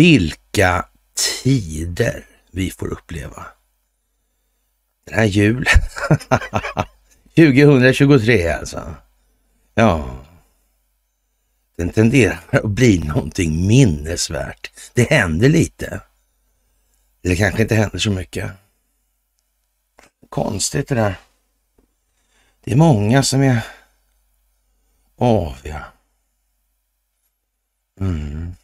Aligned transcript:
Vilka 0.00 0.88
tider 1.42 2.26
vi 2.50 2.70
får 2.70 2.92
uppleva. 2.92 3.46
Den 5.04 5.14
här 5.14 5.24
julen. 5.24 5.74
2023 7.36 8.48
alltså. 8.48 8.94
Ja. 9.74 10.24
Den 11.76 11.90
tenderar 11.90 12.40
att 12.52 12.70
bli 12.70 12.98
någonting 12.98 13.66
minnesvärt. 13.66 14.72
Det 14.94 15.10
händer 15.10 15.48
lite. 15.48 16.00
Eller 17.22 17.36
kanske 17.36 17.62
inte 17.62 17.74
händer 17.74 17.98
så 17.98 18.10
mycket. 18.10 18.50
Konstigt 20.28 20.88
det 20.88 20.94
där. 20.94 21.14
Det 22.64 22.72
är 22.72 22.76
många 22.76 23.22
som 23.22 23.42
är 23.42 23.60
aviga. 25.16 25.84
Mm. 28.00 28.54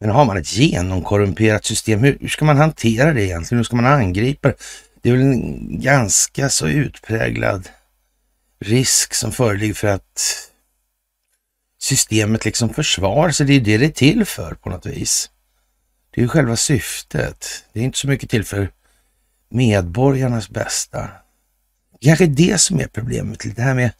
Men 0.00 0.10
har 0.10 0.24
man 0.24 0.36
ett 0.36 0.56
genomkorrumperat 0.56 1.64
system, 1.64 2.00
hur, 2.00 2.18
hur, 2.20 2.28
ska 2.28 2.44
man 2.44 2.56
hantera 2.56 3.12
det 3.12 3.24
egentligen? 3.24 3.58
Hur 3.58 3.64
ska 3.64 3.76
man 3.76 3.86
angripa 3.86 4.48
det? 4.48 4.54
Det 5.02 5.08
är 5.08 5.12
väl 5.12 5.22
en 5.22 5.80
ganska 5.80 6.48
så 6.48 6.68
utpräglad 6.68 7.68
risk 8.60 9.14
som 9.14 9.32
föreligger 9.32 9.74
för 9.74 9.88
att 9.88 10.48
systemet 11.80 12.44
liksom 12.44 12.74
försvarar 12.74 13.30
sig. 13.30 13.46
Det 13.46 13.54
är 13.54 13.60
det 13.60 13.78
det 13.78 13.86
är 13.86 13.90
till 13.90 14.24
för 14.24 14.54
på 14.54 14.70
något 14.70 14.86
vis. 14.86 15.30
Det 16.10 16.20
är 16.20 16.22
ju 16.22 16.28
själva 16.28 16.56
syftet. 16.56 17.64
Det 17.72 17.80
är 17.80 17.84
inte 17.84 17.98
så 17.98 18.08
mycket 18.08 18.30
till 18.30 18.44
för 18.44 18.70
medborgarnas 19.48 20.50
bästa. 20.50 21.08
Kanske 22.00 22.26
det 22.26 22.60
som 22.60 22.80
är 22.80 22.86
problemet, 22.86 23.56
det 23.56 23.62
här 23.62 23.74
med 23.74 23.90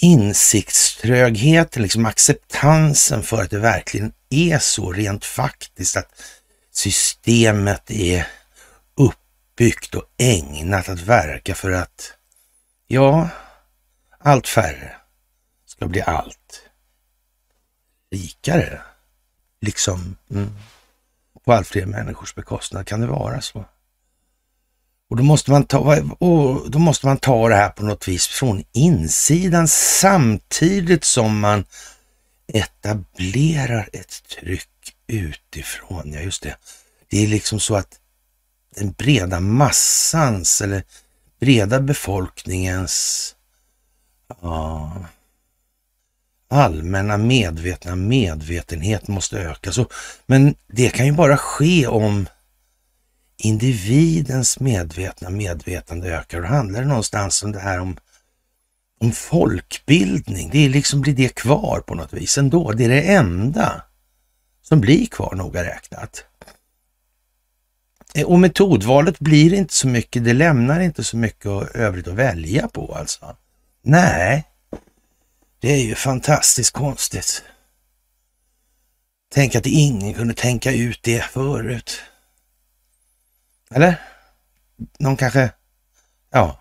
insiktströgheten, 0.00 1.82
liksom 1.82 2.06
acceptansen 2.06 3.22
för 3.22 3.42
att 3.42 3.50
det 3.50 3.58
verkligen 3.58 4.12
är 4.30 4.58
så 4.58 4.92
rent 4.92 5.24
faktiskt 5.24 5.96
att 5.96 6.22
systemet 6.70 7.90
är 7.90 8.26
uppbyggt 8.94 9.94
och 9.94 10.04
ägnat 10.16 10.88
att 10.88 11.00
verka 11.00 11.54
för 11.54 11.70
att, 11.70 12.12
ja, 12.86 13.28
allt 14.18 14.48
färre 14.48 14.96
ska 15.66 15.86
bli 15.86 16.02
allt 16.02 16.62
rikare. 18.10 18.80
Liksom 19.60 20.16
mm, 20.30 20.54
på 21.44 21.52
allt 21.52 21.68
fler 21.68 21.86
människors 21.86 22.34
bekostnad. 22.34 22.86
Kan 22.86 23.00
det 23.00 23.06
vara 23.06 23.40
så? 23.40 23.64
Och 25.10 25.16
då 25.16 25.22
måste, 25.22 25.50
man 25.50 25.64
ta, 25.64 26.00
och 26.18 26.70
då 26.70 26.78
måste 26.78 27.06
man 27.06 27.16
ta 27.16 27.48
det 27.48 27.54
här 27.54 27.68
på 27.68 27.84
något 27.84 28.08
vis 28.08 28.26
från 28.26 28.64
insidan 28.72 29.68
samtidigt 29.68 31.04
som 31.04 31.40
man 31.40 31.64
etablerar 32.52 33.88
ett 33.92 34.22
tryck 34.28 34.68
utifrån. 35.06 36.12
Ja, 36.12 36.20
just 36.20 36.42
det. 36.42 36.56
Det 37.10 37.24
är 37.24 37.26
liksom 37.26 37.60
så 37.60 37.76
att 37.76 38.00
den 38.76 38.92
breda 38.92 39.40
massans 39.40 40.60
eller 40.60 40.82
breda 41.40 41.80
befolkningens 41.80 43.34
ja, 44.42 44.92
allmänna 46.50 47.16
medvetna 47.16 47.96
medvetenhet 47.96 49.08
måste 49.08 49.38
öka. 49.38 49.72
Så, 49.72 49.86
men 50.26 50.54
det 50.66 50.88
kan 50.88 51.06
ju 51.06 51.12
bara 51.12 51.36
ske 51.36 51.86
om 51.86 52.26
individens 53.38 54.60
medvetna 54.60 55.30
medvetande 55.30 56.08
ökar. 56.08 56.40
Då 56.40 56.46
handlar 56.46 56.80
det 56.80 56.86
någonstans 56.86 57.42
om 57.42 57.52
det 57.52 57.60
här 57.60 57.80
om, 57.80 57.96
om 59.00 59.12
folkbildning. 59.12 60.50
Det 60.52 60.64
är 60.64 60.68
liksom, 60.68 61.00
blir 61.00 61.14
det 61.14 61.34
kvar 61.34 61.80
på 61.80 61.94
något 61.94 62.12
vis 62.12 62.38
ändå. 62.38 62.72
Det 62.72 62.84
är 62.84 62.88
det 62.88 63.02
enda 63.02 63.82
som 64.62 64.80
blir 64.80 65.06
kvar 65.06 65.34
noga 65.34 65.64
räknat. 65.64 66.24
Eh, 68.14 68.26
och 68.26 68.38
metodvalet 68.38 69.18
blir 69.18 69.54
inte 69.54 69.74
så 69.74 69.88
mycket, 69.88 70.24
det 70.24 70.32
lämnar 70.32 70.80
inte 70.80 71.04
så 71.04 71.16
mycket 71.16 71.50
övrigt 71.74 72.08
att 72.08 72.14
välja 72.14 72.68
på 72.68 72.94
alltså. 72.94 73.36
Nej, 73.82 74.44
det 75.60 75.72
är 75.72 75.84
ju 75.84 75.94
fantastiskt 75.94 76.72
konstigt. 76.72 77.42
Tänk 79.34 79.54
att 79.54 79.66
ingen 79.66 80.14
kunde 80.14 80.34
tänka 80.34 80.72
ut 80.72 81.00
det 81.02 81.24
förut. 81.24 82.00
Eller? 83.70 84.00
Någon 84.98 85.16
kanske? 85.16 85.50
Ja. 86.30 86.58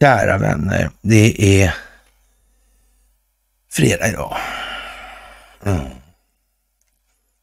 Kära 0.00 0.38
vänner, 0.38 0.90
det 1.00 1.62
är 1.62 1.74
fredag 3.70 4.08
idag. 4.08 4.36
Mm. 5.64 5.90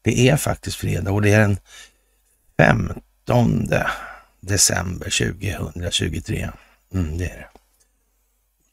Det 0.01 0.29
är 0.29 0.37
faktiskt 0.37 0.77
fredag 0.77 1.11
och 1.11 1.21
det 1.21 1.33
är 1.33 1.39
den 1.39 1.59
15 2.57 3.69
december 4.39 5.09
2023. 5.09 6.49
Mm, 6.93 7.17
det 7.17 7.25
är 7.25 7.37
det. 7.37 7.47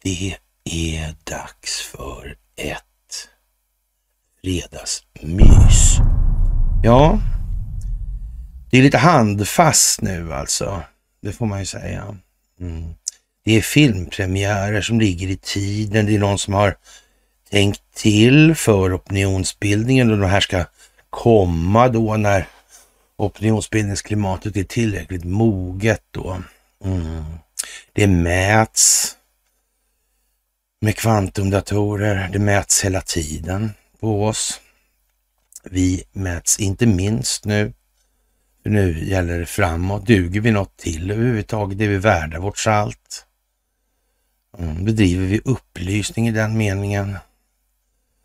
Det 0.03 0.37
är 0.65 1.15
dags 1.25 1.81
för 1.81 2.37
ett 2.57 3.29
fredagsmys. 4.43 5.97
Ja, 6.83 7.21
det 8.75 8.79
är 8.79 8.83
lite 8.83 8.99
handfast 8.99 10.01
nu 10.01 10.35
alltså. 10.35 10.83
Det 11.23 11.33
får 11.33 11.47
man 11.47 11.61
ju 11.61 11.67
säga. 11.67 12.17
Mm. 12.61 12.95
Det 13.45 13.53
är 13.57 13.61
filmpremiärer 13.61 14.83
som 14.83 15.01
ligger 15.01 15.29
i 15.29 15.37
tiden. 15.37 16.07
Det 16.07 16.15
är 16.15 16.19
någon 16.19 16.39
som 16.39 16.55
har 16.55 16.77
tänkt 17.51 17.83
till 17.95 18.55
för 18.55 18.97
opinionsbildningen 18.97 20.11
och 20.11 20.19
de 20.19 20.31
här 20.31 20.41
ska 20.41 20.65
komma 21.11 21.89
då 21.89 22.17
när 22.17 22.47
opinionsbildningsklimatet 23.17 24.57
är 24.57 24.65
tillräckligt 24.65 25.25
moget 25.25 26.03
då. 26.11 26.43
Mm. 26.85 27.25
Det 27.93 28.07
mäts 28.07 29.17
med 30.81 30.97
kvantumdatorer. 30.97 32.29
Det 32.33 32.39
mäts 32.39 32.85
hela 32.85 33.01
tiden 33.01 33.71
på 34.01 34.25
oss. 34.25 34.61
Vi 35.65 36.05
mäts 36.13 36.61
inte 36.61 36.87
minst 36.87 37.45
nu 37.45 37.73
nu 38.71 39.05
gäller 39.05 39.39
det 39.39 39.47
framåt. 39.47 40.07
Duger 40.07 40.41
vi 40.41 40.51
något 40.51 40.77
till 40.77 41.11
överhuvudtaget? 41.11 41.81
Är 41.81 41.89
vi 41.89 41.99
värda 41.99 42.41
vårt 42.41 42.59
salt? 42.59 43.27
Mm, 44.59 44.85
bedriver 44.85 45.27
vi 45.27 45.41
upplysning 45.45 46.29
i 46.29 46.31
den 46.31 46.59
meningen? 46.59 47.19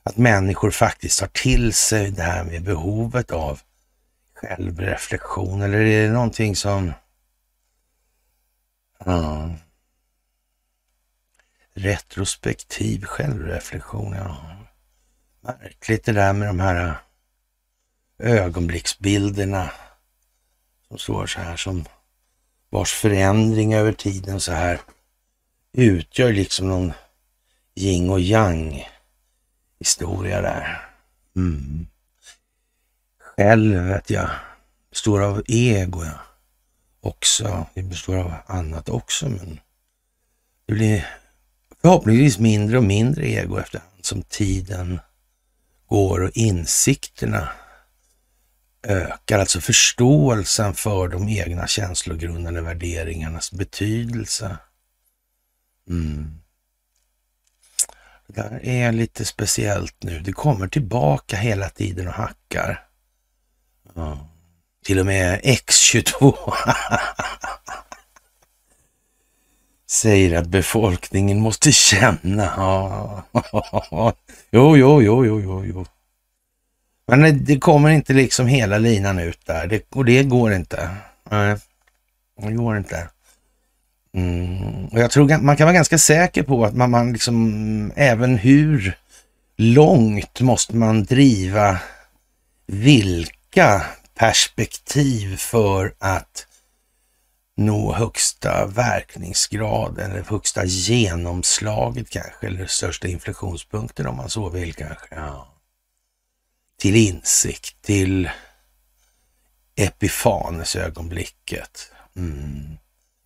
Att 0.03 0.17
människor 0.17 0.71
faktiskt 0.71 1.19
tar 1.19 1.27
till 1.27 1.73
sig 1.73 2.11
det 2.11 2.23
här 2.23 2.43
med 2.43 2.63
behovet 2.63 3.31
av 3.31 3.59
självreflektion 4.33 5.61
eller 5.61 5.79
är 5.79 6.07
det 6.07 6.13
någonting 6.13 6.55
som... 6.55 6.93
Ja, 9.05 9.49
retrospektiv 11.73 13.05
självreflektion, 13.05 14.13
ja. 14.13 14.37
Märkligt 15.41 16.05
det 16.05 16.11
där 16.11 16.33
med 16.33 16.47
de 16.47 16.59
här 16.59 16.85
äh, 16.85 16.95
ögonblicksbilderna 18.31 19.71
som 20.89 20.97
står 20.97 21.25
så 21.25 21.39
här 21.39 21.57
som 21.57 21.85
vars 22.69 22.93
förändring 22.93 23.73
över 23.73 23.93
tiden 23.93 24.39
så 24.39 24.51
här 24.51 24.79
utgör 25.73 26.33
liksom 26.33 26.67
någon 26.67 26.93
yin 27.75 28.09
och 28.09 28.19
yang 28.19 28.87
historia 29.79 30.41
där. 30.41 30.89
Mm. 31.35 31.87
Självet 33.19 34.09
ja, 34.09 34.29
består 34.89 35.21
av 35.21 35.43
ego 35.47 36.03
ja. 36.03 36.19
Också, 37.01 37.65
det 37.73 37.83
består 37.83 38.17
av 38.17 38.33
annat 38.45 38.89
också 38.89 39.29
men 39.29 39.59
det 40.65 40.73
blir 40.73 41.07
förhoppningsvis 41.81 42.39
mindre 42.39 42.77
och 42.77 42.83
mindre 42.83 43.29
ego 43.29 43.57
efterhand 43.57 44.05
som 44.05 44.21
tiden 44.21 44.99
går 45.87 46.21
och 46.21 46.31
insikterna 46.33 47.49
ökar, 48.83 49.39
alltså 49.39 49.61
förståelsen 49.61 50.73
för 50.73 51.07
de 51.07 51.29
egna 51.29 51.67
känslogrundande 51.67 52.61
värderingarnas 52.61 53.51
betydelse. 53.51 54.57
Mm. 55.89 56.39
Det 58.27 58.41
där 58.41 58.65
är 58.65 58.91
lite 58.91 59.25
speciellt 59.25 60.03
nu. 60.03 60.19
Det 60.19 60.33
kommer 60.33 60.67
tillbaka 60.67 61.37
hela 61.37 61.69
tiden 61.69 62.07
och 62.07 62.13
hackar. 62.13 62.85
Ja. 63.95 64.29
Till 64.85 64.99
och 64.99 65.05
med 65.05 65.41
X22 65.41 66.35
säger 69.89 70.37
att 70.37 70.47
befolkningen 70.47 71.39
måste 71.39 71.71
känna. 71.71 72.43
Ja. 72.57 73.23
Jo, 74.51 74.77
jo, 74.77 75.01
jo, 75.01 75.25
jo, 75.25 75.41
jo, 75.41 75.65
jo. 75.65 75.85
Men 77.09 77.45
det 77.45 77.59
kommer 77.59 77.89
inte 77.89 78.13
liksom 78.13 78.47
hela 78.47 78.77
linan 78.77 79.19
ut 79.19 79.45
där 79.45 79.67
det, 79.67 79.95
och 79.95 80.05
det 80.05 80.23
går 80.23 80.53
inte. 80.53 80.89
Nej, 81.31 81.57
det 82.41 82.51
går 82.51 82.77
inte. 82.77 83.07
Mm. 84.13 84.85
Och 84.85 84.99
jag 84.99 85.11
tror 85.11 85.37
man 85.37 85.57
kan 85.57 85.65
vara 85.65 85.73
ganska 85.73 85.97
säker 85.97 86.43
på 86.43 86.65
att 86.65 86.75
man, 86.75 86.91
man 86.91 87.13
liksom, 87.13 87.91
även 87.95 88.37
hur 88.37 88.97
långt 89.57 90.41
måste 90.41 90.75
man 90.75 91.03
driva 91.03 91.79
vilka 92.67 93.85
perspektiv 94.15 95.37
för 95.37 95.93
att 95.99 96.45
nå 97.57 97.93
högsta 97.93 98.65
verkningsgrad 98.65 99.99
eller 99.99 100.23
högsta 100.29 100.65
genomslaget 100.65 102.09
kanske, 102.09 102.47
eller 102.47 102.65
största 102.65 103.07
inflektionspunkten 103.07 104.07
om 104.07 104.17
man 104.17 104.29
så 104.29 104.49
vill 104.49 104.73
kanske. 104.73 105.07
Ja. 105.11 105.48
Till 106.79 106.95
insikt, 106.95 107.81
till 107.81 108.29
epifanesögonblicket. 109.75 111.91
Mm. 112.15 112.77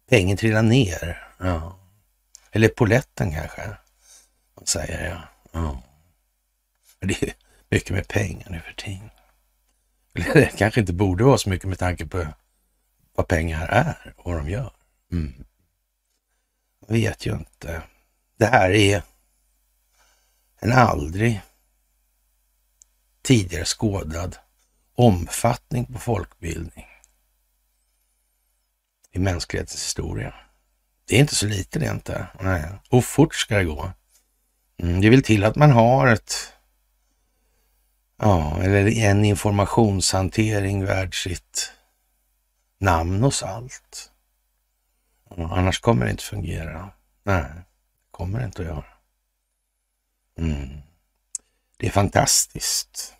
Pengen 0.09 0.37
trillar 0.37 0.61
ner. 0.61 1.27
Ja. 1.39 1.79
Eller 2.51 2.67
poletten 2.67 3.31
kanske, 3.31 3.67
man 4.55 4.65
säger 4.65 5.09
ja. 5.09 5.21
ja. 5.51 5.83
Det 6.99 7.23
är 7.23 7.33
mycket 7.69 7.89
med 7.89 8.07
pengar 8.07 8.49
nu 8.49 8.59
för 8.59 8.73
tiden. 8.73 9.09
Eller 10.13 10.33
det 10.33 10.57
kanske 10.57 10.79
inte 10.79 10.93
borde 10.93 11.23
vara 11.23 11.37
så 11.37 11.49
mycket 11.49 11.69
med 11.69 11.79
tanke 11.79 12.05
på 12.05 12.27
vad 13.15 13.27
pengar 13.27 13.67
är 13.67 14.13
och 14.17 14.31
vad 14.31 14.41
de 14.41 14.49
gör. 14.49 14.73
Mm. 15.11 15.45
Jag 16.87 16.93
vet 16.93 17.25
ju 17.25 17.33
inte. 17.33 17.81
Det 18.37 18.45
här 18.45 18.69
är 18.69 19.01
en 20.59 20.71
aldrig 20.71 21.41
tidigare 23.23 23.65
skådad 23.65 24.37
omfattning 24.95 25.85
på 25.85 25.99
folkbildning 25.99 26.85
i 29.11 29.19
mänsklighetens 29.19 29.83
historia. 29.83 30.33
Det 31.05 31.15
är 31.15 31.19
inte 31.19 31.35
så 31.35 31.45
lite 31.45 31.79
det 31.79 31.87
inte. 31.87 32.27
Nej. 32.41 32.63
Och 32.89 33.05
fort 33.05 33.35
ska 33.35 33.57
det 33.57 33.63
gå. 33.63 33.91
Mm, 34.77 35.01
det 35.01 35.09
vill 35.09 35.23
till 35.23 35.43
att 35.43 35.55
man 35.55 35.71
har 35.71 36.07
ett 36.07 36.53
Ja, 38.17 38.63
eller 38.63 38.97
en 38.97 39.25
informationshantering 39.25 40.85
värd 40.85 41.23
sitt 41.23 41.73
namn 42.79 43.23
och 43.23 43.33
salt. 43.33 44.11
annars 45.37 45.79
kommer 45.79 46.05
det 46.05 46.11
inte 46.11 46.23
fungera. 46.23 46.89
Nej, 47.23 47.43
det 47.43 47.63
kommer 48.11 48.39
det 48.39 48.45
inte 48.45 48.61
att 48.61 48.67
göra. 48.67 48.85
Mm. 50.37 50.81
Det 51.83 51.87
är 51.87 51.91
fantastiskt 51.91 53.13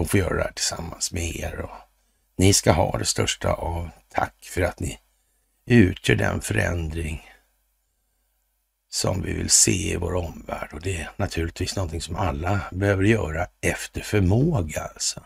att 0.00 0.10
få 0.10 0.18
göra 0.18 0.36
det 0.36 0.42
här 0.42 0.52
tillsammans 0.52 1.12
med 1.12 1.36
er 1.36 1.60
och 1.60 1.70
ni 2.36 2.52
ska 2.52 2.72
ha 2.72 2.98
det 2.98 3.04
största 3.04 3.52
av 3.52 3.90
tack 4.08 4.34
för 4.42 4.62
att 4.62 4.80
ni 4.80 4.98
utgör 5.66 6.16
den 6.16 6.40
förändring 6.40 7.30
som 8.90 9.22
vi 9.22 9.32
vill 9.32 9.50
se 9.50 9.92
i 9.92 9.96
vår 9.96 10.14
omvärld 10.14 10.68
och 10.72 10.80
det 10.80 10.96
är 10.96 11.10
naturligtvis 11.16 11.76
någonting 11.76 12.00
som 12.00 12.16
alla 12.16 12.60
behöver 12.72 13.04
göra 13.04 13.46
efter 13.60 14.00
förmåga 14.00 14.82
alltså. 14.82 15.24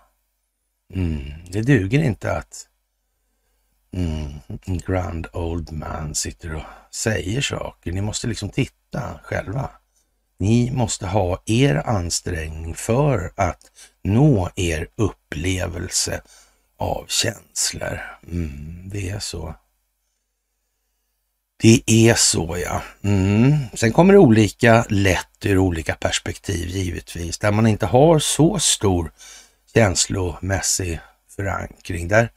Mm. 0.94 1.32
Det 1.46 1.62
duger 1.62 2.02
inte 2.02 2.32
att 2.32 2.68
mm, 3.92 4.32
en 4.64 4.78
grand 4.78 5.26
old 5.32 5.72
man 5.72 6.14
sitter 6.14 6.54
och 6.54 6.64
säger 6.90 7.40
saker. 7.40 7.92
Ni 7.92 8.00
måste 8.00 8.26
liksom 8.26 8.50
titta 8.50 9.20
själva. 9.22 9.70
Ni 10.42 10.70
måste 10.70 11.06
ha 11.06 11.42
er 11.46 11.74
ansträngning 11.74 12.74
för 12.74 13.32
att 13.36 13.70
nå 14.02 14.50
er 14.56 14.88
upplevelse 14.96 16.22
av 16.78 17.04
känslor. 17.08 18.00
Mm, 18.32 18.82
det 18.92 19.10
är 19.10 19.18
så. 19.18 19.54
Det 21.62 21.82
är 21.86 22.14
så 22.14 22.58
ja. 22.64 22.82
Mm. 23.02 23.54
Sen 23.74 23.92
kommer 23.92 24.12
det 24.12 24.18
olika 24.18 24.86
lätt 24.88 25.46
ur 25.46 25.58
olika 25.58 25.94
perspektiv 25.94 26.68
givetvis. 26.68 27.38
Där 27.38 27.52
man 27.52 27.66
inte 27.66 27.86
har 27.86 28.18
så 28.18 28.58
stor 28.58 29.12
känslomässig 29.74 31.00
förankring. 31.36 32.08
Där 32.08 32.30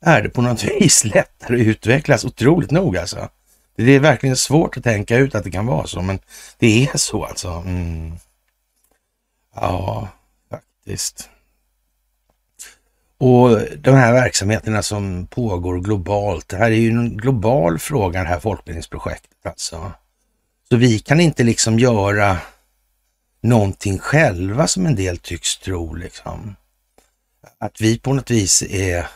är 0.00 0.22
det 0.22 0.28
på 0.28 0.42
något 0.42 0.64
vis 0.80 1.04
lättare 1.04 1.60
att 1.60 1.66
utvecklas, 1.66 2.24
otroligt 2.24 2.70
nog 2.70 2.96
alltså. 2.96 3.28
Det 3.76 3.92
är 3.92 4.00
verkligen 4.00 4.36
svårt 4.36 4.76
att 4.76 4.84
tänka 4.84 5.16
ut 5.16 5.34
att 5.34 5.44
det 5.44 5.50
kan 5.50 5.66
vara 5.66 5.86
så, 5.86 6.02
men 6.02 6.18
det 6.58 6.88
är 6.88 6.98
så 6.98 7.24
alltså. 7.24 7.48
Mm. 7.48 8.12
Ja, 9.54 10.08
faktiskt. 10.50 11.28
Och 13.18 13.60
de 13.78 13.94
här 13.94 14.12
verksamheterna 14.12 14.82
som 14.82 15.26
pågår 15.26 15.80
globalt, 15.80 16.48
det 16.48 16.56
här 16.56 16.70
är 16.70 16.76
ju 16.76 16.90
en 16.90 17.16
global 17.16 17.78
fråga 17.78 18.22
det 18.22 18.28
här 18.28 18.40
folkbildningsprojektet 18.40 19.46
alltså. 19.46 19.92
Så 20.68 20.76
vi 20.76 20.98
kan 20.98 21.20
inte 21.20 21.42
liksom 21.42 21.78
göra 21.78 22.38
någonting 23.40 23.98
själva 23.98 24.66
som 24.66 24.86
en 24.86 24.94
del 24.94 25.18
tycks 25.18 25.58
tro 25.58 25.94
liksom. 25.94 26.56
Att 27.58 27.80
vi 27.80 27.98
på 27.98 28.12
något 28.12 28.30
vis 28.30 28.62
är, 28.62 29.06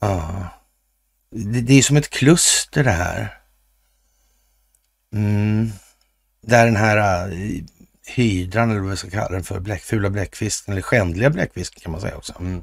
ja, 0.00 0.46
det, 1.30 1.60
det 1.60 1.74
är 1.74 1.82
som 1.82 1.96
ett 1.96 2.10
kluster 2.10 2.84
det 2.84 2.90
här. 2.90 3.38
Mm. 5.12 5.72
Där 6.40 6.64
den 6.64 6.76
här 6.76 7.28
uh, 7.28 7.62
hydran 8.06 8.70
eller 8.70 8.80
vad 8.80 8.90
vi 8.90 8.96
ska 8.96 9.10
kalla 9.10 9.28
den 9.28 9.44
för, 9.44 9.60
bläck, 9.60 9.82
fula 9.82 10.10
bläckfisken 10.10 10.72
eller 10.72 10.82
skändliga 10.82 11.30
bläckfisken 11.30 11.80
kan 11.80 11.92
man 11.92 12.00
säga 12.00 12.16
också. 12.16 12.34
Mm. 12.40 12.62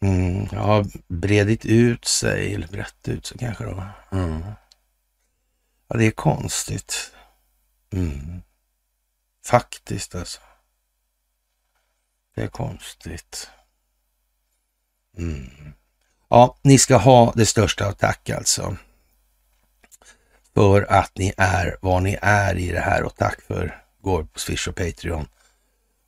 Mm, 0.00 0.48
ja, 0.52 0.84
bredit 1.08 1.66
ut 1.66 2.04
sig 2.04 2.54
eller 2.54 2.68
brett 2.68 3.08
ut 3.08 3.26
sig 3.26 3.38
kanske 3.38 3.64
då. 3.64 3.84
Mm. 4.12 4.42
Ja, 5.88 5.96
det 5.96 6.04
är 6.04 6.10
konstigt. 6.10 7.12
Mm. 7.92 8.42
Faktiskt 9.44 10.14
alltså. 10.14 10.40
Det 12.34 12.42
är 12.42 12.48
konstigt. 12.48 13.50
Mm. 15.16 15.72
Ja, 16.28 16.58
ni 16.62 16.78
ska 16.78 16.96
ha 16.96 17.32
det 17.36 17.46
största 17.46 17.86
av 17.86 17.92
tack 17.92 18.30
alltså 18.30 18.76
för 20.58 20.92
att 20.92 21.18
ni 21.18 21.32
är 21.36 21.76
vad 21.80 22.02
ni 22.02 22.18
är 22.22 22.58
i 22.58 22.72
det 22.72 22.80
här 22.80 23.02
och 23.02 23.16
tack 23.16 23.42
för 23.42 23.82
går 24.02 24.22
på 24.22 24.38
Swish 24.38 24.68
och 24.68 24.76
Patreon. 24.76 25.28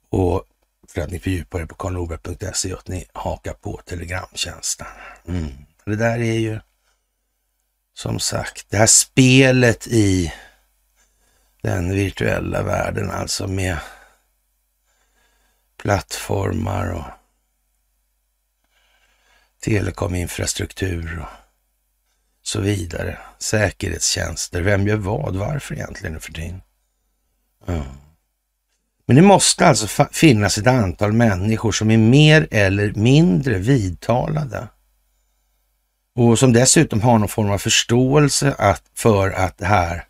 Och 0.09 0.45
för 0.89 1.01
att 1.01 1.11
ni 1.11 1.19
fördjupar 1.19 1.61
er 1.61 1.67
på 1.67 1.75
karlnorberg.se 1.75 2.73
och 2.73 2.79
att 2.79 2.89
ni 2.89 3.07
hakar 3.13 3.53
på 3.53 3.81
Telegramtjänsten. 3.87 4.87
Mm. 5.29 5.53
Det 5.85 5.97
där 5.97 6.19
är 6.19 6.39
ju 6.39 6.61
som 7.95 8.19
sagt 8.19 8.67
det 8.71 8.77
här 8.77 8.87
spelet 8.87 9.87
i 9.87 10.33
den 11.63 11.95
virtuella 11.95 12.63
världen, 12.63 13.11
alltså 13.11 13.47
med 13.47 13.79
plattformar 15.77 16.93
och 16.93 17.20
telekominfrastruktur 19.61 21.19
och 21.21 21.27
så 22.43 22.61
vidare. 22.61 23.19
Säkerhetstjänster, 23.39 24.61
vem 24.61 24.87
gör 24.87 24.97
vad, 24.97 25.37
varför 25.37 25.75
egentligen 25.75 26.13
nu 26.13 26.21
för 26.21 26.33
tiden? 26.33 26.63
Ja. 27.67 27.85
Men 29.07 29.17
det 29.17 29.23
måste 29.23 29.67
alltså 29.67 30.05
finnas 30.13 30.59
ett 30.59 30.67
antal 30.67 31.13
människor 31.13 31.73
som 31.73 31.91
är 31.91 31.99
mer 31.99 32.49
eller 32.51 32.93
mindre 32.95 33.59
vidtalade 33.59 34.69
och 36.15 36.39
som 36.39 36.53
dessutom 36.53 37.01
har 37.01 37.19
någon 37.19 37.29
form 37.29 37.51
av 37.51 37.59
förståelse 37.59 38.55
att, 38.59 38.83
för 38.95 39.31
att 39.31 39.59
det 39.59 39.67
här 39.67 40.05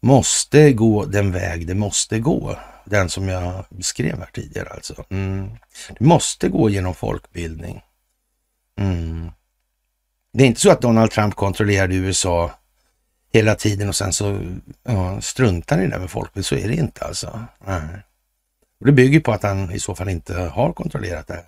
måste 0.00 0.72
gå 0.72 1.04
den 1.04 1.32
väg 1.32 1.66
det 1.66 1.74
måste 1.74 2.18
gå. 2.18 2.58
Den 2.84 3.08
som 3.08 3.28
jag 3.28 3.64
beskrev 3.68 4.18
här 4.18 4.30
tidigare 4.32 4.68
alltså. 4.68 5.04
Mm. 5.10 5.50
Det 5.98 6.04
måste 6.04 6.48
gå 6.48 6.70
genom 6.70 6.94
folkbildning. 6.94 7.82
Mm. 8.78 9.30
Det 10.32 10.44
är 10.44 10.46
inte 10.46 10.60
så 10.60 10.70
att 10.70 10.80
Donald 10.80 11.10
Trump 11.10 11.34
kontrollerade 11.34 11.94
USA 11.94 12.50
hela 13.32 13.54
tiden 13.54 13.88
och 13.88 13.96
sen 13.96 14.12
så 14.12 14.40
ja, 14.84 15.20
struntar 15.20 15.82
i 15.82 15.86
det 15.86 15.98
med 15.98 16.10
folket. 16.10 16.46
Så 16.46 16.54
är 16.54 16.68
det 16.68 16.74
inte 16.74 17.04
alltså. 17.04 17.40
Nej. 17.66 18.02
Och 18.80 18.86
det 18.86 18.92
bygger 18.92 19.20
på 19.20 19.32
att 19.32 19.42
han 19.42 19.72
i 19.72 19.78
så 19.78 19.94
fall 19.94 20.08
inte 20.08 20.34
har 20.34 20.72
kontrollerat 20.72 21.26
det 21.26 21.34
här 21.34 21.44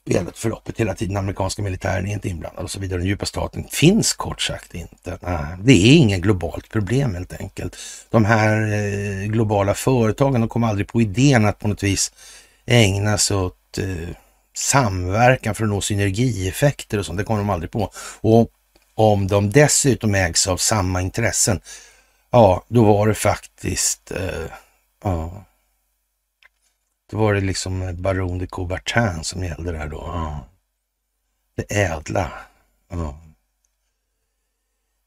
spelet, 0.00 0.38
förloppet 0.38 0.80
hela 0.80 0.94
tiden. 0.94 1.16
Amerikanska 1.16 1.62
militären 1.62 2.06
är 2.06 2.12
inte 2.12 2.28
inblandad 2.28 2.64
och 2.64 2.70
så 2.70 2.80
vidare. 2.80 2.98
Den 2.98 3.08
djupa 3.08 3.26
staten 3.26 3.64
finns 3.70 4.12
kort 4.12 4.40
sagt 4.40 4.74
inte. 4.74 5.18
Nej, 5.22 5.56
det 5.62 5.72
är 5.72 5.96
inget 5.96 6.20
globalt 6.20 6.68
problem 6.68 7.14
helt 7.14 7.40
enkelt. 7.40 7.76
De 8.10 8.24
här 8.24 8.72
eh, 8.72 9.26
globala 9.26 9.74
företagen, 9.74 10.40
de 10.40 10.48
kom 10.48 10.64
aldrig 10.64 10.88
på 10.88 11.00
idén 11.00 11.44
att 11.44 11.58
på 11.58 11.68
något 11.68 11.82
vis 11.82 12.12
ägna 12.66 13.18
sig 13.18 13.36
åt 13.36 13.78
eh, 13.78 14.08
samverkan 14.58 15.54
för 15.54 15.64
att 15.64 15.70
nå 15.70 15.80
synergieffekter 15.80 16.98
och 16.98 17.06
sånt. 17.06 17.18
Det 17.18 17.24
kommer 17.24 17.40
de 17.40 17.50
aldrig 17.50 17.70
på. 17.70 17.92
Och 18.20 18.50
om 18.94 19.26
de 19.26 19.50
dessutom 19.50 20.14
ägs 20.14 20.46
av 20.46 20.56
samma 20.56 21.02
intressen, 21.02 21.60
ja, 22.30 22.64
då 22.68 22.84
var 22.84 23.06
det 23.08 23.14
faktiskt, 23.14 24.10
eh, 24.10 24.50
ja, 25.02 25.44
då 27.10 27.18
var 27.18 27.34
det 27.34 27.40
liksom 27.40 28.02
Baron 28.02 28.38
de 28.38 28.46
Coubertin 28.46 29.24
som 29.24 29.44
gällde 29.44 29.72
där 29.72 29.88
då. 29.88 30.02
Ja. 30.06 30.48
Det 31.54 31.82
ädla. 31.82 32.32
Ja. 32.88 33.18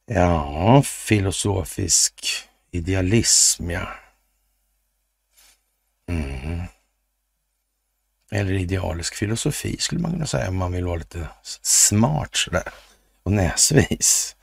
Ja, 0.06 0.82
filosofisk 0.86 2.26
idealism, 2.72 3.72
ja. 3.72 3.88
Mm. 6.08 6.62
Eller 8.32 8.54
idealisk 8.54 9.16
filosofi 9.16 9.78
skulle 9.80 10.02
man 10.02 10.12
kunna 10.12 10.26
säga 10.26 10.50
om 10.50 10.56
man 10.56 10.72
vill 10.72 10.86
vara 10.86 10.96
lite 10.96 11.28
smart 11.62 12.36
sådär. 12.36 12.64
Och 13.24 13.32
näsvis. 13.32 14.36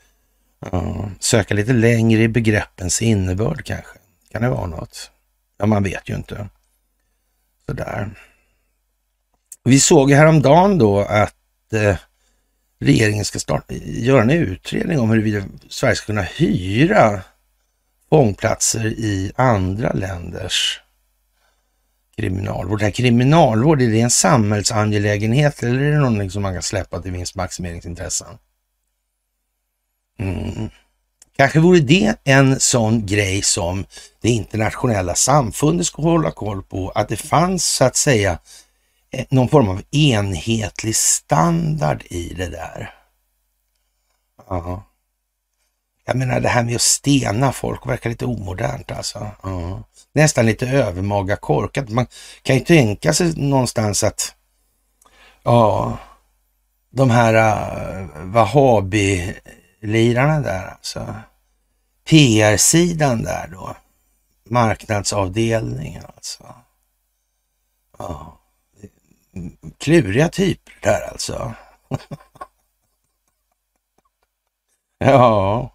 Ja, 0.71 1.09
söka 1.19 1.53
lite 1.53 1.73
längre 1.73 2.21
i 2.21 2.27
begreppens 2.27 3.01
innebörd 3.01 3.65
kanske. 3.65 3.97
Kan 4.31 4.41
det 4.41 4.49
vara 4.49 4.67
något? 4.67 5.11
Ja, 5.57 5.65
man 5.65 5.83
vet 5.83 6.09
ju 6.09 6.15
inte. 6.15 6.49
Sådär. 7.65 8.09
Vi 9.63 9.79
såg 9.79 10.11
häromdagen 10.11 10.77
då 10.77 10.99
att 10.99 11.73
eh, 11.73 11.97
regeringen 12.79 13.25
ska 13.25 13.39
starta, 13.39 13.73
göra 13.83 14.21
en 14.21 14.29
utredning 14.29 14.99
om 14.99 15.09
huruvida 15.09 15.45
Sverige 15.69 15.95
ska 15.95 16.05
kunna 16.05 16.21
hyra 16.21 17.21
fångplatser 18.09 18.85
i 18.85 19.31
andra 19.35 19.93
länders 19.93 20.81
kriminalvård. 22.19 22.79
Det 22.79 22.85
här 22.85 22.91
kriminalvård, 22.91 23.81
är 23.81 23.87
det 23.87 24.01
en 24.01 24.09
samhällsangelägenhet 24.09 25.63
eller 25.63 25.81
är 25.81 25.91
det 25.91 25.97
någonting 25.97 26.31
som 26.31 26.41
man 26.41 26.53
kan 26.53 26.63
släppa 26.63 27.01
till 27.01 27.11
vinstmaximeringsintressen? 27.11 28.37
Mm. 30.19 30.69
Kanske 31.37 31.59
vore 31.59 31.79
det 31.79 32.15
en 32.23 32.59
sån 32.59 33.05
grej 33.05 33.41
som 33.41 33.85
det 34.21 34.29
internationella 34.29 35.15
samfundet 35.15 35.87
skulle 35.87 36.07
hålla 36.07 36.31
koll 36.31 36.63
på, 36.63 36.89
att 36.89 37.09
det 37.09 37.17
fanns 37.17 37.65
så 37.65 37.85
att 37.85 37.95
säga 37.95 38.39
eh, 39.11 39.25
någon 39.29 39.49
form 39.49 39.69
av 39.69 39.81
enhetlig 39.91 40.95
standard 40.95 42.03
i 42.09 42.33
det 42.33 42.49
där. 42.49 42.93
Ja. 44.49 44.88
Jag 46.09 46.17
menar 46.17 46.39
det 46.39 46.49
här 46.49 46.63
med 46.63 46.75
att 46.75 46.81
stena 46.81 47.51
folk 47.51 47.87
verkar 47.87 48.09
lite 48.09 48.25
omodernt 48.25 48.91
alltså. 48.91 49.31
Ja. 49.43 49.83
Nästan 50.13 50.45
lite 50.45 50.67
övermaga 50.67 51.35
korkat. 51.35 51.89
Man 51.89 52.07
kan 52.41 52.55
ju 52.55 52.61
tänka 52.61 53.13
sig 53.13 53.33
någonstans 53.35 54.03
att 54.03 54.35
ja, 55.43 55.97
de 56.89 57.09
här 57.09 57.33
uh, 57.33 58.07
Wahhabi-lirarna 58.25 60.39
där 60.39 60.67
alltså. 60.67 61.15
PR-sidan 62.05 63.23
där 63.23 63.47
då. 63.51 63.75
Marknadsavdelningen 64.43 66.03
alltså. 66.15 66.55
Ja. 67.97 68.39
Kluriga 69.77 70.29
typer 70.29 70.73
där 70.81 71.09
alltså. 71.11 71.53
ja. 74.97 75.71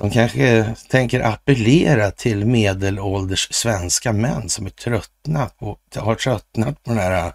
De 0.00 0.10
kanske 0.10 0.74
tänker 0.88 1.20
appellera 1.20 2.10
till 2.10 2.46
medelålders 2.46 3.48
svenska 3.52 4.12
män 4.12 4.48
som 4.48 4.66
är 4.66 4.70
tröttna 4.70 5.46
på, 5.46 5.78
har 5.94 6.14
tröttnat 6.14 6.82
på 6.82 6.90
den 6.90 6.98
här 6.98 7.32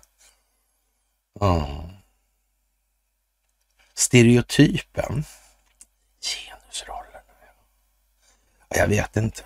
uh, 1.42 1.86
stereotypen. 3.94 5.24
Genusrollen. 6.22 7.22
Jag 8.70 8.88
vet 8.88 9.18
inte. 9.18 9.42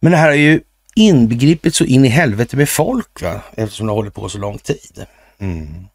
Men 0.00 0.12
det 0.12 0.18
här 0.18 0.30
är 0.30 0.34
ju 0.34 0.60
inbegripet 0.94 1.74
så 1.74 1.84
in 1.84 2.04
i 2.04 2.08
helvete 2.08 2.56
med 2.56 2.68
folk, 2.68 3.22
va? 3.22 3.42
eftersom 3.56 3.86
det 3.86 3.92
håller 3.92 4.10
på 4.10 4.28
så 4.28 4.38
lång 4.38 4.58
tid. 4.58 5.06
Mm. 5.38 5.86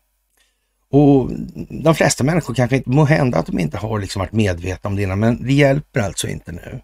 Och 0.95 1.31
de 1.69 1.95
flesta 1.95 2.23
människor 2.23 2.53
kanske 2.53 2.75
inte, 2.75 2.89
må 2.89 3.05
hända 3.05 3.37
att 3.37 3.45
de 3.45 3.59
inte 3.59 3.77
har 3.77 3.99
liksom 3.99 4.19
varit 4.19 4.31
medvetna 4.31 4.87
om 4.87 4.95
det 4.95 5.01
innan, 5.01 5.19
men 5.19 5.43
det 5.43 5.53
hjälper 5.53 5.99
alltså 5.99 6.27
inte 6.27 6.51
nu. 6.51 6.81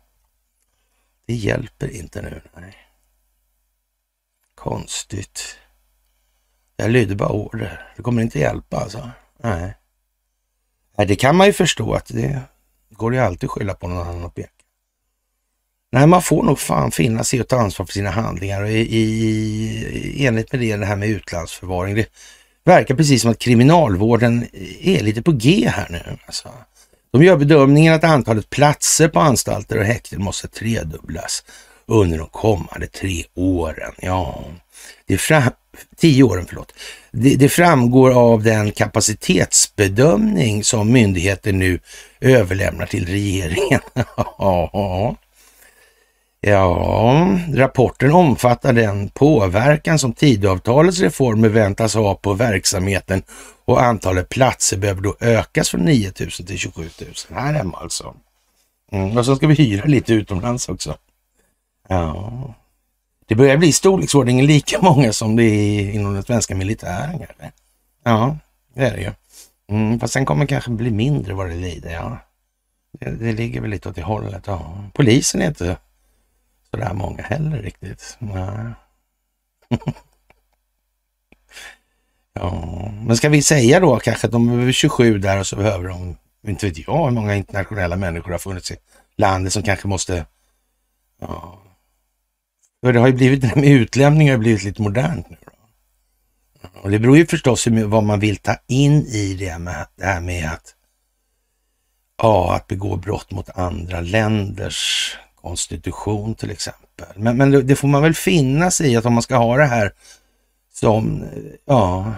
Det 1.25 1.33
hjälper 1.33 1.95
inte 1.95 2.21
nu, 2.21 2.41
nej. 2.55 2.75
Konstigt. 4.55 5.57
Jag 6.75 6.91
lydde 6.91 7.15
bara 7.15 7.29
order. 7.29 7.93
Det 7.95 8.01
kommer 8.01 8.21
inte 8.21 8.39
hjälpa 8.39 8.77
alltså. 8.77 9.09
Nej. 9.37 9.73
nej. 10.97 11.07
Det 11.07 11.15
kan 11.15 11.35
man 11.35 11.47
ju 11.47 11.53
förstå 11.53 11.93
att 11.93 12.07
det 12.07 12.41
går 12.89 13.13
ju 13.13 13.19
alltid 13.19 13.47
att 13.47 13.51
skylla 13.51 13.73
på 13.73 13.87
någon 13.87 14.07
annan 14.07 14.23
och 14.23 14.35
peka. 14.35 14.49
Nej, 15.91 16.07
man 16.07 16.21
får 16.21 16.43
nog 16.43 16.59
fan 16.59 16.91
finna 16.91 17.23
sig 17.23 17.41
och 17.41 17.47
ta 17.47 17.59
ansvar 17.59 17.85
för 17.85 17.93
sina 17.93 18.09
handlingar 18.09 18.61
och 18.61 18.69
i, 18.69 18.97
i, 18.97 19.03
i 20.15 20.25
enligt 20.25 20.51
med 20.51 20.61
det, 20.61 20.77
det 20.77 20.85
här 20.85 20.95
med 20.95 21.09
utlandsförvaring. 21.09 21.95
Det, 21.95 22.09
verkar 22.63 22.95
precis 22.95 23.21
som 23.21 23.31
att 23.31 23.39
kriminalvården 23.39 24.47
är 24.81 25.03
lite 25.03 25.21
på 25.21 25.31
G 25.31 25.67
här 25.67 25.87
nu. 25.89 26.17
Alltså. 26.25 26.49
De 27.11 27.23
gör 27.23 27.37
bedömningen 27.37 27.93
att 27.93 28.03
antalet 28.03 28.49
platser 28.49 29.07
på 29.07 29.19
anstalter 29.19 29.77
och 29.77 29.85
häkten 29.85 30.23
måste 30.23 30.47
tredubblas 30.47 31.43
under 31.85 32.17
de 32.17 32.27
kommande 32.27 32.87
tre 32.87 33.23
åren. 33.35 33.91
Ja, 34.01 34.43
det 35.05 35.17
fram, 35.17 35.51
tio 35.97 36.23
åren, 36.23 36.45
förlåt. 36.47 36.73
Det, 37.11 37.35
det 37.35 37.49
framgår 37.49 38.11
av 38.11 38.43
den 38.43 38.71
kapacitetsbedömning 38.71 40.63
som 40.63 40.91
myndigheten 40.91 41.59
nu 41.59 41.79
överlämnar 42.21 42.85
till 42.85 43.05
regeringen. 43.05 43.81
ja, 46.41 47.39
rapporten 47.53 48.13
omfattar 48.13 48.73
den 48.73 49.09
påverkan 49.09 49.99
som 49.99 50.13
Tidöavtalets 50.13 50.99
reformer 50.99 51.49
väntas 51.49 51.95
ha 51.95 52.15
på 52.15 52.33
verksamheten 52.33 53.23
och 53.65 53.83
antalet 53.83 54.29
platser 54.29 54.77
behöver 54.77 55.01
då 55.01 55.15
ökas 55.19 55.69
från 55.69 55.81
9000 55.81 56.45
till 56.45 56.57
27 56.57 56.81
000 56.81 57.39
här 57.39 57.53
hemma 57.53 57.77
alltså. 57.77 58.15
Mm, 58.91 59.17
och 59.17 59.25
så 59.25 59.35
ska 59.35 59.47
vi 59.47 59.53
hyra 59.53 59.85
lite 59.85 60.13
utomlands 60.13 60.69
också. 60.69 60.97
Ja, 61.87 62.53
det 63.27 63.35
börjar 63.35 63.57
bli 63.57 63.71
storleksordningen 63.71 64.45
lika 64.45 64.81
många 64.81 65.13
som 65.13 65.35
det 65.35 65.43
är 65.43 65.91
inom 65.91 66.13
den 66.13 66.23
svenska 66.23 66.55
militären. 66.55 67.19
Kanske. 67.19 67.51
Ja, 68.03 68.37
det 68.73 68.85
är 68.85 68.91
det 68.91 69.01
ju. 69.01 69.11
Mm, 69.69 69.99
fast 69.99 70.13
sen 70.13 70.25
kommer 70.25 70.45
det 70.45 70.47
kanske 70.47 70.71
bli 70.71 70.91
mindre 70.91 71.33
vad 71.33 71.49
det 71.49 71.55
lider. 71.55 71.91
Ja. 71.91 72.17
Det, 72.99 73.11
det 73.11 73.33
ligger 73.33 73.61
väl 73.61 73.69
lite 73.69 73.89
åt 73.89 73.95
det 73.95 74.01
hållet. 74.01 74.43
Ja. 74.47 74.83
Polisen 74.93 75.41
är 75.41 75.47
inte 75.47 75.77
sådär 76.71 76.93
många 76.93 77.23
heller 77.23 77.61
riktigt. 77.61 78.17
Nej. 78.19 78.73
ja, 82.33 82.91
men 83.05 83.17
ska 83.17 83.29
vi 83.29 83.41
säga 83.41 83.79
då 83.79 83.99
kanske 83.99 84.27
att 84.27 84.33
de 84.33 84.47
behöver 84.47 84.71
27 84.71 85.17
där 85.17 85.39
och 85.39 85.47
så 85.47 85.55
behöver 85.55 85.89
de, 85.89 86.17
inte 86.47 86.67
vet 86.67 86.87
jag 86.87 87.05
hur 87.05 87.11
många 87.11 87.35
internationella 87.35 87.95
människor 87.95 88.31
har 88.31 88.39
funnits 88.39 88.71
i 88.71 88.77
landet 89.17 89.53
som 89.53 89.63
kanske 89.63 89.87
måste, 89.87 90.25
ja. 91.19 91.61
För 92.83 92.93
det 92.93 92.99
har 92.99 93.07
ju 93.07 93.13
blivit, 93.13 93.41
det 93.41 93.47
här 93.47 93.55
med 93.55 93.69
utlämning 93.69 94.31
har 94.31 94.37
blivit 94.37 94.63
lite 94.63 94.81
modernt 94.81 95.29
nu. 95.29 95.37
Då. 95.45 95.51
Och 96.81 96.91
det 96.91 96.99
beror 96.99 97.17
ju 97.17 97.25
förstås 97.25 97.65
på 97.65 97.87
vad 97.87 98.03
man 98.03 98.19
vill 98.19 98.37
ta 98.37 98.55
in 98.67 99.05
i 99.05 99.33
det, 99.33 99.59
med, 99.59 99.87
det 99.95 100.05
här 100.05 100.21
med 100.21 100.51
att, 100.51 100.75
ja, 102.17 102.55
att 102.55 102.67
begå 102.67 102.95
brott 102.95 103.31
mot 103.31 103.49
andra 103.49 104.01
länders 104.01 105.15
konstitution 105.41 106.35
till 106.35 106.51
exempel. 106.51 107.07
Men, 107.15 107.37
men 107.37 107.67
det 107.67 107.75
får 107.75 107.87
man 107.87 108.01
väl 108.01 108.13
finna 108.13 108.71
sig 108.71 108.91
i 108.91 108.95
att 108.95 109.05
om 109.05 109.13
man 109.13 109.23
ska 109.23 109.35
ha 109.35 109.57
det 109.57 109.65
här 109.65 109.93
som, 110.73 111.23
eh, 111.23 111.29
ja, 111.65 112.13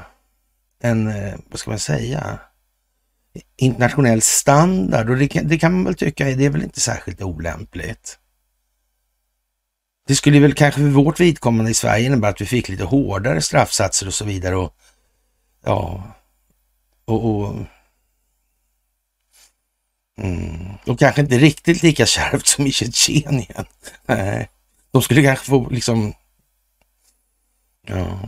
en, 0.81 1.07
eh, 1.07 1.35
vad 1.49 1.59
ska 1.59 1.69
man 1.71 1.79
säga, 1.79 2.39
internationell 3.57 4.21
standard 4.21 5.09
och 5.09 5.17
det 5.17 5.27
kan, 5.27 5.47
det 5.47 5.57
kan 5.57 5.73
man 5.73 5.83
väl 5.83 5.95
tycka, 5.95 6.25
det 6.25 6.45
är 6.45 6.49
väl 6.49 6.63
inte 6.63 6.79
särskilt 6.79 7.21
olämpligt. 7.21 8.19
Det 10.07 10.15
skulle 10.15 10.39
väl 10.39 10.53
kanske 10.53 10.81
för 10.81 10.87
vårt 10.87 11.19
vidkommande 11.19 11.71
i 11.71 11.73
Sverige 11.73 12.05
innebära 12.05 12.31
att 12.31 12.41
vi 12.41 12.45
fick 12.45 12.69
lite 12.69 12.83
hårdare 12.83 13.41
straffsatser 13.41 14.07
och 14.07 14.13
så 14.13 14.25
vidare 14.25 14.55
och 14.55 14.75
ja, 15.65 16.03
och, 17.05 17.25
och 17.25 17.55
Mm. 20.17 20.73
Och 20.85 20.99
kanske 20.99 21.21
inte 21.21 21.37
riktigt 21.37 21.83
lika 21.83 22.05
kärvt 22.05 22.47
som 22.47 22.67
i 22.67 22.71
Tjetjenien. 22.71 23.65
Nej, 24.05 24.49
de 24.91 25.01
skulle 25.01 25.23
kanske 25.23 25.45
få 25.45 25.69
liksom... 25.69 26.13
Ja. 27.87 28.19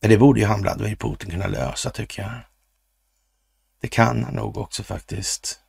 Det 0.00 0.18
borde 0.18 0.40
ju 0.40 0.46
han 0.46 0.62
Vladimir 0.62 0.96
Putin 0.96 1.30
kunna 1.30 1.46
lösa 1.46 1.90
tycker 1.90 2.22
jag. 2.22 2.32
Det 3.80 3.88
kan 3.88 4.24
han 4.24 4.34
nog 4.34 4.56
också 4.56 4.82
faktiskt. 4.82 5.60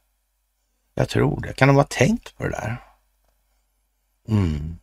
Jag 0.93 1.09
tror 1.09 1.41
det. 1.41 1.53
Kan 1.53 1.67
de 1.67 1.77
ha 1.77 1.83
tänkt 1.83 2.37
på 2.37 2.43
det 2.43 2.49
där? 2.49 2.83
Mm. 4.27 4.77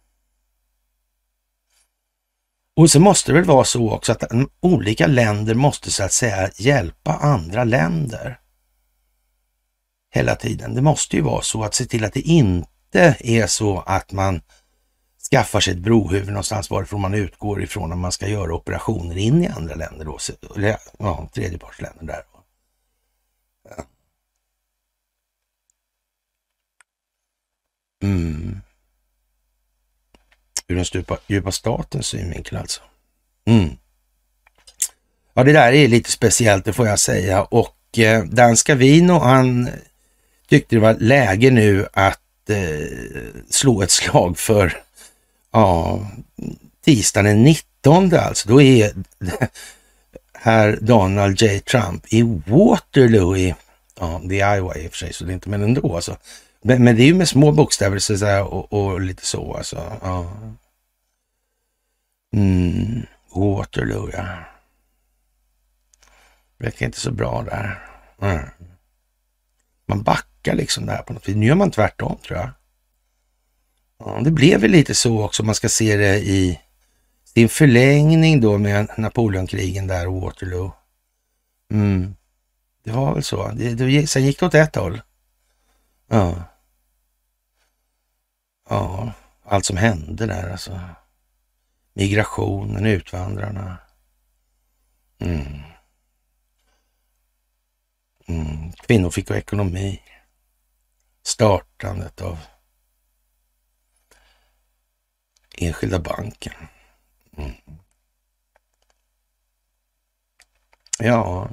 Och 2.76 2.90
så 2.90 3.00
måste 3.00 3.32
det 3.32 3.38
väl 3.38 3.48
vara 3.48 3.64
så 3.64 3.90
också 3.90 4.12
att 4.12 4.24
olika 4.60 5.06
länder 5.06 5.54
måste 5.54 5.90
så 5.90 6.04
att 6.04 6.12
säga 6.12 6.50
hjälpa 6.56 7.12
andra 7.12 7.64
länder 7.64 8.40
hela 10.18 10.36
tiden. 10.36 10.74
Det 10.74 10.82
måste 10.82 11.16
ju 11.16 11.22
vara 11.22 11.42
så 11.42 11.62
att 11.62 11.74
se 11.74 11.84
till 11.84 12.04
att 12.04 12.12
det 12.12 12.20
inte 12.20 13.16
är 13.20 13.46
så 13.46 13.80
att 13.80 14.12
man 14.12 14.40
skaffar 15.30 15.60
sig 15.60 15.72
ett 15.72 15.78
brohuvud 15.78 16.28
någonstans 16.28 16.70
varifrån 16.70 17.00
man 17.00 17.14
utgår 17.14 17.62
ifrån 17.62 17.88
när 17.88 17.96
man 17.96 18.12
ska 18.12 18.28
göra 18.28 18.54
operationer 18.54 19.18
in 19.18 19.44
i 19.44 19.48
andra 19.48 19.74
länder 19.74 20.04
då, 20.04 20.18
eller 20.56 20.76
ja, 20.98 21.28
tredjepartsländer 21.34 22.04
där. 22.04 22.22
Ja. 23.68 23.84
Mm. 28.02 28.60
Ur 30.68 30.76
den 30.76 30.84
stupa, 30.84 31.18
djupa 31.26 31.52
statens 31.52 32.06
synvinkel 32.06 32.56
alltså. 32.56 32.80
Mm. 33.44 33.70
Ja, 35.34 35.44
det 35.44 35.52
där 35.52 35.72
är 35.72 35.88
lite 35.88 36.10
speciellt, 36.10 36.64
det 36.64 36.72
får 36.72 36.86
jag 36.86 36.98
säga. 36.98 37.42
Och 37.42 37.98
eh, 37.98 38.24
Danska 38.24 38.74
Vino, 38.74 39.18
han 39.18 39.68
tyckte 40.48 40.76
det 40.76 40.80
var 40.80 40.94
läge 40.94 41.50
nu 41.50 41.86
att 41.92 42.50
eh, 42.50 42.86
slå 43.50 43.82
ett 43.82 43.90
slag 43.90 44.38
för 44.38 44.82
ja, 45.52 46.00
tisdagen 46.84 47.24
den 47.24 47.42
19 47.42 48.14
alltså. 48.14 48.48
Då 48.48 48.62
är 48.62 48.92
herr 50.32 50.78
Donald 50.80 51.42
J. 51.42 51.60
Trump 51.60 52.12
i 52.12 52.22
Waterloo 52.46 53.36
i, 53.36 53.54
ja, 54.00 54.20
det 54.24 54.40
är 54.40 54.56
Iowa 54.56 54.76
i 54.76 54.86
och 54.86 54.90
för 54.90 54.98
sig, 54.98 55.12
så 55.12 55.24
det 55.24 55.32
är 55.32 55.34
inte, 55.34 55.48
men 55.48 55.62
ändå 55.62 55.94
alltså. 55.94 56.16
Men, 56.62 56.84
men 56.84 56.96
det 56.96 57.02
är 57.02 57.06
ju 57.06 57.14
med 57.14 57.28
små 57.28 57.52
bokstäver 57.52 57.98
så 57.98 58.18
säga, 58.18 58.44
och, 58.44 58.72
och 58.72 59.00
lite 59.00 59.26
så 59.26 59.54
alltså. 59.54 59.98
Ja. 60.02 60.32
Mm, 62.32 63.06
Waterloo, 63.34 64.10
ja. 64.12 64.26
Verkar 66.58 66.86
inte 66.86 67.00
så 67.00 67.10
bra 67.10 67.42
där. 67.42 67.88
Mm. 68.22 68.44
Man 69.86 70.02
backar 70.02 70.27
liksom 70.42 70.86
där 70.86 71.02
på 71.02 71.12
något 71.12 71.28
vis. 71.28 71.36
Nu 71.36 71.46
gör 71.46 71.54
man 71.54 71.70
tvärtom 71.70 72.18
tror 72.26 72.38
jag. 72.38 72.50
Ja, 73.98 74.20
det 74.24 74.30
blev 74.30 74.60
väl 74.60 74.70
lite 74.70 74.94
så 74.94 75.24
också, 75.24 75.42
man 75.42 75.54
ska 75.54 75.68
se 75.68 75.96
det 75.96 76.18
i 76.18 76.60
sin 77.24 77.48
förlängning 77.48 78.40
då 78.40 78.58
med 78.58 78.88
Napoleonkrigen 78.96 79.86
där 79.86 80.06
och 80.06 80.20
Waterloo. 80.20 80.72
Mm. 81.70 82.14
Det 82.84 82.92
var 82.92 83.14
väl 83.14 83.22
så. 83.22 83.48
Det, 83.48 83.74
det, 83.74 84.06
sen 84.06 84.26
gick 84.26 84.40
det 84.40 84.46
åt 84.46 84.54
ett 84.54 84.76
håll. 84.76 85.02
Ja. 86.08 86.42
Ja, 88.68 89.12
allt 89.44 89.64
som 89.64 89.76
hände 89.76 90.26
där 90.26 90.50
alltså. 90.50 90.80
Migrationen, 91.92 92.86
utvandrarna. 92.86 93.76
Mm. 95.18 95.62
Mm. 98.26 98.72
Kvinnor 98.72 99.10
fick 99.10 99.30
ekonomi. 99.30 100.02
Startandet 101.28 102.20
av 102.20 102.38
Enskilda 105.56 105.98
banken. 105.98 106.52
Mm. 107.36 107.52
Ja. 110.98 111.48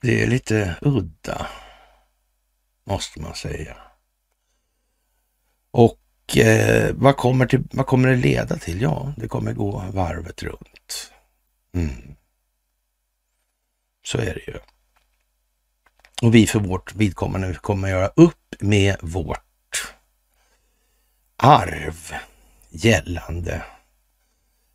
Det 0.00 0.22
är 0.22 0.26
lite 0.26 0.76
udda, 0.82 1.46
måste 2.84 3.20
man 3.20 3.34
säga. 3.34 3.76
Och 5.70 6.36
eh, 6.36 6.94
vad, 6.94 7.16
kommer 7.16 7.46
till, 7.46 7.68
vad 7.70 7.86
kommer 7.86 8.08
det 8.08 8.16
leda 8.16 8.58
till? 8.58 8.82
Ja, 8.82 9.14
det 9.16 9.28
kommer 9.28 9.52
gå 9.52 9.84
varvet 9.92 10.42
runt. 10.42 11.12
Mm. 11.72 12.16
Så 14.02 14.18
är 14.18 14.34
det 14.34 14.52
ju. 14.52 14.58
Och 16.22 16.34
vi 16.34 16.46
för 16.46 16.60
vårt 16.60 16.94
vidkommande 16.94 17.54
kommer 17.54 17.88
göra 17.88 18.10
upp 18.16 18.54
med 18.60 18.96
vårt 19.02 19.94
arv 21.36 22.14
gällande 22.70 23.62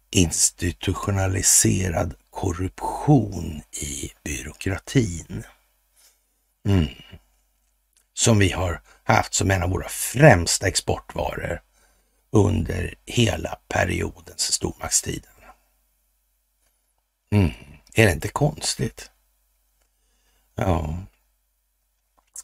institutionaliserad 0.09 2.15
korruption 2.29 3.61
i 3.71 4.11
byråkratin. 4.23 5.43
Mm. 6.67 6.87
Som 8.13 8.39
vi 8.39 8.51
har 8.51 8.81
haft 9.03 9.33
som 9.33 9.51
en 9.51 9.63
av 9.63 9.69
våra 9.69 9.89
främsta 9.89 10.67
exportvaror 10.67 11.61
under 12.31 12.95
hela 13.05 13.59
periodens 13.67 14.51
stormaktstiden. 14.51 15.31
Mm. 17.31 17.51
Är 17.93 18.05
det 18.05 18.11
inte 18.11 18.27
konstigt? 18.27 19.11
Ja. 20.55 21.03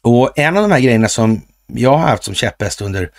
Och 0.02 0.38
en 0.38 0.56
av 0.56 0.62
de 0.62 0.72
här 0.72 0.80
grejerna 0.80 1.08
som 1.08 1.42
jag 1.66 1.96
har 1.96 2.08
haft 2.08 2.24
som 2.24 2.34
käpphäst 2.34 2.80
under 2.80 3.10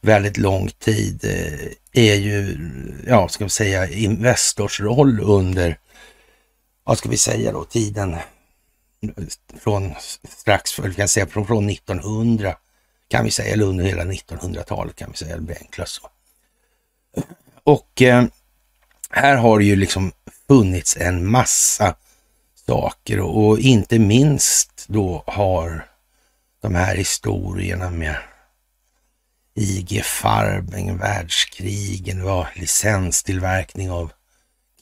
väldigt 0.00 0.36
lång 0.36 0.68
tid 0.68 1.24
eh, 1.24 1.68
är 1.92 2.14
ju, 2.14 2.58
ja, 3.06 3.28
ska 3.28 3.44
vi 3.44 3.50
säga, 3.50 3.88
Investors 3.88 4.80
roll 4.80 5.20
under, 5.22 5.78
vad 6.84 6.98
ska 6.98 7.08
vi 7.08 7.16
säga 7.16 7.52
då, 7.52 7.64
tiden 7.64 8.16
från 9.60 9.94
strax, 10.28 10.78
vi 10.78 10.94
kan 10.94 11.08
säga 11.08 11.26
från, 11.26 11.46
från 11.46 11.68
1900 11.68 12.56
kan 13.08 13.24
vi 13.24 13.30
säga, 13.30 13.52
eller 13.52 13.64
under 13.64 13.84
hela 13.84 14.04
1900-talet 14.04 14.96
kan 14.96 15.10
vi 15.10 15.16
säga, 15.16 15.36
det 15.36 15.42
blir 15.42 15.56
enklast 15.60 15.92
så. 15.92 16.08
Och 17.64 18.02
eh, 18.02 18.24
här 19.10 19.36
har 19.36 19.58
det 19.58 19.64
ju 19.64 19.76
liksom 19.76 20.12
funnits 20.48 20.96
en 20.96 21.30
massa 21.30 21.94
saker 22.66 23.20
och, 23.20 23.46
och 23.46 23.58
inte 23.58 23.98
minst 23.98 24.84
då 24.88 25.24
har 25.26 25.87
de 26.60 26.74
här 26.74 26.96
historierna 26.96 27.90
med 27.90 28.16
IG 29.54 30.04
Farben, 30.04 30.98
världskrigen, 30.98 32.22
var 32.22 32.48
licenstillverkning 32.54 33.90
av 33.90 34.12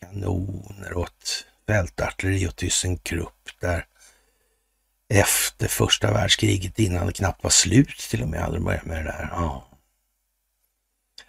kanoner 0.00 0.96
åt 0.96 1.44
fältartilleri 1.66 2.48
och 2.48 2.56
Thyssenkrupp 2.56 3.50
där 3.60 3.84
efter 5.08 5.68
första 5.68 6.12
världskriget 6.12 6.78
innan 6.78 7.06
det 7.06 7.12
knappt 7.12 7.42
var 7.44 7.50
slut 7.50 7.98
till 8.10 8.22
och 8.22 8.28
med 8.28 8.40
hade 8.40 8.56
de 8.56 8.64
börjat 8.64 8.84
med 8.84 8.96
det 8.96 9.02
där. 9.02 9.28
Ja. 9.32 9.68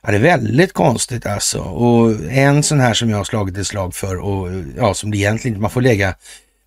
ja. 0.01 0.11
det 0.11 0.17
är 0.17 0.21
väldigt 0.21 0.73
konstigt 0.73 1.25
alltså. 1.25 1.59
Och 1.59 2.11
en 2.29 2.63
sån 2.63 2.79
här 2.79 2.93
som 2.93 3.09
jag 3.09 3.17
har 3.17 3.23
slagit 3.23 3.57
ett 3.57 3.67
slag 3.67 3.95
för 3.95 4.15
och 4.17 4.49
ja, 4.77 4.93
som 4.93 5.11
det 5.11 5.17
egentligen 5.17 5.53
inte, 5.53 5.61
man 5.61 5.71
får 5.71 5.81
lägga 5.81 6.15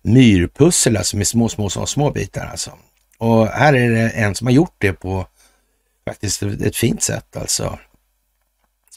myrpussel 0.01 0.97
alltså 0.97 1.17
med 1.17 1.27
små, 1.27 1.49
små, 1.49 1.69
små, 1.69 1.85
små 1.85 2.11
bitar 2.11 2.45
alltså. 2.45 2.77
Och 3.21 3.47
här 3.47 3.73
är 3.73 3.89
det 3.89 4.09
en 4.09 4.35
som 4.35 4.47
har 4.47 4.51
gjort 4.51 4.75
det 4.77 4.93
på 4.93 5.27
faktiskt 6.07 6.43
ett 6.43 6.75
fint 6.75 7.03
sätt 7.03 7.37
alltså. 7.37 7.79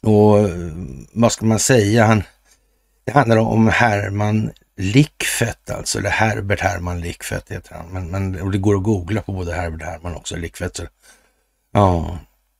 Och 0.03 0.39
eh, 0.39 0.73
vad 1.13 1.33
ska 1.33 1.47
man 1.47 1.59
säga? 1.59 2.07
Han, 2.07 2.23
det 3.05 3.13
handlar 3.13 3.37
om 3.37 3.69
Herman 3.69 4.51
Lickfett 4.77 5.71
alltså, 5.71 5.99
eller 5.99 6.11
Herbert 6.11 6.61
Herman 6.61 7.01
Lickfett 7.01 7.53
heter 7.53 7.75
han. 7.75 7.87
Men, 7.87 8.11
men 8.11 8.41
och 8.41 8.51
det 8.51 8.59
går 8.59 8.77
att 8.77 8.83
googla 8.83 9.23
på 9.23 9.33
både 9.33 9.55
Herbert 9.55 9.83
Herman 9.83 10.13
och 10.13 10.21
också 10.21 10.37
Lickfett. 10.37 10.77
Så, 10.77 10.83
ja, 11.73 12.19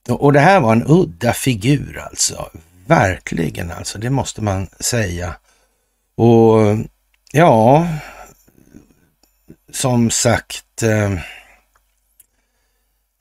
och 0.09 0.33
det 0.33 0.41
här 0.41 0.61
var 0.61 0.73
en 0.73 0.87
udda 0.87 1.33
figur 1.33 1.99
alltså. 1.99 2.49
Verkligen 2.87 3.71
alltså, 3.71 3.99
det 3.99 4.11
måste 4.11 4.43
man 4.43 4.67
säga. 4.81 5.37
Och 6.17 6.77
ja, 7.33 7.89
som 9.73 10.11
sagt, 10.11 10.83
eh, 10.83 11.19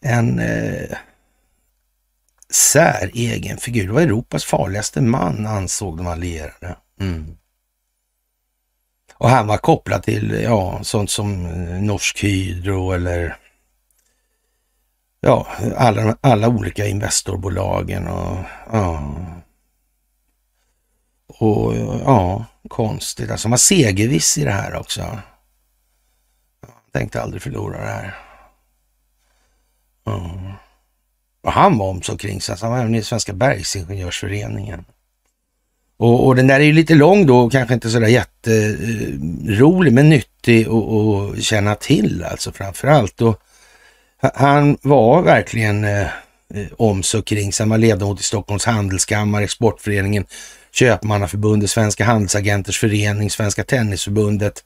en 0.04 0.40
eh, 0.40 0.98
säregen 2.50 3.58
figur. 3.58 3.88
Det 3.88 3.94
var 3.94 4.02
Europas 4.02 4.46
farligaste 4.46 5.02
man, 5.02 5.48
ansåg 5.48 5.98
de 5.98 6.08
allierade. 6.08 6.76
Mm. 7.00 7.38
Och 9.14 9.30
han 9.30 9.48
var 9.48 9.58
kopplad 9.58 10.04
till 10.04 10.42
ja, 10.44 10.80
sånt 10.84 11.10
som 11.10 11.46
eh, 11.46 11.82
Norsk 11.82 12.24
Hydro 12.24 12.92
eller 12.92 13.38
ja, 15.22 15.48
alla, 15.78 16.18
alla 16.22 16.48
olika 16.48 16.86
Investorbolagen 16.86 18.08
och 18.08 18.38
ja. 18.72 19.16
Och 21.28 21.76
ja, 22.06 22.46
konstigt. 22.68 23.32
Alltså 23.32 23.48
man 23.48 23.52
var 23.52 23.58
segerviss 23.58 24.38
i 24.38 24.44
det 24.44 24.52
här 24.52 24.76
också. 24.76 25.02
Jag 26.62 26.72
tänkte 26.92 27.22
aldrig 27.22 27.42
förlora 27.42 27.78
det 27.82 27.92
här. 27.92 28.16
Ja. 30.04 30.40
Och 31.44 31.52
han 31.52 31.78
var 31.78 31.90
om 31.90 32.02
så 32.02 32.18
kring 32.18 32.42
sig. 32.42 32.56
Han 32.62 32.72
var 32.72 32.80
även 32.80 32.96
i 32.96 33.04
Svenska 33.04 33.34
Bergsingenjörsföreningen. 33.34 34.86
Och, 35.98 36.28
och 36.28 36.36
den 36.36 36.48
där 36.48 36.60
är 36.60 36.64
ju 36.64 36.74
lite 36.74 36.96
lång 36.96 37.26
då 37.26 37.50
kanske 37.50 37.74
inte 37.74 37.90
sådär 37.90 38.08
jätterolig 38.08 39.94
men 39.94 40.10
nyttig 40.10 40.68
att 40.68 41.44
känna 41.44 41.76
till 41.76 42.24
alltså 42.24 42.52
framför 42.52 42.88
allt. 42.88 43.22
Och 43.22 43.42
han 44.34 44.78
var 44.82 45.22
verkligen 45.22 45.84
eh, 45.84 46.08
om 46.78 47.04
så 47.04 47.22
kring 47.22 47.54
sig. 47.54 47.64
Han 47.64 47.70
var 47.70 47.78
ledamot 47.78 48.20
i 48.20 48.24
Stockholms 48.24 48.66
Handelskammare, 48.66 49.44
Exportföreningen, 49.44 50.26
Köpmannaförbundet, 50.72 51.70
Svenska 51.70 52.06
Handelsagenters 52.06 52.80
Förening, 52.80 53.30
Svenska 53.30 53.64
Tennisförbundet 53.64 54.64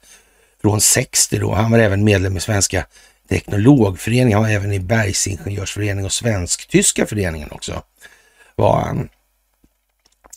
från 0.62 0.82
60 0.82 1.40
då. 1.40 1.54
Han 1.54 1.72
var 1.72 1.80
även 1.80 2.04
medlem 2.04 2.38
i 2.38 2.40
Svenska 2.40 2.86
Teknologföreningen, 3.30 4.34
han 4.34 4.44
var 4.44 4.50
även 4.50 4.74
i 4.74 4.80
Bergsingenjörsföreningen 4.80 6.06
och 6.06 6.14
Svensk-tyska 6.14 7.06
föreningen 7.06 7.52
också. 7.52 7.82
Var 8.56 8.82
han. 8.82 9.10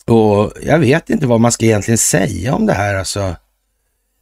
Och 0.06 0.52
jag 0.62 0.78
vet 0.78 1.10
inte 1.10 1.26
vad 1.26 1.40
man 1.40 1.52
ska 1.52 1.64
egentligen 1.64 1.98
säga 1.98 2.54
om 2.54 2.66
det 2.66 2.72
här 2.72 2.94
alltså. 2.94 3.36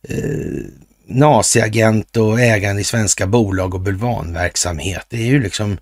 Eh, 0.08 0.64
naziagent 1.08 2.16
och 2.16 2.40
ägande 2.40 2.80
i 2.80 2.84
svenska 2.84 3.26
bolag 3.26 3.74
och 3.74 3.80
bulvanverksamhet. 3.80 5.06
Det 5.08 5.16
är 5.16 5.26
ju 5.26 5.42
liksom 5.42 5.72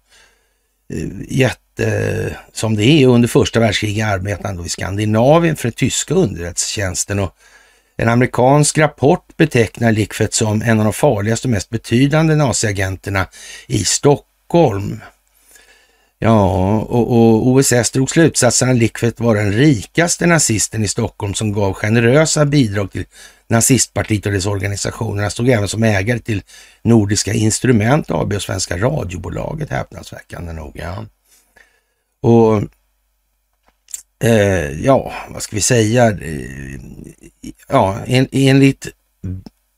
eh, 0.93 1.09
jätte, 1.29 2.37
som 2.53 2.77
det 2.77 2.85
är 2.85 3.07
under 3.07 3.29
första 3.29 3.61
världskriget 3.61 4.07
arbetade 4.07 4.67
i 4.67 4.69
Skandinavien 4.69 5.57
för 5.57 5.69
den 5.69 5.73
tyska 5.73 6.15
underrättelsetjänsten 6.15 7.19
och 7.19 7.37
en 7.97 8.09
amerikansk 8.09 8.79
rapport 8.79 9.37
betecknar 9.37 9.93
Lickfett 9.93 10.35
som 10.35 10.63
en 10.63 10.79
av 10.79 10.85
de 10.85 10.93
farligaste 10.93 11.49
och 11.49 11.53
mest 11.53 11.71
betydande 11.71 12.35
naziagenterna 12.35 13.27
i 13.67 13.85
Stockholm. 13.85 15.01
Ja, 16.19 16.79
och, 16.81 17.11
och 17.11 17.47
OSS 17.47 17.91
drog 17.91 18.11
slutsatsen 18.11 18.71
att 18.71 18.77
Lickfett 18.77 19.21
var 19.21 19.35
den 19.35 19.53
rikaste 19.53 20.27
nazisten 20.27 20.85
i 20.85 20.89
Stockholm 20.89 21.35
som 21.35 21.53
gav 21.53 21.73
generösa 21.73 22.45
bidrag 22.45 22.93
till 22.93 23.05
nazistpartiet 23.49 24.27
och 24.27 24.33
dess 24.33 24.47
organisationer. 24.47 25.23
Han 25.23 25.31
stod 25.31 25.49
även 25.49 25.69
som 25.69 25.83
ägare 25.83 26.19
till 26.19 26.43
Nordiska 26.83 27.33
Instrument 27.33 28.11
AB 28.11 28.33
och 28.33 28.43
Svenska 28.43 28.77
Radiobolaget, 28.77 29.71
häpnadsväckande 29.71 30.53
nog. 30.53 30.73
Ja. 30.75 31.05
Och 32.23 32.63
eh, 34.25 34.85
ja, 34.85 35.13
vad 35.29 35.43
ska 35.43 35.57
vi 35.57 35.63
säga? 35.63 36.11
Eh, 36.11 36.81
ja, 37.69 37.99
en, 38.07 38.29
enligt 38.33 38.89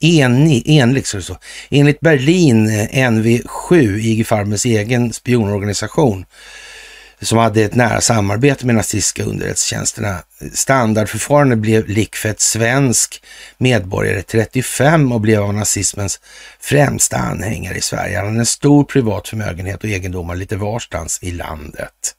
enig, 0.00 0.62
enligt, 0.66 1.06
så 1.06 1.22
så. 1.22 1.38
Enligt 1.70 2.00
Berlin 2.00 2.68
eh, 2.68 3.10
NV7, 3.10 3.98
IG 3.98 4.26
Farmers 4.26 4.66
egen 4.66 5.12
spionorganisation, 5.12 6.24
som 7.20 7.38
hade 7.38 7.62
ett 7.62 7.74
nära 7.74 8.00
samarbete 8.00 8.66
med 8.66 8.74
nazistiska 8.74 9.24
underrättelsetjänsterna. 9.24 10.18
Standardförfarande 10.52 11.56
blev 11.56 11.88
Likfett 11.88 12.40
svensk 12.40 13.22
medborgare 13.58 14.22
35 14.22 15.12
och 15.12 15.20
blev 15.20 15.42
av 15.42 15.54
nazismens 15.54 16.20
främsta 16.60 17.16
anhängare 17.16 17.78
i 17.78 17.80
Sverige. 17.80 18.16
Han 18.16 18.26
hade 18.26 18.38
en 18.38 18.46
stor 18.46 18.84
privat 18.84 19.28
förmögenhet 19.28 19.84
och 19.84 19.90
egendomar 19.90 20.36
lite 20.36 20.56
varstans 20.56 21.18
i 21.22 21.30
landet. 21.30 22.14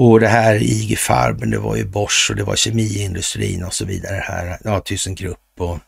Och 0.00 0.20
det 0.20 0.28
här 0.28 0.62
IG 0.62 0.98
Farben, 0.98 1.50
det 1.50 1.58
var 1.58 1.76
ju 1.76 1.84
Bosch 1.84 2.26
och 2.30 2.36
det 2.36 2.44
var 2.44 2.56
kemiindustrin 2.56 3.64
och 3.64 3.74
så 3.74 3.84
vidare 3.84 4.22
här. 4.24 4.58
Ja, 4.64 4.80
ThyssenKrupp 4.80 5.50
och 5.58 5.78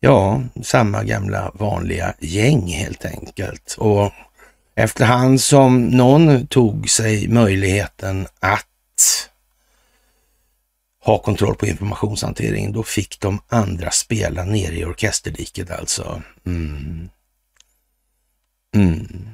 ja, 0.00 0.42
samma 0.62 1.04
gamla 1.04 1.50
vanliga 1.54 2.14
gäng 2.20 2.66
helt 2.66 3.04
enkelt. 3.04 3.74
Och 3.78 4.12
efterhand 4.74 5.40
som 5.40 5.86
någon 5.86 6.46
tog 6.46 6.90
sig 6.90 7.28
möjligheten 7.28 8.26
att 8.40 9.30
ha 11.04 11.18
kontroll 11.18 11.54
på 11.54 11.66
informationshanteringen, 11.66 12.72
då 12.72 12.82
fick 12.82 13.20
de 13.20 13.40
andra 13.48 13.90
spela 13.90 14.44
nere 14.44 14.74
i 14.74 14.84
orkesterdiket 14.84 15.70
alltså. 15.70 16.22
Mm. 16.46 17.08
Mm. 18.74 19.28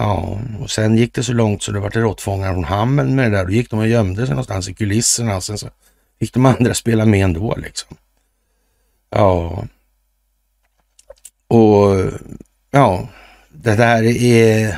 Ja, 0.00 0.40
och 0.60 0.70
sen 0.70 0.96
gick 0.96 1.14
det 1.14 1.22
så 1.22 1.32
långt 1.32 1.62
så 1.62 1.72
det 1.72 1.80
var 1.80 1.90
råttfångare 1.90 2.54
från 2.54 2.64
Hammel 2.64 3.06
med 3.06 3.30
det 3.32 3.36
där. 3.36 3.44
Då 3.44 3.50
gick 3.50 3.70
de 3.70 3.78
och 3.78 3.88
gömde 3.88 4.26
sig 4.26 4.30
någonstans 4.30 4.68
i 4.68 4.74
kulisserna. 4.74 5.40
Sen 5.40 5.58
så 5.58 5.68
fick 6.18 6.32
de 6.34 6.46
andra 6.46 6.74
spela 6.74 7.04
med 7.04 7.24
ändå 7.24 7.56
liksom. 7.56 7.96
Ja. 9.10 9.64
Och 11.48 12.12
ja, 12.70 13.08
det 13.48 13.76
där 13.76 14.02
är 14.02 14.68
eh, 14.68 14.74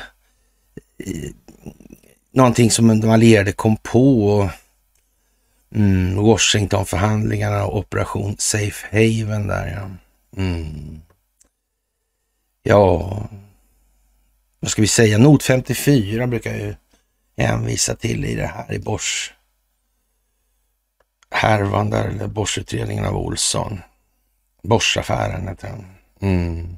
någonting 2.33 2.70
som 2.70 3.00
de 3.00 3.11
allierade 3.11 3.52
kom 3.52 3.76
på. 3.76 4.50
Mm, 5.74 6.16
Washingtonförhandlingarna 6.16 7.64
och 7.64 7.78
Operation 7.78 8.37
Safe 8.38 8.87
Haven 8.90 9.46
där 9.46 9.66
ja. 9.66 9.90
Mm. 10.42 11.00
Ja, 12.62 13.28
vad 14.61 14.70
ska 14.70 14.83
vi 14.83 14.88
säga, 14.88 15.18
not 15.18 15.42
54 15.42 16.27
brukar 16.27 16.51
jag 16.51 16.61
ju 16.61 16.75
hänvisa 17.37 17.94
till 17.94 18.25
i 18.25 18.35
det 18.35 18.46
här 18.46 18.73
i 18.73 18.79
Bors 18.79 19.33
härvan 21.31 21.90
där, 21.90 22.09
eller 22.09 22.27
Borsutredningen 22.27 23.05
av 23.05 23.16
Olsson. 23.16 23.81
Borsaffären 24.62 25.49
heter 25.49 25.68
den. 25.68 25.87
Mm. 26.20 26.77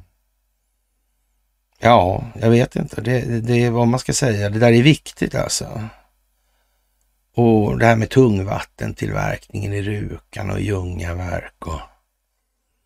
Ja, 1.79 2.25
jag 2.41 2.51
vet 2.51 2.77
inte. 2.77 3.01
Det, 3.01 3.21
det 3.41 3.63
är 3.63 3.71
vad 3.71 3.89
man 3.89 4.01
ska 4.01 4.13
säga. 4.13 4.49
Det 4.49 4.59
där 4.59 4.73
är 4.73 4.83
viktigt 4.83 5.35
alltså. 5.35 5.89
Och 7.35 7.79
det 7.79 7.87
här 7.87 7.97
med 7.97 8.11
tungvattentillverkningen 8.11 9.73
i 9.73 9.83
Rukan 9.83 10.51
och 10.51 10.61
Ljungaverk 10.61 11.67
och 11.67 11.81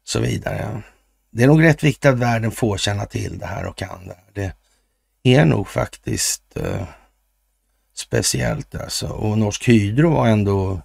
så 0.04 0.20
vidare. 0.20 0.82
Det 1.30 1.42
är 1.42 1.46
nog 1.46 1.62
rätt 1.62 1.82
viktigt 1.82 2.04
att 2.04 2.18
världen 2.18 2.50
får 2.50 2.78
känna 2.78 3.06
till 3.06 3.38
det 3.38 3.46
här 3.46 3.66
och 3.66 3.76
kan 3.76 4.06
det. 4.06 4.18
Det 4.32 4.52
är 5.26 5.44
nog 5.44 5.68
faktiskt 5.68 6.56
eh, 6.56 6.86
speciellt 7.94 8.74
alltså. 8.74 9.08
Och 9.08 9.38
Norsk 9.38 9.68
Hydro 9.68 10.10
var 10.10 10.28
ändå 10.28 10.80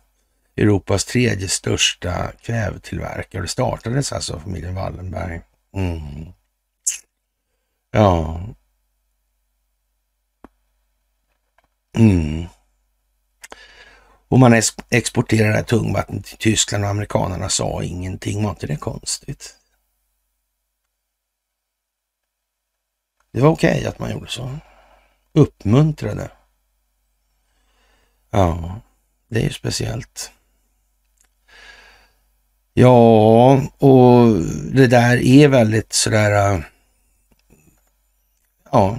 Europas 0.57 1.05
tredje 1.05 1.47
största 1.47 2.31
kvävetillverkare. 2.41 3.41
Det 3.41 3.47
startades 3.47 4.11
alltså 4.11 4.33
av 4.33 4.39
familjen 4.39 4.75
Wallenberg. 4.75 5.41
Mm. 5.75 6.25
Ja. 7.91 8.41
Mm. 11.97 12.45
Och 14.27 14.39
man 14.39 14.61
exporterade 14.89 15.63
tungvatten 15.63 16.23
till 16.23 16.37
Tyskland 16.37 16.83
och 16.83 16.89
amerikanerna 16.89 17.49
sa 17.49 17.83
ingenting. 17.83 18.43
Var 18.43 18.49
inte 18.49 18.67
det 18.67 18.77
konstigt? 18.77 19.55
Det 23.33 23.41
var 23.41 23.49
okej 23.49 23.77
okay 23.77 23.85
att 23.85 23.99
man 23.99 24.11
gjorde 24.11 24.27
så. 24.27 24.57
Uppmuntrade. 25.33 26.31
Ja, 28.29 28.79
det 29.27 29.39
är 29.39 29.43
ju 29.43 29.49
speciellt. 29.53 30.31
Ja, 32.73 33.51
och 33.77 34.27
det 34.73 34.87
där 34.87 35.17
är 35.17 35.47
väldigt 35.47 35.93
sådär, 35.93 36.53
äh, 36.53 36.59
ja, 38.71 38.97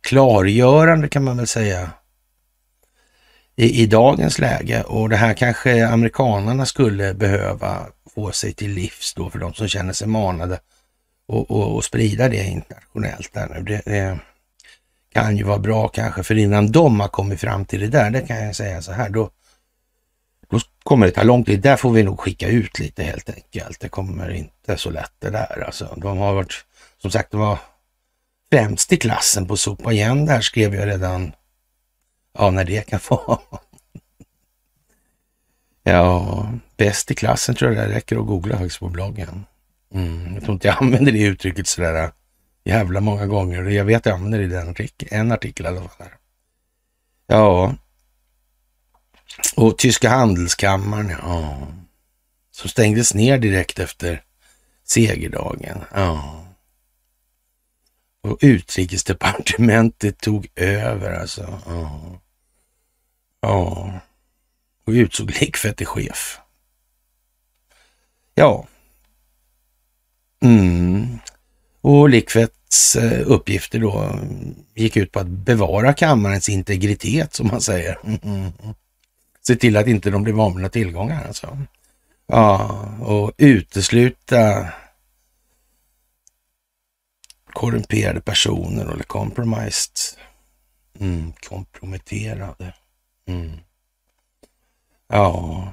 klargörande 0.00 1.08
kan 1.08 1.24
man 1.24 1.36
väl 1.36 1.46
säga 1.46 1.90
i, 3.56 3.82
i 3.82 3.86
dagens 3.86 4.38
läge. 4.38 4.82
Och 4.82 5.08
det 5.08 5.16
här 5.16 5.34
kanske 5.34 5.88
amerikanarna 5.88 6.66
skulle 6.66 7.14
behöva 7.14 7.86
få 8.14 8.32
sig 8.32 8.52
till 8.52 8.70
livs 8.70 9.14
då 9.14 9.30
för 9.30 9.38
de 9.38 9.54
som 9.54 9.68
känner 9.68 9.92
sig 9.92 10.08
manade 10.08 10.60
och, 11.30 11.50
och, 11.50 11.74
och 11.74 11.84
sprida 11.84 12.28
det 12.28 12.44
internationellt. 12.44 13.32
Där 13.32 13.48
nu. 13.48 13.62
Det, 13.62 13.82
det, 13.84 14.18
kan 15.12 15.36
ju 15.36 15.44
vara 15.44 15.58
bra 15.58 15.88
kanske, 15.88 16.22
för 16.22 16.38
innan 16.38 16.72
de 16.72 17.00
har 17.00 17.08
kommit 17.08 17.40
fram 17.40 17.64
till 17.64 17.80
det 17.80 17.88
där, 17.88 18.10
det 18.10 18.20
kan 18.20 18.44
jag 18.44 18.56
säga 18.56 18.82
så 18.82 18.92
här, 18.92 19.10
då, 19.10 19.30
då 20.48 20.60
kommer 20.82 21.06
det 21.06 21.12
ta 21.12 21.22
lång 21.22 21.44
tid. 21.44 21.60
Där 21.60 21.76
får 21.76 21.90
vi 21.90 22.02
nog 22.02 22.20
skicka 22.20 22.48
ut 22.48 22.78
lite 22.78 23.02
helt 23.02 23.30
enkelt. 23.30 23.80
Det 23.80 23.88
kommer 23.88 24.30
inte 24.30 24.76
så 24.76 24.90
lätt 24.90 25.12
det 25.18 25.30
där 25.30 25.64
alltså. 25.66 25.94
De 25.96 26.18
har 26.18 26.34
varit, 26.34 26.64
som 27.02 27.10
sagt, 27.10 27.30
de 27.30 27.40
var 27.40 27.58
främst 28.52 28.92
i 28.92 28.96
klassen 28.96 29.46
på 29.46 29.56
sopa 29.56 29.92
igen 29.92 30.26
där 30.26 30.40
skrev 30.40 30.74
jag 30.74 30.88
redan, 30.88 31.32
ja 32.38 32.50
när 32.50 32.64
det 32.64 32.86
kan 32.86 33.00
vara. 33.08 33.38
ja, 35.82 36.52
bäst 36.76 37.10
i 37.10 37.14
klassen 37.14 37.54
tror 37.54 37.74
jag 37.74 37.88
det 37.88 37.94
räcker 37.94 38.16
att 38.16 38.26
googla 38.26 38.56
högst 38.56 38.78
på 38.78 38.88
bloggen. 38.88 39.44
Mm, 39.94 40.34
jag 40.34 40.42
tror 40.42 40.52
inte 40.52 40.68
jag 40.68 40.82
använder 40.82 41.12
det 41.12 41.22
uttrycket 41.22 41.66
sådär 41.66 42.04
äh, 42.04 42.10
jävla 42.64 43.00
många 43.00 43.26
gånger. 43.26 43.62
Jag 43.62 43.84
vet 43.84 43.96
att 43.96 44.06
jag 44.06 44.14
använder 44.14 44.38
det 44.38 44.44
i 44.44 44.48
den 44.48 44.68
artikel, 44.68 45.08
en 45.10 45.32
artikel 45.32 45.66
i 45.66 45.68
alla 45.68 45.88
fall. 45.88 46.08
Ja. 47.26 47.74
Och 49.56 49.78
Tyska 49.78 50.08
handelskammaren, 50.08 51.10
ja. 51.22 51.68
Som 52.50 52.70
stängdes 52.70 53.14
ner 53.14 53.38
direkt 53.38 53.78
efter 53.78 54.22
segerdagen. 54.84 55.84
Ja. 55.94 56.44
Och 58.22 58.38
utrikesdepartementet 58.40 60.18
tog 60.18 60.48
över 60.54 61.12
alltså. 61.12 61.58
Ja. 61.66 62.20
Ja. 63.40 63.92
Och 64.84 64.92
utsåg 64.92 65.30
Likfett 65.40 65.76
till 65.76 65.86
chef. 65.86 66.40
Ja, 68.34 68.66
Mm. 70.40 71.18
Och 71.80 72.08
Likvets 72.08 72.96
eh, 72.96 73.22
uppgifter 73.26 73.78
då 73.78 74.18
gick 74.74 74.96
ut 74.96 75.12
på 75.12 75.20
att 75.20 75.26
bevara 75.26 75.92
kammarens 75.92 76.48
integritet 76.48 77.34
som 77.34 77.46
man 77.46 77.60
säger. 77.60 77.98
Mm. 78.04 78.52
Se 79.42 79.56
till 79.56 79.76
att 79.76 79.86
inte 79.86 80.10
de 80.10 80.22
blir 80.22 80.44
av 80.44 80.56
med 80.56 80.72
tillgångar 80.72 81.26
alltså. 81.26 81.58
Ja, 82.26 82.68
och 83.00 83.32
utesluta 83.36 84.68
korrumperade 87.52 88.20
personer 88.20 88.92
eller 88.92 89.04
compromised. 89.04 89.92
Mm, 91.00 91.32
komprometterade. 91.32 92.74
Mm. 93.26 93.52
Ja. 95.08 95.72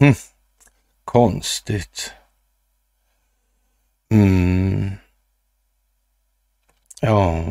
Hm. 0.00 0.14
Konstigt. 1.04 2.12
Mm. 4.10 4.90
Ja. 7.00 7.44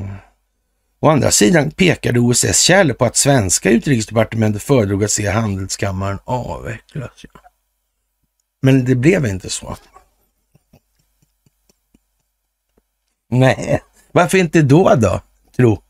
Å 0.99 1.09
andra 1.09 1.31
sidan 1.31 1.71
pekade 1.71 2.19
OSS 2.19 2.59
källor 2.59 2.93
på 2.93 3.05
att 3.05 3.15
svenska 3.15 3.69
utrikesdepartementet 3.69 4.63
föredrog 4.63 5.03
att 5.03 5.11
se 5.11 5.29
handelskammaren 5.29 6.19
avvecklas. 6.23 7.25
Men 8.61 8.85
det 8.85 8.95
blev 8.95 9.25
inte 9.25 9.49
så. 9.49 9.77
Nej, 13.29 13.81
varför 14.11 14.37
inte 14.37 14.61
då 14.61 14.95
då, 14.95 15.21
tro? 15.55 15.83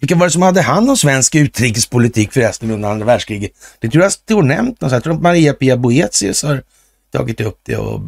Vilka 0.00 0.16
var 0.16 0.26
det 0.26 0.30
som 0.30 0.42
hade 0.42 0.62
hand 0.62 0.90
om 0.90 0.96
svensk 0.96 1.34
utrikespolitik 1.34 2.32
förresten 2.32 2.70
under 2.70 2.88
andra 2.88 3.06
världskriget? 3.06 3.52
Det 3.78 3.90
tror 3.90 4.02
jag 4.02 4.12
står 4.12 4.42
nämnt 4.42 4.80
någonstans. 4.80 4.92
Jag 4.92 5.02
tror 5.02 5.14
att 5.14 5.22
Maria-Pia 5.22 5.76
Boetius 5.76 6.42
har 6.42 6.62
tagit 7.10 7.40
upp 7.40 7.60
det 7.62 7.76
och 7.76 8.00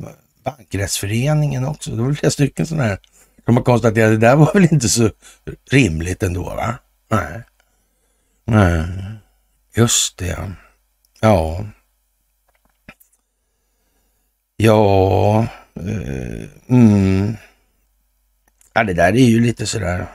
Bankrättsföreningen 0.46 1.64
också. 1.64 1.90
Det 1.90 2.02
var 2.02 2.12
flera 2.12 2.30
stycken 2.30 2.66
sådana 2.66 2.84
här 2.84 2.98
som 3.44 3.56
har 3.56 3.64
konstaterat 3.64 4.14
att 4.14 4.20
det 4.20 4.26
där 4.26 4.36
var 4.36 4.52
väl 4.52 4.68
inte 4.72 4.88
så 4.88 5.10
rimligt 5.70 6.22
ändå 6.22 6.42
va? 6.42 6.78
Nej. 7.08 7.42
Nej, 8.44 8.86
just 9.76 10.18
det. 10.18 10.52
Ja. 11.20 11.64
Ja. 14.56 15.46
Eh, 15.74 16.48
mm. 16.68 17.36
Ja, 18.72 18.84
det 18.84 18.94
där 18.94 19.12
är 19.12 19.26
ju 19.26 19.40
lite 19.40 19.66
sådär. 19.66 20.06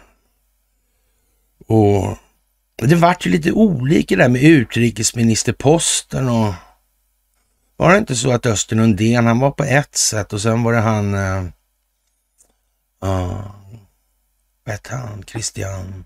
Och 1.68 2.18
det 2.76 2.96
vart 2.96 3.26
ju 3.26 3.30
lite 3.32 3.52
olika 3.52 4.16
där 4.16 4.30
med 4.30 4.44
utrikesministerposten 4.44 6.30
och 6.30 6.54
var 7.82 7.92
det 7.92 7.98
inte 7.98 8.16
så 8.16 8.32
att 8.32 8.46
Östen 8.46 8.80
Undén, 8.80 9.26
han 9.26 9.40
var 9.40 9.52
på 9.52 9.64
ett 9.64 9.96
sätt 9.96 10.34
och 10.34 10.42
sen 10.42 10.64
var 10.64 10.74
det 10.74 10.80
han, 10.80 11.14
uh, 11.14 11.44
uh, 13.04 13.52
vad 14.64 14.76
hette 14.76 14.96
han, 14.96 15.24
Christian 15.28 16.06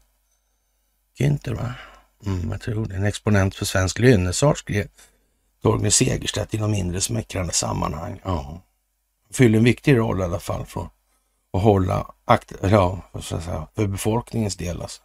Günther 1.20 1.54
va? 1.54 1.74
Mm, 2.26 2.52
jag 2.52 2.62
tror 2.62 2.86
det. 2.86 2.96
En 2.96 3.06
exponent 3.06 3.56
för 3.56 3.66
svensk 3.66 4.00
lynnesart 4.00 4.58
skrev 4.58 4.88
Torgny 5.62 5.92
Segerstedt 5.92 6.54
i 6.54 6.58
något 6.58 6.70
mindre 6.70 7.02
smickrande 7.02 7.54
sammanhang. 7.54 8.22
Ja. 8.24 8.62
Fyller 9.34 9.58
en 9.58 9.64
viktig 9.64 9.98
roll 9.98 10.20
i 10.20 10.24
alla 10.24 10.40
fall 10.40 10.66
för 10.66 10.90
att 11.54 11.62
hålla 11.62 12.12
akt, 12.26 12.52
ja, 12.62 13.02
för 13.76 13.88
befolkningens 13.88 14.56
del. 14.56 14.82
Alltså. 14.82 15.02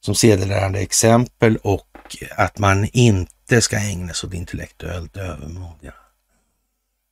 Som 0.00 0.14
sedelärande 0.14 0.80
exempel 0.80 1.56
och 1.56 2.16
att 2.36 2.58
man 2.58 2.88
inte 2.92 3.32
ska 3.60 3.76
ägna 3.76 4.14
sig 4.14 4.28
åt 4.28 4.34
intellektuellt 4.34 5.16
övermod. 5.16 5.78
Ja. 5.80 5.92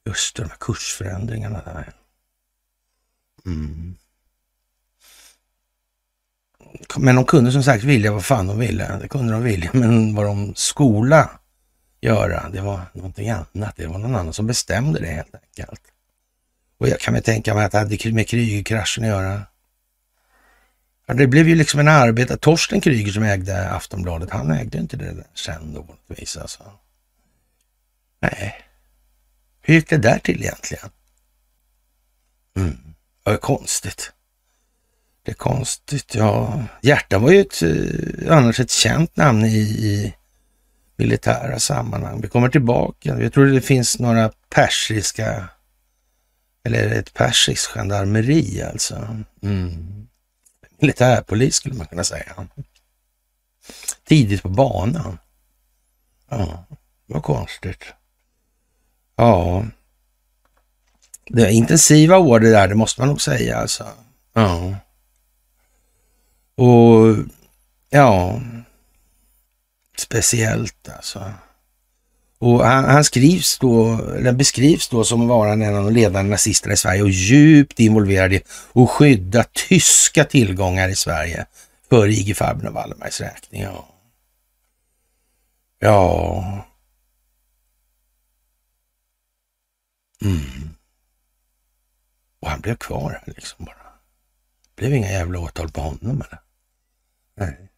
Just 0.06 0.36
de 0.36 0.42
här 0.42 0.56
kursförändringarna 0.60 1.62
där. 1.64 1.92
Mm. 3.46 3.96
Men 6.96 7.16
de 7.16 7.24
kunde 7.24 7.52
som 7.52 7.62
sagt 7.62 7.84
vilja 7.84 8.12
vad 8.12 8.24
fan 8.24 8.46
de 8.46 8.58
ville. 8.58 8.98
Det 8.98 9.08
kunde 9.08 9.32
de 9.32 9.42
vilja, 9.42 9.70
men 9.72 10.14
vad 10.14 10.26
de 10.26 10.54
skola 10.56 11.30
göra, 12.00 12.48
det 12.50 12.60
var 12.60 12.80
någonting 12.92 13.30
annat. 13.30 13.76
Det 13.76 13.86
var 13.86 13.98
någon 13.98 14.14
annan 14.14 14.32
som 14.32 14.46
bestämde 14.46 15.00
det 15.00 15.06
helt 15.06 15.34
enkelt. 15.34 15.80
Och 16.78 16.88
jag 16.88 17.00
kan 17.00 17.14
väl 17.14 17.22
tänka 17.22 17.54
mig 17.54 17.64
att 17.64 17.72
det 17.72 17.78
hade 17.78 18.12
med 18.12 18.26
Krügerkraschen 18.28 19.02
att 19.02 19.08
göra. 19.08 19.42
Ja, 21.10 21.14
det 21.14 21.26
blev 21.26 21.48
ju 21.48 21.54
liksom 21.54 21.80
en 21.80 21.88
arbetare, 21.88 22.38
Torsten 22.38 22.80
Kryger 22.80 23.12
som 23.12 23.22
ägde 23.22 23.70
Aftonbladet, 23.70 24.30
han 24.30 24.50
ägde 24.50 24.78
inte 24.78 24.96
det 24.96 25.24
sen 25.34 25.74
då 25.74 25.82
på 25.82 25.92
något 25.92 26.18
vis 26.20 26.36
alltså. 26.36 26.62
Nej. 28.20 28.54
Hur 29.62 29.74
gick 29.74 29.90
det 29.90 29.96
där 29.96 30.18
till 30.18 30.42
egentligen? 30.42 30.90
Mm. 32.56 32.76
Det 33.24 33.30
är 33.30 33.36
konstigt. 33.36 34.12
Det 35.22 35.30
är 35.30 35.34
konstigt, 35.34 36.14
ja. 36.14 36.62
Hjärta 36.82 37.18
var 37.18 37.30
ju 37.30 37.40
ett, 37.40 37.62
eh, 37.62 38.36
annars 38.36 38.60
ett 38.60 38.70
känt 38.70 39.16
namn 39.16 39.44
i, 39.44 39.58
i 39.58 40.14
militära 40.96 41.58
sammanhang. 41.58 42.20
Vi 42.20 42.28
kommer 42.28 42.48
tillbaka. 42.48 43.20
Jag 43.20 43.32
tror 43.32 43.46
det 43.46 43.60
finns 43.60 43.98
några 43.98 44.32
persiska, 44.54 45.48
eller 46.64 46.90
ett 46.90 47.14
persiskt 47.14 47.66
gendarmeri 47.66 48.62
alltså. 48.62 49.24
Mm. 49.42 50.00
Militärpolis 50.80 51.54
skulle 51.54 51.74
man 51.74 51.86
kunna 51.86 52.04
säga. 52.04 52.46
Tidigt 54.04 54.42
på 54.42 54.48
banan. 54.48 55.18
Ja, 56.28 56.64
vad 57.06 57.22
konstigt. 57.22 57.84
Ja, 59.16 59.64
det 61.26 61.42
är 61.42 61.50
intensiva 61.50 62.18
år 62.18 62.40
det 62.40 62.50
där, 62.50 62.68
det 62.68 62.74
måste 62.74 63.00
man 63.00 63.08
nog 63.08 63.22
säga 63.22 63.56
alltså. 63.56 63.86
Ja. 64.32 64.74
Och 66.54 67.16
ja, 67.90 68.40
speciellt 69.96 70.88
alltså. 70.88 71.32
Och 72.40 72.66
han, 72.66 72.84
han, 72.84 73.04
skrivs 73.04 73.58
då, 73.58 73.96
den 73.96 74.36
beskrivs 74.36 74.88
då 74.88 75.04
som 75.04 75.28
varande 75.28 75.66
en 75.66 75.76
av 75.76 75.84
de 75.84 75.92
ledande 75.92 76.30
nazisterna 76.30 76.74
i 76.74 76.76
Sverige 76.76 77.02
och 77.02 77.10
djupt 77.10 77.80
involverad 77.80 78.32
i 78.32 78.42
att 78.74 78.90
skydda 78.90 79.44
tyska 79.44 80.24
tillgångar 80.24 80.88
i 80.88 80.94
Sverige 80.94 81.46
för 81.88 82.08
IG 82.08 82.36
Farben 82.36 82.66
och 82.66 82.74
Wallenbergs 82.74 83.20
räkning. 83.20 83.62
Ja. 83.62 83.88
ja. 85.78 86.66
Mm. 90.22 90.70
Och 92.40 92.50
han 92.50 92.60
blev 92.60 92.76
kvar 92.76 93.10
här 93.10 93.34
liksom 93.34 93.64
bara. 93.64 93.76
Det 94.74 94.76
blev 94.76 94.94
inga 94.94 95.10
jävla 95.10 95.38
åtal 95.38 95.70
på 95.70 95.80
honom 95.80 96.22
eller? 96.22 96.40
Nej. 97.34 97.69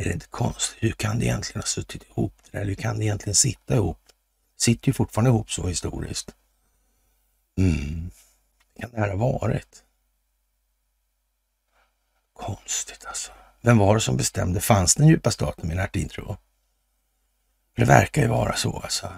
Är 0.00 0.04
det 0.04 0.12
inte 0.12 0.26
konstigt? 0.26 0.82
Hur 0.82 0.92
kan 0.92 1.18
det 1.18 1.24
egentligen 1.24 1.60
ha 1.60 1.66
suttit 1.66 2.02
ihop 2.02 2.34
det 2.50 2.58
där? 2.58 2.64
Hur 2.64 2.74
kan 2.74 2.98
det 2.98 3.04
egentligen 3.04 3.34
sitta 3.34 3.74
ihop? 3.74 3.98
Sitter 4.56 4.88
ju 4.88 4.92
fortfarande 4.92 5.30
ihop 5.30 5.50
så 5.50 5.66
historiskt. 5.66 6.34
Mm. 7.58 8.10
Kan 8.80 8.90
det 8.90 9.00
här 9.00 9.08
ha 9.08 9.16
varit? 9.16 9.84
Konstigt 12.32 13.04
alltså. 13.06 13.32
Vem 13.60 13.78
var 13.78 13.94
det 13.94 14.00
som 14.00 14.16
bestämde? 14.16 14.60
Fanns 14.60 14.94
den 14.94 15.08
djupa 15.08 15.30
staten 15.30 15.72
i 15.72 15.74
Närtin 15.74 16.08
tro? 16.08 16.36
Det 17.76 17.84
verkar 17.84 18.22
ju 18.22 18.28
vara 18.28 18.56
så 18.56 18.78
alltså. 18.78 19.12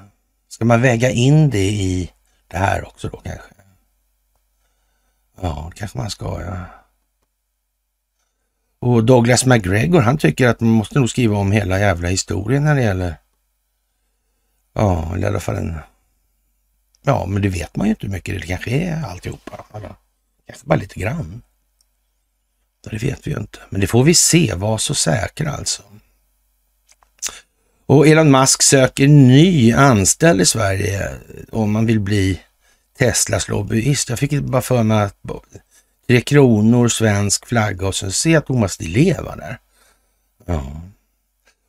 Ska 0.49 0.65
man 0.65 0.83
väga 0.83 1.11
in 1.11 1.51
det 1.51 1.71
i 1.71 2.13
det 2.47 2.59
här 2.59 2.85
också 2.87 3.09
då 3.09 3.21
kanske? 3.21 3.55
Ja, 5.41 5.71
det 5.71 5.79
kanske 5.79 5.99
man 5.99 6.11
ska 6.11 6.43
ja. 6.43 6.67
Och 8.83 9.05
Douglas 9.05 9.47
McGregor, 9.47 10.01
han 10.01 10.19
tycker 10.19 10.49
att 10.49 10.61
man 10.61 10.71
måste 10.71 10.99
nog 10.99 11.11
skriva 11.11 11.37
om 11.37 11.53
hela 11.53 11.81
jävla 11.81 12.09
historien 12.09 12.65
när 12.65 12.75
det 12.75 12.83
gäller, 12.83 13.17
ja, 14.73 15.15
eller 15.15 15.27
i 15.27 15.31
alla 15.31 15.41
fall 15.41 15.57
en, 15.57 15.79
ja, 17.03 17.27
men 17.27 17.43
det 17.43 17.49
vet 17.49 17.77
man 17.77 17.87
ju 17.87 17.91
inte 17.91 18.07
hur 18.07 18.13
mycket 18.13 18.41
det 18.41 18.47
kanske 18.47 18.71
är 18.71 19.03
alltihopa. 19.03 19.65
Kanske 20.47 20.67
bara 20.67 20.79
lite 20.79 21.01
grann. 21.01 21.43
Det 22.91 23.03
vet 23.03 23.27
vi 23.27 23.31
ju 23.31 23.39
inte, 23.39 23.59
men 23.71 23.81
det 23.81 23.87
får 23.87 24.05
vi 24.05 24.15
se. 24.15 24.55
Var 24.55 24.79
så 24.79 24.95
säkra 24.95 25.51
alltså. 25.51 25.83
Och 27.87 28.07
Elon 28.07 28.31
Musk 28.31 28.63
söker 28.63 29.09
ny 29.09 29.73
anställd 29.73 30.41
i 30.41 30.47
Sverige 30.47 31.11
om 31.53 31.73
man 31.73 31.87
vill 31.87 32.01
bli 32.01 32.41
Teslas 32.99 33.49
lobbyist. 33.49 34.09
Jag 34.09 34.19
fick 34.19 34.41
bara 34.41 34.63
för 34.63 34.83
mig 34.83 35.03
att 35.03 35.23
Tre 36.13 36.21
Kronor, 36.21 36.89
svensk 36.89 37.47
flagga 37.47 37.87
och 37.87 37.95
sen 37.95 38.13
ser 38.13 38.31
jag 38.31 38.47
Thomas 38.47 38.77
Di 38.77 38.87
Leva 38.87 39.37
där. 39.37 39.59
Ja. 40.47 40.83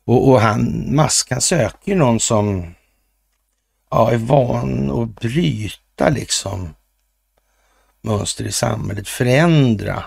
Och, 0.04 0.28
och 0.28 0.40
han, 0.40 0.64
Musk, 0.96 1.30
han 1.30 1.40
söker 1.40 1.92
ju 1.92 1.94
någon 1.94 2.20
som 2.20 2.74
ja, 3.90 4.10
är 4.10 4.16
van 4.16 4.90
att 4.90 5.20
bryta 5.20 6.08
liksom 6.08 6.74
mönster 8.00 8.44
i 8.44 8.52
samhället, 8.52 9.08
förändra 9.08 10.04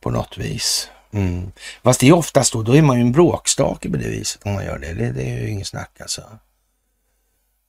på 0.00 0.10
något 0.10 0.38
vis. 0.38 0.90
Mm. 1.12 1.52
Fast 1.82 2.00
det 2.00 2.08
är 2.08 2.12
oftast 2.12 2.52
då, 2.52 2.62
då 2.62 2.76
är 2.76 2.82
man 2.82 2.96
ju 2.96 3.02
en 3.02 3.12
bråkstake 3.12 3.90
på 3.90 3.96
det 3.96 4.08
viset 4.08 4.46
om 4.46 4.52
man 4.52 4.64
gör 4.64 4.78
det. 4.78 4.94
Det, 4.94 5.12
det 5.12 5.22
är 5.22 5.40
ju 5.40 5.50
ingen 5.50 5.64
snack 5.64 6.00
alltså. 6.00 6.22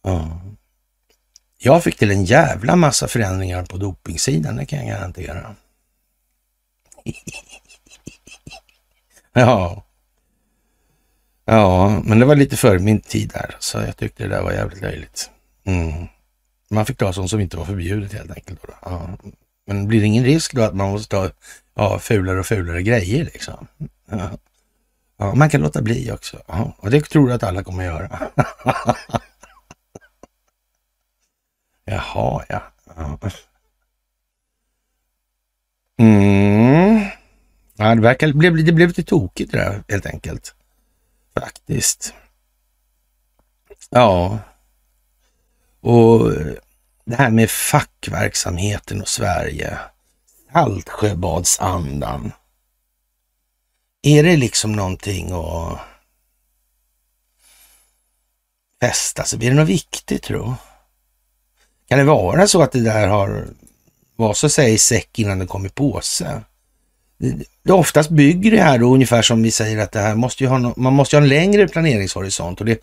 Ja. 0.03 0.41
Jag 1.65 1.83
fick 1.83 1.97
till 1.97 2.11
en 2.11 2.25
jävla 2.25 2.75
massa 2.75 3.07
förändringar 3.07 3.65
på 3.65 3.77
dopingsidan, 3.77 4.55
det 4.55 4.65
kan 4.65 4.79
jag 4.79 4.87
garantera. 4.87 5.55
ja. 9.33 9.83
Ja, 11.45 12.01
men 12.03 12.19
det 12.19 12.25
var 12.25 12.35
lite 12.35 12.57
före 12.57 12.79
min 12.79 13.01
tid 13.01 13.29
där, 13.29 13.55
så 13.59 13.77
jag 13.77 13.97
tyckte 13.97 14.23
det 14.23 14.29
där 14.29 14.41
var 14.41 14.51
jävligt 14.51 14.81
löjligt. 14.81 15.29
Mm. 15.63 16.07
Man 16.69 16.85
fick 16.85 16.97
ta 16.97 17.13
sånt 17.13 17.29
som 17.29 17.39
inte 17.39 17.57
var 17.57 17.65
förbjudet 17.65 18.13
helt 18.13 18.31
enkelt. 18.31 18.61
Då. 18.61 18.73
Ja. 18.81 19.17
Men 19.67 19.87
blir 19.87 19.99
det 19.99 20.05
ingen 20.05 20.23
risk 20.23 20.53
då 20.53 20.61
att 20.61 20.75
man 20.75 20.91
måste 20.91 21.09
ta 21.09 21.29
ja, 21.75 21.99
fulare 21.99 22.39
och 22.39 22.45
fulare 22.45 22.83
grejer 22.83 23.25
liksom? 23.25 23.67
Ja. 24.09 24.29
ja 25.17 25.35
man 25.35 25.49
kan 25.49 25.61
låta 25.61 25.81
bli 25.81 26.11
också. 26.11 26.41
Ja, 26.47 26.75
och 26.77 26.91
det 26.91 27.01
tror 27.01 27.29
jag 27.29 27.35
att 27.35 27.43
alla 27.43 27.63
kommer 27.63 27.87
att 27.87 27.93
göra. 27.93 28.19
Jaha, 31.85 32.45
ja. 32.49 32.71
Mm. 35.97 37.05
Ja, 37.75 37.95
det, 37.95 38.01
verkar, 38.01 38.27
det, 38.27 38.33
blev, 38.33 38.65
det 38.65 38.71
blev 38.71 38.87
lite 38.87 39.03
tokigt 39.03 39.51
det 39.51 39.57
där 39.57 39.83
helt 39.89 40.05
enkelt. 40.05 40.55
Faktiskt. 41.39 42.13
Ja. 43.89 44.39
Och 45.81 46.33
eh, 46.33 46.53
det 47.05 47.15
här 47.15 47.29
med 47.29 47.49
fackverksamheten 47.49 49.01
och 49.01 49.07
Sverige. 49.07 49.79
Saltsjöbadsandan. 50.53 52.31
Är 54.01 54.23
det 54.23 54.37
liksom 54.37 54.73
någonting 54.73 55.31
att 55.31 55.79
fästa 58.81 59.23
sig 59.23 59.39
vid? 59.39 59.47
Är 59.47 59.51
det 59.51 59.59
något 59.59 59.69
viktigt 59.69 60.23
tro? 60.23 60.55
Kan 61.89 61.97
det 61.97 62.03
vara 62.03 62.47
så 62.47 62.61
att 62.61 62.71
det 62.71 62.81
där 62.81 63.07
har 63.07 63.47
var 64.15 64.33
så 64.33 64.45
att 64.45 64.51
säga 64.51 64.69
i 64.69 64.77
säck 64.77 65.19
innan 65.19 65.39
det 65.39 65.47
kom 65.47 65.65
i 65.65 65.69
påse? 65.69 66.41
Det 67.63 67.73
oftast 67.73 68.09
bygger 68.09 68.51
det 68.51 68.61
här 68.61 68.77
då 68.77 68.93
ungefär 68.93 69.21
som 69.21 69.43
vi 69.43 69.51
säger 69.51 69.77
att 69.77 69.91
det 69.91 69.99
här 69.99 70.15
måste 70.15 70.43
ju 70.43 70.49
ha, 70.49 70.57
no 70.57 70.73
man 70.77 70.93
måste 70.93 71.15
ha 71.15 71.21
en 71.21 71.29
längre 71.29 71.67
planeringshorisont 71.67 72.59
och 72.59 72.65
det 72.65 72.81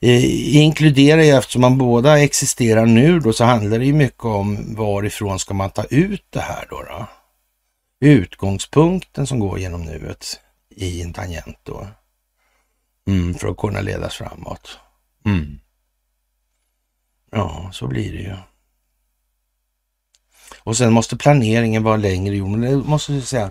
eh, 0.00 0.56
inkluderar 0.56 1.22
ju 1.22 1.30
eftersom 1.30 1.60
man 1.60 1.78
båda 1.78 2.18
existerar 2.18 2.86
nu 2.86 3.20
då 3.20 3.32
så 3.32 3.44
handlar 3.44 3.78
det 3.78 3.84
ju 3.84 3.92
mycket 3.92 4.24
om 4.24 4.74
varifrån 4.74 5.38
ska 5.38 5.54
man 5.54 5.70
ta 5.70 5.84
ut 5.84 6.24
det 6.30 6.40
här 6.40 6.66
då. 6.70 6.82
då? 6.82 7.06
Utgångspunkten 8.00 9.26
som 9.26 9.38
går 9.38 9.58
genom 9.58 9.82
nuet 9.82 10.40
i 10.76 11.02
en 11.02 11.12
tangent 11.12 11.58
då. 11.62 11.86
Mm, 13.08 13.34
för 13.34 13.48
att 13.48 13.56
kunna 13.56 13.80
ledas 13.80 14.14
framåt. 14.14 14.78
Mm. 15.26 15.58
Ja, 17.32 17.70
så 17.72 17.86
blir 17.86 18.12
det 18.12 18.18
ju. 18.18 18.36
Och 20.58 20.76
sen 20.76 20.92
måste 20.92 21.16
planeringen 21.16 21.82
vara 21.82 21.96
längre. 21.96 22.36
Jo, 22.36 22.48
men 22.48 22.60
det 22.60 22.76
måste 22.76 23.14
jag 23.14 23.22
säga 23.22 23.50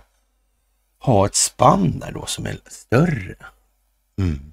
ha 0.99 1.25
ett 1.25 1.35
spann 1.35 1.99
där 1.99 2.11
då 2.11 2.25
som 2.25 2.45
är 2.45 2.59
större. 2.67 3.35
Mm. 4.17 4.51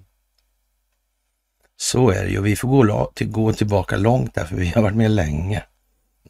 Så 1.76 2.10
är 2.10 2.24
det 2.24 2.30
ju. 2.30 2.42
Vi 2.42 2.56
får 2.56 2.68
gå, 2.68 3.12
gå 3.20 3.52
tillbaka 3.52 3.96
långt 3.96 4.34
där, 4.34 4.44
för 4.44 4.56
vi 4.56 4.68
har 4.68 4.82
varit 4.82 4.96
med 4.96 5.10
länge. 5.10 5.64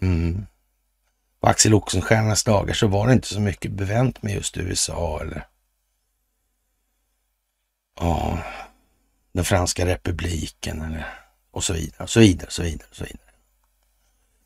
Mm. 0.00 0.46
På 1.40 1.48
Axel 1.48 1.74
Oxenstiernas 1.74 2.44
dagar 2.44 2.74
så 2.74 2.86
var 2.86 3.06
det 3.06 3.12
inte 3.12 3.28
så 3.28 3.40
mycket 3.40 3.72
bevänt 3.72 4.22
med 4.22 4.34
just 4.34 4.56
USA 4.56 5.20
eller 5.20 5.46
ja, 8.00 8.38
den 9.32 9.44
franska 9.44 9.86
republiken 9.86 10.82
eller 10.82 11.27
och 11.58 11.64
så 11.64 11.72
vidare, 11.72 12.02
och 12.02 12.10
så 12.10 12.20
vidare, 12.20 12.46
och 12.46 12.52
så 12.52 12.62
vidare, 12.62 12.88
och 12.90 12.96
så 12.96 13.04
vidare. 13.04 13.32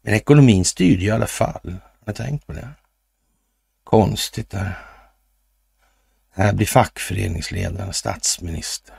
Men 0.02 0.14
ekonomin 0.14 0.64
styrde 0.64 1.04
i 1.04 1.10
alla 1.10 1.26
fall. 1.26 1.76
Har 2.00 2.06
ni 2.06 2.14
tänkt 2.14 2.46
på 2.46 2.52
det? 2.52 2.68
Konstigt 3.84 4.50
där. 4.50 4.78
Här 6.30 6.52
blir 6.52 6.66
fackföreningsledaren 6.66 7.92
statsminister. 7.92 8.94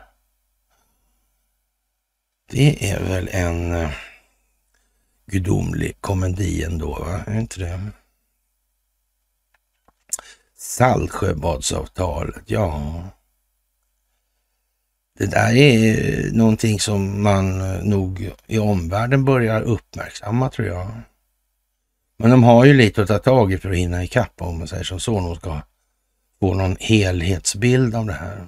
Det 2.50 2.92
är 2.92 3.04
väl 3.04 3.30
en 3.32 3.76
eh, 3.76 3.92
gudomlig 5.26 6.02
komedi 6.02 6.64
ändå, 6.64 7.00
va? 7.00 7.24
Är 7.28 7.40
inte 7.40 7.60
det? 7.60 7.92
Saltsjöbadsavtalet, 10.56 12.44
ja. 12.46 13.04
Det 15.24 15.30
där 15.30 15.56
är 15.56 16.32
någonting 16.32 16.80
som 16.80 17.24
man 17.24 17.62
eh, 17.62 17.84
nog 17.84 18.32
i 18.48 18.60
omvärlden 18.60 19.26
börjar 19.26 19.62
uppmärksamma 19.62 20.50
tror 20.50 20.68
jag. 20.68 20.92
Men 22.18 22.32
de 22.32 22.44
har 22.44 22.66
ju 22.66 22.74
lite 22.74 23.02
att 23.02 23.08
ta 23.08 23.20
tag 23.20 23.54
i 23.54 23.58
för 23.58 23.70
att 23.70 23.78
hinna 23.78 24.04
ikapp 24.04 24.42
om 24.42 24.58
man 24.58 24.68
säger 24.68 24.84
som 24.84 25.00
så. 25.00 25.20
De 25.20 25.36
ska 25.36 25.62
få 26.40 26.54
någon 26.54 26.78
helhetsbild 26.80 27.96
av 27.96 28.06
det 28.06 28.14
här. 28.14 28.48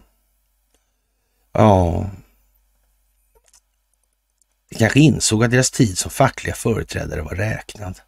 Ja, 1.51 2.05
de 4.69 4.75
kanske 4.75 4.99
insåg 4.99 5.43
att 5.43 5.51
deras 5.51 5.71
tid 5.71 5.97
som 5.97 6.11
fackliga 6.11 6.55
företrädare 6.55 7.21
var 7.21 7.35
räknad. 7.35 7.99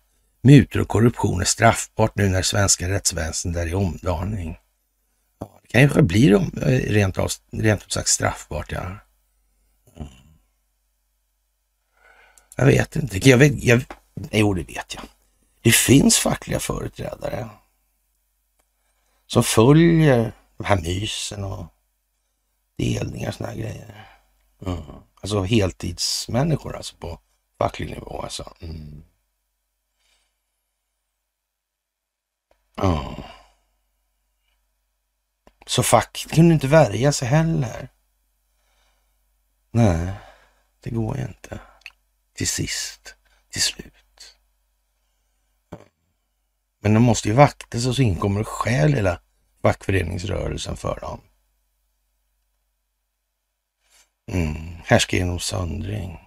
Mutor 0.42 0.82
och 0.82 0.88
korruption 0.88 1.42
är 1.42 1.46
straffbart 1.46 2.16
nu 2.16 2.30
när 2.30 2.42
svenska 2.42 2.90
rättsväsendet 2.90 3.64
är 3.64 3.68
i 3.68 3.74
omdaning 3.74 4.58
kanske 5.68 6.02
blir 6.02 6.32
de 6.32 6.52
eh, 6.62 6.92
rent, 6.92 7.18
av, 7.18 7.32
rent 7.52 7.84
ut 7.84 7.92
sagt 7.92 8.10
straffbart. 8.10 8.72
Ja. 8.72 8.86
Mm. 9.96 10.08
Jag 12.56 12.66
vet 12.66 12.96
inte. 12.96 13.30
Jag 13.30 13.38
vet, 13.38 13.64
jag, 13.64 13.84
jo, 14.32 14.54
det 14.54 14.64
vet 14.64 14.96
jag. 14.96 15.04
Det 15.62 15.72
finns 15.72 16.18
fackliga 16.18 16.60
företrädare 16.60 17.50
som 19.28 19.44
följer 19.44 20.34
de 20.58 20.64
här 20.64 20.82
mysen 20.82 21.44
och 21.44 21.66
delningar 22.78 23.30
och 23.30 23.36
såna 23.36 23.50
här 23.50 23.58
grejer. 23.58 24.08
Mm. 24.66 24.82
Alltså 25.22 25.42
heltidsmänniskor 25.42 26.76
alltså 26.76 26.96
på 26.96 27.20
facklig 27.58 27.90
nivå. 27.90 28.22
Alltså. 28.22 28.54
Mm. 28.60 29.04
Oh. 32.78 33.20
Så 35.68 35.84
facket 35.84 36.32
kunde 36.32 36.54
inte 36.54 36.68
värja 36.68 37.12
sig 37.12 37.28
heller. 37.28 37.90
Nej, 39.72 40.12
det 40.80 40.90
går 40.90 41.18
ju 41.18 41.24
inte. 41.24 41.60
Till 42.34 42.48
sist, 42.48 43.16
till 43.50 43.62
slut. 43.62 44.36
Men 46.80 46.94
de 46.94 47.04
måste 47.04 47.28
ju 47.28 47.34
vakta 47.34 47.80
sig 47.80 47.94
så 47.94 48.02
inkommer 48.02 48.40
och 48.40 48.48
stjäl 48.48 48.94
hela 48.94 49.22
fackföreningsrörelsen 49.62 50.78
för 50.78 51.00
dem. 51.00 51.22
Mm. 54.32 54.76
Härska 54.86 55.18
genom 55.18 55.40
söndring. 55.40 56.20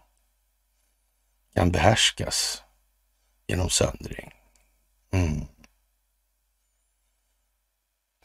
Kan 1.54 1.72
behärskas 1.72 2.62
genom 3.46 3.70
söndring. 3.70 4.32
Mm. 5.10 5.46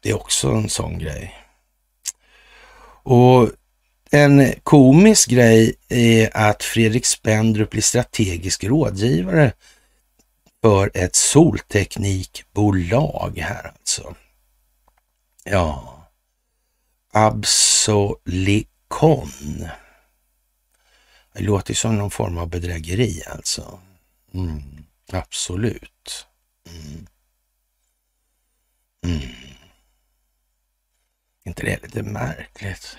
Det 0.05 0.11
är 0.11 0.15
också 0.15 0.49
en 0.49 0.69
sån 0.69 0.99
grej. 0.99 1.35
Och 3.03 3.49
en 4.11 4.53
komisk 4.63 5.29
grej 5.29 5.75
är 5.89 6.37
att 6.37 6.63
Fredrik 6.63 7.05
Spendrup 7.05 7.69
blir 7.69 7.81
strategisk 7.81 8.63
rådgivare 8.63 9.53
för 10.61 10.91
ett 10.93 11.15
solteknikbolag 11.15 13.37
här 13.37 13.67
alltså. 13.67 14.15
Ja, 15.43 15.91
Absolicon. 17.11 19.31
Det 21.33 21.43
låter 21.43 21.73
som 21.73 21.97
någon 21.97 22.11
form 22.11 22.37
av 22.37 22.49
bedrägeri 22.49 23.23
alltså. 23.27 23.79
Mm, 24.33 24.85
absolut. 25.11 26.27
Mm. 26.69 27.07
Mm 29.05 29.54
inte 31.45 31.63
det 31.63 31.73
är 31.73 31.81
lite 31.81 32.03
märkligt? 32.03 32.97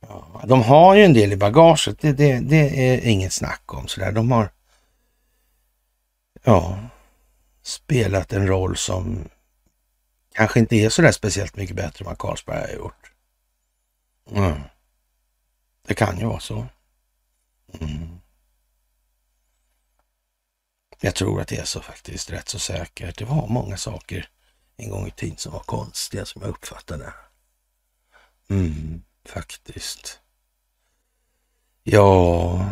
Ja, 0.00 0.44
de 0.46 0.62
har 0.62 0.94
ju 0.94 1.04
en 1.04 1.12
del 1.12 1.32
i 1.32 1.36
bagaget, 1.36 2.00
det, 2.00 2.12
det, 2.12 2.40
det 2.40 2.88
är 2.88 3.08
inget 3.08 3.32
snack 3.32 3.74
om 3.74 3.88
sådär. 3.88 4.12
De 4.12 4.32
har 4.32 4.50
ja, 6.42 6.78
spelat 7.62 8.32
en 8.32 8.46
roll 8.46 8.76
som 8.76 9.28
kanske 10.34 10.60
inte 10.60 10.76
är 10.76 10.88
sådär 10.88 11.12
speciellt 11.12 11.56
mycket 11.56 11.76
bättre 11.76 12.02
än 12.02 12.06
vad 12.06 12.18
Carlsberg 12.18 12.60
har 12.60 12.78
gjort. 12.78 13.12
Mm. 14.30 14.60
Det 15.86 15.94
kan 15.94 16.18
ju 16.18 16.26
vara 16.26 16.40
så. 16.40 16.66
Mm. 17.80 18.20
Jag 21.00 21.14
tror 21.14 21.40
att 21.40 21.48
det 21.48 21.56
är 21.56 21.64
så 21.64 21.80
faktiskt, 21.80 22.30
rätt 22.30 22.48
så 22.48 22.58
säkert. 22.58 23.18
Det 23.18 23.24
var 23.24 23.46
många 23.46 23.76
saker 23.76 24.28
en 24.82 24.90
gång 24.90 25.06
i 25.06 25.10
tiden 25.10 25.36
som 25.36 25.52
var 25.52 25.60
konstiga 25.60 26.24
som 26.24 26.42
jag 26.42 26.50
uppfattade. 26.50 27.12
Mm, 28.50 29.02
faktiskt. 29.28 30.18
Ja, 31.82 32.68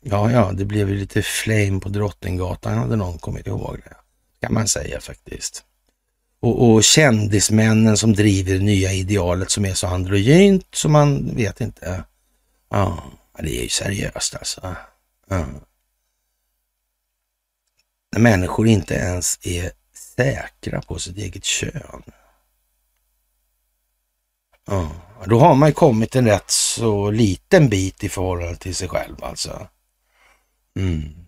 ja, 0.00 0.30
ja, 0.30 0.52
det 0.52 0.64
blev 0.64 0.88
ju 0.88 0.96
lite 0.96 1.22
flame 1.22 1.80
på 1.80 1.88
Drottninggatan 1.88 2.78
hade 2.78 2.96
någon 2.96 3.18
kommit 3.18 3.46
ihåg 3.46 3.80
det. 3.84 3.96
Kan 4.40 4.54
man 4.54 4.68
säga 4.68 5.00
faktiskt. 5.00 5.64
Och, 6.40 6.70
och 6.70 6.84
kändismännen 6.84 7.96
som 7.96 8.12
driver 8.12 8.52
det 8.54 8.64
nya 8.64 8.92
idealet 8.92 9.50
som 9.50 9.64
är 9.64 9.74
så 9.74 9.86
androgynt 9.86 10.66
som 10.74 10.92
man 10.92 11.36
vet 11.36 11.60
inte. 11.60 12.04
Ja, 12.70 13.02
det 13.38 13.58
är 13.58 13.62
ju 13.62 13.68
seriöst 13.68 14.34
alltså. 14.34 14.76
Ja. 15.28 15.46
När 18.12 18.20
människor 18.20 18.66
inte 18.66 18.94
ens 18.94 19.38
är 19.42 19.72
säkra 20.16 20.82
på 20.82 20.98
sitt 20.98 21.16
eget 21.16 21.44
kön. 21.44 22.02
Ja, 24.66 24.90
då 25.26 25.40
har 25.40 25.54
man 25.54 25.72
kommit 25.72 26.16
en 26.16 26.26
rätt 26.26 26.50
så 26.50 27.10
liten 27.10 27.68
bit 27.68 28.04
i 28.04 28.08
förhållande 28.08 28.56
till 28.56 28.74
sig 28.74 28.88
själv 28.88 29.24
alltså. 29.24 29.68
Mm. 30.76 31.24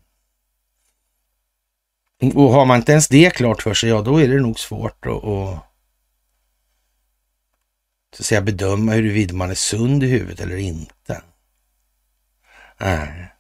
Och 2.34 2.52
har 2.52 2.64
man 2.64 2.76
inte 2.76 2.92
ens 2.92 3.08
det 3.08 3.30
klart 3.30 3.62
för 3.62 3.74
sig, 3.74 3.88
ja 3.88 4.02
då 4.02 4.20
är 4.20 4.28
det 4.28 4.40
nog 4.40 4.58
svårt 4.58 5.06
att, 5.06 5.12
att, 5.12 5.62
så 8.14 8.22
att 8.22 8.26
säga, 8.26 8.40
bedöma 8.42 8.92
huruvida 8.92 9.34
man 9.34 9.50
är 9.50 9.54
sund 9.54 10.02
i 10.02 10.06
huvudet 10.06 10.40
eller 10.40 10.56
inte. 10.56 11.22
Nej. 12.78 13.35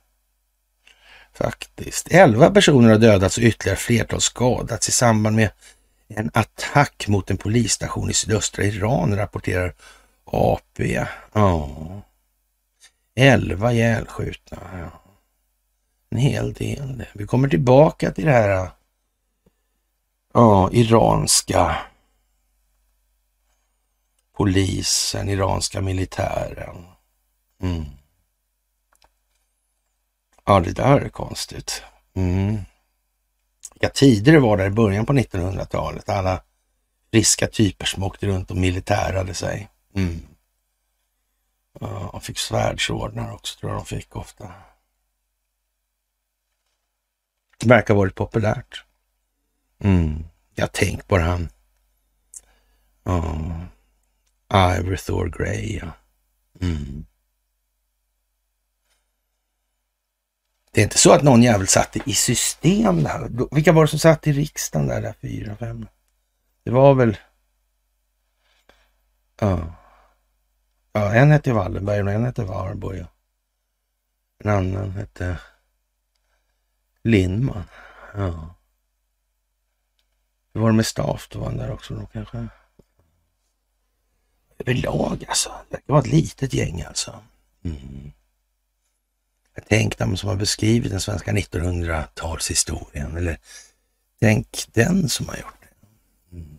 Faktiskt. 1.38 2.08
Elva 2.10 2.50
personer 2.50 2.88
har 2.88 2.98
dödats 2.98 3.38
och 3.38 3.44
ytterligare 3.44 3.78
flertal 3.78 4.20
skadats 4.20 4.88
i 4.88 4.92
samband 4.92 5.36
med 5.36 5.50
en 6.08 6.30
attack 6.34 7.08
mot 7.08 7.30
en 7.30 7.36
polisstation 7.36 8.10
i 8.10 8.14
sydöstra 8.14 8.64
Iran, 8.64 9.16
rapporterar 9.16 9.74
AP. 10.24 11.06
Ja. 11.32 11.70
Elva 13.14 13.72
ihjälskjutna. 13.72 14.58
Ja. 14.72 15.02
En 16.10 16.18
hel 16.18 16.52
del. 16.52 17.04
Vi 17.12 17.26
kommer 17.26 17.48
tillbaka 17.48 18.10
till 18.10 18.24
det 18.24 18.32
här 18.32 18.70
ja, 20.34 20.70
iranska 20.72 21.76
polisen, 24.36 25.28
iranska 25.28 25.80
militären. 25.80 26.86
Mm. 27.62 27.84
Ja, 30.48 30.60
det 30.60 30.72
där 30.72 31.00
är 31.00 31.08
konstigt. 31.08 31.82
Mm. 32.14 32.58
Vilka 33.72 33.88
tider 33.88 34.32
det 34.32 34.40
var 34.40 34.56
där 34.56 34.66
i 34.66 34.70
början 34.70 35.06
på 35.06 35.12
1900-talet. 35.12 36.08
Alla 36.08 36.42
friska 37.10 37.46
typer 37.46 37.86
som 37.86 38.02
åkte 38.02 38.26
runt 38.26 38.50
och 38.50 38.56
militärade 38.56 39.34
sig. 39.34 39.68
Mm. 39.94 40.20
Ja, 41.80 42.08
de 42.12 42.20
fick 42.20 42.38
svärdsordnar 42.38 43.32
också, 43.32 43.58
tror 43.58 43.72
jag 43.72 43.80
de 43.80 43.86
fick 43.86 44.16
ofta. 44.16 44.52
Det 47.58 47.68
verkar 47.68 47.94
ha 47.94 48.00
varit 48.00 48.14
populärt. 48.14 48.84
Mm. 49.78 50.24
Jag 50.54 50.72
tänk 50.72 51.08
på 51.08 51.18
han. 51.18 51.48
Ja. 53.04 54.76
Ivor 54.78 54.96
Thor 54.96 55.28
Grey, 55.38 55.78
ja. 55.78 55.90
Mm. 56.60 57.06
Det 60.76 60.80
är 60.82 60.84
inte 60.84 60.98
så 60.98 61.12
att 61.12 61.22
någon 61.22 61.42
jävel 61.42 61.68
satt 61.68 61.96
i 62.06 62.12
system 62.12 63.02
där. 63.02 63.30
Vilka 63.54 63.72
var 63.72 63.82
det 63.82 63.88
som 63.88 63.98
satt 63.98 64.26
i 64.26 64.32
riksdagen 64.32 64.88
där, 64.88 65.02
där 65.02 65.14
fyra, 65.20 65.56
fem? 65.56 65.86
Det 66.64 66.70
var 66.70 66.94
väl... 66.94 67.16
Ja. 69.40 69.74
Ja, 70.92 71.14
en 71.14 71.30
hette 71.30 71.52
Wallenberg 71.52 72.02
och 72.02 72.10
en 72.10 72.24
hette 72.24 72.44
Warburg. 72.44 73.06
En 74.44 74.50
annan 74.50 74.90
hette 74.90 75.38
Lindman. 77.04 77.64
Ja. 78.14 78.54
Hur 80.54 80.60
var 80.60 80.70
det 80.70 80.76
med 80.76 80.86
Staff? 80.86 81.28
Då 81.28 81.38
var 81.38 81.46
han 81.46 81.56
där 81.56 81.70
också 81.70 81.94
då 81.94 82.06
kanske? 82.06 82.48
Överlag 84.58 85.24
alltså. 85.28 85.52
Det 85.70 85.80
var 85.86 85.98
ett 85.98 86.06
litet 86.06 86.54
gäng 86.54 86.82
alltså. 86.82 87.22
Mm. 87.62 88.12
Tänk 89.68 89.98
de 89.98 90.16
som 90.16 90.28
har 90.28 90.36
beskrivit 90.36 90.90
den 90.90 91.00
svenska 91.00 91.32
1900-talshistorien. 91.32 93.16
Eller 93.16 93.38
tänk 94.20 94.66
den 94.72 95.08
som 95.08 95.28
har 95.28 95.36
gjort 95.36 95.60
det. 95.60 96.36
Mm. 96.36 96.58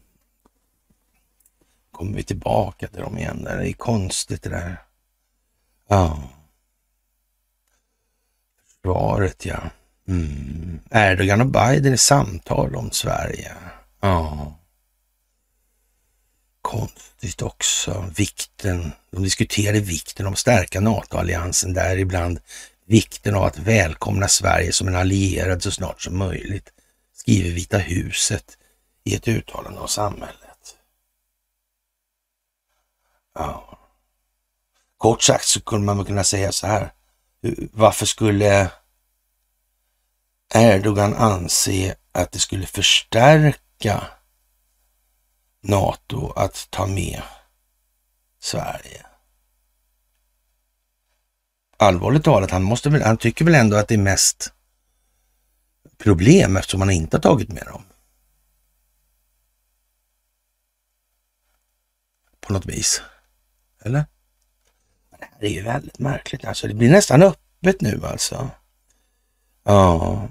Kommer 1.92 2.18
vi 2.18 2.24
tillbaka 2.24 2.88
till 2.88 3.02
dem 3.02 3.18
igen. 3.18 3.44
Det 3.44 3.70
är 3.70 3.74
konstigt 3.74 4.44
det 4.44 4.50
där. 4.50 4.82
Ja. 5.88 6.24
Försvaret 8.68 9.46
ja. 9.46 9.60
Mm. 10.08 10.80
Erdogan 10.92 11.42
och 11.42 11.48
Biden 11.48 11.94
i 11.94 11.98
samtal 11.98 12.76
om 12.76 12.92
Sverige. 12.92 13.52
Ja. 14.02 14.54
Konstigt 16.62 17.42
också. 17.42 18.06
Vikten. 18.18 18.92
De 19.12 19.24
diskuterade 19.24 19.80
vikten 19.80 20.26
av 20.26 20.34
att 20.34 20.40
stärka 20.40 20.80
NATO-alliansen, 20.80 21.74
däribland 21.74 22.40
vikten 22.88 23.36
av 23.36 23.44
att 23.44 23.58
välkomna 23.58 24.28
Sverige 24.28 24.74
som 24.74 24.88
en 24.88 24.96
allierad 24.96 25.64
så 25.64 25.72
snart 25.72 26.02
som 26.02 26.18
möjligt, 26.18 26.70
skriver 27.14 27.50
Vita 27.50 27.78
huset 27.78 28.58
i 29.04 29.16
ett 29.16 29.28
uttalande 29.28 29.80
av 29.80 29.88
samhället. 29.88 30.78
Ja. 33.34 33.80
Kort 34.98 35.22
sagt 35.22 35.46
så 35.46 35.62
kunde 35.62 35.86
man 35.86 36.06
kunna 36.06 36.24
säga 36.24 36.52
så 36.52 36.68
här. 36.68 36.94
Varför 37.72 38.06
skulle 38.06 38.72
Erdogan 40.54 41.14
anse 41.14 41.96
att 42.12 42.32
det 42.32 42.40
skulle 42.40 42.68
förstärka 42.68 44.08
NATO 45.62 46.32
att 46.36 46.68
ta 46.70 46.88
med 46.88 47.22
Sverige? 48.40 49.06
Allvarligt 51.78 52.24
talat, 52.24 52.52
han, 52.52 52.64
måste 52.64 52.90
väl, 52.90 53.02
han 53.02 53.18
tycker 53.18 53.46
väl 53.46 53.56
ändå 53.56 53.78
att 53.78 53.88
det 53.88 53.94
är 53.94 53.98
mest 54.00 54.54
problem 55.98 56.58
eftersom 56.58 56.82
han 56.82 56.90
inte 56.90 57.18
har 57.18 57.22
tagit 57.22 57.50
med 57.50 57.66
dem. 57.66 57.84
På 62.40 62.54
något 62.54 62.66
vis. 62.66 63.02
Eller? 63.82 64.06
Det 65.40 65.46
är 65.46 65.52
ju 65.52 65.64
väldigt 65.64 66.00
märkligt 66.00 66.46
alltså. 66.46 66.68
Det 66.68 66.74
blir 66.74 66.90
nästan 66.90 67.24
öppet 67.24 67.82
nu 67.82 68.02
alltså. 68.04 68.50
Ja. 69.64 70.28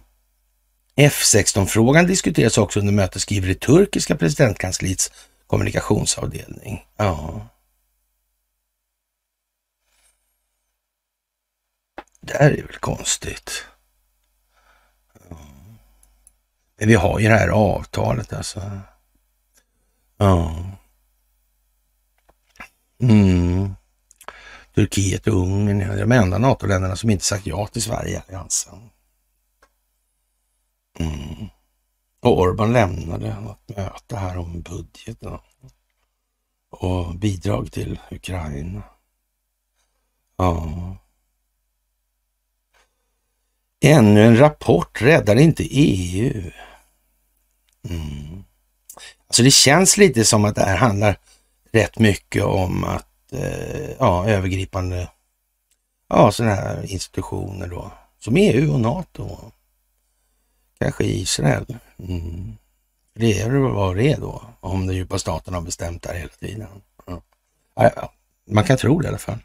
F16-frågan 0.96 2.06
diskuteras 2.06 2.58
också 2.58 2.80
under 2.80 2.92
mötet, 2.92 3.22
skriver 3.22 3.48
det 3.48 3.60
turkiska 3.60 4.16
presidentkansliets 4.16 5.12
kommunikationsavdelning. 5.46 6.86
Ja. 6.96 7.48
Det 12.26 12.36
här 12.38 12.50
är 12.50 12.62
väl 12.62 12.76
konstigt. 12.76 13.64
Men 16.78 16.88
vi 16.88 16.94
har 16.94 17.18
ju 17.18 17.28
det 17.28 17.34
här 17.34 17.48
avtalet 17.48 18.32
alltså. 18.32 18.80
Ja. 20.16 20.64
Mm. 23.02 23.74
Turkiet 24.74 25.26
och 25.26 25.34
Ungern 25.34 25.80
är 25.80 25.98
de 25.98 26.12
enda 26.12 26.38
NATO-länderna 26.38 26.96
som 26.96 27.10
inte 27.10 27.24
sagt 27.24 27.46
ja 27.46 27.66
till 27.66 27.82
Sverige-alliansen. 27.82 28.90
Mm. 30.98 31.48
Och 32.20 32.38
Orban 32.38 32.72
lämnade 32.72 33.40
något 33.40 33.68
möte 33.76 34.16
här 34.16 34.38
om 34.38 34.62
budgeten 34.62 35.38
och 36.70 37.14
bidrag 37.14 37.72
till 37.72 38.00
Ukraina. 38.10 38.82
Ja. 40.36 40.96
Ännu 43.80 44.26
en 44.26 44.38
rapport 44.38 45.02
räddar 45.02 45.36
inte 45.36 45.64
EU. 45.70 46.50
Mm. 47.88 48.44
Alltså 49.26 49.42
det 49.42 49.50
känns 49.50 49.96
lite 49.96 50.24
som 50.24 50.44
att 50.44 50.54
det 50.54 50.64
här 50.64 50.76
handlar 50.76 51.18
rätt 51.72 51.98
mycket 51.98 52.44
om 52.44 52.84
att, 52.84 53.32
eh, 53.32 53.90
ja, 53.98 54.28
övergripande, 54.28 55.10
ja, 56.08 56.32
sådana 56.32 56.54
här 56.54 56.92
institutioner 56.92 57.68
då, 57.68 57.90
som 58.18 58.36
EU 58.36 58.72
och 58.72 58.80
NATO. 58.80 59.52
Kanske 60.78 61.04
Israel. 61.04 61.78
Mm. 61.98 62.56
Det 63.14 63.40
är 63.40 63.50
vad 63.50 63.96
det 63.96 64.12
är 64.12 64.20
då, 64.20 64.42
om 64.60 64.86
den 64.86 64.96
djupa 64.96 65.18
staten 65.18 65.54
har 65.54 65.60
bestämt 65.60 66.02
det 66.02 66.08
här 66.08 66.16
hela 66.16 66.32
tiden. 66.40 66.68
Ja. 67.74 68.12
Man 68.50 68.64
kan 68.64 68.76
tro 68.76 69.00
det 69.00 69.04
i 69.04 69.08
alla 69.08 69.18
fall. 69.18 69.38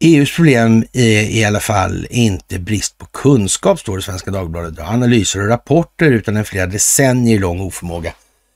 EUs 0.00 0.36
problem 0.36 0.84
är 0.92 1.22
i 1.22 1.44
alla 1.44 1.60
fall 1.60 2.06
inte 2.10 2.58
brist 2.58 2.98
på 2.98 3.06
kunskap, 3.06 3.80
står 3.80 3.96
det 3.96 4.00
i 4.00 4.02
Svenska 4.02 4.30
Dagbladet. 4.30 4.78
Analyser 4.78 5.40
och 5.40 5.48
rapporter 5.48 6.10
utan 6.10 6.36
en 6.36 6.44
flera 6.44 6.66
decennier 6.66 7.38
lång 7.38 7.60
oförmåga 7.60 8.14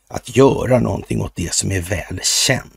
att 0.08 0.36
göra 0.36 0.78
någonting 0.78 1.22
åt 1.22 1.36
det 1.36 1.52
som 1.52 1.72
är 1.72 1.80
väl 1.80 2.20
känt. 2.22 2.72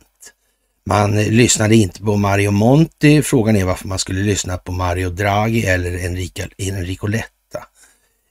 Man 0.86 1.24
lyssnade 1.24 1.76
inte 1.76 2.02
på 2.02 2.16
Mario 2.16 2.52
Monti. 2.52 3.22
Frågan 3.22 3.56
är 3.56 3.66
varför 3.66 3.88
man 3.88 4.00
skulle 4.00 4.22
lyssna 4.22 4.58
på 4.58 4.72
Mario 4.72 5.10
Draghi 5.10 5.66
eller 5.66 6.06
Enrico, 6.06 6.44
Enrico 6.58 7.08
Letta. 7.08 7.66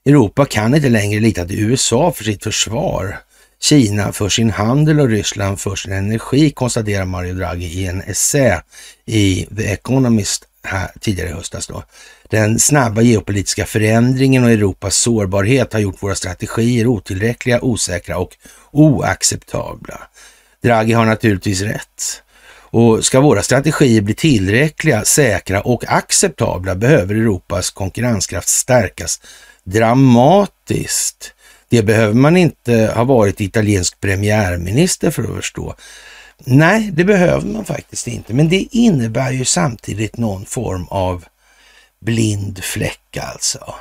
Europa 0.05 0.45
kan 0.45 0.75
inte 0.75 0.89
längre 0.89 1.19
lita 1.19 1.45
till 1.45 1.59
USA 1.59 2.11
för 2.11 2.23
sitt 2.23 2.43
försvar. 2.43 3.19
Kina 3.59 4.11
för 4.11 4.29
sin 4.29 4.49
handel 4.49 4.99
och 4.99 5.09
Ryssland 5.09 5.59
för 5.59 5.75
sin 5.75 5.91
energi, 5.91 6.51
konstaterar 6.51 7.05
Mario 7.05 7.33
Draghi 7.33 7.65
i 7.65 7.87
en 7.87 8.01
essä 8.01 8.63
i 9.05 9.47
The 9.57 9.63
Economist 9.71 10.45
här, 10.63 10.91
tidigare 10.99 11.29
i 11.29 11.33
höstas. 11.33 11.67
Då. 11.67 11.83
Den 12.29 12.59
snabba 12.59 13.01
geopolitiska 13.01 13.65
förändringen 13.65 14.43
och 14.43 14.51
Europas 14.51 14.95
sårbarhet 14.95 15.73
har 15.73 15.79
gjort 15.79 16.03
våra 16.03 16.15
strategier 16.15 16.87
otillräckliga, 16.87 17.61
osäkra 17.61 18.17
och 18.17 18.37
oacceptabla. 18.71 20.07
Draghi 20.61 20.93
har 20.93 21.05
naturligtvis 21.05 21.61
rätt. 21.61 22.21
Och 22.57 23.05
ska 23.05 23.21
våra 23.21 23.43
strategier 23.43 24.01
bli 24.01 24.13
tillräckliga, 24.13 25.05
säkra 25.05 25.61
och 25.61 25.83
acceptabla 25.87 26.75
behöver 26.75 27.15
Europas 27.15 27.69
konkurrenskraft 27.69 28.47
stärkas 28.47 29.21
dramatiskt. 29.63 31.34
Det 31.69 31.83
behöver 31.83 32.13
man 32.13 32.37
inte 32.37 32.93
ha 32.95 33.03
varit 33.03 33.41
italiensk 33.41 33.99
premiärminister 33.99 35.11
för 35.11 35.23
att 35.23 35.35
förstå. 35.35 35.75
Nej, 36.37 36.91
det 36.93 37.03
behöver 37.03 37.47
man 37.47 37.65
faktiskt 37.65 38.07
inte, 38.07 38.33
men 38.33 38.49
det 38.49 38.67
innebär 38.75 39.31
ju 39.31 39.45
samtidigt 39.45 40.17
någon 40.17 40.45
form 40.45 40.87
av 40.89 41.25
blind 41.99 42.63
fläck 42.63 43.17
alltså. 43.17 43.75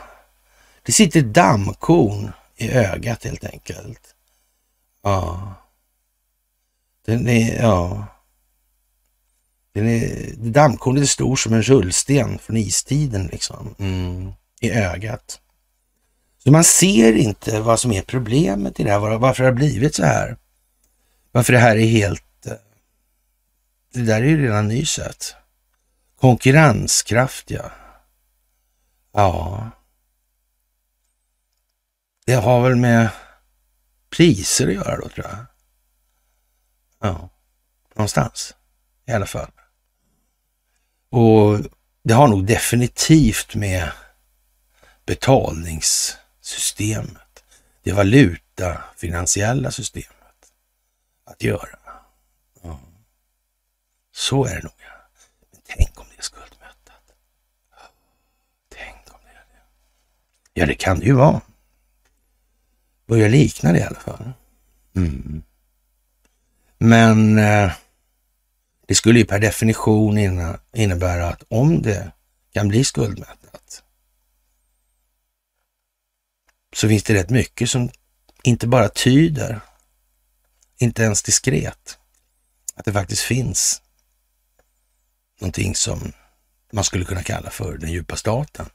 Det 0.82 0.92
sitter 0.92 1.22
dammkorn 1.22 2.32
i 2.56 2.70
ögat 2.70 3.24
helt 3.24 3.44
enkelt. 3.44 4.00
Ja. 5.02 5.54
Den 7.06 7.28
är, 7.28 7.62
ja. 7.62 8.06
Den 9.72 9.88
är, 9.88 10.32
dammkornet 10.36 11.02
är 11.02 11.06
stor 11.06 11.36
som 11.36 11.52
en 11.52 11.62
rullsten 11.62 12.38
från 12.38 12.56
istiden 12.56 13.26
liksom. 13.26 13.74
Mm. 13.78 14.32
I 14.60 14.70
ögat. 14.70 15.40
Så 16.44 16.50
man 16.50 16.64
ser 16.64 17.12
inte 17.12 17.60
vad 17.60 17.80
som 17.80 17.92
är 17.92 18.02
problemet 18.02 18.80
i 18.80 18.84
det 18.84 18.90
här, 18.90 19.18
varför 19.18 19.42
det 19.42 19.48
har 19.50 19.54
blivit 19.54 19.94
så 19.94 20.04
här. 20.04 20.36
Varför 21.32 21.52
det 21.52 21.58
här 21.58 21.76
är 21.76 21.86
helt... 21.86 22.46
Eh, 22.46 22.52
det 23.92 24.02
där 24.02 24.22
är 24.22 24.26
ju 24.26 24.42
redan 24.42 24.68
nyset. 24.68 25.34
Konkurrenskraft, 26.20 27.50
ja. 27.50 27.70
Ja. 29.12 29.70
Det 32.26 32.34
har 32.34 32.62
väl 32.62 32.76
med 32.76 33.08
priser 34.10 34.68
att 34.68 34.74
göra 34.74 34.96
då, 34.96 35.08
tror 35.08 35.26
jag. 35.26 35.46
Ja, 37.00 37.30
någonstans 37.94 38.54
i 39.06 39.12
alla 39.12 39.26
fall. 39.26 39.50
Och 41.10 41.58
det 42.02 42.14
har 42.14 42.28
nog 42.28 42.46
definitivt 42.46 43.54
med 43.54 43.92
betalnings 45.06 46.16
systemet, 46.54 47.44
det 47.82 47.92
valutafinansiella 47.92 49.70
systemet 49.70 50.52
att 51.24 51.42
göra. 51.42 51.78
Ja. 52.62 52.80
Så 54.12 54.44
är 54.44 54.54
det 54.54 54.62
nog. 54.62 54.72
Men 55.52 55.60
tänk 55.64 56.00
om 56.00 56.06
det 56.10 56.18
är 56.18 56.22
skuldmättat. 56.22 57.14
Tänk 58.68 59.14
om 59.14 59.18
det 59.24 59.30
är 59.30 59.34
det. 59.34 59.62
Ja, 60.52 60.66
det 60.66 60.74
kan 60.74 60.98
det 60.98 61.06
ju 61.06 61.12
vara. 61.12 61.40
Börjar 63.06 63.28
likna 63.28 63.72
det 63.72 63.78
i 63.78 63.82
alla 63.82 64.00
fall. 64.00 64.32
Mm. 64.96 65.42
Men 66.78 67.38
eh, 67.38 67.72
det 68.86 68.94
skulle 68.94 69.18
ju 69.18 69.24
per 69.24 69.38
definition 69.38 70.18
innebära 70.72 71.28
att 71.28 71.42
om 71.48 71.82
det 71.82 72.12
kan 72.52 72.68
bli 72.68 72.84
skuldmättat 72.84 73.43
så 76.74 76.88
finns 76.88 77.02
det 77.02 77.14
rätt 77.14 77.30
mycket 77.30 77.70
som 77.70 77.90
inte 78.42 78.66
bara 78.66 78.88
tyder, 78.88 79.60
inte 80.78 81.02
ens 81.02 81.22
diskret, 81.22 81.98
att 82.74 82.84
det 82.84 82.92
faktiskt 82.92 83.22
finns 83.22 83.82
någonting 85.40 85.74
som 85.74 86.12
man 86.72 86.84
skulle 86.84 87.04
kunna 87.04 87.22
kalla 87.22 87.50
för 87.50 87.78
den 87.78 87.92
djupa 87.92 88.16
staten. 88.16 88.66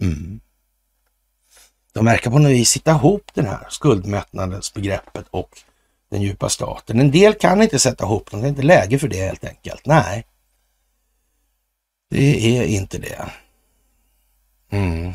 Mm. 0.00 0.40
De 1.92 2.04
verkar 2.04 2.30
på 2.30 2.38
något 2.38 2.50
vis 2.52 2.70
sitta 2.70 2.90
ihop 2.90 3.30
den 3.34 3.46
här 3.46 3.66
skuldmättnadsbegreppet 3.70 5.26
och 5.30 5.58
den 6.10 6.22
djupa 6.22 6.48
staten. 6.48 7.00
En 7.00 7.10
del 7.10 7.34
kan 7.34 7.62
inte 7.62 7.78
sätta 7.78 8.04
ihop 8.04 8.30
dem, 8.30 8.40
det 8.40 8.46
är 8.46 8.48
inte 8.48 8.62
läge 8.62 8.98
för 8.98 9.08
det 9.08 9.26
helt 9.26 9.44
enkelt. 9.44 9.86
Nej, 9.86 10.26
det 12.10 12.58
är 12.58 12.64
inte 12.64 12.98
det. 12.98 13.30
Mm. 14.70 15.14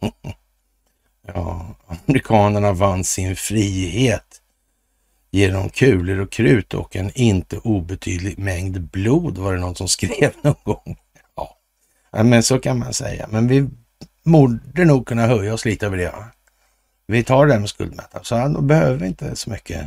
ja, 1.26 1.74
amerikanerna 2.06 2.72
vann 2.72 3.04
sin 3.04 3.36
frihet 3.36 4.42
genom 5.30 5.68
kulor 5.68 6.18
och 6.18 6.32
krut 6.32 6.74
och 6.74 6.96
en 6.96 7.10
inte 7.14 7.58
obetydlig 7.58 8.38
mängd 8.38 8.80
blod 8.80 9.38
var 9.38 9.54
det 9.54 9.60
någon 9.60 9.74
som 9.74 9.88
skrev 9.88 10.32
någon 10.42 10.62
gång. 10.64 10.96
Ja, 12.10 12.22
men 12.22 12.42
så 12.42 12.58
kan 12.58 12.78
man 12.78 12.94
säga. 12.94 13.28
Men 13.30 13.48
vi 13.48 13.68
borde 14.24 14.84
nog 14.84 15.06
kunna 15.06 15.26
höja 15.26 15.54
oss 15.54 15.64
lite 15.64 15.86
över 15.86 15.96
det. 15.96 16.14
Vi 17.06 17.24
tar 17.24 17.46
det 17.46 17.52
där 17.52 17.60
med 17.60 17.68
skuldmättnad, 17.68 18.26
så 18.26 18.48
då 18.48 18.60
behöver 18.60 18.96
vi 18.96 19.06
inte 19.06 19.36
så 19.36 19.50
mycket 19.50 19.86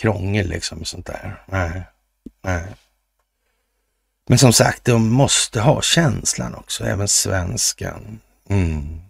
krångel 0.00 0.48
liksom 0.48 0.80
och 0.80 0.86
sånt 0.86 1.06
där. 1.06 1.42
Nej, 1.46 1.82
nej. 2.42 2.64
Men 4.28 4.38
som 4.38 4.52
sagt, 4.52 4.84
de 4.84 5.08
måste 5.08 5.60
ha 5.60 5.82
känslan 5.82 6.54
också, 6.54 6.84
även 6.84 7.08
svenskan. 7.08 8.20
Mm. 8.48 9.00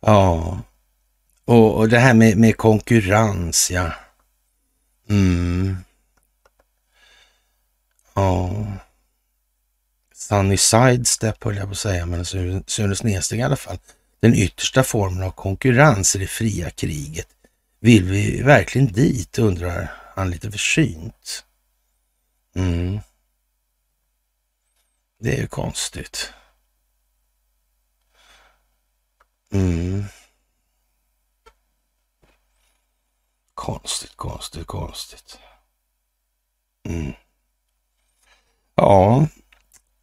Ja, 0.00 0.58
och, 1.44 1.74
och 1.74 1.88
det 1.88 1.98
här 1.98 2.14
med, 2.14 2.36
med 2.36 2.56
konkurrens, 2.56 3.70
ja. 3.70 3.92
Mm. 5.08 5.76
Ja. 8.14 8.66
Sunny 10.14 10.56
sidestep 10.56 11.44
höll 11.44 11.56
jag 11.56 11.66
på 11.66 11.70
att 11.70 11.78
säga, 11.78 12.06
men 12.06 12.24
Sune 12.66 12.96
Snedsteg 12.96 13.38
i 13.38 13.42
alla 13.42 13.56
fall 13.56 13.78
den 14.20 14.34
yttersta 14.34 14.84
formen 14.84 15.22
av 15.22 15.30
konkurrens 15.30 16.16
i 16.16 16.18
det 16.18 16.26
fria 16.26 16.70
kriget. 16.70 17.28
Vill 17.80 18.04
vi 18.04 18.42
verkligen 18.42 18.92
dit, 18.92 19.38
undrar 19.38 19.92
han 20.14 20.30
lite 20.30 20.50
försynt. 20.50 21.44
Mm. 22.54 23.00
Det 25.20 25.36
är 25.36 25.40
ju 25.40 25.46
konstigt. 25.46 26.32
Mm. 29.52 30.04
Konstigt, 33.54 34.16
konstigt, 34.16 34.66
konstigt. 34.66 35.38
Mm. 36.88 37.12
Ja, 38.74 39.26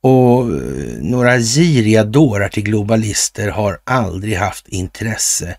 och 0.01 0.41
eh, 0.41 0.97
några 0.99 1.39
giriga 1.39 2.03
dårar 2.03 2.49
till 2.49 2.63
globalister 2.63 3.49
har 3.49 3.79
aldrig 3.83 4.37
haft 4.37 4.67
intresse 4.67 5.57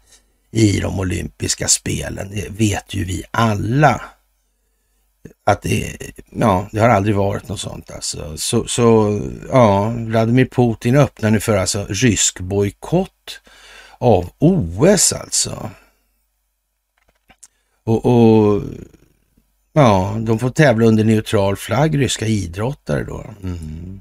i 0.50 0.80
de 0.80 1.00
olympiska 1.00 1.68
spelen. 1.68 2.30
Det 2.34 2.48
vet 2.50 2.94
ju 2.94 3.04
vi 3.04 3.24
alla. 3.30 4.02
Att 5.46 5.62
det, 5.62 5.96
ja, 6.30 6.68
det 6.72 6.80
har 6.80 6.88
aldrig 6.88 7.16
varit 7.16 7.48
något 7.48 7.60
sånt 7.60 7.90
alltså. 7.90 8.36
Så, 8.36 8.66
så 8.66 9.20
ja, 9.50 9.88
Vladimir 9.88 10.44
Putin 10.46 10.96
öppnar 10.96 11.30
nu 11.30 11.40
för 11.40 11.56
alltså 11.56 11.86
rysk 11.88 12.40
bojkott 12.40 13.40
av 13.98 14.30
OS 14.38 15.12
alltså. 15.12 15.70
Och, 17.84 18.06
och, 18.06 18.62
ja, 19.72 20.16
de 20.20 20.38
får 20.38 20.50
tävla 20.50 20.86
under 20.86 21.04
neutral 21.04 21.56
flagg, 21.56 21.98
ryska 21.98 22.26
idrottare 22.26 23.04
då. 23.04 23.24
Mm. 23.42 24.00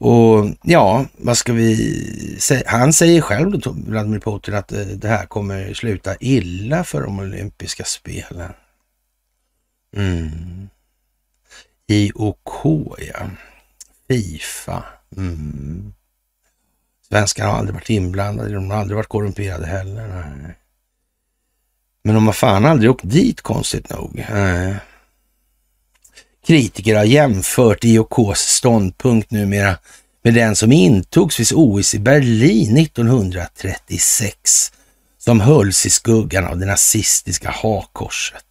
Och 0.00 0.50
ja, 0.62 1.06
vad 1.16 1.38
ska 1.38 1.52
vi 1.52 1.76
säga? 2.40 2.62
Han 2.66 2.92
säger 2.92 3.20
själv, 3.20 3.58
då, 3.58 3.70
Vladimir 3.70 4.18
Putin, 4.18 4.54
att 4.54 4.72
eh, 4.72 4.80
det 4.80 5.08
här 5.08 5.26
kommer 5.26 5.74
sluta 5.74 6.16
illa 6.20 6.84
för 6.84 7.02
de 7.02 7.18
olympiska 7.18 7.84
spelen. 7.84 8.52
Mm. 9.96 10.68
IOK, 11.86 12.64
ja. 12.98 13.30
Fifa. 14.08 14.84
Mm. 15.16 15.92
Svenskarna 17.10 17.50
har 17.50 17.58
aldrig 17.58 17.74
varit 17.74 17.90
inblandade, 17.90 18.54
de 18.54 18.70
har 18.70 18.78
aldrig 18.78 18.96
varit 18.96 19.08
korrumperade 19.08 19.66
heller. 19.66 20.08
Nej. 20.08 20.54
Men 22.04 22.14
de 22.14 22.26
har 22.26 22.32
fan 22.32 22.66
aldrig 22.66 22.90
åkt 22.90 23.10
dit 23.10 23.40
konstigt 23.40 23.90
nog. 23.90 24.26
Nej. 24.30 24.76
Kritiker 26.46 26.96
har 26.96 27.04
jämfört 27.04 27.84
IOKs 27.84 28.40
ståndpunkt 28.40 29.30
numera 29.30 29.76
med 30.22 30.34
den 30.34 30.56
som 30.56 30.72
intogs 30.72 31.40
vid 31.40 31.52
OS 31.54 31.94
i 31.94 31.98
Berlin 31.98 32.76
1936 32.76 34.72
som 35.18 35.40
hölls 35.40 35.86
i 35.86 35.90
skuggan 35.90 36.46
av 36.46 36.58
det 36.58 36.66
nazistiska 36.66 37.50
hakorset. 37.50 38.44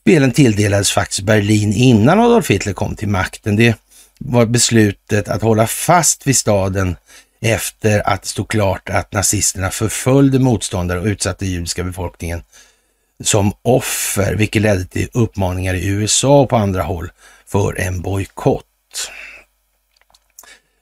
Spelen 0.00 0.32
tilldelades 0.32 0.90
faktiskt 0.92 1.22
Berlin 1.22 1.72
innan 1.72 2.20
Adolf 2.20 2.50
Hitler 2.50 2.72
kom 2.72 2.96
till 2.96 3.08
makten. 3.08 3.56
Det 3.56 3.76
var 4.18 4.46
beslutet 4.46 5.28
att 5.28 5.42
hålla 5.42 5.66
fast 5.66 6.26
vid 6.26 6.36
staden 6.36 6.96
efter 7.42 8.08
att 8.08 8.22
det 8.22 8.28
stod 8.28 8.48
klart 8.48 8.88
att 8.88 9.12
nazisterna 9.12 9.70
förföljde 9.70 10.38
motståndare 10.38 11.00
och 11.00 11.06
utsatte 11.06 11.46
judiska 11.46 11.84
befolkningen 11.84 12.42
som 13.20 13.52
offer, 13.62 14.34
vilket 14.34 14.62
ledde 14.62 14.84
till 14.84 15.08
uppmaningar 15.12 15.74
i 15.74 15.86
USA 15.86 16.40
och 16.40 16.48
på 16.48 16.56
andra 16.56 16.82
håll 16.82 17.10
för 17.46 17.80
en 17.80 18.00
bojkott. 18.00 18.66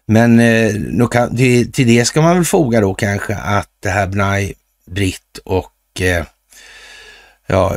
Men 0.06 0.40
eh, 0.40 1.08
kan, 1.10 1.36
till, 1.36 1.72
till, 1.72 1.86
det 1.86 2.04
ska 2.04 2.22
man 2.22 2.36
väl 2.36 2.44
foga 2.44 2.80
då 2.80 2.94
kanske 2.94 3.36
att 3.36 3.70
det 3.80 3.90
här 3.90 4.06
Bnai 4.06 4.54
Britt 4.86 5.38
och 5.44 6.00
eh, 6.00 6.24
ja, 7.46 7.76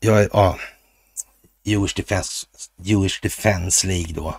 ja, 0.00 0.22
ja 0.32 0.58
Jewish 1.64 1.94
Defense, 1.96 2.46
Jewish 2.82 3.20
Defense 3.22 3.86
League 3.86 4.12
då, 4.14 4.34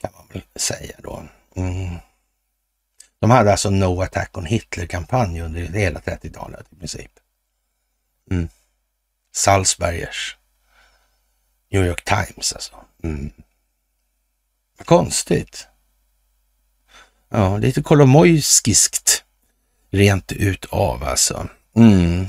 kan 0.00 0.10
man 0.16 0.24
väl 0.32 0.42
säga 0.56 0.94
då. 1.02 1.22
Mm. 1.56 1.96
De 3.24 3.30
hade 3.30 3.50
alltså 3.50 3.70
No 3.70 4.02
Attack 4.02 4.38
on 4.38 4.46
Hitler-kampanj 4.46 5.40
under 5.40 5.60
hela 5.60 6.00
30-talet 6.00 6.66
i 6.70 6.76
princip. 6.76 7.10
Mm. 8.30 8.48
Salzbergers 9.34 10.36
New 11.72 11.86
York 11.86 12.04
Times 12.04 12.52
alltså. 12.52 12.72
Mm. 13.04 13.30
Konstigt. 14.84 15.66
Ja, 17.30 17.56
lite 17.56 17.82
kolomojskiskt 17.82 19.24
rent 19.90 20.32
utav 20.32 21.04
alltså. 21.04 21.48
Mm. 21.76 22.26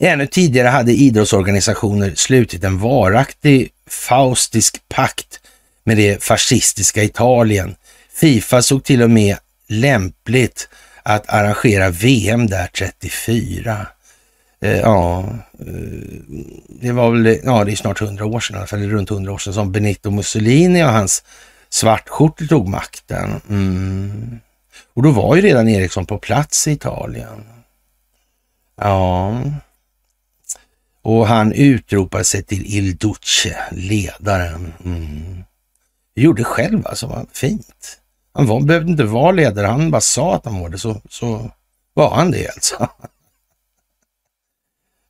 Ännu 0.00 0.26
tidigare 0.26 0.68
hade 0.68 0.92
idrottsorganisationer 0.92 2.14
slutit 2.14 2.64
en 2.64 2.78
varaktig 2.78 3.72
faustisk 3.86 4.88
pakt 4.88 5.40
med 5.84 5.96
det 5.96 6.22
fascistiska 6.22 7.02
Italien. 7.02 7.76
Fifa 8.12 8.62
såg 8.62 8.84
till 8.84 9.02
och 9.02 9.10
med 9.10 9.38
lämpligt 9.68 10.68
att 11.02 11.28
arrangera 11.28 11.90
VM 11.90 12.46
där 12.46 12.66
34. 12.66 13.86
Eh, 14.60 14.78
ja, 14.78 15.24
eh, 15.58 15.74
det 16.68 16.92
var 16.92 17.10
väl, 17.10 17.40
ja 17.44 17.64
det 17.64 17.72
är 17.72 17.76
snart 17.76 18.00
hundra 18.00 18.26
år 18.26 18.40
sedan, 18.40 18.56
i 18.56 18.58
alla 18.58 18.66
fall 18.66 18.90
runt 18.90 19.10
hundra 19.10 19.32
år 19.32 19.38
sedan 19.38 19.54
som 19.54 19.72
Benito 19.72 20.10
Mussolini 20.10 20.84
och 20.84 20.88
hans 20.88 21.24
svartskjortor 21.68 22.46
tog 22.46 22.68
makten. 22.68 23.40
Mm. 23.48 24.38
Och 24.94 25.02
då 25.02 25.10
var 25.10 25.36
ju 25.36 25.42
redan 25.42 25.68
Eriksson 25.68 26.06
på 26.06 26.18
plats 26.18 26.68
i 26.68 26.72
Italien. 26.72 27.44
Ja, 28.76 29.42
och 31.02 31.26
han 31.26 31.52
utropade 31.52 32.24
sig 32.24 32.42
till 32.42 32.66
Il 32.66 32.96
Duce, 32.96 33.56
ledaren. 33.70 34.72
Mm. 34.84 35.44
Gjorde 36.14 36.44
själv 36.44 36.86
alltså, 36.86 37.06
vad 37.06 37.26
fint. 37.32 37.98
Han 38.34 38.46
var, 38.46 38.60
behövde 38.60 38.90
inte 38.90 39.04
vara 39.04 39.32
ledare, 39.32 39.66
han 39.66 39.90
bara 39.90 40.00
sa 40.00 40.34
att 40.34 40.44
han 40.44 40.60
var 40.60 40.68
det, 40.68 40.78
så, 40.78 41.00
så 41.08 41.50
var 41.94 42.14
han 42.14 42.30
det 42.30 42.48
alltså. 42.48 42.88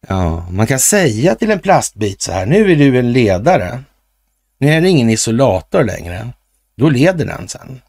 Ja, 0.09 0.51
man 0.51 0.67
kan 0.67 0.79
säga 0.79 1.35
till 1.35 1.51
en 1.51 1.61
plastbit 1.61 2.23
så 2.23 2.33
här, 2.33 2.47
nu 2.47 2.73
är 2.73 2.77
du 2.77 2.99
en 2.99 3.13
ledare. 3.13 3.85
Nu 4.59 4.69
är 4.69 4.81
det 4.81 4.89
ingen 4.89 5.11
isolator 5.11 5.85
längre. 5.85 6.33
Då 6.77 6.89
leder 6.89 7.27
den 7.27 7.49
sen. 7.49 7.81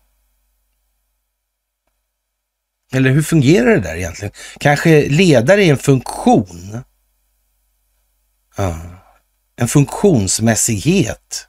Eller 2.94 3.10
hur 3.10 3.22
fungerar 3.22 3.66
det 3.66 3.80
där 3.80 3.96
egentligen? 3.96 4.32
Kanske 4.60 5.10
ledare 5.10 5.64
är 5.64 5.72
en 5.72 5.78
funktion 5.78 6.84
Ja. 8.58 8.80
En 9.56 9.68
funktionsmässighet 9.68 11.48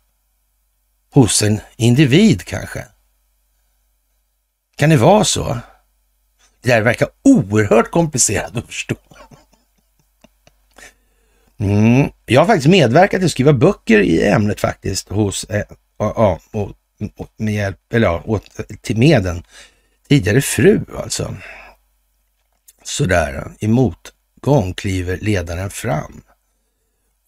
hos 1.12 1.42
en 1.42 1.60
individ 1.76 2.44
kanske. 2.44 2.84
Kan 4.76 4.90
det 4.90 4.96
vara 4.96 5.24
så? 5.24 5.58
Det 6.62 6.72
här 6.72 6.82
verkar 6.82 7.08
oerhört 7.22 7.90
komplicerat 7.90 8.56
att 8.56 8.66
förstå. 8.66 8.96
Mm. 11.58 12.10
Jag 12.26 12.40
har 12.40 12.46
faktiskt 12.46 12.68
medverkat 12.68 13.20
till 13.20 13.24
att 13.24 13.30
skriva 13.30 13.52
böcker 13.52 14.00
i 14.00 14.28
ämnet 14.28 14.60
faktiskt 14.60 15.08
hos, 15.08 15.44
eh, 15.44 15.64
ja, 15.98 16.40
och, 16.52 16.72
och, 17.16 17.28
med 17.36 17.54
hjälp, 17.54 17.92
eller 17.92 18.06
ja, 18.06 18.22
åt, 18.24 18.50
till 18.80 18.96
med 18.96 19.26
en 19.26 19.42
tidigare 20.08 20.40
fru 20.40 20.80
alltså. 20.96 21.36
Sådär, 22.84 23.50
i 23.58 23.68
motgång 23.68 24.74
kliver 24.74 25.16
ledaren 25.16 25.70
fram. 25.70 26.22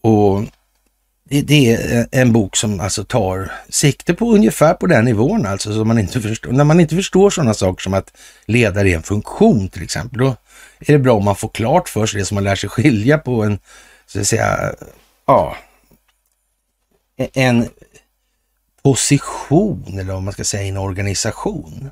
Och 0.01 0.43
det, 1.29 1.41
det, 1.41 1.73
är 1.73 1.99
eh, 1.99 2.05
en 2.11 2.33
bok 2.33 2.55
som 2.55 2.79
alltså 2.79 3.03
tar 3.03 3.51
sikte 3.69 4.13
på 4.13 4.33
ungefär 4.33 4.73
på 4.73 4.87
den 4.87 5.05
nivån, 5.05 5.45
alltså 5.45 5.73
så 5.73 5.85
man 5.85 5.99
inte 5.99 6.21
förstår. 6.21 6.51
När 6.51 6.63
man 6.63 6.79
inte 6.79 6.95
förstår 6.95 7.29
sådana 7.29 7.53
saker 7.53 7.83
som 7.83 7.93
att 7.93 8.17
ledare 8.45 8.89
är 8.89 8.95
en 8.95 9.03
funktion 9.03 9.69
till 9.69 9.83
exempel, 9.83 10.19
då 10.19 10.35
är 10.79 10.93
det 10.93 10.99
bra 10.99 11.13
om 11.13 11.25
man 11.25 11.35
får 11.35 11.49
klart 11.49 11.89
för 11.89 12.05
sig 12.05 12.19
det 12.19 12.25
som 12.25 12.35
man 12.35 12.43
lär 12.43 12.55
sig 12.55 12.69
skilja 12.69 13.17
på 13.17 13.43
en, 13.43 13.59
så 14.05 14.19
att 14.19 14.27
säga, 14.27 14.73
ja, 15.25 15.57
e, 17.17 17.29
en 17.33 17.69
position 18.83 19.99
eller 19.99 20.13
vad 20.13 20.23
man 20.23 20.33
ska 20.33 20.43
säga, 20.43 20.63
en 20.63 20.77
organisation. 20.77 21.91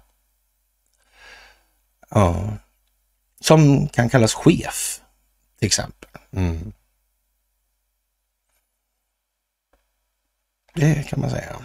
Ja, 2.09 2.53
som 3.41 3.87
kan 3.87 4.09
kallas 4.09 4.33
chef 4.33 5.01
till 5.59 5.65
exempel. 5.65 6.09
Mm. 6.31 6.73
Det 10.77 11.03
kan 11.07 11.19
man 11.19 11.29
säga. 11.29 11.55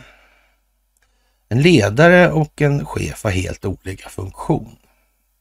En 1.49 1.63
ledare 1.63 2.31
och 2.31 2.63
en 2.63 2.87
chef 2.87 3.25
har 3.25 3.31
helt 3.31 3.65
olika 3.65 4.09
funktion. 4.09 4.77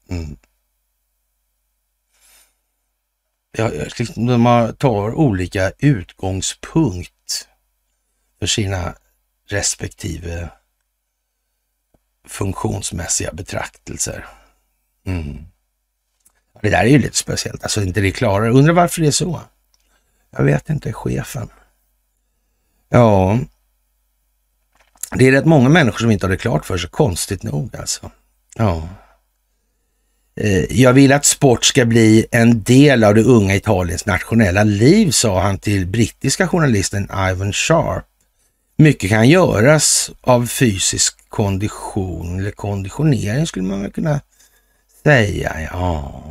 Mm. 0.09 0.37
De 4.15 4.73
tar 4.77 5.13
olika 5.13 5.71
utgångspunkt 5.77 7.47
för 8.39 8.47
sina 8.47 8.95
respektive 9.47 10.49
funktionsmässiga 12.27 13.33
betraktelser. 13.33 14.27
Mm. 15.05 15.45
Det 16.61 16.69
där 16.69 16.83
är 16.83 16.87
ju 16.87 16.99
lite 16.99 17.17
speciellt, 17.17 17.63
alltså 17.63 17.81
inte 17.81 18.01
det 18.01 18.11
klarare. 18.11 18.51
Undrar 18.51 18.73
varför 18.73 19.01
det 19.01 19.07
är 19.07 19.11
så? 19.11 19.41
Jag 20.29 20.43
vet 20.43 20.69
inte, 20.69 20.93
chefen. 20.93 21.49
Ja, 22.89 23.39
det 25.15 25.27
är 25.27 25.31
rätt 25.31 25.45
många 25.45 25.69
människor 25.69 25.99
som 25.99 26.11
inte 26.11 26.25
har 26.25 26.31
det 26.31 26.37
klart 26.37 26.65
för 26.65 26.77
sig, 26.77 26.89
konstigt 26.89 27.43
nog 27.43 27.75
alltså. 27.75 28.11
Ja. 28.55 28.89
Eh, 30.35 30.81
jag 30.81 30.93
vill 30.93 31.11
att 31.11 31.25
sport 31.25 31.65
ska 31.65 31.85
bli 31.85 32.25
en 32.31 32.63
del 32.63 33.03
av 33.03 33.15
det 33.15 33.23
unga 33.23 33.55
Italiens 33.55 34.05
nationella 34.05 34.63
liv, 34.63 35.11
sa 35.11 35.41
han 35.41 35.57
till 35.57 35.87
brittiska 35.87 36.47
journalisten 36.47 37.09
Ivan 37.31 37.53
Sharp. 37.53 38.05
Mycket 38.75 39.09
kan 39.09 39.29
göras 39.29 40.11
av 40.21 40.45
fysisk 40.45 41.29
kondition, 41.29 42.39
eller 42.39 42.51
konditionering 42.51 43.47
skulle 43.47 43.65
man 43.65 43.81
väl 43.81 43.91
kunna 43.91 44.21
säga. 45.03 45.61
Ja. 45.71 46.23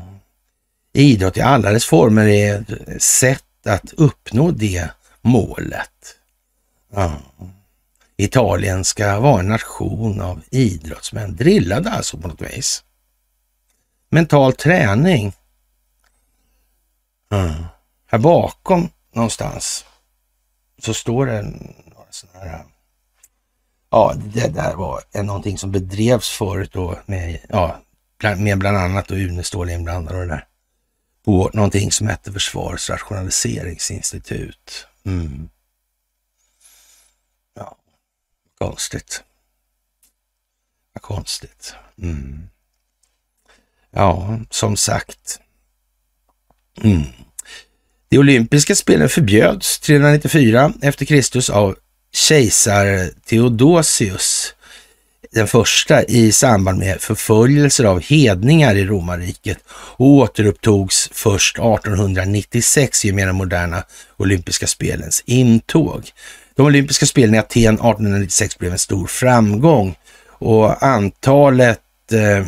Idrott 0.93 1.37
i 1.37 1.41
alla 1.41 1.70
dess 1.70 1.85
former 1.85 2.26
är 2.26 2.64
ett 2.87 3.03
sätt 3.03 3.45
att 3.64 3.93
uppnå 3.93 4.51
det 4.51 4.89
målet. 5.22 6.16
Ja. 6.95 7.12
Italien 8.25 8.85
ska 8.85 9.21
vara 9.21 9.41
en 9.41 9.49
nation 9.49 10.21
av 10.21 10.43
idrottsmän, 10.51 11.37
drillade 11.37 11.91
alltså 11.91 12.18
på 12.18 12.29
något 12.29 12.43
vis. 12.43 12.85
Mental 14.09 14.53
träning. 14.53 15.33
Mm. 17.33 17.64
Här 18.07 18.18
bakom 18.18 18.89
någonstans 19.14 19.85
så 20.79 20.95
står 20.95 21.27
det 21.27 21.43
några 21.43 22.11
sådana 22.11 22.51
här 22.51 22.64
Ja, 23.91 24.14
det 24.35 24.49
där 24.49 24.75
var 24.75 25.23
någonting 25.23 25.59
som 25.59 25.73
bedrevs 25.73 26.29
förut 26.29 26.71
då 26.73 26.99
med, 27.07 27.39
ja, 27.49 27.81
med 28.37 28.59
bland 28.59 28.77
annat 28.77 29.09
då 29.09 29.14
Unestål 29.14 29.71
inblandad 29.71 30.14
och 30.14 30.21
det 30.21 30.29
där. 30.29 30.47
På 31.25 31.51
någonting 31.53 31.93
som 31.93 32.07
hette 32.07 32.33
Försvarets 32.33 32.91
rationaliseringsinstitut. 32.91 34.87
Mm. 35.05 35.49
Konstigt. 38.61 39.23
Vad 40.93 41.03
konstigt. 41.03 41.75
Mm. 42.03 42.49
Ja, 43.91 44.39
som 44.51 44.77
sagt. 44.77 45.41
Mm. 46.83 47.03
De 48.09 48.19
olympiska 48.19 48.75
spelen 48.75 49.09
förbjöds 49.09 49.81
394 49.81 50.73
efter 50.83 51.05
Kristus 51.05 51.51
av 51.51 51.77
kejsar 52.13 53.11
Theodosius 53.25 54.55
den 55.33 55.47
första 55.47 56.05
i 56.05 56.33
samband 56.33 56.79
med 56.79 57.01
förföljelser 57.01 57.85
av 57.85 58.01
hedningar 58.01 58.75
i 58.75 58.85
romarriket 58.85 59.59
och 59.71 60.07
återupptogs 60.07 61.11
först 61.13 61.59
1896 61.59 63.05
i 63.05 63.11
och 63.11 63.15
med 63.15 63.27
de 63.27 63.37
moderna 63.37 63.85
olympiska 64.17 64.67
spelens 64.67 65.23
intåg. 65.27 66.11
De 66.61 66.67
olympiska 66.67 67.07
spelen 67.07 67.35
i 67.35 67.39
Aten 67.39 67.75
1896 67.75 68.59
blev 68.59 68.73
en 68.73 68.79
stor 68.79 69.07
framgång 69.07 69.97
och 70.29 70.83
antalet 70.83 71.81
eh, 72.13 72.47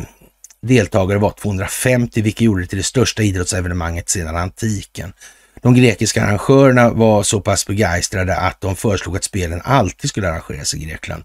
deltagare 0.61 1.19
var 1.19 1.31
250, 1.31 2.21
vilket 2.21 2.41
gjorde 2.41 2.61
det 2.61 2.67
till 2.67 2.77
det 2.77 2.83
största 2.83 3.23
idrottsevenemanget 3.23 4.09
sedan 4.09 4.35
antiken. 4.35 5.13
De 5.61 5.73
grekiska 5.73 6.23
arrangörerna 6.23 6.89
var 6.89 7.23
så 7.23 7.41
pass 7.41 7.67
begeistrade 7.67 8.35
att 8.37 8.61
de 8.61 8.75
föreslog 8.75 9.15
att 9.15 9.23
spelen 9.23 9.61
alltid 9.63 10.09
skulle 10.09 10.29
arrangeras 10.29 10.73
i 10.73 10.79
Grekland. 10.79 11.23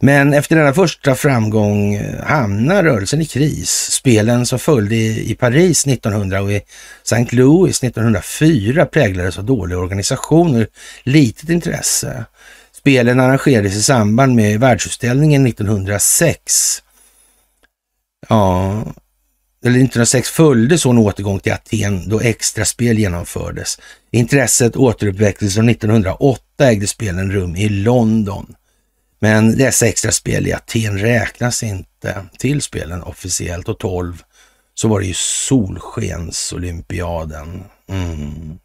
Men 0.00 0.34
efter 0.34 0.56
denna 0.56 0.72
första 0.72 1.14
framgång 1.14 1.94
eh, 1.94 2.24
hamnar 2.24 2.82
rörelsen 2.82 3.20
i 3.20 3.26
kris. 3.26 3.70
Spelen 3.90 4.46
som 4.46 4.58
följde 4.58 4.96
i 4.96 5.36
Paris 5.40 5.86
1900 5.86 6.42
och 6.42 6.52
i 6.52 6.62
St. 7.02 7.36
Louis 7.36 7.82
1904 7.82 8.86
präglades 8.86 9.38
av 9.38 9.44
dålig 9.44 9.78
organisation 9.78 10.62
och 10.62 10.66
litet 11.02 11.48
intresse. 11.48 12.24
Spelen 12.72 13.20
arrangerades 13.20 13.74
i 13.74 13.82
samband 13.82 14.34
med 14.34 14.60
världsutställningen 14.60 15.46
1906. 15.46 16.82
Ja, 18.28 18.82
eller 19.64 19.76
1906 19.76 20.30
följde 20.30 20.78
så 20.78 20.90
en 20.90 20.98
återgång 20.98 21.40
till 21.40 21.52
Aten 21.52 22.08
då 22.08 22.20
extra 22.20 22.64
spel 22.64 22.98
genomfördes. 22.98 23.78
Intresset 24.10 24.76
återuppväcktes 24.76 25.58
och 25.58 25.70
1908 25.70 26.42
ägde 26.58 26.86
spelen 26.86 27.32
rum 27.32 27.56
i 27.56 27.68
London. 27.68 28.54
Men 29.18 29.58
dessa 29.58 29.86
extra 29.86 30.12
spel 30.12 30.46
i 30.46 30.52
Aten 30.52 30.98
räknas 30.98 31.62
inte 31.62 32.26
till 32.38 32.62
spelen 32.62 33.02
officiellt 33.02 33.68
och 33.68 33.78
12 33.78 34.22
så 34.74 34.88
var 34.88 35.00
det 35.00 35.06
ju 35.06 35.14
solskensolympiaden. 35.14 37.64
Mm. 37.86 38.58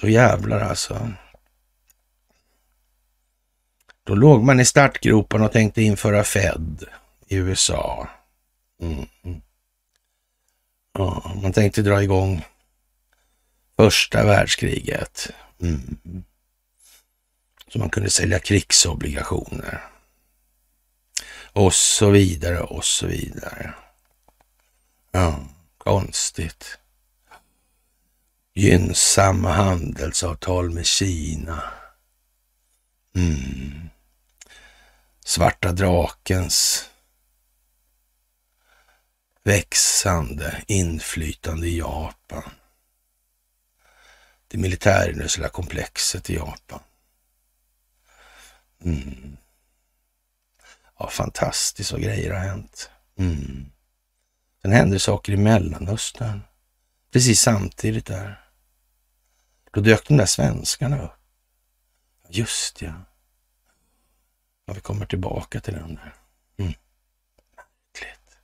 Då 0.00 0.08
jävlar 0.08 0.60
alltså. 0.60 1.12
Då 4.04 4.14
låg 4.14 4.44
man 4.44 4.60
i 4.60 4.64
startgropen 4.64 5.42
och 5.42 5.52
tänkte 5.52 5.82
införa 5.82 6.24
Fed 6.24 6.84
i 7.26 7.36
USA. 7.36 8.08
Mm. 8.82 9.06
Ja, 10.92 11.32
man 11.42 11.52
tänkte 11.52 11.82
dra 11.82 12.02
igång 12.02 12.44
första 13.76 14.24
världskriget. 14.24 15.30
Mm. 15.60 15.98
Så 17.68 17.78
man 17.78 17.90
kunde 17.90 18.10
sälja 18.10 18.38
krigsobligationer. 18.38 19.84
Och 21.52 21.74
så 21.74 22.10
vidare 22.10 22.60
och 22.60 22.84
så 22.84 23.06
vidare. 23.06 23.74
Ja, 25.10 25.48
konstigt. 25.78 26.78
Gynnsamma 28.54 29.52
handelsavtal 29.52 30.70
med 30.70 30.86
Kina. 30.86 31.62
Mm. 33.14 33.90
Svarta 35.24 35.72
drakens 35.72 36.88
växande 39.42 40.62
inflytande 40.66 41.66
i 41.66 41.78
Japan. 41.78 42.50
Det 44.48 44.58
militärindustriella 44.58 45.48
komplexet 45.48 46.30
i 46.30 46.34
Japan. 46.34 46.80
Mm. 48.84 49.36
Ja, 50.98 51.10
fantastiskt 51.10 51.92
vad 51.92 52.02
grejer 52.02 52.32
har 52.32 52.40
hänt. 52.40 52.90
Mm. 53.18 53.70
Sen 54.62 54.72
händer 54.72 54.98
saker 54.98 55.32
i 55.32 55.36
Mellanöstern. 55.36 56.40
Precis 57.10 57.40
samtidigt 57.40 58.06
där. 58.06 58.48
Då 59.72 59.80
dök 59.80 60.08
de 60.08 60.16
där 60.16 60.26
svenskarna 60.26 61.02
upp. 61.02 61.10
Just 62.28 62.82
ja. 62.82 62.92
ja 64.64 64.74
vi 64.74 64.80
kommer 64.80 65.06
tillbaka 65.06 65.60
till 65.60 65.74
den 65.74 65.94
där. 65.94 66.14
Mm. 66.56 66.72
Märkligt. 67.56 68.38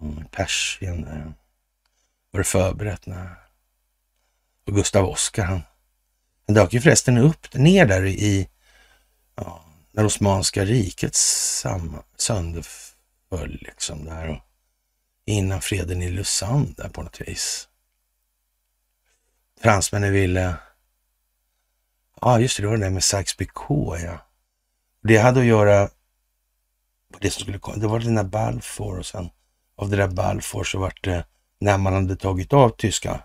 Mm, 0.00 0.24
Persien 0.24 1.02
där. 1.02 1.32
Var 2.30 2.38
det 2.40 2.44
förberett 2.44 3.06
när? 3.06 3.36
Och 4.66 4.74
Gustav 4.74 5.08
Oskar 5.08 5.44
han, 5.44 5.62
han 6.46 6.54
dök 6.54 6.72
ju 6.72 6.80
förresten 6.80 7.18
upp 7.18 7.54
ner 7.54 7.86
där 7.86 8.06
i 8.06 8.48
ja, 9.40 9.64
när 9.92 10.04
Osmanska 10.04 10.64
riket 10.64 11.14
sönderföll 12.16 13.58
liksom 13.60 14.04
där 14.04 14.28
och 14.28 14.38
innan 15.24 15.60
freden 15.60 16.02
i 16.02 16.10
Lausanne 16.10 16.74
där 16.76 16.88
på 16.88 17.02
något 17.02 17.20
vis. 17.20 17.68
Fransmännen 19.60 20.12
ville, 20.12 20.54
ja 22.20 22.40
just 22.40 22.56
det, 22.56 22.62
det 22.62 22.66
var 22.66 22.76
det 22.76 22.84
där 22.84 22.90
med 22.90 23.02
Sykes-Picot 23.02 24.00
ja. 24.04 24.26
Det 25.02 25.16
hade 25.16 25.40
att 25.40 25.46
göra, 25.46 25.88
det 27.20 27.30
som 27.30 27.40
skulle 27.40 27.58
komma, 27.58 27.76
det 27.76 27.86
var 27.86 28.00
den 28.00 28.14
där 28.14 28.24
Balfour 28.24 28.98
och 28.98 29.06
sen 29.06 29.30
av 29.76 29.90
det 29.90 29.96
där 29.96 30.08
Balfour 30.08 30.64
så 30.64 30.78
vart 30.78 31.04
det, 31.04 31.24
när 31.58 31.78
man 31.78 31.92
hade 31.92 32.16
tagit 32.16 32.52
av 32.52 32.70
tyskarna 32.70 33.22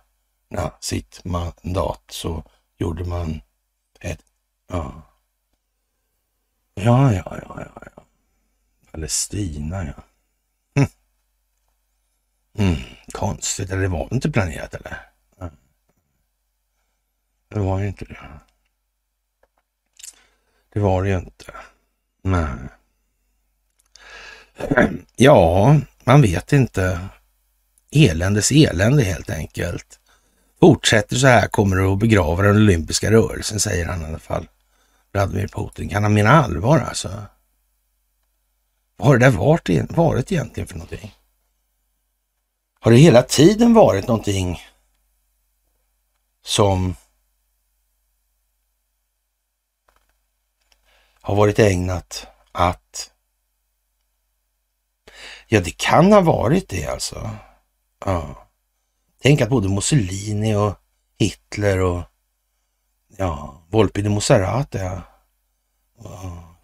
sitt 0.80 1.26
mandat 1.26 2.04
så 2.08 2.44
gjorde 2.78 3.06
man 3.06 3.42
ett, 4.00 4.20
ja, 4.68 5.02
Ja, 6.76 7.14
ja, 7.14 7.38
ja, 7.42 7.62
ja, 7.76 7.82
ja. 7.96 8.04
Palestina, 8.92 9.86
ja. 9.86 10.04
Hm. 10.76 10.88
Mm, 12.58 12.82
konstigt, 13.12 13.70
eller 13.70 13.82
det 13.82 13.88
var 13.88 14.08
inte 14.12 14.32
planerat 14.32 14.74
eller? 14.74 14.98
Det 17.56 17.60
var 17.60 17.80
ju 17.80 17.88
inte 17.88 18.06
det. 18.06 18.18
Det 20.74 20.80
var 20.80 21.04
det 21.04 21.10
ju 21.10 21.16
inte. 21.16 21.46
Nej. 22.22 22.50
Ja, 25.16 25.80
man 26.04 26.22
vet 26.22 26.54
inte. 26.54 27.00
Eländes 27.92 28.52
elände 28.52 29.04
helt 29.04 29.30
enkelt. 29.30 30.00
Fortsätter 30.60 31.16
så 31.16 31.28
här 31.28 31.48
kommer 31.48 31.78
det 31.78 31.94
att 31.94 32.00
begrava 32.00 32.44
den 32.44 32.56
olympiska 32.56 33.12
rörelsen, 33.12 33.60
säger 33.60 33.86
han 33.86 34.02
i 34.02 34.06
alla 34.06 34.20
fall. 34.20 34.48
Vladimir 35.16 35.48
Putin. 35.48 35.90
Kan 35.90 36.04
han 36.04 36.14
mena 36.14 36.30
allvar 36.30 36.80
alltså? 36.80 37.26
Vad 38.98 39.08
har 39.08 39.18
det 39.18 39.26
där 39.26 39.38
varit, 39.38 39.92
varit 39.92 40.32
egentligen 40.32 40.68
för 40.68 40.76
någonting? 40.76 41.16
Har 42.80 42.92
det 42.92 42.98
hela 42.98 43.24
tiden 43.24 43.74
varit 43.74 44.08
någonting 44.08 44.60
som 46.46 46.96
har 51.22 51.36
varit 51.36 51.60
ägnat 51.60 52.28
att... 52.52 53.12
Ja, 55.48 55.62
det 55.62 55.78
kan 55.78 56.12
ha 56.12 56.22
varit 56.22 56.70
det 56.70 56.86
alltså. 56.86 57.30
Ja. 58.06 58.48
Tänk 59.22 59.42
att 59.42 59.50
både 59.50 59.70
Mussolini 59.70 60.56
och 60.56 60.76
Hitler 61.18 61.80
och 61.80 62.04
ja, 63.18 63.62
Volpi 63.70 64.02
de 64.02 64.10
Moserrat, 64.10 64.68
ja. 64.72 65.02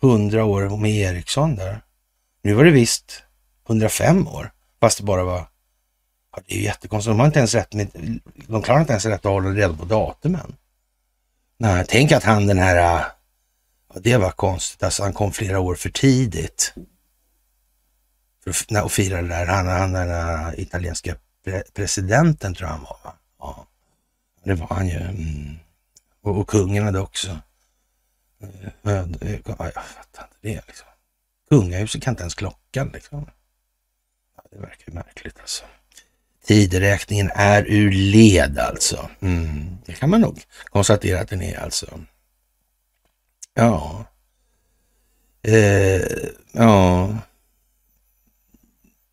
Hundra 0.02 0.46
år 0.46 0.78
med 0.78 0.92
Eriksson 0.92 1.56
där. 1.56 1.82
Nu 2.44 2.54
var 2.54 2.64
det 2.64 2.72
visst 2.72 3.24
105 3.68 4.28
år, 4.28 4.52
fast 4.80 4.98
det 4.98 5.04
bara 5.04 5.24
var... 5.24 5.48
Ja, 6.36 6.42
det 6.48 6.54
är 6.54 6.58
ju 6.58 6.64
jättekonstigt. 6.64 7.12
De 7.12 7.20
har 7.20 7.28
inte 7.28 7.40
ens 7.40 7.56
rätt 7.56 7.74
med, 7.74 8.20
De 8.48 8.62
klarar 8.62 8.80
inte 8.80 8.94
ens 8.94 9.06
rätt 9.06 9.26
att 9.26 9.32
hålla 9.32 9.50
reda 9.50 9.74
på 9.74 9.86
datumen. 9.86 10.56
Nej, 11.58 11.86
tänk 11.88 12.12
att 12.12 12.24
han 12.24 12.48
den 12.48 12.58
här... 12.58 12.76
Äh, 12.76 13.06
ja, 13.94 14.00
det 14.00 14.18
var 14.18 14.32
konstigt. 14.32 14.84
Alltså 14.84 15.04
han 15.04 15.14
kom 15.14 15.32
flera 15.32 15.60
år 15.60 15.76
för 15.76 15.90
tidigt. 15.90 16.74
För 18.44 18.78
att 18.78 18.92
fira 18.92 19.22
det 19.22 19.28
där. 19.28 19.46
Han, 19.46 19.68
han 19.68 19.94
den 19.94 20.08
där 20.08 20.48
äh, 20.48 20.60
italienska 20.60 21.16
pre 21.46 21.64
presidenten 21.74 22.54
tror 22.54 22.70
jag 22.70 22.76
han 22.76 22.84
var. 22.84 22.98
Va? 23.04 23.14
Ja, 23.40 23.66
det 24.44 24.54
var 24.54 24.68
han 24.68 24.88
ju. 24.88 24.98
Mm. 24.98 25.60
Och, 26.22 26.40
och 26.40 26.50
kungen 26.50 26.84
hade 26.84 27.00
också. 27.00 27.40
Eh, 28.84 28.92
eh, 28.94 29.40
ja, 29.46 29.56
jag 29.58 29.74
fattar 29.74 30.24
inte 30.24 30.38
det 30.42 30.62
liksom. 30.68 30.88
Kungahuset 31.50 32.04
kan 32.04 32.12
inte 32.12 32.24
ens 32.24 32.36
klockan 32.36 32.90
liksom. 32.94 33.30
Ja, 34.38 34.44
det 34.52 34.58
verkar 34.58 34.84
ju 34.88 34.94
märkligt 34.94 35.40
alltså. 35.40 35.64
Tideräkningen 36.46 37.32
är 37.36 37.66
ur 37.68 37.92
led 37.92 38.60
alltså. 38.60 39.10
Mm, 39.20 39.78
det 39.86 39.94
kan 39.94 40.10
man 40.10 40.22
nog 40.22 40.44
konstatera 40.66 41.20
att 41.20 41.30
den 41.30 41.42
är 41.42 41.60
alltså. 41.60 42.00
Ja. 43.54 44.06
Eh, 45.42 46.02
ja. 46.52 47.18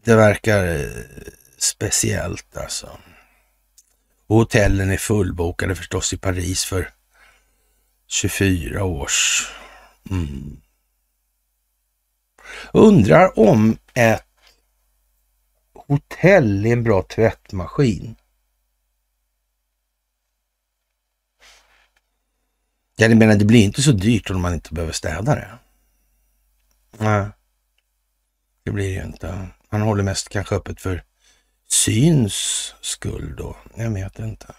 Det 0.04 0.14
verkar 0.14 0.66
eh, 0.66 0.88
speciellt 1.59 2.56
alltså. 2.56 2.98
Och 4.26 4.36
hotellen 4.36 4.90
är 4.90 4.96
fullbokade 4.96 5.74
förstås 5.74 6.12
i 6.12 6.16
Paris 6.16 6.64
för 6.64 6.90
24 8.09 8.84
års... 8.84 9.46
Mm. 10.11 10.61
Undrar 12.72 13.38
om 13.38 13.78
ett 13.94 14.24
hotell 15.74 16.66
är 16.66 16.72
en 16.72 16.82
bra 16.82 17.02
tvättmaskin. 17.02 18.16
Jag 22.96 23.16
menar, 23.16 23.36
det 23.36 23.44
blir 23.44 23.64
inte 23.64 23.82
så 23.82 23.92
dyrt 23.92 24.30
om 24.30 24.40
man 24.40 24.54
inte 24.54 24.74
behöver 24.74 24.92
städa 24.92 25.34
det. 25.34 25.59
Nej, 26.98 27.28
det 28.62 28.70
blir 28.70 28.88
det 28.88 28.94
ju 28.94 29.02
inte. 29.02 29.48
Man 29.70 29.82
håller 29.82 30.02
mest 30.02 30.28
kanske 30.28 30.54
öppet 30.54 30.80
för 30.80 31.04
syns 31.68 32.74
skull 32.80 33.36
då. 33.36 33.56
Jag 33.74 33.90
vet 33.90 34.18
inte. 34.18 34.54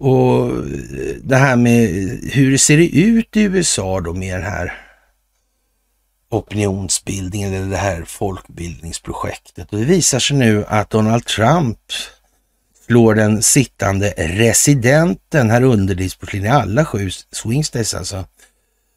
Och 0.00 0.48
eh, 0.48 1.16
det 1.22 1.36
här 1.36 1.56
med 1.56 1.88
hur 2.32 2.56
ser 2.56 2.76
det 2.76 2.88
ut 2.88 3.36
i 3.36 3.42
USA 3.42 4.00
då 4.00 4.14
med 4.14 4.34
den 4.34 4.52
här 4.52 4.72
opinionsbildningen 6.30 7.54
eller 7.54 7.70
det 7.70 7.76
här 7.76 8.04
folkbildningsprojektet. 8.06 9.72
Och 9.72 9.78
det 9.78 9.84
visar 9.84 10.18
sig 10.18 10.36
nu 10.36 10.64
att 10.68 10.90
Donald 10.90 11.24
Trump 11.24 11.78
slår 12.86 13.14
den 13.14 13.42
sittande 13.42 14.14
residenten 14.16 15.50
här 15.50 15.62
underlivsporslin 15.62 16.44
i 16.44 16.48
alla 16.48 16.84
sju 16.84 17.10
swingstates 17.32 17.94
alltså. 17.94 18.24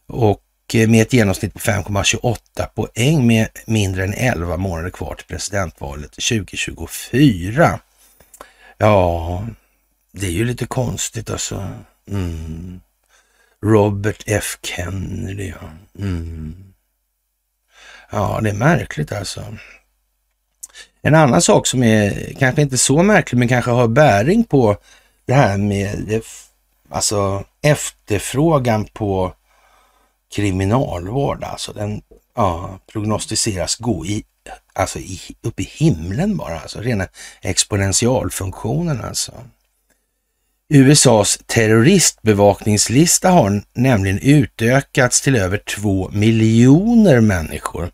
Och 0.07 0.43
eh, 0.73 0.89
med 0.89 1.01
ett 1.01 1.13
genomsnitt 1.13 1.53
på 1.53 1.59
5,28 1.59 2.37
poäng 2.75 3.27
med 3.27 3.47
mindre 3.65 4.03
än 4.03 4.13
11 4.13 4.57
månader 4.57 4.89
kvar 4.89 5.15
till 5.15 5.25
presidentvalet 5.25 6.11
2024. 6.11 7.79
Ja, 8.77 9.43
det 10.13 10.27
är 10.27 10.31
ju 10.31 10.45
lite 10.45 10.65
konstigt 10.65 11.29
alltså. 11.29 11.67
Mm. 12.07 12.81
Robert 13.63 14.23
F 14.25 14.57
Kennedy, 14.61 15.53
ja. 15.61 15.69
Mm. 15.99 16.73
Ja, 18.11 18.39
det 18.43 18.49
är 18.49 18.53
märkligt 18.53 19.11
alltså. 19.11 19.57
En 21.01 21.15
annan 21.15 21.41
sak 21.41 21.67
som 21.67 21.83
är 21.83 22.33
kanske 22.39 22.61
inte 22.61 22.77
så 22.77 23.03
märklig, 23.03 23.39
men 23.39 23.47
kanske 23.47 23.71
har 23.71 23.87
bäring 23.87 24.43
på 24.43 24.77
det 25.25 25.33
här 25.33 25.57
med 25.57 26.21
alltså 26.89 27.45
efterfrågan 27.61 28.85
på 28.85 29.33
kriminalvård. 30.35 31.43
Alltså 31.43 31.73
den 31.73 32.01
ja, 32.35 32.79
prognostiseras 32.91 33.75
gå 33.75 34.05
i, 34.05 34.23
alltså 34.73 34.99
i, 34.99 35.19
upp 35.41 35.59
i 35.59 35.63
himlen 35.63 36.37
bara, 36.37 36.59
alltså 36.59 36.79
rena 36.79 37.07
exponentialfunktionen 37.41 39.01
alltså. 39.01 39.33
USAs 40.69 41.39
terroristbevakningslista 41.45 43.29
har 43.29 43.61
nämligen 43.75 44.19
utökats 44.19 45.21
till 45.21 45.35
över 45.35 45.57
två 45.57 46.09
miljoner 46.13 47.21
människor. 47.21 47.91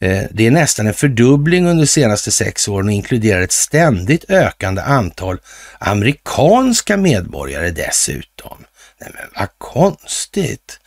Eh, 0.00 0.22
det 0.30 0.46
är 0.46 0.50
nästan 0.50 0.86
en 0.86 0.94
fördubbling 0.94 1.66
under 1.66 1.84
de 1.84 1.86
senaste 1.86 2.30
sex 2.30 2.68
åren 2.68 2.86
och 2.86 2.92
inkluderar 2.92 3.40
ett 3.40 3.52
ständigt 3.52 4.30
ökande 4.30 4.82
antal 4.82 5.38
amerikanska 5.78 6.96
medborgare 6.96 7.70
dessutom. 7.70 8.64
Nej 9.00 9.10
men 9.14 9.28
vad 9.36 9.48
konstigt. 9.58 10.80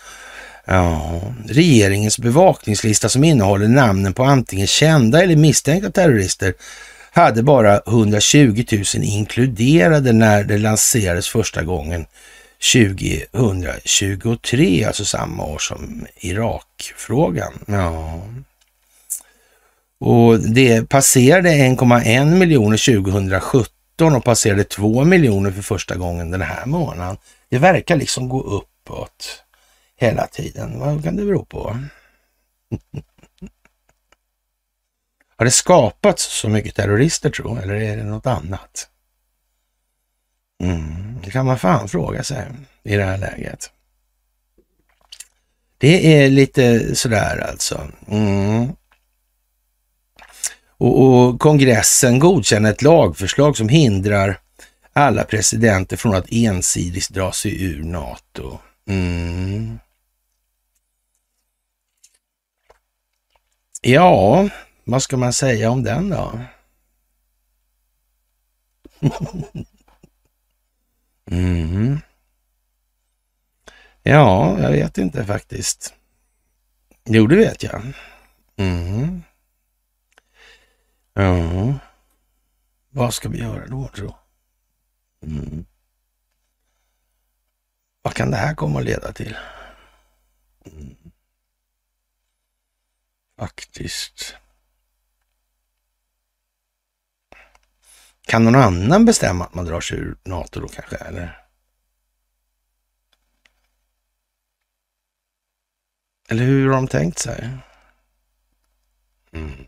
Ja, 0.66 1.22
regeringens 1.48 2.20
bevakningslista 2.20 3.10
som 3.10 3.24
innehåller 3.24 3.68
namnen 3.68 4.14
på 4.14 4.24
antingen 4.24 4.68
kända 4.68 5.24
eller 5.24 5.36
misstänkta 5.36 5.92
terrorister 5.92 6.54
hade 7.14 7.44
bara 7.44 7.82
120 7.88 8.66
000 8.72 8.84
inkluderade 9.04 10.14
när 10.14 10.44
det 10.44 10.58
lanserades 10.58 11.28
första 11.28 11.64
gången 11.64 12.06
2023, 12.74 14.84
alltså 14.84 15.06
samma 15.06 15.46
år 15.46 15.60
som 15.60 16.06
Irakfrågan. 16.16 17.54
Ja. 17.68 18.22
Och 20.00 20.40
det 20.40 20.90
passerade 20.90 21.50
1,1 21.50 22.36
miljoner 22.36 23.02
2017 23.02 24.16
och 24.16 24.24
passerade 24.24 24.64
2 24.64 25.06
miljoner 25.06 25.52
för 25.52 25.62
första 25.62 25.96
gången 25.96 26.32
den 26.32 26.42
här 26.42 26.66
månaden. 26.66 27.18
Det 27.50 27.58
verkar 27.58 27.96
liksom 27.96 28.30
gå 28.30 28.42
uppåt 28.42 29.44
hela 30.00 30.28
tiden. 30.28 30.80
Vad 30.80 31.04
kan 31.04 31.16
det 31.16 31.26
bero 31.26 31.46
på? 31.46 31.78
Har 35.44 35.46
det 35.46 35.52
skapats 35.52 36.24
så 36.24 36.50
mycket 36.50 36.76
terrorister 36.76 37.30
tro, 37.30 37.58
eller 37.58 37.74
är 37.74 37.98
det 37.98 38.04
något 38.04 38.26
annat? 38.26 38.88
Mm, 40.64 41.22
det 41.24 41.32
kan 41.32 41.46
man 41.46 41.60
fan 41.60 41.90
fråga 41.90 42.24
sig 42.24 42.46
i 42.84 42.96
det 42.96 43.04
här 43.04 43.18
läget. 43.18 43.72
Det 45.78 46.22
är 46.24 46.30
lite 46.30 46.96
sådär 46.96 47.48
alltså. 47.50 47.88
Mm. 48.08 48.72
Och, 50.68 51.04
och, 51.04 51.40
kongressen 51.40 52.20
godkänner 52.20 52.72
ett 52.72 52.82
lagförslag 52.82 53.58
som 53.58 53.70
hindrar 53.70 54.40
alla 54.94 55.24
presidenter 55.24 55.98
från 55.98 56.16
att 56.16 56.32
ensidigt 56.32 57.10
dra 57.10 57.32
sig 57.32 57.64
ur 57.64 57.84
NATO. 57.84 58.60
Mm. 58.88 59.80
Ja, 63.82 64.50
vad 64.84 65.04
ska 65.04 65.18
man 65.18 65.34
säga 65.34 65.70
om 65.70 65.84
den 65.84 66.10
då? 66.10 66.40
mm. 71.32 72.00
Ja, 74.04 74.60
jag 74.60 74.72
vet 74.72 74.98
inte 74.98 75.26
faktiskt. 75.26 75.94
Jo, 77.06 77.28
det 77.28 77.36
vet 77.36 77.64
jag. 77.64 77.94
Mm. 78.56 79.24
Ja. 81.14 81.74
Vad 82.90 83.14
ska 83.14 83.30
vi 83.30 83.40
göra 83.40 83.68
då, 83.68 83.88
tro? 83.88 84.16
Mm. 85.22 85.66
Vad 88.02 88.14
kan 88.14 88.32
det 88.32 88.38
här 88.38 88.56
komma 88.56 88.80
att 88.80 88.86
leda 88.86 89.14
till? 89.14 89.38
Mm. 90.66 90.96
Faktiskt. 93.38 94.36
Kan 98.26 98.44
någon 98.44 98.56
annan 98.56 99.06
bestämma 99.06 99.46
att 99.46 99.54
man 99.54 99.66
drar 99.66 99.82
sig 99.82 99.98
ur 99.98 100.16
NATO 100.24 100.60
då 100.60 100.68
kanske, 100.68 100.96
eller? 100.96 101.44
Eller 106.30 106.44
hur 106.44 106.68
har 106.68 106.76
de 106.76 106.88
tänkt 106.88 107.20
sig? 107.20 107.50
Mm. 109.32 109.52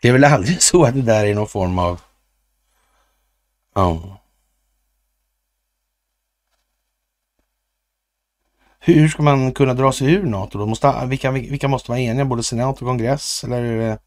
Det 0.00 0.08
är 0.08 0.12
väl 0.12 0.24
aldrig 0.24 0.62
så 0.62 0.84
att 0.84 0.94
det 0.94 1.02
där 1.02 1.26
är 1.26 1.34
någon 1.34 1.48
form 1.48 1.78
av... 1.78 2.00
Ja. 3.74 4.20
Hur 8.78 9.08
ska 9.08 9.22
man 9.22 9.52
kunna 9.52 9.74
dra 9.74 9.92
sig 9.92 10.12
ur 10.12 10.22
NATO? 10.22 10.58
Då 10.58 10.66
måste, 10.66 11.06
vilka, 11.06 11.30
vilka 11.30 11.68
måste 11.68 11.90
vara 11.90 12.00
eniga? 12.00 12.24
Både 12.24 12.42
senat 12.42 12.82
och 12.82 12.88
kongress? 12.88 13.44
Eller 13.44 13.62
är 13.62 13.78
det... 13.78 13.98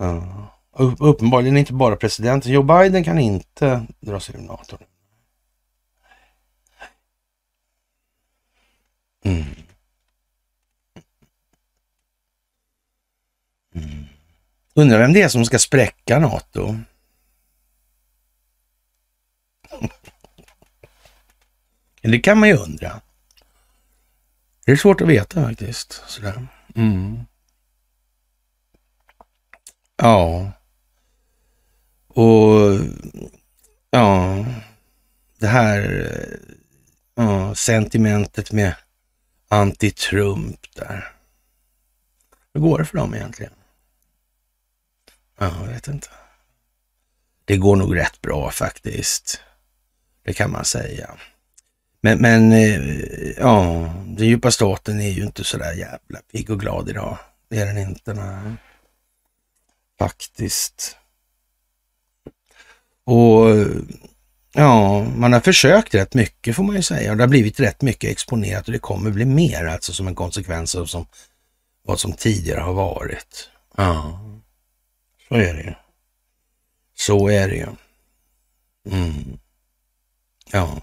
Ja. 0.00 0.46
Uppenbarligen 0.98 1.56
inte 1.56 1.72
bara 1.72 1.96
presidenten. 1.96 2.52
Joe 2.52 2.62
Biden 2.62 3.04
kan 3.04 3.18
inte 3.18 3.86
dra 4.00 4.20
sig 4.20 4.34
ur 4.34 4.40
NATO. 4.40 4.78
Mm. 9.24 9.44
Mm. 13.74 14.04
Undrar 14.74 14.98
vem 14.98 15.12
det 15.12 15.22
är 15.22 15.28
som 15.28 15.44
ska 15.44 15.58
spräcka 15.58 16.18
NATO? 16.18 16.76
det 22.02 22.18
kan 22.18 22.38
man 22.38 22.48
ju 22.48 22.56
undra. 22.56 23.00
Det 24.64 24.72
är 24.72 24.76
svårt 24.76 25.00
att 25.00 25.08
veta 25.08 25.42
faktiskt. 25.42 26.02
Sådär. 26.06 26.46
Mm. 26.74 27.24
Ja. 30.02 30.52
Och 32.08 32.80
ja, 33.90 34.44
det 35.38 35.46
här 35.46 36.06
ja, 37.14 37.54
sentimentet 37.54 38.52
med 38.52 38.74
anti-Trump 39.48 40.58
där. 40.74 41.12
Hur 42.54 42.60
går 42.60 42.78
det 42.78 42.84
för 42.84 42.96
dem 42.96 43.14
egentligen? 43.14 43.52
Ja, 45.38 45.52
jag 45.60 45.72
vet 45.72 45.88
inte. 45.88 46.08
Det 47.44 47.56
går 47.56 47.76
nog 47.76 47.96
rätt 47.96 48.20
bra 48.20 48.50
faktiskt. 48.50 49.40
Det 50.22 50.32
kan 50.32 50.50
man 50.50 50.64
säga. 50.64 51.10
Men, 52.00 52.18
men 52.18 52.52
eh, 52.52 53.30
ja, 53.38 53.92
den 54.06 54.26
djupa 54.26 54.50
staten 54.50 55.00
är 55.00 55.10
ju 55.10 55.22
inte 55.22 55.44
så 55.44 55.58
där 55.58 55.72
jävla 55.72 56.20
pigg 56.32 56.50
och 56.50 56.60
glad 56.60 56.88
idag. 56.88 57.18
Det 57.48 57.58
är 57.58 57.66
den 57.66 57.78
inte. 57.78 58.14
Nej. 58.14 58.56
Faktiskt. 60.00 60.96
Och 63.04 63.48
ja, 64.52 65.04
man 65.04 65.32
har 65.32 65.40
försökt 65.40 65.94
rätt 65.94 66.14
mycket 66.14 66.56
får 66.56 66.62
man 66.62 66.76
ju 66.76 66.82
säga. 66.82 67.14
Det 67.14 67.22
har 67.22 67.28
blivit 67.28 67.60
rätt 67.60 67.82
mycket 67.82 68.10
exponerat 68.10 68.66
och 68.66 68.72
det 68.72 68.78
kommer 68.78 69.10
bli 69.10 69.24
mer 69.24 69.64
alltså 69.64 69.92
som 69.92 70.08
en 70.08 70.14
konsekvens 70.14 70.74
av 70.74 70.86
som, 70.86 71.06
vad 71.82 72.00
som 72.00 72.12
tidigare 72.12 72.60
har 72.60 72.72
varit. 72.72 73.50
Ja, 73.76 74.20
så 75.28 75.34
är 75.34 75.54
det 75.54 75.62
ju. 75.62 75.74
Så 76.94 77.28
är 77.28 77.48
det 77.48 77.56
ju. 77.56 77.66
Mm. 78.90 79.38
Ja, 80.52 80.80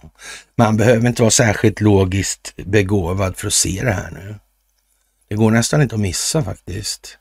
man 0.55 0.78
behöver 0.78 1.07
inte 1.07 1.22
vara 1.22 1.32
särskilt 1.32 1.82
logiskt 1.82 2.55
begåvad 2.55 3.38
för 3.38 3.47
att 3.47 3.53
se 3.53 3.82
det 3.84 3.93
här 3.93 4.11
nu. 4.11 4.36
Det 5.28 5.36
går 5.36 5.51
nästan 5.51 5.82
inte 5.82 5.95
att 5.95 6.01
missa 6.01 6.43
faktiskt. 6.43 7.18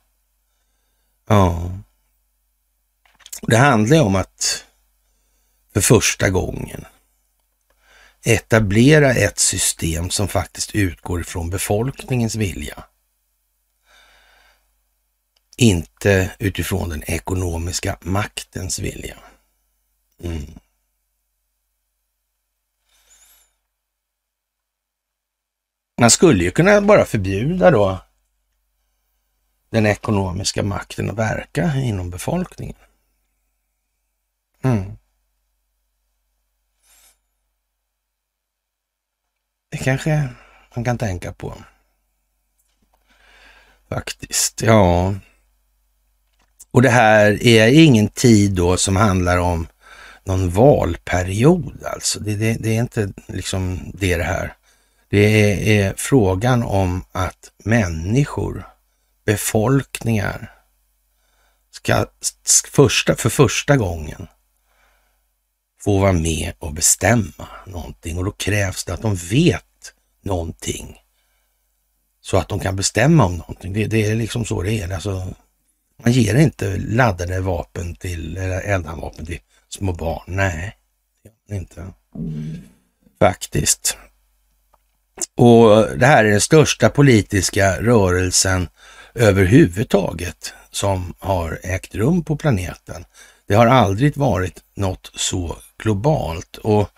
Ja. 1.29 1.71
Det 3.43 3.57
handlar 3.57 4.01
om 4.01 4.17
att 4.17 4.65
för 5.73 5.81
första 5.81 6.31
gången 6.31 6.85
etablera 8.25 9.15
ett 9.15 9.39
system 9.39 10.11
som 10.11 10.29
faktiskt 10.29 10.75
utgår 10.75 11.21
ifrån 11.21 11.51
befolkningens 11.51 12.35
vilja. 12.35 12.85
Inte 15.57 16.31
utifrån 16.39 16.89
den 16.89 17.03
ekonomiska 17.07 17.99
maktens 18.01 18.79
vilja. 18.79 19.17
Mm. 20.23 20.47
Man 26.01 26.11
skulle 26.11 26.45
ju 26.45 26.51
kunna 26.51 26.81
bara 26.81 27.05
förbjuda 27.05 27.71
då 27.71 27.99
den 29.71 29.87
ekonomiska 29.87 30.63
makten 30.63 31.11
att 31.11 31.17
verka 31.17 31.75
inom 31.77 32.11
befolkningen. 32.11 32.86
Mm. 34.67 34.97
Det 39.71 39.79
kanske 39.79 40.29
man 40.75 40.85
kan 40.85 40.99
tänka 40.99 41.33
på. 41.33 41.55
Faktiskt, 43.89 44.63
ja. 44.63 45.15
Och 46.71 46.83
det 46.83 46.91
här 46.91 47.47
är 47.47 47.69
ingen 47.69 48.09
tid 48.09 48.55
då 48.55 48.77
som 48.77 48.97
handlar 48.97 49.39
om 49.39 49.67
någon 50.25 50.51
valperiod 50.51 51.85
alltså. 51.85 52.21
Det, 52.21 52.35
det, 52.35 52.57
det 52.61 52.77
är 52.77 52.81
inte 52.81 53.13
liksom 53.27 53.91
det, 53.95 54.17
det 54.17 54.25
här. 54.25 54.57
Det 55.09 55.19
är, 55.19 55.87
är 55.89 55.95
frågan 55.97 56.63
om 56.63 57.05
att 57.13 57.53
människor, 57.65 58.67
befolkningar, 59.25 60.53
ska 61.71 62.07
första, 62.73 63.17
för 63.17 63.31
första 63.31 63.77
gången 63.77 64.27
få 65.87 65.99
vara 65.99 66.13
med 66.13 66.53
och 66.59 66.73
bestämma 66.73 67.49
någonting 67.67 68.19
och 68.19 68.25
då 68.25 68.31
krävs 68.31 68.85
det 68.85 68.95
att 68.95 69.03
de 69.03 69.15
vet 69.15 69.93
någonting 70.23 70.99
så 72.21 72.37
att 72.37 72.49
de 72.49 72.61
kan 72.61 72.77
bestämma 72.77 73.25
om 73.25 73.37
någonting. 73.37 73.73
Det, 73.73 73.87
det 73.87 74.07
är 74.07 74.15
liksom 74.15 74.45
så 74.45 74.63
det 74.63 74.73
är. 74.73 74.95
Alltså, 74.95 75.35
man 76.03 76.13
ger 76.13 76.35
inte 76.35 76.77
laddade 76.77 77.41
vapen 77.41 77.95
till, 77.95 78.37
eller 78.37 78.61
eldhandvapen 78.61 79.27
till 79.27 79.39
små 79.69 79.93
barn. 79.93 80.23
Nej, 80.27 80.77
inte. 81.51 81.87
Faktiskt. 83.19 83.97
Och 85.37 85.99
det 85.99 86.07
här 86.07 86.25
är 86.25 86.31
den 86.31 86.41
största 86.41 86.89
politiska 86.89 87.83
rörelsen 87.83 88.69
överhuvudtaget 89.15 90.55
som 90.71 91.15
har 91.19 91.59
ägt 91.63 91.95
rum 91.95 92.25
på 92.25 92.37
planeten. 92.37 93.05
Det 93.47 93.55
har 93.55 93.67
aldrig 93.67 94.17
varit 94.17 94.63
något 94.75 95.11
så 95.15 95.57
globalt. 95.79 96.57
Och 96.57 96.91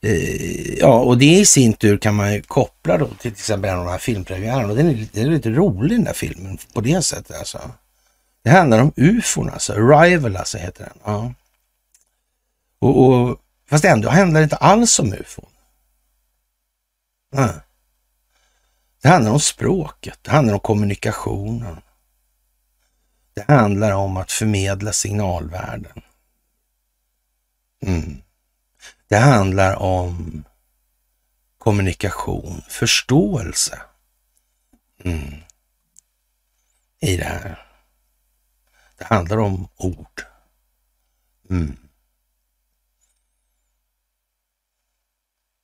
eh, 0.00 0.78
ja, 0.78 1.00
och 1.00 1.18
det 1.18 1.38
i 1.38 1.46
sin 1.46 1.72
tur 1.72 1.98
kan 1.98 2.14
man 2.14 2.34
ju 2.34 2.42
koppla 2.42 2.98
då 2.98 3.06
till 3.06 3.16
till 3.16 3.30
exempel 3.30 3.70
en 3.70 3.78
av 3.78 3.84
de 3.84 3.90
här 3.90 3.98
filmpremiärerna. 3.98 4.74
Den 4.74 4.88
är, 4.88 5.06
den 5.12 5.26
är 5.26 5.30
lite 5.30 5.50
rolig 5.50 5.98
den 5.98 6.04
där 6.04 6.12
filmen 6.12 6.58
på 6.74 6.80
det 6.80 7.02
sättet 7.02 7.38
alltså. 7.38 7.70
Det 8.42 8.50
handlar 8.50 8.78
om 8.78 8.92
ufon 8.96 9.50
alltså, 9.50 9.72
Arrival 9.72 10.36
alltså 10.36 10.58
heter 10.58 10.84
den. 10.84 10.98
Ja. 11.04 11.32
Och, 12.78 13.04
och, 13.04 13.40
fast 13.70 13.84
ändå 13.84 14.08
handlar 14.08 14.40
det 14.40 14.44
inte 14.44 14.56
alls 14.56 14.98
om 14.98 15.12
ufon. 15.12 15.46
Ja. 17.32 17.52
Det 19.02 19.08
handlar 19.08 19.32
om 19.32 19.40
språket, 19.40 20.18
det 20.22 20.30
handlar 20.30 20.54
om 20.54 20.60
kommunikationen. 20.60 21.76
Det 23.34 23.52
handlar 23.52 23.92
om 23.92 24.16
att 24.16 24.32
förmedla 24.32 24.92
signalvärden. 24.92 26.02
Mm. 27.82 28.22
Det 29.08 29.18
handlar 29.18 29.76
om 29.76 30.44
kommunikation, 31.58 32.62
förståelse 32.68 33.82
mm. 35.04 35.34
i 37.00 37.16
det 37.16 37.24
här. 37.24 37.66
Det 38.98 39.04
handlar 39.04 39.36
om 39.38 39.68
ord. 39.76 40.22
Mm. 41.50 41.76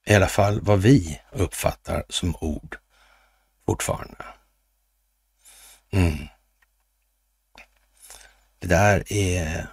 I 0.05 0.15
alla 0.15 0.29
fall 0.29 0.61
vad 0.61 0.83
vi 0.83 1.21
uppfattar 1.33 2.05
som 2.09 2.37
ord 2.41 2.79
fortfarande. 3.67 4.25
Mm. 5.91 6.29
Det 8.67 8.75
där 8.75 9.13
är 9.13 9.67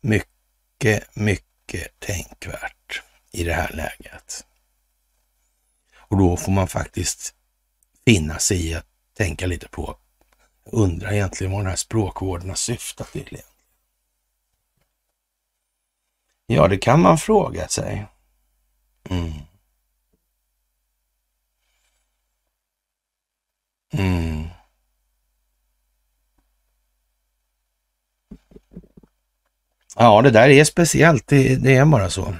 mycket, 0.00 1.16
mycket 1.16 2.00
tänkvärt 2.00 3.02
i 3.30 3.44
det 3.44 3.52
här 3.52 3.72
läget. 3.72 4.46
Och 5.96 6.18
då 6.18 6.36
får 6.36 6.52
man 6.52 6.68
faktiskt 6.68 7.34
finna 8.04 8.38
sig 8.38 8.66
i 8.70 8.74
att 8.74 8.86
tänka 9.14 9.46
lite 9.46 9.68
på, 9.68 9.96
undra 10.64 11.12
egentligen 11.12 11.52
vad 11.52 11.60
den 11.60 11.70
här 11.70 11.76
språkvården 11.76 12.48
har 12.48 12.56
syftat 12.56 13.12
till. 13.12 13.40
Ja, 16.46 16.68
det 16.68 16.78
kan 16.78 17.00
man 17.00 17.18
fråga 17.18 17.68
sig. 17.68 18.06
Mm. 19.10 19.32
Mm. 23.92 24.48
Ja, 29.96 30.22
det 30.22 30.30
där 30.30 30.48
är 30.48 30.64
speciellt. 30.64 31.26
Det, 31.26 31.56
det, 31.56 31.76
är 31.76 31.84
bara 31.84 32.10
så. 32.10 32.34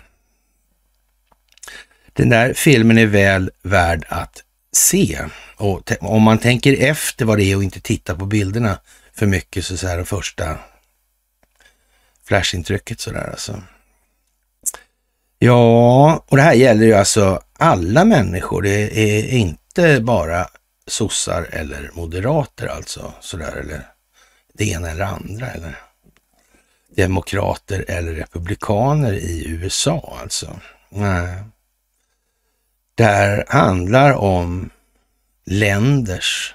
Den 2.13 2.29
där 2.29 2.55
filmen 2.55 2.99
är 2.99 3.07
väl 3.07 3.51
värd 3.63 4.05
att 4.09 4.43
se. 4.73 5.21
Och 5.57 5.93
om 6.01 6.23
man 6.23 6.39
tänker 6.39 6.83
efter 6.83 7.25
vad 7.25 7.39
det 7.39 7.45
är 7.45 7.57
och 7.57 7.65
inte 7.65 7.81
titta 7.81 8.15
på 8.15 8.27
bilderna 8.27 8.79
för 9.15 9.27
mycket, 9.27 9.65
så, 9.65 9.77
så 9.77 9.87
här 9.87 10.05
första 10.05 10.59
flashintrycket 12.25 13.01
sådär 13.01 13.31
alltså. 13.31 13.63
Ja, 15.39 16.25
och 16.29 16.37
det 16.37 16.43
här 16.43 16.55
gäller 16.55 16.87
ju 16.87 16.95
alltså 16.95 17.41
alla 17.53 18.05
människor. 18.05 18.63
Det 18.63 18.99
är 18.99 19.29
inte 19.29 20.01
bara 20.01 20.49
sossar 20.87 21.49
eller 21.53 21.91
moderater 21.95 22.67
alltså, 22.67 23.13
sådär, 23.21 23.57
eller 23.57 23.87
det 24.53 24.65
ena 24.65 24.91
eller 24.91 25.05
andra, 25.05 25.51
eller 25.51 25.79
demokrater 26.97 27.85
eller 27.89 28.15
republikaner 28.15 29.13
i 29.13 29.49
USA 29.49 30.19
alltså. 30.23 30.61
Nej. 30.89 31.43
Det 32.95 33.05
här 33.05 33.45
handlar 33.49 34.13
om 34.13 34.71
länders 35.45 36.55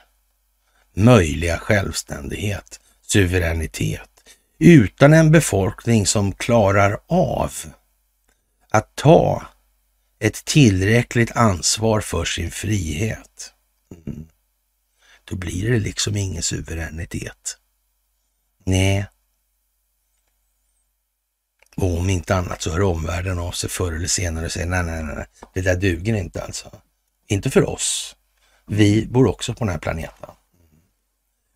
möjliga 0.94 1.58
självständighet, 1.58 2.80
suveränitet, 3.02 4.10
utan 4.60 5.14
en 5.14 5.32
befolkning 5.32 6.06
som 6.06 6.32
klarar 6.32 7.00
av 7.08 7.54
att 8.70 8.96
ta 8.96 9.44
ett 10.20 10.46
tillräckligt 10.46 11.32
ansvar 11.32 12.02
för 12.02 12.26
sin 12.26 12.52
frihet. 12.52 13.54
Mm. 14.08 14.28
Då 15.24 15.36
blir 15.36 15.72
det 15.72 15.80
liksom 15.80 16.18
ingen 16.18 16.44
suveränitet. 16.44 17.58
Nej, 18.66 19.06
och 21.82 21.98
om 21.98 22.10
inte 22.10 22.36
annat 22.36 22.62
så 22.62 22.72
hör 22.72 22.82
omvärlden 22.82 23.40
av 23.40 23.52
sig 23.52 23.70
förr 23.70 23.92
eller 23.92 24.08
senare 24.08 24.46
och 24.46 24.52
säger 24.52 24.68
nej, 24.68 24.84
nej, 24.84 25.04
nej, 25.04 25.26
det 25.54 25.62
där 25.62 25.76
duger 25.76 26.14
inte 26.14 26.44
alltså. 26.44 26.72
Inte 27.28 27.50
för 27.50 27.70
oss. 27.70 28.16
Vi 28.66 29.06
bor 29.06 29.28
också 29.28 29.54
på 29.54 29.60
den 29.60 29.70
här 29.70 29.80
planeten. 29.80 30.30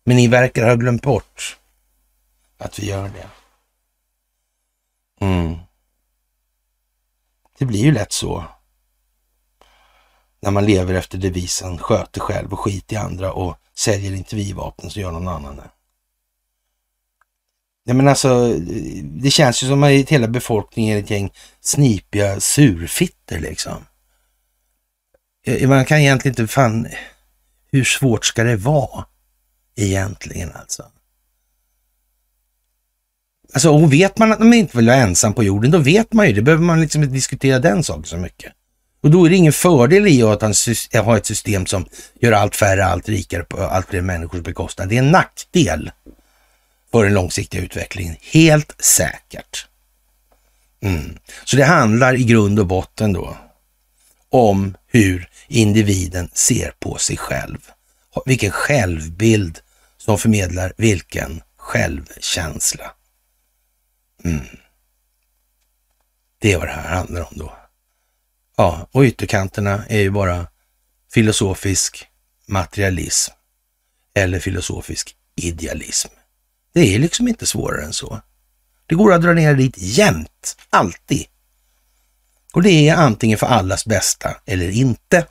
Men 0.04 0.16
ni 0.16 0.28
verkar 0.28 0.68
ha 0.68 0.74
glömt 0.74 1.02
bort 1.02 1.58
att 2.58 2.78
vi 2.78 2.86
gör 2.86 3.08
det. 3.08 3.28
Mm. 5.24 5.56
Det 7.58 7.64
blir 7.64 7.80
ju 7.80 7.92
lätt 7.92 8.12
så. 8.12 8.44
När 10.40 10.50
man 10.50 10.66
lever 10.66 10.94
efter 10.94 11.18
devisen 11.18 11.78
sköter 11.78 12.20
själv 12.20 12.52
och 12.52 12.60
skit 12.60 12.92
i 12.92 12.96
andra 12.96 13.32
och 13.32 13.56
säljer 13.74 14.12
inte 14.12 14.36
vi 14.36 14.52
vapen 14.52 14.90
så 14.90 15.00
gör 15.00 15.12
någon 15.12 15.28
annan 15.28 15.56
det. 15.56 15.70
Ja, 17.84 17.94
men 17.94 18.08
alltså, 18.08 18.54
det 19.02 19.30
känns 19.30 19.62
ju 19.62 19.66
som 19.66 19.82
att 19.82 19.90
hela 19.90 20.28
befolkningen 20.28 20.98
är 20.98 21.02
ett 21.02 21.10
gäng 21.10 21.32
snipiga 21.60 22.40
surfitter 22.40 23.40
liksom. 23.40 23.86
Man 25.66 25.84
kan 25.84 25.98
egentligen 25.98 26.32
inte, 26.32 26.52
fan, 26.52 26.86
hur 27.72 27.84
svårt 27.84 28.24
ska 28.24 28.44
det 28.44 28.56
vara 28.56 29.04
egentligen 29.76 30.52
alltså? 30.52 30.84
Alltså, 33.52 33.70
och 33.70 33.92
vet 33.92 34.18
man 34.18 34.32
att 34.32 34.38
man 34.38 34.54
inte 34.54 34.76
vill 34.76 34.86
vara 34.86 34.96
ensam 34.96 35.34
på 35.34 35.44
jorden, 35.44 35.70
då 35.70 35.78
vet 35.78 36.12
man 36.12 36.26
ju 36.26 36.32
det. 36.32 36.42
behöver 36.42 36.64
man 36.64 36.80
liksom 36.80 37.02
inte 37.02 37.14
diskutera 37.14 37.58
den 37.58 37.84
saken 37.84 38.04
så 38.04 38.16
mycket. 38.16 38.52
Och 39.02 39.10
då 39.10 39.24
är 39.24 39.30
det 39.30 39.36
ingen 39.36 39.52
fördel 39.52 40.06
i 40.06 40.22
att 40.22 40.42
ha 41.04 41.16
ett 41.16 41.26
system 41.26 41.66
som 41.66 41.86
gör 42.20 42.32
allt 42.32 42.56
färre, 42.56 42.84
allt 42.84 43.08
rikare 43.08 43.42
på 43.42 43.62
allt 43.62 43.86
fler 43.86 44.00
människors 44.00 44.40
bekostnad. 44.40 44.88
Det 44.88 44.94
är 44.94 44.98
en 44.98 45.10
nackdel 45.10 45.90
på 46.94 47.02
den 47.02 47.14
långsiktiga 47.14 47.62
utvecklingen. 47.62 48.16
Helt 48.20 48.74
säkert. 48.78 49.66
Mm. 50.80 51.18
Så 51.44 51.56
det 51.56 51.64
handlar 51.64 52.14
i 52.14 52.24
grund 52.24 52.58
och 52.58 52.66
botten 52.66 53.12
då 53.12 53.36
om 54.28 54.76
hur 54.86 55.28
individen 55.48 56.30
ser 56.32 56.74
på 56.78 56.98
sig 56.98 57.16
själv. 57.16 57.58
Vilken 58.26 58.50
självbild 58.50 59.60
som 59.96 60.18
förmedlar 60.18 60.72
vilken 60.76 61.42
självkänsla. 61.56 62.92
Mm. 64.24 64.46
Det 66.38 66.52
är 66.52 66.58
vad 66.58 66.68
det 66.68 66.72
här 66.72 66.96
handlar 66.96 67.20
om 67.20 67.38
då. 67.38 67.56
Ja, 68.56 68.88
och 68.92 69.02
ytterkanterna 69.02 69.84
är 69.88 70.00
ju 70.00 70.10
bara 70.10 70.46
filosofisk 71.12 72.06
materialism 72.46 73.32
eller 74.14 74.40
filosofisk 74.40 75.16
idealism. 75.36 76.08
Det 76.74 76.94
är 76.94 76.98
liksom 76.98 77.28
inte 77.28 77.46
svårare 77.46 77.84
än 77.84 77.92
så. 77.92 78.20
Det 78.86 78.94
går 78.94 79.12
att 79.12 79.22
dra 79.22 79.32
ner 79.32 79.54
dit 79.54 79.74
jämt, 79.78 80.56
alltid. 80.70 81.26
Och 82.52 82.62
det 82.62 82.88
är 82.88 82.96
antingen 82.96 83.38
för 83.38 83.46
allas 83.46 83.86
bästa 83.86 84.36
eller 84.46 84.70
inte. 84.70 85.26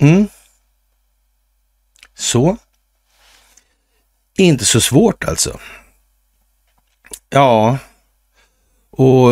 Mm. 0.00 0.28
Så. 2.14 2.56
Inte 4.36 4.64
så 4.64 4.80
svårt 4.80 5.24
alltså. 5.24 5.60
Ja, 7.28 7.78
och 8.90 9.30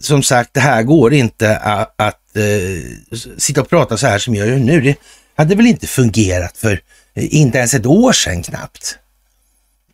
som 0.00 0.22
sagt, 0.22 0.54
det 0.54 0.60
här 0.60 0.82
går 0.82 1.14
inte 1.14 1.56
att, 1.56 2.00
eh, 2.00 2.06
att 2.06 2.36
uh, 2.36 3.36
sitta 3.38 3.60
och 3.60 3.68
prata 3.68 3.96
så 3.96 4.06
här 4.06 4.18
som 4.18 4.34
jag 4.34 4.48
gör 4.48 4.58
nu. 4.58 4.80
Det 4.80 4.96
hade 5.34 5.54
väl 5.54 5.66
inte 5.66 5.86
fungerat 5.86 6.56
för 6.56 6.80
inte 7.20 7.58
ens 7.58 7.74
ett 7.74 7.86
år 7.86 8.12
sedan 8.12 8.42
knappt. 8.42 8.98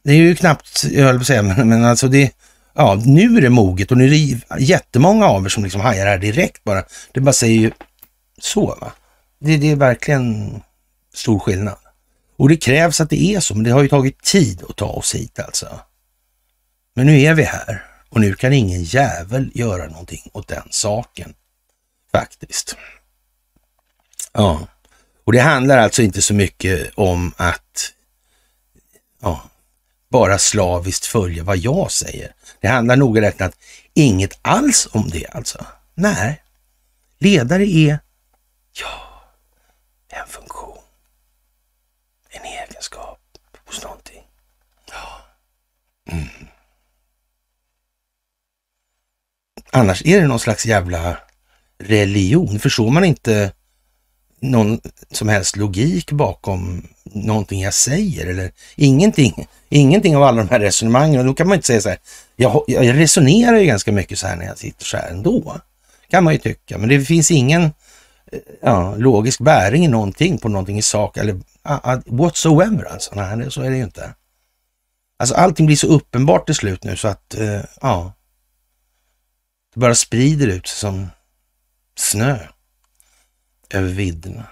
Det 0.02 0.10
är 0.10 0.16
ju 0.16 0.34
knappt, 0.34 0.84
jag 0.90 1.04
höll 1.04 1.16
på 1.16 1.20
att 1.20 1.26
säga, 1.26 1.42
men, 1.42 1.84
alltså 1.84 2.08
det, 2.08 2.32
ja, 2.74 3.02
nu 3.04 3.36
är 3.36 3.40
det 3.40 3.50
moget 3.50 3.90
och 3.90 3.98
nu 3.98 4.04
är 4.04 4.10
det 4.10 4.62
jättemånga 4.64 5.26
av 5.26 5.44
er 5.44 5.48
som 5.48 5.64
liksom 5.64 5.80
hajar 5.80 6.06
här 6.06 6.18
direkt 6.18 6.64
bara. 6.64 6.84
Det 7.12 7.20
bara 7.20 7.32
säger 7.32 7.60
ju 7.60 7.70
så, 8.38 8.66
va. 8.66 8.92
Det, 9.38 9.56
det 9.56 9.70
är 9.70 9.76
verkligen 9.76 10.60
stor 11.14 11.38
skillnad. 11.38 11.76
Och 12.36 12.48
det 12.48 12.56
krävs 12.56 13.00
att 13.00 13.10
det 13.10 13.22
är 13.22 13.40
så, 13.40 13.54
men 13.54 13.64
det 13.64 13.70
har 13.70 13.82
ju 13.82 13.88
tagit 13.88 14.22
tid 14.22 14.62
att 14.68 14.76
ta 14.76 14.86
oss 14.86 15.14
hit 15.14 15.38
alltså. 15.38 15.80
Men 16.94 17.06
nu 17.06 17.20
är 17.20 17.34
vi 17.34 17.42
här 17.42 17.84
och 18.08 18.20
nu 18.20 18.34
kan 18.34 18.52
ingen 18.52 18.82
jävel 18.82 19.50
göra 19.54 19.86
någonting 19.86 20.30
åt 20.32 20.48
den 20.48 20.68
saken. 20.70 21.34
Faktiskt. 22.12 22.76
Ja, 24.32 24.68
och 25.24 25.32
det 25.32 25.40
handlar 25.40 25.78
alltså 25.78 26.02
inte 26.02 26.22
så 26.22 26.34
mycket 26.34 26.90
om 26.94 27.32
att 27.36 27.92
ja, 29.20 29.42
bara 30.08 30.38
slaviskt 30.38 31.06
följa 31.06 31.44
vad 31.44 31.56
jag 31.56 31.90
säger. 31.92 32.34
Det 32.60 32.68
handlar 32.68 32.96
noga 32.96 33.20
räknat 33.20 33.56
inget 33.94 34.38
alls 34.42 34.88
om 34.92 35.08
det 35.08 35.26
alltså. 35.26 35.66
Nej, 35.94 36.42
ledare 37.18 37.64
är, 37.64 37.98
ja, 38.80 39.22
en 40.08 40.26
funktion, 40.28 40.78
en 42.30 42.44
egenskap 42.44 43.20
hos 43.66 43.82
någonting. 43.82 44.22
Ja. 44.90 45.24
Mm. 46.12 46.28
Annars 49.70 50.02
är 50.04 50.20
det 50.20 50.26
någon 50.26 50.40
slags 50.40 50.66
jävla 50.66 51.18
religion. 51.78 52.58
Förstår 52.58 52.90
man 52.90 53.04
inte 53.04 53.52
någon 54.50 54.80
som 55.10 55.28
helst 55.28 55.56
logik 55.56 56.12
bakom 56.12 56.88
någonting 57.04 57.60
jag 57.60 57.74
säger 57.74 58.26
eller 58.26 58.50
ingenting. 58.76 59.46
Ingenting 59.68 60.16
av 60.16 60.22
alla 60.22 60.42
de 60.42 60.48
här 60.48 60.60
resonemangen. 60.60 61.20
Och 61.20 61.26
då 61.26 61.34
kan 61.34 61.48
man 61.48 61.54
inte 61.54 61.66
säga 61.66 61.80
så 61.80 61.88
här, 61.88 61.98
jag, 62.36 62.64
jag 62.66 62.98
resonerar 62.98 63.56
ju 63.56 63.66
ganska 63.66 63.92
mycket 63.92 64.18
så 64.18 64.26
här 64.26 64.36
när 64.36 64.44
jag 64.44 64.58
sitter 64.58 64.84
så 64.84 64.96
här 64.96 65.08
ändå. 65.08 65.60
Kan 66.10 66.24
man 66.24 66.32
ju 66.32 66.38
tycka, 66.38 66.78
men 66.78 66.88
det 66.88 67.00
finns 67.00 67.30
ingen 67.30 67.62
eh, 67.62 68.38
ja, 68.62 68.94
logisk 68.96 69.40
bäring 69.40 69.84
i 69.84 69.88
någonting 69.88 70.38
på 70.38 70.48
någonting 70.48 70.78
i 70.78 70.82
sak 70.82 71.16
eller 71.16 71.32
uh, 71.32 71.98
whatsoever 72.06 72.84
alltså. 72.84 73.14
Nej, 73.14 73.50
så 73.50 73.62
är 73.62 73.70
det 73.70 73.76
ju 73.76 73.84
inte. 73.84 74.14
Alltså 75.18 75.34
allting 75.34 75.66
blir 75.66 75.76
så 75.76 75.86
uppenbart 75.86 76.46
till 76.46 76.54
slut 76.54 76.84
nu 76.84 76.96
så 76.96 77.08
att, 77.08 77.34
uh, 77.38 77.60
ja, 77.80 78.12
det 79.74 79.80
bara 79.80 79.94
sprider 79.94 80.46
ut 80.46 80.66
sig 80.66 80.78
som 80.78 81.08
snö 81.96 82.38
över 83.70 83.88
vidderna. 83.88 84.46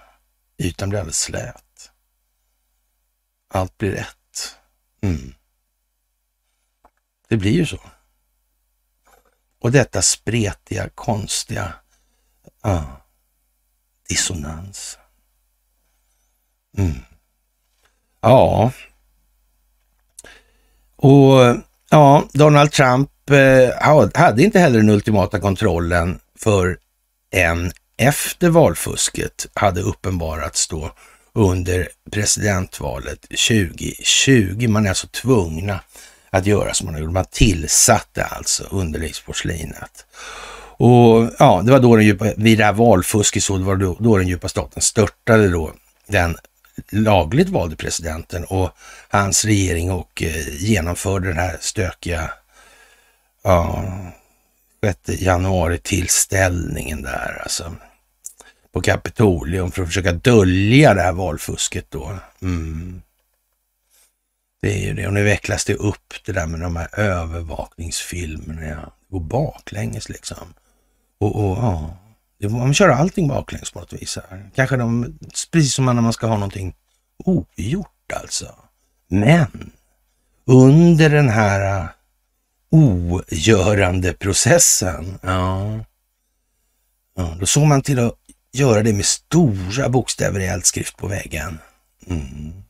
Ytan 0.59 0.89
blir 0.89 0.99
alldeles 0.99 1.21
slät. 1.21 1.91
Allt 3.49 3.79
blir 3.79 3.95
ett. 3.95 4.57
Mm. 5.03 5.35
Det 7.29 7.37
blir 7.37 7.53
ju 7.53 7.67
så. 7.67 7.81
Och 9.59 9.73
detta 9.73 10.03
spretiga, 10.03 10.89
konstiga 10.95 11.73
ah, 12.61 12.83
dissonans. 14.09 14.99
Mm. 16.79 16.99
Ja. 18.21 18.73
Och 20.97 21.57
ja, 21.91 22.29
Donald 22.33 22.73
Trump 22.73 23.31
eh, 23.31 24.15
hade 24.15 24.43
inte 24.43 24.59
heller 24.59 24.79
den 24.79 24.91
ultimata 24.91 25.41
kontrollen 25.41 26.21
för 26.39 26.79
en 27.31 27.73
efter 27.97 28.49
valfusket 28.49 29.47
hade 29.55 29.81
uppenbarats 29.81 30.69
då 30.69 30.93
under 31.33 31.89
presidentvalet 32.11 33.21
2020. 33.21 34.69
Man 34.69 34.85
är 34.85 34.89
alltså 34.89 35.07
tvungna 35.07 35.81
att 36.31 36.47
göra 36.47 36.75
som 36.75 36.87
man 36.87 37.01
gjorde. 37.01 37.13
Man 37.13 37.25
tillsatte 37.25 38.25
alltså 38.25 38.65
underlivsporslinet. 38.71 40.07
Och 40.77 41.31
ja, 41.39 41.63
det 41.65 41.73
var 41.73 41.81
då 41.81 41.97
den 41.97 42.05
djupa, 42.05 42.27
vid 42.37 42.59
det 42.59 42.65
här 42.65 42.73
valfusket 42.73 43.45
så, 43.45 43.59
det 43.59 43.65
var 43.65 43.77
då, 43.77 43.97
då 44.01 44.17
den 44.17 44.29
djupa 44.29 44.49
staten 44.49 44.83
störtade 44.83 45.49
då 45.49 45.73
den 46.07 46.37
lagligt 46.91 47.49
valde 47.49 47.77
presidenten 47.77 48.45
och 48.45 48.71
hans 49.09 49.45
regering 49.45 49.91
och 49.91 50.23
eh, 50.23 50.49
genomförde 50.49 51.29
den 51.29 51.39
här 51.39 51.57
stökiga 51.61 52.31
ja, 53.43 53.85
6 54.85 55.23
januari 55.23 55.79
tillställningen 55.79 57.03
där 57.03 57.41
alltså 57.43 57.77
på 58.73 58.81
Kapitolium 58.81 59.71
för 59.71 59.83
att 59.83 59.89
försöka 59.89 60.13
dölja 60.13 60.95
det 60.95 61.03
här 61.03 61.13
valfusket 61.13 61.87
då. 61.91 62.19
Mm. 62.43 63.03
Det 64.63 64.75
är 64.75 64.87
ju 64.87 64.95
det. 64.95 65.07
Och 65.07 65.13
nu 65.13 65.23
vecklas 65.23 65.65
det 65.65 65.75
upp 65.75 66.15
det 66.25 66.33
där 66.33 66.47
med 66.47 66.61
de 66.61 66.77
här 66.77 66.99
övervakningsfilmerna. 67.01 68.67
Ja. 68.67 68.93
Går 69.11 69.21
baklänges 69.21 70.09
liksom. 70.09 70.55
Och, 71.19 71.37
och 71.37 71.57
ja, 72.39 72.49
man 72.49 72.75
kör 72.75 72.89
allting 72.89 73.29
baklänges 73.29 73.71
på 73.71 73.81
något 73.81 73.93
vis. 73.93 74.19
Här. 74.31 74.51
Kanske 74.55 74.77
de, 74.77 75.19
precis 75.51 75.75
som 75.75 75.85
när 75.85 75.93
man 75.93 76.13
ska 76.13 76.27
ha 76.27 76.35
någonting 76.35 76.75
ogjort 77.19 78.13
alltså. 78.23 78.55
Men 79.09 79.71
under 80.47 81.11
den 81.11 81.29
här 81.29 81.89
ogörande 82.73 84.13
processen, 84.13 85.19
ja, 85.23 85.81
ja, 87.17 87.37
då 87.41 87.47
såg 87.47 87.67
man 87.67 87.83
till 87.83 87.99
att 87.99 88.15
göra 88.53 88.83
det 88.83 88.93
med 88.93 89.05
stora 89.05 89.89
bokstäver 89.89 90.41
i 90.41 90.47
eldskrift 90.47 90.97
på 90.97 91.07
väggen. 91.07 91.59
Mm. 92.07 92.63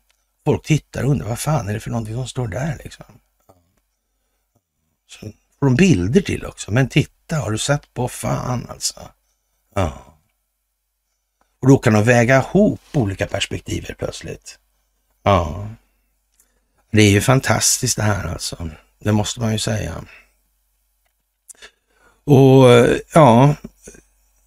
Folk 0.44 0.66
tittar 0.66 1.04
och 1.04 1.10
undrar 1.10 1.28
vad 1.28 1.38
fan 1.38 1.68
är 1.68 1.74
det 1.74 1.80
för 1.80 1.90
någonting 1.90 2.14
som 2.14 2.28
står 2.28 2.48
där 2.48 2.80
liksom. 2.84 3.06
Så 5.08 5.32
får 5.58 5.66
de 5.66 5.76
bilder 5.76 6.20
till 6.20 6.46
också. 6.46 6.70
Men 6.70 6.88
titta, 6.88 7.36
har 7.36 7.50
du 7.50 7.58
sett 7.58 7.94
på 7.94 8.08
fan 8.08 8.66
alltså? 8.70 9.00
Ja. 9.74 9.92
Och 11.60 11.68
då 11.68 11.78
kan 11.78 11.92
de 11.92 12.04
väga 12.04 12.36
ihop 12.36 12.80
olika 12.92 13.26
perspektiv 13.26 13.94
plötsligt. 13.98 14.58
Ja. 15.22 15.68
Det 16.90 17.02
är 17.02 17.10
ju 17.10 17.20
fantastiskt 17.20 17.96
det 17.96 18.02
här 18.02 18.28
alltså. 18.28 18.70
Det 19.02 19.12
måste 19.12 19.40
man 19.40 19.52
ju 19.52 19.58
säga. 19.58 20.04
Och 22.24 22.70
eh, 22.70 22.98
ja, 23.14 23.54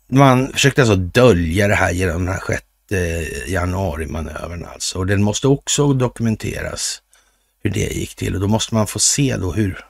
man 0.07 0.51
försökte 0.53 0.81
alltså 0.81 0.95
dölja 0.95 1.67
det 1.67 1.75
här 1.75 1.91
genom 1.91 2.25
den 2.25 2.33
här 2.33 2.43
6 2.47 2.63
eh, 2.91 3.51
januari-manövern 3.51 4.65
alltså. 4.65 4.99
Och 4.99 5.07
den 5.07 5.23
måste 5.23 5.47
också 5.47 5.93
dokumenteras 5.93 7.01
hur 7.63 7.71
det 7.71 7.79
gick 7.79 8.15
till 8.15 8.35
och 8.35 8.41
då 8.41 8.47
måste 8.47 8.75
man 8.75 8.87
få 8.87 8.99
se 8.99 9.37
då 9.37 9.51
hur 9.51 9.85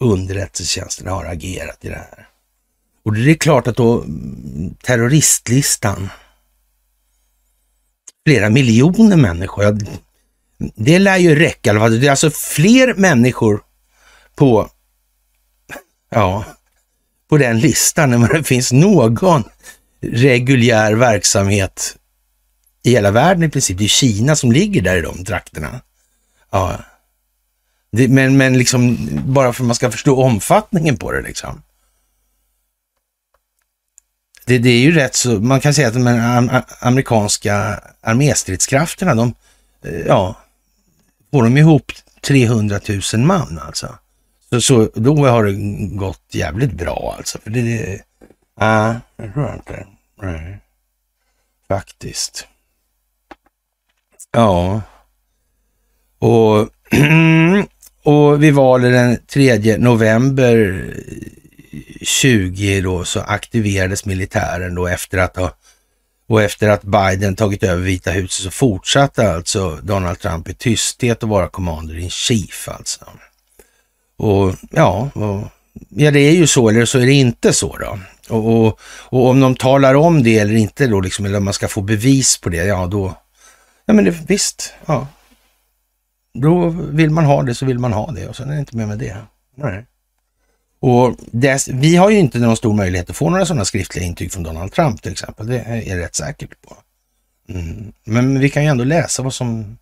underrättelsetjänsten 0.00 1.06
har 1.08 1.24
agerat 1.24 1.84
i 1.84 1.88
det 1.88 1.94
här. 1.94 2.28
Och 3.04 3.14
det 3.14 3.30
är 3.30 3.34
klart 3.34 3.66
att 3.66 3.76
då 3.76 4.02
mm, 4.02 4.74
terroristlistan, 4.74 6.08
flera 8.26 8.50
miljoner 8.50 9.16
människor, 9.16 9.64
ja, 9.64 9.72
det 10.74 10.98
lär 10.98 11.16
ju 11.16 11.34
räcka. 11.34 11.88
Det 11.88 12.06
är 12.06 12.10
alltså 12.10 12.30
fler 12.30 12.94
människor 12.94 13.62
på, 14.38 14.70
ja, 16.10 16.44
på 17.28 17.38
den 17.38 17.58
listan 17.58 18.10
när 18.10 18.32
det 18.32 18.44
finns 18.44 18.72
någon 18.72 19.44
reguljär 20.00 20.92
verksamhet 20.92 21.96
i 22.82 22.90
hela 22.90 23.10
världen 23.10 23.42
i 23.42 23.48
princip. 23.48 23.78
Det 23.78 23.84
är 23.84 23.88
Kina 23.88 24.36
som 24.36 24.52
ligger 24.52 24.82
där 24.82 24.96
i 24.96 25.00
de 25.00 25.24
trakterna. 25.24 25.80
Ja. 26.50 26.78
Det, 27.92 28.08
men, 28.08 28.36
men 28.36 28.58
liksom 28.58 29.08
bara 29.26 29.52
för 29.52 29.62
att 29.62 29.66
man 29.66 29.74
ska 29.74 29.90
förstå 29.90 30.22
omfattningen 30.22 30.96
på 30.96 31.12
det 31.12 31.22
liksom. 31.22 31.62
Det, 34.46 34.58
det 34.58 34.70
är 34.70 34.80
ju 34.80 34.92
rätt 34.92 35.14
så, 35.14 35.30
man 35.40 35.60
kan 35.60 35.74
säga 35.74 35.88
att 35.88 35.94
de 35.94 36.62
amerikanska 36.80 37.80
arméstridskrafterna, 38.00 39.14
de, 39.14 39.34
eh, 39.84 40.06
ja, 40.06 40.36
får 41.30 41.42
de 41.42 41.56
ihop 41.56 41.92
300 42.20 42.80
000 43.14 43.20
man 43.26 43.58
alltså. 43.58 43.98
Så, 44.50 44.60
så 44.60 44.90
då 44.94 45.26
har 45.26 45.44
det 45.44 45.52
gått 45.96 46.24
jävligt 46.30 46.72
bra 46.72 47.14
alltså. 47.18 47.38
För 47.38 47.50
det, 47.50 47.62
det 47.62 48.02
ja, 48.60 48.94
det 49.16 49.32
tror 49.32 49.46
jag 49.46 49.54
inte. 49.54 49.86
Nej. 50.22 50.58
Faktiskt. 51.68 52.46
Ja. 54.32 54.82
Och, 56.18 56.58
och 58.02 58.42
vid 58.42 58.54
valet 58.54 58.92
den 58.92 59.18
3 59.26 59.78
november 59.78 60.84
20 62.02 62.80
då 62.80 63.04
så 63.04 63.20
aktiverades 63.20 64.04
militären 64.04 64.74
då 64.74 64.86
efter 64.86 65.18
att 65.18 65.36
ha 65.36 65.52
och 66.28 66.42
efter 66.42 66.68
att 66.68 66.82
Biden 66.82 67.36
tagit 67.36 67.62
över 67.62 67.82
Vita 67.82 68.10
huset 68.10 68.44
så 68.44 68.50
fortsatte 68.50 69.32
alltså 69.32 69.76
Donald 69.82 70.18
Trump 70.18 70.48
i 70.48 70.54
tysthet 70.54 71.22
att 71.22 71.28
vara 71.28 71.48
commander 71.48 71.98
in 71.98 72.10
chief 72.10 72.68
alltså. 72.68 73.04
Och 74.18 74.54
ja, 74.70 75.10
och, 75.14 75.48
ja 75.88 76.10
det 76.10 76.20
är 76.20 76.32
ju 76.32 76.46
så 76.46 76.68
eller 76.68 76.84
så 76.84 76.98
är 76.98 77.06
det 77.06 77.12
inte 77.12 77.52
så 77.52 77.76
då. 77.76 77.98
Och, 78.28 78.66
och, 78.66 78.80
och, 78.84 79.28
om 79.28 79.40
de 79.40 79.56
talar 79.56 79.94
om 79.94 80.22
det 80.22 80.38
eller 80.38 80.54
inte 80.54 80.86
då, 80.86 81.00
liksom, 81.00 81.24
eller 81.24 81.38
om 81.38 81.44
man 81.44 81.54
ska 81.54 81.68
få 81.68 81.80
bevis 81.80 82.40
på 82.40 82.48
det, 82.48 82.64
ja 82.64 82.86
då, 82.86 83.14
ja 83.86 83.94
men 83.94 84.04
det, 84.04 84.10
visst, 84.10 84.74
ja. 84.86 85.06
Då 86.34 86.68
vill 86.68 87.10
man 87.10 87.24
ha 87.24 87.42
det 87.42 87.54
så 87.54 87.66
vill 87.66 87.78
man 87.78 87.92
ha 87.92 88.10
det 88.10 88.28
och 88.28 88.36
sen 88.36 88.50
är 88.50 88.54
det 88.54 88.60
inte 88.60 88.76
mer 88.76 88.86
med 88.86 88.98
det. 88.98 89.16
Nej. 89.54 89.86
Och 90.80 91.16
det, 91.32 91.68
vi 91.68 91.96
har 91.96 92.10
ju 92.10 92.18
inte 92.18 92.38
någon 92.38 92.56
stor 92.56 92.74
möjlighet 92.74 93.10
att 93.10 93.16
få 93.16 93.30
några 93.30 93.46
sådana 93.46 93.64
skriftliga 93.64 94.04
intyg 94.04 94.32
från 94.32 94.42
Donald 94.42 94.72
Trump 94.72 95.02
till 95.02 95.12
exempel. 95.12 95.46
Det 95.46 95.58
är 95.58 95.88
jag 95.88 95.98
rätt 95.98 96.14
säker 96.14 96.48
på. 96.66 96.76
Mm. 97.48 97.92
Men 98.04 98.40
vi 98.40 98.50
kan 98.50 98.62
ju 98.62 98.68
ändå 98.68 98.84
läsa 98.84 99.22
vad 99.22 99.34
som... 99.34 99.78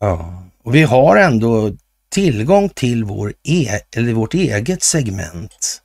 Ja. 0.00 0.42
Och 0.62 0.74
vi 0.74 0.82
har 0.82 1.16
ändå 1.16 1.70
tillgång 2.12 2.68
till 2.68 3.04
vår 3.04 3.34
e, 3.42 3.80
eller 3.96 4.12
vårt 4.12 4.34
eget 4.34 4.82
segment 4.82 5.82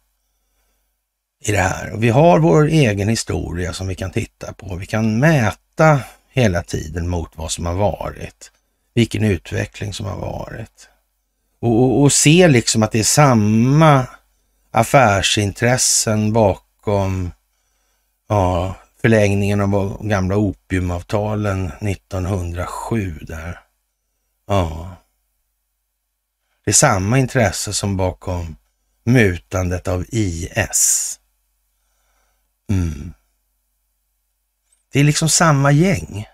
i 1.45 1.51
det 1.51 1.57
här. 1.57 1.93
Vi 1.97 2.09
har 2.09 2.39
vår 2.39 2.67
egen 2.67 3.07
historia 3.09 3.73
som 3.73 3.87
vi 3.87 3.95
kan 3.95 4.11
titta 4.11 4.53
på. 4.53 4.75
Vi 4.75 4.85
kan 4.85 5.19
mäta 5.19 5.99
hela 6.29 6.63
tiden 6.63 7.09
mot 7.09 7.31
vad 7.35 7.51
som 7.51 7.65
har 7.65 7.73
varit. 7.73 8.51
Vilken 8.93 9.23
utveckling 9.23 9.93
som 9.93 10.05
har 10.05 10.17
varit. 10.17 10.89
Och, 11.59 11.83
och, 11.83 12.01
och 12.01 12.11
se 12.11 12.47
liksom 12.47 12.83
att 12.83 12.91
det 12.91 12.99
är 12.99 13.03
samma 13.03 14.07
affärsintressen 14.71 16.33
bakom 16.33 17.31
ja, 18.29 18.75
förlängningen 19.01 19.61
av 19.61 19.69
de 19.71 20.09
gamla 20.09 20.37
opiumavtalen 20.37 21.71
1907 21.81 23.19
där. 23.21 23.59
Ja. 24.47 24.97
Det 26.67 26.71
är 26.71 26.73
samma 26.73 27.19
intresse 27.19 27.73
som 27.73 27.97
bakom 27.97 28.55
mutandet 29.03 29.87
av 29.87 30.05
IS. 30.07 31.19
Mm. 32.69 33.13
Det 34.93 34.99
är 34.99 35.03
liksom 35.03 35.29
samma 35.29 35.71
gäng 35.71 36.25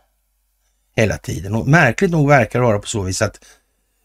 hela 0.96 1.18
tiden 1.18 1.56
och 1.56 1.68
märkligt 1.68 2.12
nog 2.12 2.28
verkar 2.28 2.60
det 2.60 2.66
vara 2.66 2.80
på 2.80 2.88
så 2.88 3.02
vis 3.02 3.22
att 3.22 3.40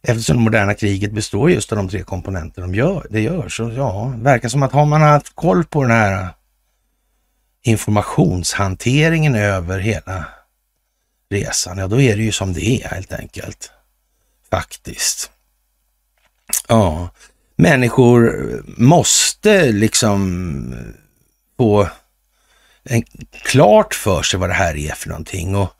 eftersom 0.02 0.36
det 0.36 0.42
moderna 0.42 0.74
kriget 0.74 1.12
består 1.12 1.50
just 1.50 1.72
av 1.72 1.78
de 1.78 1.88
tre 1.88 2.02
komponenter 2.02 2.62
de 2.62 2.74
gör, 2.74 3.06
det 3.10 3.20
gör 3.20 3.48
så 3.48 3.70
ja, 3.70 4.14
verkar 4.16 4.48
som 4.48 4.62
att 4.62 4.72
har 4.72 4.86
man 4.86 5.02
haft 5.02 5.34
koll 5.34 5.64
på 5.64 5.82
den 5.82 5.90
här 5.90 6.28
informationshanteringen 7.62 9.34
över 9.34 9.78
hela 9.78 10.24
resan, 11.30 11.78
ja 11.78 11.86
då 11.86 12.00
är 12.00 12.16
det 12.16 12.22
ju 12.22 12.32
som 12.32 12.52
det 12.52 12.66
är 12.66 12.88
helt 12.88 13.12
enkelt. 13.12 13.70
Faktiskt. 14.50 15.30
Ja, 16.68 17.08
människor 17.56 18.32
måste 18.76 19.72
liksom 19.72 20.74
få 21.56 21.88
en, 22.84 23.02
klart 23.44 23.94
för 23.94 24.22
sig 24.22 24.40
vad 24.40 24.50
det 24.50 24.54
här 24.54 24.76
är 24.76 24.92
för 24.92 25.08
någonting 25.08 25.56
och 25.56 25.74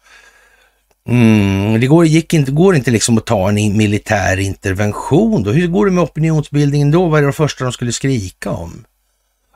Mm, 1.09 1.81
det 1.81 1.86
går, 1.86 2.07
gick 2.07 2.35
inte, 2.35 2.53
går 2.53 2.77
inte 2.77 2.90
liksom 2.90 3.19
att 3.19 3.27
ta 3.27 3.49
en 3.49 3.77
militär 3.77 4.39
intervention 4.39 5.43
då. 5.43 5.51
Hur 5.51 5.69
går 5.69 5.86
det 5.86 5.93
med 5.93 6.05
opinionsbildningen 6.05 6.90
då? 6.90 7.09
Vad 7.09 7.23
är 7.23 7.27
det 7.27 7.32
första 7.32 7.65
de 7.65 7.73
skulle 7.73 7.93
skrika 7.93 8.51
om? 8.51 8.85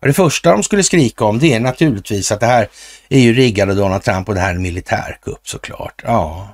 Det 0.03 0.13
första 0.13 0.53
de 0.53 0.63
skulle 0.63 0.83
skrika 0.83 1.25
om 1.25 1.39
det 1.39 1.53
är 1.53 1.61
naturligtvis 1.61 2.33
att 2.33 2.41
det 2.41 2.47
här 2.47 2.69
är 3.09 3.19
ju 3.19 3.33
riggade 3.33 3.73
av 3.73 3.79
Donald 3.79 4.03
Trump 4.03 4.29
och 4.29 4.35
det 4.35 4.41
här 4.41 4.51
är 4.51 4.55
en 4.55 4.63
militärkupp 4.63 5.49
såklart. 5.49 6.03
Ja. 6.05 6.49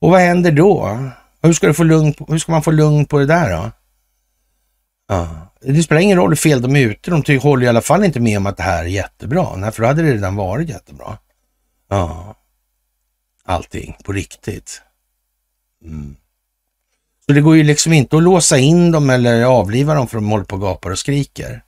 Och 0.00 0.10
vad 0.10 0.20
händer 0.20 0.52
då? 0.52 0.98
Hur 1.44 1.52
ska, 1.52 1.66
du 1.66 1.74
få 1.74 1.84
lugn, 1.84 2.14
hur 2.28 2.38
ska 2.38 2.52
man 2.52 2.62
få 2.62 2.70
lugn 2.70 3.06
på 3.06 3.18
det 3.18 3.26
där 3.26 3.50
då? 3.50 3.70
Ja. 5.08 5.52
Det 5.60 5.82
spelar 5.82 6.00
ingen 6.00 6.18
roll 6.18 6.30
hur 6.30 6.36
fel 6.36 6.62
de 6.62 6.76
är 6.76 6.80
ute, 6.80 7.10
de 7.10 7.38
håller 7.38 7.66
i 7.66 7.68
alla 7.68 7.80
fall 7.80 8.04
inte 8.04 8.20
med 8.20 8.38
om 8.38 8.46
att 8.46 8.56
det 8.56 8.62
här 8.62 8.84
är 8.84 8.88
jättebra. 8.88 9.56
Nej, 9.56 9.72
för 9.72 9.82
då 9.82 9.88
hade 9.88 10.02
det 10.02 10.12
redan 10.12 10.36
varit 10.36 10.68
jättebra. 10.68 11.18
Ja 11.90 12.36
allting 13.44 13.96
på 14.04 14.12
riktigt. 14.12 14.82
Mm. 15.84 16.16
Så 17.26 17.32
det 17.32 17.40
går 17.40 17.56
ju 17.56 17.62
liksom 17.62 17.92
inte 17.92 18.16
att 18.16 18.22
låsa 18.22 18.58
in 18.58 18.92
dem 18.92 19.10
eller 19.10 19.44
avliva 19.44 19.94
dem 19.94 20.08
för 20.08 20.16
de 20.16 20.30
håller 20.30 20.44
på 20.44 20.56
och 20.56 20.62
gapar 20.62 20.90
och 20.90 20.98
skriker. 20.98 21.64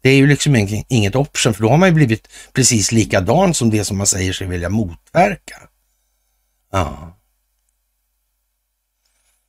Det 0.00 0.10
är 0.10 0.16
ju 0.16 0.26
liksom 0.26 0.56
inget 0.88 1.16
option, 1.16 1.54
för 1.54 1.62
då 1.62 1.68
har 1.68 1.76
man 1.76 1.88
ju 1.88 1.94
blivit 1.94 2.28
precis 2.52 2.92
likadan 2.92 3.54
som 3.54 3.70
det 3.70 3.84
som 3.84 3.98
man 3.98 4.06
säger 4.06 4.32
sig 4.32 4.46
vilja 4.46 4.68
motverka. 4.68 5.56
Ja. 6.72 7.18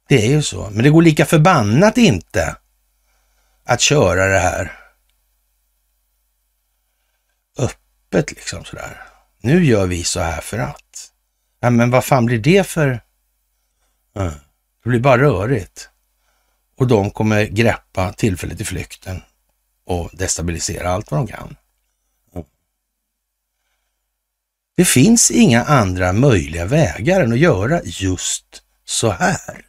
Det 0.08 0.26
är 0.26 0.30
ju 0.30 0.42
så, 0.42 0.70
men 0.70 0.84
det 0.84 0.90
går 0.90 1.02
lika 1.02 1.26
förbannat 1.26 1.98
inte 1.98 2.56
att 3.64 3.82
köra 3.82 4.28
det 4.28 4.40
här 4.40 4.80
öppet 7.58 8.32
liksom 8.32 8.66
sådär. 8.66 9.02
Nu 9.42 9.66
gör 9.66 9.88
vi 9.88 10.04
så 10.04 10.20
här 10.20 10.42
för 10.42 10.58
att. 10.58 11.12
Ja, 11.60 11.70
men 11.70 11.92
vad 11.92 12.06
fan 12.06 12.26
blir 12.26 12.40
det 12.40 12.68
för... 12.68 13.04
Ja, 14.14 14.32
det 14.84 14.90
blir 14.90 15.00
bara 15.00 15.22
rörigt. 15.22 15.90
Och 16.78 16.88
de 16.88 17.12
kommer 17.12 17.46
greppa 17.46 18.14
tillfället 18.14 18.62
i 18.62 18.66
flykten 18.66 19.22
och 19.86 20.10
destabilisera 20.14 20.90
allt 20.90 21.12
vad 21.12 21.20
de 21.20 21.28
kan. 21.28 21.56
Det 24.76 24.86
finns 24.86 25.32
inga 25.32 25.64
andra 25.64 26.14
möjliga 26.14 26.66
vägar 26.66 27.22
än 27.22 27.34
att 27.34 27.40
göra 27.40 27.82
just 27.84 28.64
så 28.86 29.12
här. 29.12 29.66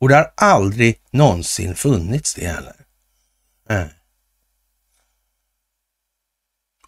Och 0.00 0.08
det 0.08 0.14
har 0.14 0.32
aldrig 0.36 1.00
någonsin 1.10 1.74
funnits 1.74 2.34
det 2.34 2.46
heller. 2.46 2.76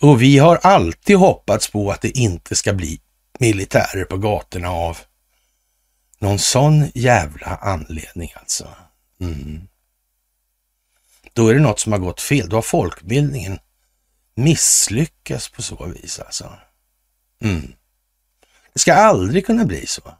Och 0.00 0.22
vi 0.22 0.38
har 0.38 0.56
alltid 0.56 1.16
hoppats 1.16 1.70
på 1.70 1.90
att 1.90 2.00
det 2.00 2.18
inte 2.18 2.54
ska 2.54 2.72
bli 2.72 3.00
militärer 3.38 4.04
på 4.04 4.16
gatorna 4.16 4.70
av 4.70 4.98
någon 6.18 6.38
sån 6.38 6.90
jävla 6.94 7.46
anledning 7.46 8.32
alltså. 8.34 8.68
Mm. 9.20 9.68
Då 11.32 11.48
är 11.48 11.54
det 11.54 11.60
något 11.60 11.80
som 11.80 11.92
har 11.92 11.98
gått 11.98 12.20
fel. 12.20 12.48
Då 12.48 12.56
har 12.56 12.62
folkbildningen 12.62 13.58
misslyckats 14.34 15.48
på 15.48 15.62
så 15.62 15.86
vis 15.86 16.18
alltså. 16.18 16.52
Mm. 17.40 17.72
Det 18.72 18.78
ska 18.78 18.94
aldrig 18.94 19.46
kunna 19.46 19.64
bli 19.64 19.86
så. 19.86 20.14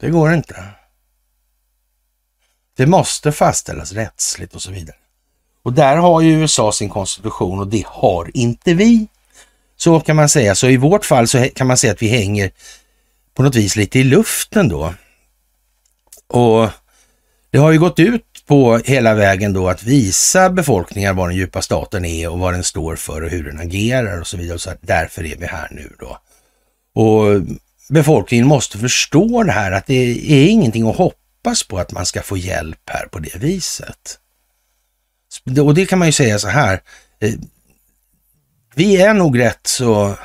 Det 0.00 0.10
går 0.10 0.34
inte. 0.34 0.64
Det 2.76 2.86
måste 2.86 3.32
fastställas 3.32 3.92
rättsligt 3.92 4.54
och 4.54 4.62
så 4.62 4.70
vidare. 4.70 4.96
Och 5.62 5.72
där 5.72 5.96
har 5.96 6.20
ju 6.20 6.32
USA 6.32 6.72
sin 6.72 6.88
konstitution 6.88 7.58
och 7.58 7.66
det 7.66 7.84
har 7.86 8.30
inte 8.34 8.74
vi. 8.74 9.06
Så 9.76 10.00
kan 10.00 10.16
man 10.16 10.28
säga. 10.28 10.54
Så 10.54 10.68
i 10.68 10.76
vårt 10.76 11.04
fall 11.04 11.28
så 11.28 11.48
kan 11.54 11.66
man 11.66 11.76
säga 11.76 11.92
att 11.92 12.02
vi 12.02 12.08
hänger 12.08 12.50
på 13.34 13.42
något 13.42 13.54
vis 13.54 13.76
lite 13.76 13.98
i 13.98 14.04
luften 14.04 14.68
då. 14.68 14.94
Och 16.26 16.68
det 17.50 17.58
har 17.58 17.72
ju 17.72 17.78
gått 17.78 17.98
ut 17.98 18.44
på 18.46 18.78
hela 18.78 19.14
vägen 19.14 19.52
då 19.52 19.68
att 19.68 19.82
visa 19.82 20.50
befolkningar 20.50 21.12
vad 21.12 21.28
den 21.28 21.36
djupa 21.36 21.62
staten 21.62 22.04
är 22.04 22.28
och 22.28 22.38
vad 22.38 22.54
den 22.54 22.64
står 22.64 22.96
för 22.96 23.22
och 23.22 23.30
hur 23.30 23.44
den 23.44 23.60
agerar 23.60 24.20
och 24.20 24.26
så 24.26 24.36
vidare. 24.36 24.58
Så 24.58 24.72
därför 24.80 25.24
är 25.26 25.36
vi 25.36 25.46
här 25.46 25.68
nu 25.70 25.92
då. 25.98 26.18
Och 27.02 27.42
befolkningen 27.90 28.46
måste 28.46 28.78
förstå 28.78 29.42
det 29.42 29.52
här 29.52 29.72
att 29.72 29.86
det 29.86 29.94
är 29.94 30.48
ingenting 30.48 30.88
att 30.88 30.96
hoppas 30.96 31.62
på 31.68 31.78
att 31.78 31.92
man 31.92 32.06
ska 32.06 32.22
få 32.22 32.36
hjälp 32.36 32.90
här 32.90 33.06
på 33.06 33.18
det 33.18 33.36
viset. 33.36 34.18
Och 35.64 35.74
det 35.74 35.86
kan 35.86 35.98
man 35.98 36.08
ju 36.08 36.12
säga 36.12 36.38
så 36.38 36.48
här. 36.48 36.82
Eh, 37.18 37.34
vi 38.74 39.02
är 39.02 39.14
nog 39.14 39.38
rätt 39.38 39.66
så 39.66 40.16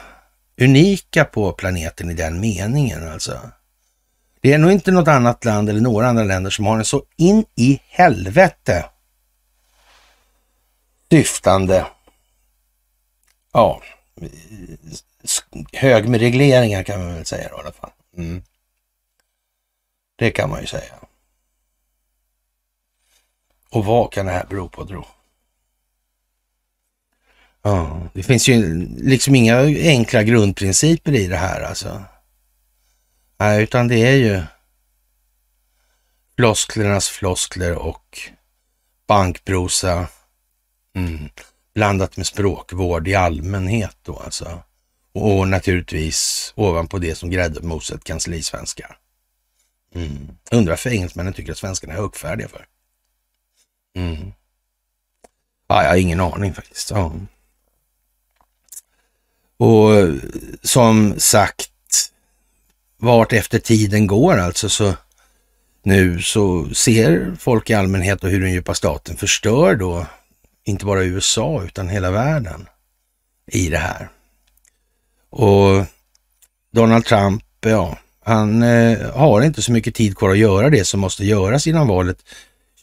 unika 0.61 1.25
på 1.25 1.51
planeten 1.51 2.09
i 2.09 2.13
den 2.13 2.39
meningen 2.39 3.09
alltså. 3.09 3.39
Det 4.41 4.53
är 4.53 4.57
nog 4.57 4.71
inte 4.71 4.91
något 4.91 5.07
annat 5.07 5.45
land 5.45 5.69
eller 5.69 5.81
några 5.81 6.07
andra 6.07 6.23
länder 6.23 6.49
som 6.49 6.65
har 6.65 6.77
en 6.77 6.85
så 6.85 7.03
in 7.17 7.45
i 7.55 7.79
helvete 7.89 8.85
syftande, 11.11 11.85
ja, 13.53 13.81
hög 15.73 16.09
med 16.09 16.19
regleringar 16.19 16.83
kan 16.83 16.99
man 16.99 17.15
väl 17.15 17.25
säga 17.25 17.49
då, 17.49 17.57
i 17.57 17.59
alla 17.59 17.71
fall. 17.71 17.91
Mm. 18.17 18.43
Det 20.15 20.31
kan 20.31 20.49
man 20.49 20.61
ju 20.61 20.67
säga. 20.67 20.93
Och 23.69 23.85
vad 23.85 24.11
kan 24.11 24.25
det 24.25 24.31
här 24.31 24.45
bero 24.49 24.69
på 24.69 24.85
tro? 24.85 25.05
Ja, 27.61 28.01
det 28.13 28.23
finns 28.23 28.47
ju 28.47 28.87
liksom 28.97 29.35
inga 29.35 29.59
enkla 29.65 30.23
grundprinciper 30.23 31.15
i 31.15 31.27
det 31.27 31.37
här 31.37 31.61
alltså. 31.61 32.03
Nej, 33.37 33.63
utan 33.63 33.87
det 33.87 33.99
är 33.99 34.15
ju 34.15 34.43
flosklernas 36.35 37.07
floskler 37.07 37.75
och 37.75 38.19
bankprosa 39.07 40.07
mm, 40.95 41.29
blandat 41.73 42.17
med 42.17 42.27
språkvård 42.27 43.07
i 43.07 43.15
allmänhet 43.15 43.97
då 44.01 44.19
alltså. 44.19 44.59
Och 45.15 45.47
naturligtvis 45.47 46.53
ovanpå 46.55 46.97
det 46.97 47.15
som 47.15 47.29
grädde 47.29 47.59
på 47.59 47.65
moset 47.65 48.03
kanslisvenska. 48.03 48.95
Mm. 49.93 50.27
Undrar 50.51 50.71
varför 50.71 50.89
engelsmännen 50.89 51.33
tycker 51.33 51.51
att 51.51 51.57
svenskarna 51.57 51.93
är 51.93 51.97
högfärdiga 51.97 52.47
för. 52.47 52.65
Mm. 53.95 54.33
Ah, 55.67 55.83
jag 55.83 55.89
har 55.89 55.97
ingen 55.97 56.21
aning 56.21 56.53
faktiskt. 56.53 56.91
Ja. 56.91 57.13
Och 59.57 59.95
eh, 59.95 60.15
som 60.63 61.19
sagt, 61.19 61.71
vart 62.97 63.33
efter 63.33 63.59
tiden 63.59 64.07
går 64.07 64.37
alltså 64.37 64.69
så 64.69 64.93
nu 65.83 66.21
så 66.21 66.69
ser 66.73 67.35
folk 67.39 67.69
i 67.69 67.73
allmänhet 67.73 68.23
och 68.23 68.29
hur 68.29 68.41
den 68.41 68.51
djupa 68.51 68.73
staten 68.73 69.17
förstör 69.17 69.75
då 69.75 70.05
inte 70.63 70.85
bara 70.85 71.03
USA 71.03 71.63
utan 71.63 71.89
hela 71.89 72.11
världen 72.11 72.67
i 73.51 73.69
det 73.69 73.77
här. 73.77 74.09
Och 75.35 75.85
Donald 76.71 77.05
Trump, 77.05 77.43
ja, 77.59 77.97
han 78.23 78.63
eh, 78.63 79.11
har 79.11 79.41
inte 79.41 79.61
så 79.61 79.71
mycket 79.71 79.95
tid 79.95 80.17
kvar 80.17 80.29
att 80.29 80.37
göra 80.37 80.69
det 80.69 80.85
som 80.85 80.99
måste 80.99 81.25
göras 81.25 81.67
innan 81.67 81.87
valet 81.87 82.17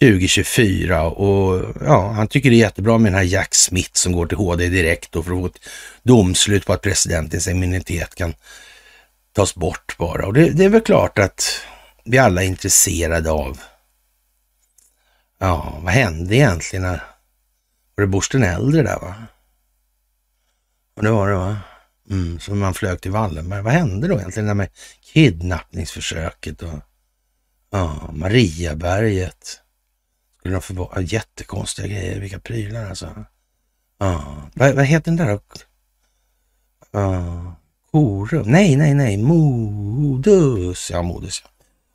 2024 0.01 1.03
och 1.11 1.75
ja, 1.87 2.11
han 2.11 2.29
tycker 2.29 2.51
det 2.51 2.57
är 2.57 2.59
jättebra 2.59 2.99
med 2.99 3.13
den 3.13 3.19
här 3.19 3.27
Jack 3.27 3.55
Smith 3.55 3.91
som 3.93 4.13
går 4.13 4.27
till 4.27 4.37
HD 4.37 4.69
direkt 4.69 5.17
och 5.17 5.25
för 5.25 5.33
att 5.33 5.39
få 5.39 5.47
ett 5.47 5.59
domslut 6.03 6.67
på 6.67 6.73
att 6.73 6.83
presidentens 6.83 7.49
immunitet 7.49 8.15
kan 8.15 8.35
tas 9.33 9.55
bort 9.55 9.97
bara. 9.99 10.27
Och 10.27 10.33
det, 10.33 10.51
det 10.51 10.65
är 10.65 10.69
väl 10.69 10.81
klart 10.81 11.19
att 11.19 11.61
vi 12.05 12.19
alla 12.19 12.43
är 12.43 12.47
intresserade 12.47 13.31
av 13.31 13.61
ja, 15.39 15.79
vad 15.83 15.93
hände 15.93 16.37
egentligen 16.37 16.83
när 16.83 17.03
var 17.95 18.03
det 18.03 18.07
Bush 18.07 18.29
den 18.33 18.43
äldre 18.43 18.83
där 18.83 18.99
va? 18.99 19.15
Och 20.97 21.03
det 21.03 21.11
var 21.11 21.29
det 21.29 21.35
va? 21.35 21.57
Mm, 22.13 22.41
så 22.41 22.55
man 22.55 22.75
flög 22.75 23.01
till 23.01 23.11
Wallenberg. 23.11 23.63
Vad 23.63 23.73
hände 23.73 24.09
då 24.09 24.19
egentligen 24.19 24.57
med 24.57 24.69
kidnappningsförsöket 25.01 26.63
och 26.63 26.79
ja, 27.71 28.11
Mariaberget? 28.13 29.61
Skulle 30.39 30.55
de 30.55 30.63
förvara 30.63 31.01
jättekonstiga 31.01 31.87
grejer, 31.87 32.21
vilka 32.21 32.41
prylar 32.41 32.89
alltså. 32.89 33.25
Ja, 33.99 34.43
vad, 34.55 34.75
vad 34.75 34.85
heter 34.85 35.11
den 35.11 35.27
där? 35.27 35.41
Ja, 36.91 37.55
Korum? 37.91 38.43
Nej, 38.47 38.77
nej, 38.77 38.95
nej, 38.95 39.17
Modus. 39.17 40.91
Ja, 40.91 41.03
Modus. 41.03 41.45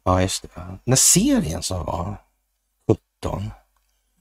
Ja, 0.03 0.22
just 0.22 0.41
det. 0.41 0.49
Den 0.56 0.80
där 0.85 0.95
serien 0.95 1.64
som 1.64 1.85
var 1.85 2.22
17. 3.22 3.52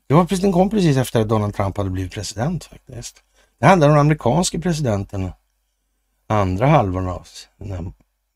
Det 0.06 0.14
var 0.14 0.24
precis, 0.24 0.42
den 0.42 0.52
kom 0.52 0.70
precis 0.70 0.96
efter 0.96 1.20
att 1.20 1.28
Donald 1.28 1.54
Trump 1.54 1.76
hade 1.76 1.90
blivit 1.90 2.12
president 2.12 2.64
faktiskt. 2.64 3.22
Det 3.58 3.66
handlar 3.66 3.88
om 3.88 3.92
den 3.94 4.00
amerikanske 4.00 4.58
presidenten 4.58 5.30
andra 6.26 6.66
halvan 6.66 7.08
av 7.08 7.28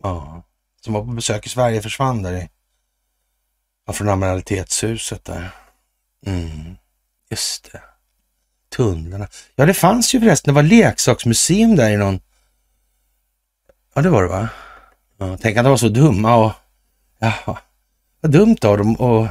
ja, 0.02 0.42
som 0.80 0.94
var 0.94 1.00
på 1.00 1.06
besök 1.06 1.46
i 1.46 1.48
Sverige 1.48 1.82
försvann 1.82 2.22
där 2.22 2.32
i, 2.32 2.48
från 3.92 4.08
amiralitetshuset 4.08 5.24
där. 5.24 5.50
Mm, 6.26 6.76
just 7.30 7.72
det. 7.72 7.82
Tunnlarna. 8.76 9.28
Ja, 9.56 9.66
det 9.66 9.74
fanns 9.74 10.14
ju 10.14 10.20
förresten, 10.20 10.54
det 10.54 10.56
var 10.56 10.68
leksaksmuseum 10.68 11.76
där 11.76 11.90
i 11.90 11.96
någon... 11.96 12.20
Ja, 13.94 14.02
det 14.02 14.10
var 14.10 14.22
det 14.22 14.28
va? 14.28 14.48
Ja, 15.18 15.36
tänk 15.40 15.56
att 15.56 15.64
de 15.64 15.70
var 15.70 15.76
så 15.76 15.88
dumma 15.88 16.36
och... 16.36 16.52
Jaha, 17.18 17.58
vad 18.20 18.32
dumt 18.32 18.56
av 18.62 18.78
dem 18.78 19.00
att 19.00 19.30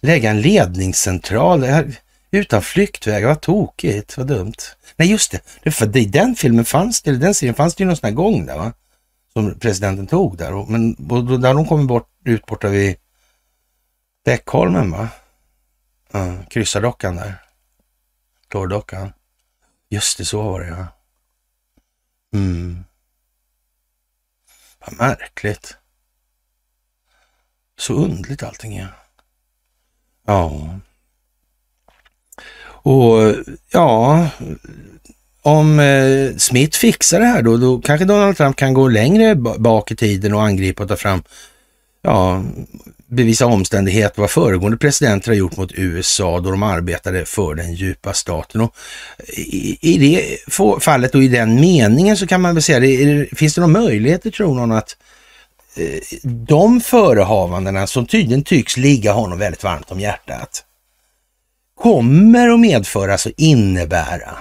lägga 0.00 0.30
en 0.30 0.40
ledningscentral 0.40 1.64
utan 2.40 2.62
flyktvägar. 2.62 3.28
Vad 3.28 3.40
tokigt, 3.40 4.16
vad 4.16 4.26
dumt. 4.26 4.54
Nej, 4.96 5.10
just 5.10 5.32
det. 5.62 5.72
För 5.72 5.96
I 5.96 6.04
den 6.04 6.36
filmen 6.36 6.64
fanns 6.64 7.02
det, 7.02 7.10
eller 7.10 7.20
den 7.20 7.34
serien 7.34 7.54
fanns 7.54 7.74
det 7.74 7.82
ju 7.82 7.86
någon 7.86 7.96
sån 7.96 8.06
här 8.06 8.14
gång 8.14 8.46
där 8.46 8.58
va? 8.58 8.72
Som 9.32 9.58
presidenten 9.58 10.06
tog 10.06 10.36
där. 10.36 10.66
Men 10.66 10.94
där 11.40 11.54
de 11.54 11.66
kom 11.66 11.86
bort, 11.86 12.08
ut 12.24 12.46
borta 12.46 12.68
vid 12.68 12.96
Beckholmen 14.24 14.90
va? 14.90 15.08
Ja, 16.12 16.36
kryssardockan 16.50 17.16
där. 17.16 17.34
Klordockan. 18.48 19.12
Just 19.88 20.18
det, 20.18 20.24
så 20.24 20.42
var 20.42 20.60
det 20.60 20.66
ja. 20.66 20.86
Mm. 22.34 22.84
Vad 24.78 24.98
märkligt. 24.98 25.76
Så 27.78 27.94
undligt 27.94 28.42
allting 28.42 28.76
är. 28.76 28.96
Ja. 30.26 30.78
Och 32.82 33.34
ja, 33.72 34.26
om 35.42 35.80
eh, 35.80 36.36
Smith 36.36 36.78
fixar 36.78 37.20
det 37.20 37.26
här 37.26 37.42
då, 37.42 37.56
då 37.56 37.78
kanske 37.78 38.04
Donald 38.04 38.36
Trump 38.36 38.56
kan 38.56 38.74
gå 38.74 38.88
längre 38.88 39.34
bak 39.34 39.90
i 39.90 39.96
tiden 39.96 40.34
och 40.34 40.42
angripa 40.42 40.82
och 40.82 40.88
ta 40.88 40.96
fram 40.96 41.22
ja, 42.02 42.44
bevisa 43.06 43.46
omständighet 43.46 44.18
vad 44.18 44.30
föregående 44.30 44.78
presidenter 44.78 45.28
har 45.28 45.36
gjort 45.36 45.56
mot 45.56 45.72
USA 45.72 46.40
då 46.40 46.50
de 46.50 46.62
arbetade 46.62 47.24
för 47.24 47.54
den 47.54 47.74
djupa 47.74 48.12
staten. 48.12 48.60
Och 48.60 48.74
i, 49.36 49.78
I 49.80 49.98
det 49.98 50.38
fallet 50.80 51.14
och 51.14 51.22
i 51.22 51.28
den 51.28 51.60
meningen 51.60 52.16
så 52.16 52.26
kan 52.26 52.40
man 52.40 52.54
väl 52.54 52.62
säga, 52.62 52.80
det, 52.80 53.28
finns 53.36 53.54
det 53.54 53.60
några 53.60 53.80
möjligheter 53.80 54.30
tror 54.30 54.54
någon 54.54 54.72
att 54.72 54.96
eh, 55.76 56.18
de 56.22 56.80
förehavandena 56.80 57.86
som 57.86 58.06
tydligen 58.06 58.44
tycks 58.44 58.76
ligga 58.76 59.12
honom 59.12 59.38
väldigt 59.38 59.64
varmt 59.64 59.90
om 59.90 60.00
hjärtat 60.00 60.64
kommer 61.82 62.48
att 62.48 62.60
medföra, 62.60 63.12
alltså 63.12 63.30
innebära 63.36 64.38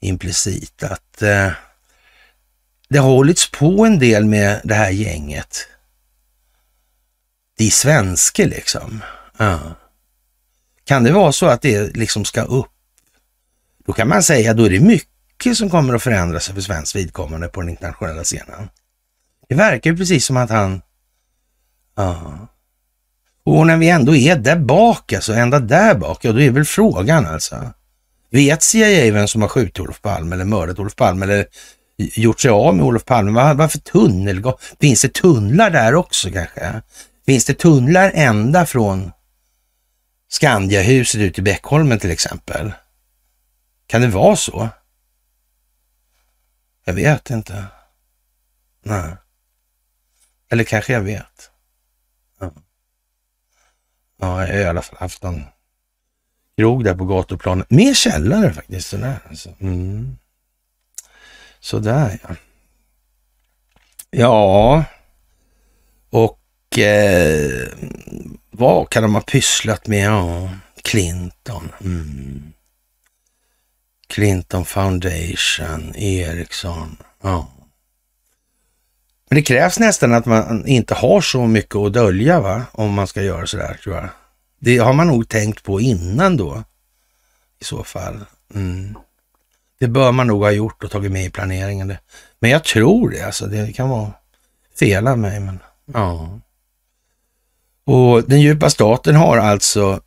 implicit 0.00 0.82
att 0.82 1.22
eh, 1.22 1.50
det 2.88 2.98
har 2.98 3.10
hållits 3.10 3.50
på 3.50 3.84
en 3.84 3.98
del 3.98 4.24
med 4.24 4.60
det 4.64 4.74
här 4.74 4.90
gänget 4.90 5.68
de 7.58 7.70
svenske 7.70 8.46
liksom. 8.46 9.02
Ja. 9.36 9.60
Kan 10.84 11.04
det 11.04 11.12
vara 11.12 11.32
så 11.32 11.46
att 11.46 11.62
det 11.62 11.96
liksom 11.96 12.24
ska 12.24 12.42
upp? 12.42 12.70
Då 13.86 13.92
kan 13.92 14.08
man 14.08 14.22
säga, 14.22 14.54
då 14.54 14.64
är 14.64 14.70
det 14.70 14.80
mycket 14.80 15.56
som 15.56 15.70
kommer 15.70 15.94
att 15.94 16.02
förändras 16.02 16.48
för 16.48 16.60
svenskt 16.60 16.96
vidkommande 16.96 17.48
på 17.48 17.60
den 17.60 17.70
internationella 17.70 18.24
scenen. 18.24 18.68
Det 19.48 19.54
verkar 19.54 19.96
precis 19.96 20.26
som 20.26 20.36
att 20.36 20.50
han... 20.50 20.82
Ja. 21.94 22.48
Och 23.44 23.66
när 23.66 23.76
vi 23.76 23.88
ändå 23.88 24.16
är 24.16 24.36
där 24.36 24.56
bak, 24.56 25.12
alltså 25.12 25.32
ända 25.32 25.58
där 25.58 25.94
bak, 25.94 26.24
ja 26.24 26.32
då 26.32 26.40
är 26.40 26.50
väl 26.50 26.64
frågan 26.64 27.26
alltså. 27.26 27.72
Vet 28.30 28.62
CIA 28.62 29.12
vem 29.12 29.28
som 29.28 29.42
har 29.42 29.48
skjutit 29.48 29.80
Olof 29.80 30.02
Palme 30.02 30.34
eller 30.34 30.44
mördat 30.44 30.78
Olof 30.78 30.96
Palme 30.96 31.24
eller 31.24 31.46
gjort 31.96 32.40
sig 32.40 32.50
av 32.50 32.76
med 32.76 32.84
Olof 32.84 33.04
Palme? 33.04 33.54
Varför 33.54 33.78
tunnelgång? 33.78 34.54
Finns 34.80 35.02
det 35.02 35.14
tunnlar 35.14 35.70
där 35.70 35.94
också 35.94 36.30
kanske? 36.30 36.82
Finns 37.26 37.44
det 37.44 37.54
tunnlar 37.54 38.10
ända 38.14 38.66
från 38.66 39.12
Skandiahuset 40.28 41.20
ut 41.20 41.38
i 41.38 41.42
Beckholmen 41.42 41.98
till 41.98 42.10
exempel? 42.10 42.72
Kan 43.86 44.00
det 44.00 44.08
vara 44.08 44.36
så? 44.36 44.68
Jag 46.84 46.94
vet 46.94 47.30
inte. 47.30 47.64
Nej. 48.84 49.16
Eller 50.50 50.64
kanske 50.64 50.92
jag 50.92 51.00
vet. 51.00 51.49
Ja, 54.20 54.46
jag 54.46 54.54
har 54.54 54.60
i 54.60 54.64
alla 54.64 54.82
fall 54.82 54.98
haft 54.98 55.22
någon 55.22 55.44
krog 56.56 56.84
där 56.84 56.94
på 56.94 57.04
gatuplanet. 57.04 57.70
Med 57.70 57.96
källare 57.96 58.52
faktiskt. 58.52 58.88
Sådär, 58.88 59.18
alltså. 59.28 59.54
mm. 59.60 60.16
sådär 61.60 62.18
ja. 62.22 62.34
Ja, 64.10 64.84
och 66.10 66.78
eh, 66.78 67.68
vad 68.50 68.90
kan 68.90 69.02
de 69.02 69.14
ha 69.14 69.20
pysslat 69.20 69.86
med? 69.86 70.06
Ja, 70.06 70.50
Clinton. 70.82 71.72
Mm. 71.80 72.52
Clinton 74.06 74.64
Foundation, 74.64 75.94
Ericsson. 75.96 76.96
Ja. 77.22 77.48
Men 79.30 79.36
det 79.36 79.42
krävs 79.42 79.78
nästan 79.78 80.14
att 80.14 80.26
man 80.26 80.66
inte 80.66 80.94
har 80.94 81.20
så 81.20 81.46
mycket 81.46 81.76
att 81.76 81.92
dölja, 81.92 82.40
va? 82.40 82.62
Om 82.72 82.92
man 82.92 83.06
ska 83.06 83.22
göra 83.22 83.46
sådär, 83.46 83.78
tror 83.82 83.96
jag. 83.96 84.08
Det 84.58 84.78
har 84.78 84.92
man 84.92 85.06
nog 85.06 85.28
tänkt 85.28 85.62
på 85.62 85.80
innan 85.80 86.36
då, 86.36 86.64
i 87.60 87.64
så 87.64 87.84
fall. 87.84 88.24
Mm. 88.54 88.94
Det 89.80 89.88
bör 89.88 90.12
man 90.12 90.26
nog 90.26 90.42
ha 90.42 90.50
gjort 90.50 90.84
och 90.84 90.90
tagit 90.90 91.12
med 91.12 91.24
i 91.24 91.30
planeringen. 91.30 91.94
Men 92.40 92.50
jag 92.50 92.64
tror 92.64 93.10
det, 93.10 93.22
alltså. 93.22 93.46
Det 93.46 93.72
kan 93.72 93.88
vara 93.88 94.12
fel 94.78 95.06
av 95.06 95.18
mig, 95.18 95.40
men 95.40 95.58
ja. 95.94 96.38
Och 97.84 98.24
den 98.24 98.40
djupa 98.40 98.70
staten 98.70 99.16
har 99.16 99.38
alltså 99.38 100.00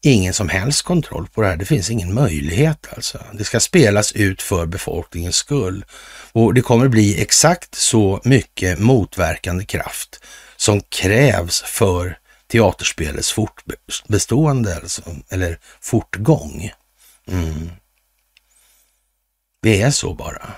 ingen 0.00 0.34
som 0.34 0.48
helst 0.48 0.82
kontroll 0.82 1.28
på 1.34 1.42
det 1.42 1.48
här. 1.48 1.56
Det 1.56 1.64
finns 1.64 1.90
ingen 1.90 2.14
möjlighet 2.14 2.86
alltså. 2.96 3.18
Det 3.32 3.44
ska 3.44 3.60
spelas 3.60 4.12
ut 4.12 4.42
för 4.42 4.66
befolkningens 4.66 5.36
skull. 5.36 5.84
Och 6.32 6.54
det 6.54 6.62
kommer 6.62 6.88
bli 6.88 7.22
exakt 7.22 7.74
så 7.74 8.20
mycket 8.24 8.78
motverkande 8.78 9.64
kraft 9.64 10.24
som 10.56 10.80
krävs 10.80 11.60
för 11.62 12.18
teaterspelets 12.46 13.32
fortbestående, 13.32 14.76
alltså, 14.76 15.02
eller 15.28 15.58
fortgång. 15.80 16.70
Mm. 17.26 17.70
Det 19.62 19.82
är 19.82 19.90
så 19.90 20.14
bara. 20.14 20.54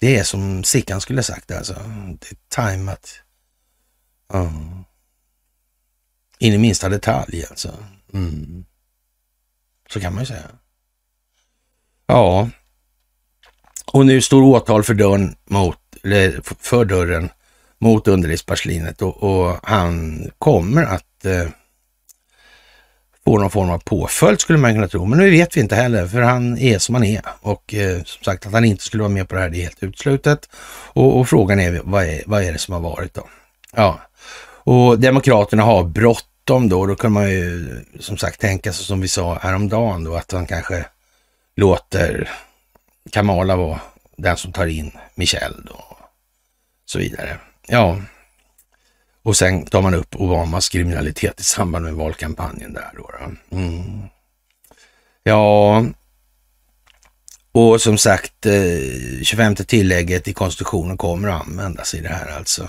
Det 0.00 0.16
är 0.16 0.24
som 0.24 0.64
Sickan 0.64 1.00
skulle 1.00 1.22
sagt 1.22 1.50
alltså. 1.50 1.74
Det 2.20 2.30
är 2.30 2.36
tajmat. 2.48 3.20
Mm. 4.32 4.84
In 6.38 6.54
i 6.54 6.58
minsta 6.58 6.88
detalj 6.88 7.46
alltså. 7.50 7.84
Mm. 8.12 8.64
Så 9.90 10.00
kan 10.00 10.14
man 10.14 10.22
ju 10.22 10.26
säga. 10.26 10.50
Ja, 12.06 12.50
och 13.92 14.06
nu 14.06 14.20
står 14.20 14.42
åtal 14.42 14.82
för 14.82 14.94
dörren 14.94 15.34
mot, 15.48 15.78
för 16.60 16.84
dörren 16.84 17.30
mot 17.78 18.08
underlivsporslinet 18.08 19.02
och, 19.02 19.22
och, 19.22 19.56
han 19.62 20.24
kommer 20.38 20.82
att 20.84 21.24
eh, 21.24 21.46
få 23.24 23.38
någon 23.38 23.50
form 23.50 23.70
av 23.70 23.78
påföljd 23.78 24.40
skulle 24.40 24.58
man 24.58 24.74
kunna 24.74 24.88
tro. 24.88 25.04
Men 25.04 25.18
nu 25.18 25.30
vet 25.30 25.56
vi 25.56 25.60
inte 25.60 25.74
heller 25.74 26.06
för 26.06 26.20
han 26.20 26.58
är 26.58 26.78
som 26.78 26.94
han 26.94 27.04
är 27.04 27.22
och 27.40 27.74
eh, 27.74 28.02
som 28.04 28.24
sagt 28.24 28.46
att 28.46 28.52
han 28.52 28.64
inte 28.64 28.84
skulle 28.84 29.02
vara 29.02 29.12
med 29.12 29.28
på 29.28 29.34
det 29.34 29.40
här 29.40 29.48
det 29.48 29.56
är 29.58 29.62
helt 29.62 29.82
utslutet. 29.82 30.48
Och, 30.92 31.18
och 31.18 31.28
frågan 31.28 31.60
är 31.60 31.80
vad, 31.84 32.04
är 32.04 32.22
vad 32.26 32.42
är 32.42 32.52
det 32.52 32.58
som 32.58 32.74
har 32.74 32.80
varit 32.80 33.14
då? 33.14 33.28
Ja, 33.76 34.00
och 34.62 34.98
Demokraterna 34.98 35.62
har 35.62 35.84
bråttom 35.84 36.68
då. 36.68 36.86
Då 36.86 36.94
kan 36.94 37.12
man 37.12 37.30
ju 37.30 37.68
som 38.00 38.16
sagt 38.16 38.40
tänka 38.40 38.72
sig 38.72 38.84
som 38.84 39.00
vi 39.00 39.08
sa 39.08 39.38
häromdagen 39.42 40.04
då 40.04 40.16
att 40.16 40.32
han 40.32 40.46
kanske 40.46 40.84
låter 41.56 42.30
Kamala 43.12 43.56
var 43.56 43.80
den 44.16 44.36
som 44.36 44.52
tar 44.52 44.66
in 44.66 44.92
Michel 45.14 45.62
då. 45.66 45.84
Så 46.86 46.98
vidare. 46.98 47.38
Ja, 47.66 48.00
och 49.22 49.36
sen 49.36 49.66
tar 49.66 49.82
man 49.82 49.94
upp 49.94 50.16
Obamas 50.16 50.68
kriminalitet 50.68 51.40
i 51.40 51.44
samband 51.44 51.84
med 51.84 51.94
valkampanjen 51.94 52.72
där 52.72 52.90
då. 52.96 53.10
då. 53.10 53.56
Mm. 53.56 54.02
Ja, 55.22 55.84
och 57.52 57.80
som 57.80 57.98
sagt, 57.98 58.46
eh, 58.46 59.22
25 59.22 59.54
tillägget 59.54 60.28
i 60.28 60.32
konstitutionen 60.32 60.96
kommer 60.96 61.28
att 61.28 61.46
användas 61.46 61.94
i 61.94 62.00
det 62.00 62.08
här 62.08 62.36
alltså. 62.36 62.68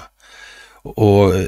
Och 0.84 1.36
eh, 1.36 1.46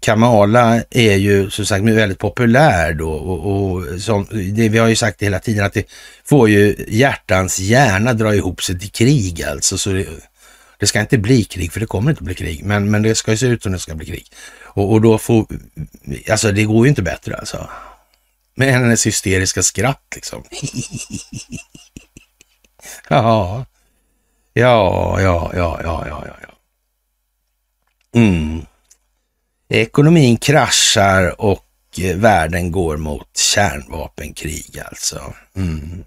Kamala 0.00 0.82
är 0.90 1.16
ju 1.16 1.50
som 1.50 1.66
sagt 1.66 1.84
väldigt 1.84 2.18
populär 2.18 2.92
då 2.92 3.10
och, 3.10 3.46
och 3.46 4.00
som, 4.00 4.26
det, 4.30 4.68
vi 4.68 4.78
har 4.78 4.88
ju 4.88 4.96
sagt 4.96 5.22
hela 5.22 5.38
tiden 5.38 5.64
att 5.64 5.72
det 5.72 5.90
får 6.24 6.48
ju 6.48 6.84
hjärtans 6.88 7.58
hjärna 7.58 8.12
dra 8.12 8.34
ihop 8.34 8.62
sig 8.62 8.78
till 8.78 8.90
krig 8.90 9.42
alltså. 9.42 9.78
Så 9.78 9.92
det, 9.92 10.06
det 10.78 10.86
ska 10.86 11.00
inte 11.00 11.18
bli 11.18 11.44
krig, 11.44 11.72
för 11.72 11.80
det 11.80 11.86
kommer 11.86 12.10
inte 12.10 12.22
bli 12.22 12.34
krig, 12.34 12.64
men, 12.64 12.90
men 12.90 13.02
det 13.02 13.14
ska 13.14 13.30
ju 13.30 13.36
se 13.36 13.46
ut 13.46 13.62
som 13.62 13.72
det 13.72 13.78
ska 13.78 13.94
bli 13.94 14.06
krig. 14.06 14.26
Och, 14.64 14.92
och 14.92 15.00
då 15.00 15.18
får, 15.18 15.46
alltså 16.30 16.52
det 16.52 16.64
går 16.64 16.86
ju 16.86 16.88
inte 16.88 17.02
bättre 17.02 17.36
alltså. 17.36 17.68
Med 18.54 18.72
hennes 18.72 19.06
hysteriska 19.06 19.62
skratt 19.62 20.02
liksom. 20.14 20.44
ja, 23.08 23.66
ja, 24.52 25.20
ja, 25.20 25.50
ja, 25.54 25.80
ja, 25.82 26.06
ja, 26.08 26.24
ja. 26.42 26.55
Mm. 28.16 28.66
Ekonomin 29.68 30.36
kraschar 30.36 31.40
och 31.40 31.66
eh, 31.98 32.16
världen 32.16 32.72
går 32.72 32.96
mot 32.96 33.36
kärnvapenkrig 33.36 34.82
alltså. 34.90 35.34
Mm. 35.56 36.04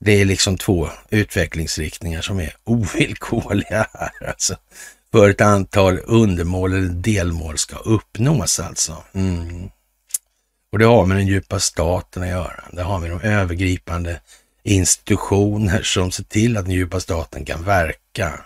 Det 0.00 0.12
är 0.12 0.24
liksom 0.24 0.58
två 0.58 0.88
utvecklingsriktningar 1.10 2.22
som 2.22 2.40
är 2.40 2.56
ovillkorliga 2.64 3.86
här 3.92 4.28
alltså. 4.28 4.56
För 5.12 5.30
ett 5.30 5.40
antal 5.40 5.98
undermål 6.04 6.72
eller 6.72 6.88
delmål 6.88 7.58
ska 7.58 7.76
uppnås 7.76 8.60
alltså. 8.60 8.96
Mm. 9.14 9.70
Och 10.72 10.78
det 10.78 10.84
har 10.84 11.06
med 11.06 11.16
den 11.16 11.26
djupa 11.26 11.60
staten 11.60 12.22
att 12.22 12.28
göra. 12.28 12.64
Det 12.72 12.82
har 12.82 12.98
med 12.98 13.10
de 13.10 13.20
övergripande 13.20 14.20
institutioner 14.62 15.82
som 15.82 16.10
ser 16.10 16.24
till 16.24 16.56
att 16.56 16.64
den 16.64 16.74
djupa 16.74 17.00
staten 17.00 17.44
kan 17.44 17.64
verka. 17.64 18.44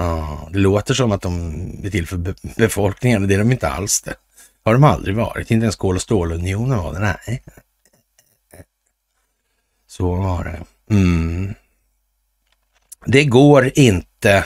Ja, 0.00 0.48
det 0.52 0.58
låter 0.58 0.94
som 0.94 1.12
att 1.12 1.22
de 1.22 1.62
är 1.84 1.90
till 1.90 2.06
för 2.06 2.34
befolkningen, 2.56 3.22
men 3.22 3.28
det 3.28 3.34
är 3.34 3.38
de 3.38 3.52
inte 3.52 3.68
alls 3.68 4.02
det. 4.02 4.14
Har 4.64 4.72
de 4.72 4.84
aldrig 4.84 5.16
varit, 5.16 5.50
inte 5.50 5.64
ens 5.64 5.76
kol 5.76 5.96
och 5.96 6.02
stålunionen 6.02 6.78
var 6.78 6.92
det, 6.92 6.98
nej. 6.98 7.42
Så 9.86 10.14
var 10.14 10.44
det. 10.44 10.94
Mm. 10.94 11.54
Det 13.06 13.24
går 13.24 13.70
inte 13.74 14.44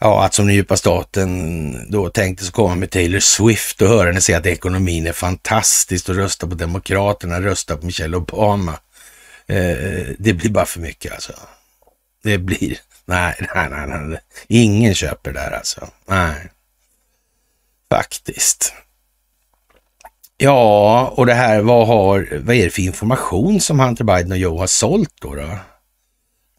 ja, 0.00 0.24
att 0.24 0.34
som 0.34 0.46
den 0.46 0.54
djupa 0.54 0.76
staten 0.76 1.90
då 1.90 2.10
tänkte 2.10 2.44
så 2.44 2.52
komma 2.52 2.74
med 2.74 2.90
Taylor 2.90 3.20
Swift 3.20 3.82
och 3.82 3.88
höra 3.88 4.06
henne 4.06 4.20
säga 4.20 4.38
att 4.38 4.46
ekonomin 4.46 5.06
är 5.06 5.12
fantastisk 5.12 6.08
och 6.08 6.14
rösta 6.14 6.46
på 6.46 6.54
Demokraterna, 6.54 7.40
rösta 7.40 7.76
på 7.76 7.86
Michelle 7.86 8.16
Obama. 8.16 8.78
Eh, 9.46 10.06
det 10.18 10.32
blir 10.32 10.50
bara 10.50 10.66
för 10.66 10.80
mycket 10.80 11.12
alltså. 11.12 11.32
Det 12.22 12.38
blir, 12.38 12.78
nej, 13.44 13.48
nej, 13.54 13.68
nej, 13.70 13.86
nej. 13.88 14.18
ingen 14.48 14.94
köper 14.94 15.32
det 15.32 15.40
där 15.40 15.50
alltså. 15.50 15.88
Nej, 16.06 16.50
faktiskt. 17.88 18.74
Ja, 20.36 21.12
och 21.16 21.26
det 21.26 21.34
här, 21.34 21.60
vad, 21.60 21.86
har, 21.86 22.28
vad 22.42 22.56
är 22.56 22.64
det 22.64 22.70
för 22.70 22.82
information 22.82 23.60
som 23.60 23.80
Hunter 23.80 24.04
Biden 24.04 24.32
och 24.32 24.38
Joe 24.38 24.58
har 24.58 24.66
sålt 24.66 25.14
då? 25.20 25.34
då? 25.34 25.58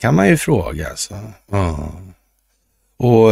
Kan 0.01 0.15
man 0.15 0.27
ju 0.27 0.37
fråga 0.37 0.89
alltså. 0.89 1.19
Ja. 1.51 1.91
Och 2.97 3.31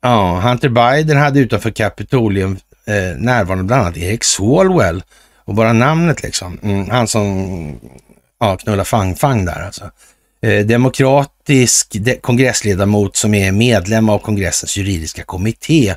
ja, 0.00 0.40
Hunter 0.40 0.68
Biden 0.68 1.16
hade 1.16 1.40
utanför 1.40 1.70
Kapitolium 1.70 2.58
eh, 2.86 3.16
närvarande 3.16 3.64
bland 3.64 3.82
annat 3.82 3.96
Eric 3.96 4.24
Swalwell. 4.24 5.02
Och 5.36 5.54
bara 5.54 5.72
namnet 5.72 6.22
liksom. 6.22 6.58
Mm, 6.62 6.90
han 6.90 7.08
som 7.08 7.80
ja, 8.40 8.56
knullar 8.56 8.84
fang-fang 8.84 9.44
där 9.44 9.66
alltså. 9.66 9.90
Eh, 10.40 10.66
demokratisk 10.66 11.96
kongressledamot 12.20 13.16
som 13.16 13.34
är 13.34 13.52
medlem 13.52 14.08
av 14.08 14.18
kongressens 14.18 14.76
juridiska 14.76 15.24
kommitté. 15.24 15.94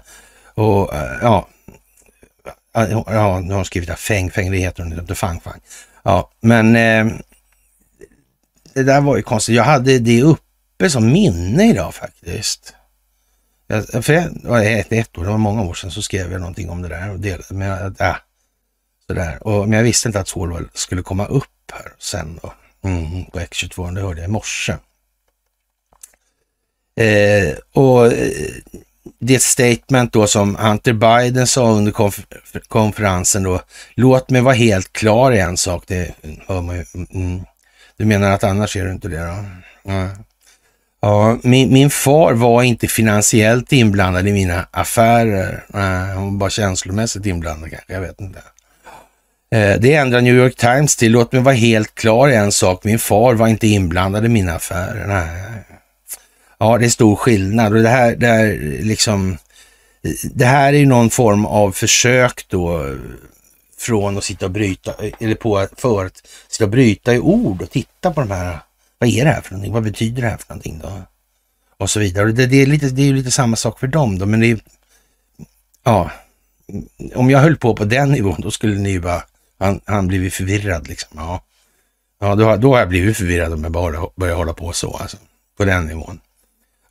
Och 0.53 0.93
eh, 0.93 1.17
ja, 1.21 1.47
ja, 2.73 3.39
nu 3.39 3.49
har 3.49 3.55
hon 3.55 3.65
skrivit 3.65 3.99
Feng 3.99 4.31
Feng, 4.31 4.51
det 4.51 4.57
heter 4.57 4.83
hon 4.83 4.99
inte, 4.99 5.15
Fang, 5.15 5.41
Fang. 5.41 5.59
Ja, 6.03 6.31
men 6.41 6.75
eh, 6.75 7.15
det 8.73 8.83
där 8.83 9.01
var 9.01 9.17
ju 9.17 9.23
konstigt. 9.23 9.55
Jag 9.55 9.63
hade 9.63 9.99
det 9.99 10.21
uppe 10.21 10.89
som 10.89 11.11
minne 11.11 11.69
idag 11.69 11.95
faktiskt. 11.95 12.73
Jag, 13.67 14.05
för 14.05 14.13
ett, 14.13 14.91
ett 14.91 15.17
år, 15.17 15.23
det 15.23 15.29
var 15.29 15.37
många 15.37 15.61
år 15.61 15.73
sedan, 15.73 15.91
så 15.91 16.01
skrev 16.01 16.31
jag 16.31 16.41
någonting 16.41 16.69
om 16.69 16.81
det 16.81 16.87
där. 16.87 17.11
Och 17.11 17.19
delade, 17.19 17.43
men, 17.49 17.95
äh, 17.99 18.15
sådär. 19.07 19.47
Och, 19.47 19.69
men 19.69 19.77
jag 19.77 19.83
visste 19.83 20.09
inte 20.09 20.19
att 20.19 20.27
Solvall 20.27 20.69
skulle 20.73 21.01
komma 21.01 21.25
upp 21.25 21.71
här 21.71 21.93
sen 21.99 22.39
då. 22.41 22.53
Mm, 22.83 23.25
på 23.25 23.39
X22, 23.39 23.95
det 23.95 24.01
hörde 24.01 24.21
jag 24.21 24.29
i 24.29 24.31
morse. 24.31 24.73
Eh, 26.95 27.55
och 27.73 28.05
eh, 28.05 28.31
det 29.19 29.41
statement 29.41 30.13
då 30.13 30.27
som 30.27 30.55
Hunter 30.55 30.93
Biden 30.93 31.47
sa 31.47 31.71
under 31.71 31.91
konfer 31.91 32.25
konferensen 32.67 33.43
då, 33.43 33.61
låt 33.95 34.29
mig 34.29 34.41
vara 34.41 34.53
helt 34.53 34.93
klar 34.93 35.31
i 35.31 35.39
en 35.39 35.57
sak, 35.57 35.83
det 35.87 36.15
hör 36.47 36.61
man 36.61 36.75
ju. 36.75 36.85
Mm. 37.13 37.41
Du 37.97 38.05
menar 38.05 38.31
att 38.31 38.43
annars 38.43 38.75
är 38.75 38.85
du 38.85 38.91
inte 38.91 39.07
det 39.07 39.25
då? 39.25 39.45
Ja. 39.83 40.09
ja 41.01 41.37
min, 41.43 41.73
min, 41.73 41.89
far 41.89 42.33
var 42.33 42.63
inte 42.63 42.87
finansiellt 42.87 43.73
inblandad 43.73 44.27
i 44.27 44.33
mina 44.33 44.67
affärer. 44.71 45.65
Nej, 45.67 46.13
han 46.13 46.23
var 46.23 46.31
bara 46.31 46.49
känslomässigt 46.49 47.25
inblandad 47.25 47.69
kanske, 47.69 47.93
jag 47.93 48.01
vet 48.01 48.21
inte. 48.21 48.41
Eh, 49.51 49.79
det 49.79 49.93
ändrar 49.93 50.21
New 50.21 50.35
York 50.35 50.55
Times 50.55 50.95
till, 50.95 51.11
låt 51.11 51.31
mig 51.31 51.41
vara 51.41 51.55
helt 51.55 51.95
klar 51.95 52.29
i 52.29 52.35
en 52.35 52.51
sak, 52.51 52.83
min 52.83 52.99
far 52.99 53.33
var 53.33 53.47
inte 53.47 53.67
inblandad 53.67 54.25
i 54.25 54.27
mina 54.27 54.53
affärer. 54.53 55.07
Nej, 55.07 55.63
Ja, 56.57 56.77
det 56.77 56.85
är 56.85 56.89
stor 56.89 57.15
skillnad 57.15 57.73
och 57.73 57.83
det 57.83 57.89
här, 57.89 58.15
det 58.15 58.27
här 58.27 58.57
liksom, 58.81 59.37
det 60.33 60.45
här 60.45 60.73
är 60.73 60.77
ju 60.77 60.85
någon 60.85 61.09
form 61.09 61.45
av 61.45 61.71
försök 61.71 62.45
då 62.47 62.95
från 63.77 64.17
att 64.17 64.23
sitta 64.23 64.45
och 64.45 64.51
bryta, 64.51 64.93
eller 65.19 65.35
på 65.35 65.67
för 65.77 66.05
att 66.05 66.27
sitta 66.47 66.63
och 66.63 66.69
bryta 66.69 67.13
i 67.13 67.19
ord 67.19 67.61
och 67.61 67.69
titta 67.69 68.11
på 68.11 68.21
de 68.21 68.31
här, 68.31 68.59
vad 68.97 69.09
är 69.09 69.25
det 69.25 69.31
här 69.31 69.41
för 69.41 69.51
någonting, 69.51 69.73
vad 69.73 69.83
betyder 69.83 70.21
det 70.21 70.27
här 70.27 70.37
för 70.37 70.49
någonting 70.49 70.79
då? 70.83 71.01
och 71.81 71.89
så 71.89 71.99
vidare. 71.99 72.31
Det, 72.31 72.45
det, 72.45 72.61
är 72.61 72.65
lite, 72.65 72.89
det 72.89 73.01
är 73.01 73.05
ju 73.05 73.15
lite 73.15 73.31
samma 73.31 73.55
sak 73.55 73.79
för 73.79 73.87
dem 73.87 74.19
då, 74.19 74.25
men 74.25 74.39
det 74.39 74.51
är, 74.51 74.59
ja, 75.83 76.11
om 77.15 77.29
jag 77.29 77.39
höll 77.39 77.57
på 77.57 77.75
på 77.75 77.85
den 77.85 78.11
nivån, 78.11 78.41
då 78.41 78.51
skulle 78.51 78.75
ni 78.75 78.89
ju 78.89 78.99
bara, 78.99 79.23
han, 79.61 79.81
han 79.85 80.07
blivit 80.07 80.33
förvirrad 80.33 80.87
liksom. 80.87 81.09
Ja, 81.15 81.43
ja 82.19 82.35
då, 82.35 82.55
då 82.55 82.73
har 82.73 82.79
jag 82.79 82.89
blivit 82.89 83.17
förvirrad 83.17 83.53
om 83.53 83.63
jag 83.63 83.71
bara 83.71 84.09
börjar 84.15 84.35
hålla 84.35 84.53
på 84.53 84.73
så, 84.73 84.97
alltså, 84.97 85.17
på 85.57 85.65
den 85.65 85.85
nivån. 85.85 86.19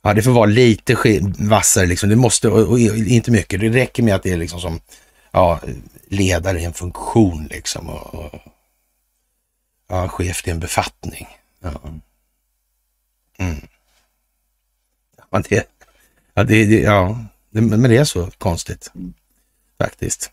Ja, 0.01 0.13
det 0.13 0.21
får 0.21 0.31
vara 0.31 0.45
lite 0.45 0.95
vassare 1.39 1.85
liksom. 1.85 2.09
Det 2.09 2.15
måste, 2.15 2.49
och, 2.49 2.69
och, 2.69 2.79
inte 2.79 3.31
mycket. 3.31 3.59
Det 3.59 3.69
räcker 3.69 4.03
med 4.03 4.15
att 4.15 4.23
det 4.23 4.31
är 4.31 4.37
liksom 4.37 4.59
som 4.59 4.79
ja, 5.31 5.59
ledare 6.07 6.59
i 6.59 6.63
en 6.63 6.73
funktion 6.73 7.47
liksom. 7.51 7.89
Och, 7.89 8.15
och 8.15 8.41
ja, 9.89 10.07
chef 10.07 10.43
till 10.43 10.53
en 10.53 10.59
befattning. 10.59 11.27
Ja. 11.59 11.81
Mm. 13.37 13.67
Ja, 15.31 15.41
det, 15.49 15.67
ja, 16.33 16.43
det, 16.43 16.63
ja 16.63 17.25
det, 17.49 17.61
men 17.61 17.83
det 17.83 17.97
är 17.97 18.03
så 18.03 18.29
konstigt 18.37 18.91
faktiskt. 19.77 20.31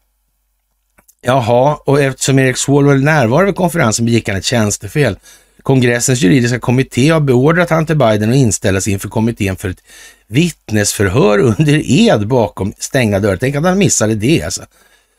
Jaha, 1.20 1.78
och 1.84 2.00
eftersom 2.00 2.38
Erik 2.38 2.56
Swalwell 2.56 3.04
närvarade 3.04 3.46
vid 3.46 3.56
konferensen 3.56 4.06
begick 4.06 4.28
han 4.28 4.38
ett 4.38 4.44
tjänstefel. 4.44 5.18
Kongressens 5.62 6.20
juridiska 6.20 6.58
kommitté 6.58 7.10
har 7.10 7.20
beordrat 7.20 7.70
Hunter 7.70 7.94
Biden 7.94 8.30
att 8.30 8.36
inställa 8.36 8.80
sig 8.80 8.92
inför 8.92 9.08
kommittén 9.08 9.56
för 9.56 9.68
ett 9.68 9.82
vittnesförhör 10.26 11.38
under 11.38 11.82
ed 11.84 12.26
bakom 12.26 12.72
stängda 12.78 13.20
dörrar. 13.20 13.36
Tänk 13.36 13.56
att 13.56 13.64
han 13.64 13.78
missade 13.78 14.14
det 14.14 14.42
alltså. 14.42 14.62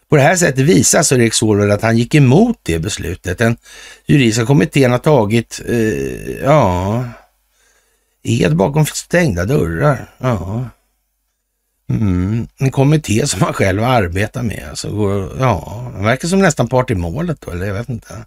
På 0.10 0.16
det 0.16 0.22
här 0.22 0.36
sättet 0.36 0.60
visar 0.60 1.04
så 1.04 1.16
Erik 1.16 1.34
Solveig 1.34 1.72
att 1.72 1.82
han 1.82 1.98
gick 1.98 2.16
emot 2.16 2.60
det 2.64 2.80
beslutet. 2.80 3.38
Den 3.38 3.58
juridiska 4.06 4.46
kommittén 4.46 4.92
har 4.92 4.98
tagit, 4.98 5.62
eh, 5.68 6.44
ja, 6.44 7.06
ed 8.24 8.56
bakom 8.56 8.86
stängda 8.86 9.46
dörrar. 9.46 10.10
Ja. 10.18 10.70
Mm, 11.90 12.48
en 12.58 12.72
kommitté 12.72 13.28
som 13.28 13.42
han 13.42 13.54
själv 13.54 13.84
arbetar 13.84 14.44
med. 14.44 14.66
Alltså, 14.70 14.88
ja, 15.40 15.90
han 15.94 16.04
verkar 16.04 16.28
som 16.28 16.40
nästan 16.40 16.68
part 16.68 16.92
i 16.92 16.96
målet 16.96 17.42
då, 17.42 17.52
eller 17.52 17.66
jag 17.66 17.74
vet 17.74 17.90
inte. 17.90 18.26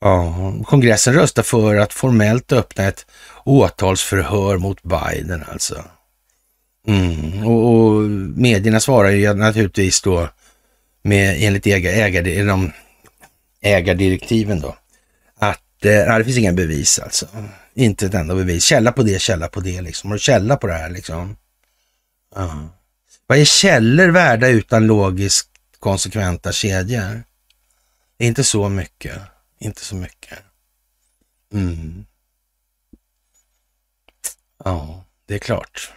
Ja, 0.00 0.54
kongressen 0.66 1.14
röstar 1.14 1.42
för 1.42 1.76
att 1.76 1.92
formellt 1.92 2.52
öppna 2.52 2.84
ett 2.84 3.06
åtalsförhör 3.44 4.58
mot 4.58 4.82
Biden 4.82 5.44
alltså. 5.52 5.84
Mm, 6.86 7.46
och, 7.46 7.74
och 7.74 8.02
medierna 8.36 8.80
svarar 8.80 9.10
ju 9.10 9.34
naturligtvis 9.34 10.02
då 10.02 10.28
med 11.02 11.36
enligt 11.38 11.66
ägar, 11.66 11.92
ägar, 11.92 12.46
de 12.46 12.72
ägardirektiven 13.62 14.60
då, 14.60 14.76
att 15.38 15.84
eh, 15.84 16.18
det 16.18 16.24
finns 16.24 16.38
inga 16.38 16.52
bevis 16.52 16.98
alltså. 16.98 17.26
Inte 17.74 18.06
ett 18.06 18.14
enda 18.14 18.34
bevis. 18.34 18.64
Källa 18.64 18.92
på 18.92 19.02
det, 19.02 19.20
källa 19.20 19.48
på 19.48 19.60
det 19.60 19.80
liksom. 19.80 20.10
Har 20.10 20.16
du 20.16 20.20
källa 20.20 20.56
på 20.56 20.66
det 20.66 20.72
här 20.72 20.90
liksom? 20.90 21.36
Ja. 22.34 22.68
Vad 23.26 23.38
är 23.38 23.44
källor 23.44 24.08
värda 24.08 24.48
utan 24.48 24.86
logiskt 24.86 25.48
konsekventa 25.78 26.52
kedjor? 26.52 27.22
Inte 28.18 28.44
så 28.44 28.68
mycket. 28.68 29.18
Inte 29.58 29.84
så 29.84 29.94
mycket. 29.94 30.38
Mm. 31.52 32.06
Ja, 34.64 35.04
det 35.26 35.34
är 35.34 35.38
klart. 35.38 35.92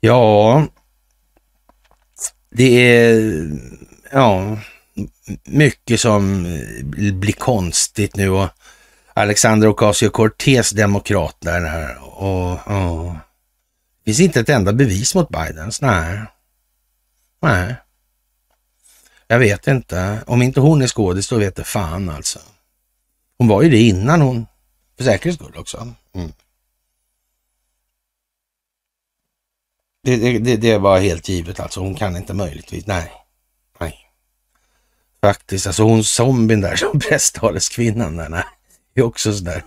Ja, 0.00 0.66
det 2.50 2.96
är 2.96 3.50
ja, 4.12 4.58
mycket 5.44 6.00
som 6.00 6.46
eh, 6.46 6.84
blir 7.14 7.32
konstigt 7.32 8.16
nu 8.16 8.30
och 8.30 8.48
Alexander 9.14 9.68
Ocasio-Cortez, 9.68 10.74
demokrat 10.74 11.36
där 11.40 11.98
och, 12.02 12.68
och 12.68 13.14
finns 14.04 14.20
inte 14.20 14.40
ett 14.40 14.48
enda 14.48 14.72
bevis 14.72 15.14
mot 15.14 15.28
Bidens. 15.28 15.80
Nej. 15.80 16.20
Nej. 17.42 17.74
Jag 19.26 19.38
vet 19.38 19.66
inte. 19.66 20.22
Om 20.26 20.42
inte 20.42 20.60
hon 20.60 20.82
är 20.82 20.86
skådis, 20.86 21.28
då 21.28 21.38
vet 21.38 21.56
det 21.56 21.64
fan 21.64 22.08
alltså. 22.08 22.38
Hon 23.38 23.48
var 23.48 23.62
ju 23.62 23.70
det 23.70 23.78
innan 23.78 24.20
hon, 24.20 24.46
för 24.96 25.04
säkerhets 25.04 25.42
skull 25.42 25.56
också. 25.56 25.94
Mm. 26.12 26.32
Det, 30.02 30.38
det, 30.38 30.56
det, 30.56 30.78
var 30.78 31.00
helt 31.00 31.28
givet 31.28 31.60
alltså. 31.60 31.80
Hon 31.80 31.94
kan 31.94 32.16
inte 32.16 32.34
möjligtvis. 32.34 32.86
Nej. 32.86 33.12
Nej. 33.80 33.98
Faktiskt, 35.20 35.66
alltså 35.66 35.82
hon 35.82 36.04
zombien 36.04 36.60
där 36.60 36.76
som 36.76 37.00
presstaleskvinnan 37.08 38.16
där. 38.16 38.28
Nej. 38.28 38.44
är 38.94 39.02
också 39.02 39.32
sådär. 39.32 39.64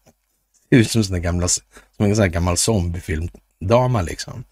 ut 0.70 0.90
som, 0.90 1.04
sån 1.04 1.22
gamla, 1.22 1.48
som 1.48 1.64
en 1.98 2.16
sån 2.16 2.22
här 2.22 2.28
gammal 2.28 2.56
zombiefilm 2.56 3.28
dama 3.60 4.02
liksom. 4.02 4.44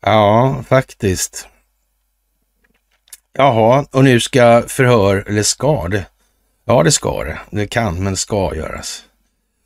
Ja, 0.00 0.64
faktiskt. 0.68 1.48
Jaha, 3.32 3.86
och 3.90 4.04
nu 4.04 4.20
ska 4.20 4.62
förhör, 4.66 5.24
eller 5.28 5.42
ska 5.42 5.88
det? 5.88 6.06
Ja, 6.64 6.82
det 6.82 6.92
ska 6.92 7.24
det. 7.24 7.38
Det 7.50 7.66
kan, 7.66 8.04
men 8.04 8.16
ska 8.16 8.54
göras. 8.56 9.02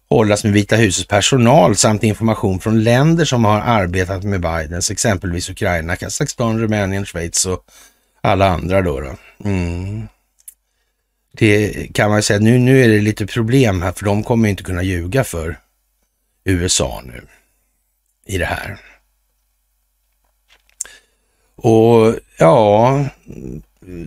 Hållas 0.08 0.44
med 0.44 0.52
Vita 0.52 0.76
husets 0.76 1.08
personal 1.08 1.76
samt 1.76 2.02
information 2.02 2.60
från 2.60 2.82
länder 2.82 3.24
som 3.24 3.44
har 3.44 3.60
arbetat 3.60 4.24
med 4.24 4.40
Bidens, 4.40 4.90
exempelvis 4.90 5.50
Ukraina, 5.50 5.96
Kazakstan, 5.96 6.58
Rumänien, 6.60 7.06
Schweiz 7.06 7.46
och 7.46 7.64
alla 8.20 8.48
andra 8.48 8.82
då. 8.82 9.00
då. 9.00 9.16
Mm. 9.44 10.08
Det 11.32 11.72
kan 11.94 12.10
man 12.10 12.22
säga, 12.22 12.38
nu, 12.38 12.58
nu 12.58 12.84
är 12.84 12.88
det 12.88 13.00
lite 13.00 13.26
problem 13.26 13.82
här, 13.82 13.92
för 13.92 14.04
de 14.04 14.22
kommer 14.22 14.48
inte 14.48 14.62
kunna 14.62 14.82
ljuga 14.82 15.24
för 15.24 15.58
USA 16.44 17.02
nu 17.04 17.26
i 18.30 18.38
det 18.38 18.44
här. 18.44 18.80
Och 21.56 22.14
ja, 22.38 23.04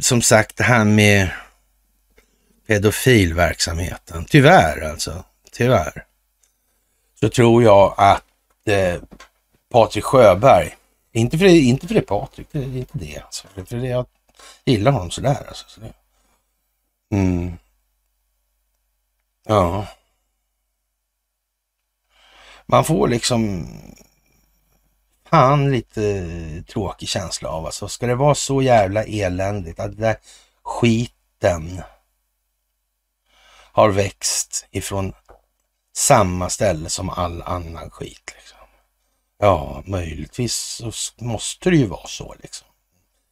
som 0.01 0.21
sagt 0.21 0.57
det 0.57 0.63
här 0.63 0.85
med 0.85 1.29
pedofilverksamheten. 2.67 4.25
Tyvärr 4.25 4.81
alltså, 4.81 5.23
tyvärr. 5.51 6.05
Så 7.19 7.29
tror 7.29 7.63
jag 7.63 7.93
att 7.97 8.23
eh, 8.65 9.01
Patrik 9.71 10.03
Sjöberg, 10.03 10.75
inte 11.11 11.37
för 11.37 11.45
det, 11.45 11.59
inte 11.59 11.87
för 11.87 11.95
det 11.95 12.01
Patrik, 12.01 12.47
det 12.51 12.59
är 12.59 12.77
inte 12.77 12.97
det 12.97 13.19
alltså. 13.19 13.47
För 13.65 13.77
det, 13.77 13.87
jag 13.87 14.05
gillar 14.65 14.91
honom 14.91 15.11
sådär 15.11 15.45
alltså. 15.47 15.65
Så 15.67 15.81
det, 15.81 15.93
mm. 17.15 17.57
Ja. 19.45 19.87
Man 22.65 22.85
får 22.85 23.07
liksom 23.07 23.67
fan 25.33 25.71
lite 25.71 26.63
tråkig 26.67 27.09
känsla 27.09 27.49
av. 27.49 27.65
Alltså, 27.65 27.87
ska 27.87 28.07
det 28.07 28.15
vara 28.15 28.35
så 28.35 28.61
jävla 28.61 29.03
eländigt 29.03 29.79
att 29.79 29.91
den 29.91 30.01
där 30.01 30.17
skiten 30.63 31.81
har 33.71 33.89
växt 33.89 34.67
ifrån 34.71 35.13
samma 35.95 36.49
ställe 36.49 36.89
som 36.89 37.09
all 37.09 37.41
annan 37.41 37.89
skit. 37.89 38.33
Liksom. 38.35 38.57
Ja, 39.39 39.83
möjligtvis 39.85 40.53
så 40.53 40.91
måste 41.23 41.69
det 41.69 41.77
ju 41.77 41.85
vara 41.85 42.07
så 42.07 42.35
liksom. 42.39 42.67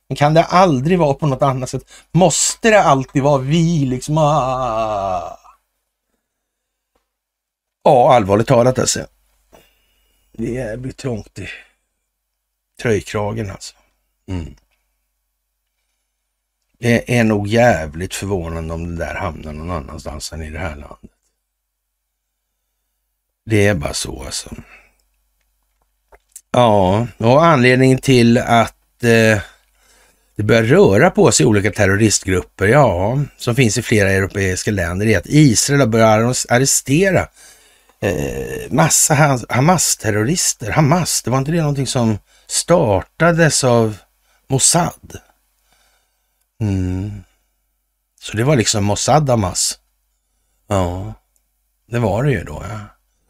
Men 0.07 0.15
kan 0.15 0.33
det 0.33 0.43
aldrig 0.43 0.99
vara 0.99 1.13
på 1.13 1.27
något 1.27 1.41
annat 1.41 1.69
sätt? 1.69 1.91
Måste 2.11 2.69
det 2.69 2.83
alltid 2.83 3.23
vara 3.23 3.37
vi 3.37 3.85
liksom? 3.85 4.17
Ah. 4.17 5.37
Ja, 7.83 8.13
allvarligt 8.15 8.47
talat 8.47 8.79
alltså. 8.79 9.05
Det 10.31 10.47
är 10.47 10.65
jävligt 10.65 10.97
trångt 10.97 11.39
i 11.39 11.47
tröjkragen 12.81 13.51
alltså. 13.51 13.75
Mm. 14.27 14.55
Det 16.79 17.17
är 17.17 17.23
nog 17.23 17.47
jävligt 17.47 18.13
förvånande 18.13 18.73
om 18.73 18.95
det 18.95 19.05
där 19.05 19.15
hamnar 19.15 19.53
någon 19.53 19.71
annanstans 19.71 20.33
än 20.33 20.41
i 20.41 20.49
det 20.49 20.59
här 20.59 20.75
landet. 20.75 21.11
Det 23.45 23.67
är 23.67 23.73
bara 23.73 23.93
så 23.93 24.23
alltså. 24.23 24.55
Ja, 26.51 27.07
och 27.17 27.45
anledningen 27.45 27.97
till 27.97 28.37
att 28.37 29.03
eh, 29.03 29.41
det 30.35 30.43
börjar 30.43 30.63
röra 30.63 31.11
på 31.11 31.31
sig 31.31 31.45
olika 31.45 31.71
terroristgrupper, 31.71 32.67
ja, 32.67 33.19
som 33.37 33.55
finns 33.55 33.77
i 33.77 33.81
flera 33.81 34.11
europeiska 34.11 34.71
länder, 34.71 35.07
är 35.07 35.17
att 35.17 35.27
Israel 35.27 35.79
har 35.79 35.87
börjat 35.87 36.45
arrestera 36.49 37.27
eh, 38.01 38.71
massa 38.71 39.13
Hamas-terrorister. 39.49 40.71
Hamas, 40.71 41.21
det 41.23 41.29
var 41.29 41.37
inte 41.37 41.51
det 41.51 41.61
någonting 41.61 41.87
som 41.87 42.19
startades 42.47 43.63
av 43.63 43.97
Mossad? 44.47 45.17
Mm. 46.61 47.23
Så 48.21 48.37
det 48.37 48.43
var 48.43 48.55
liksom 48.55 48.83
Mossad 48.83 49.29
Hamas. 49.29 49.79
Ja, 50.67 51.13
det 51.87 51.99
var 51.99 52.23
det 52.23 52.31
ju 52.31 52.43
då. 52.43 52.63
Ja. 52.69 52.79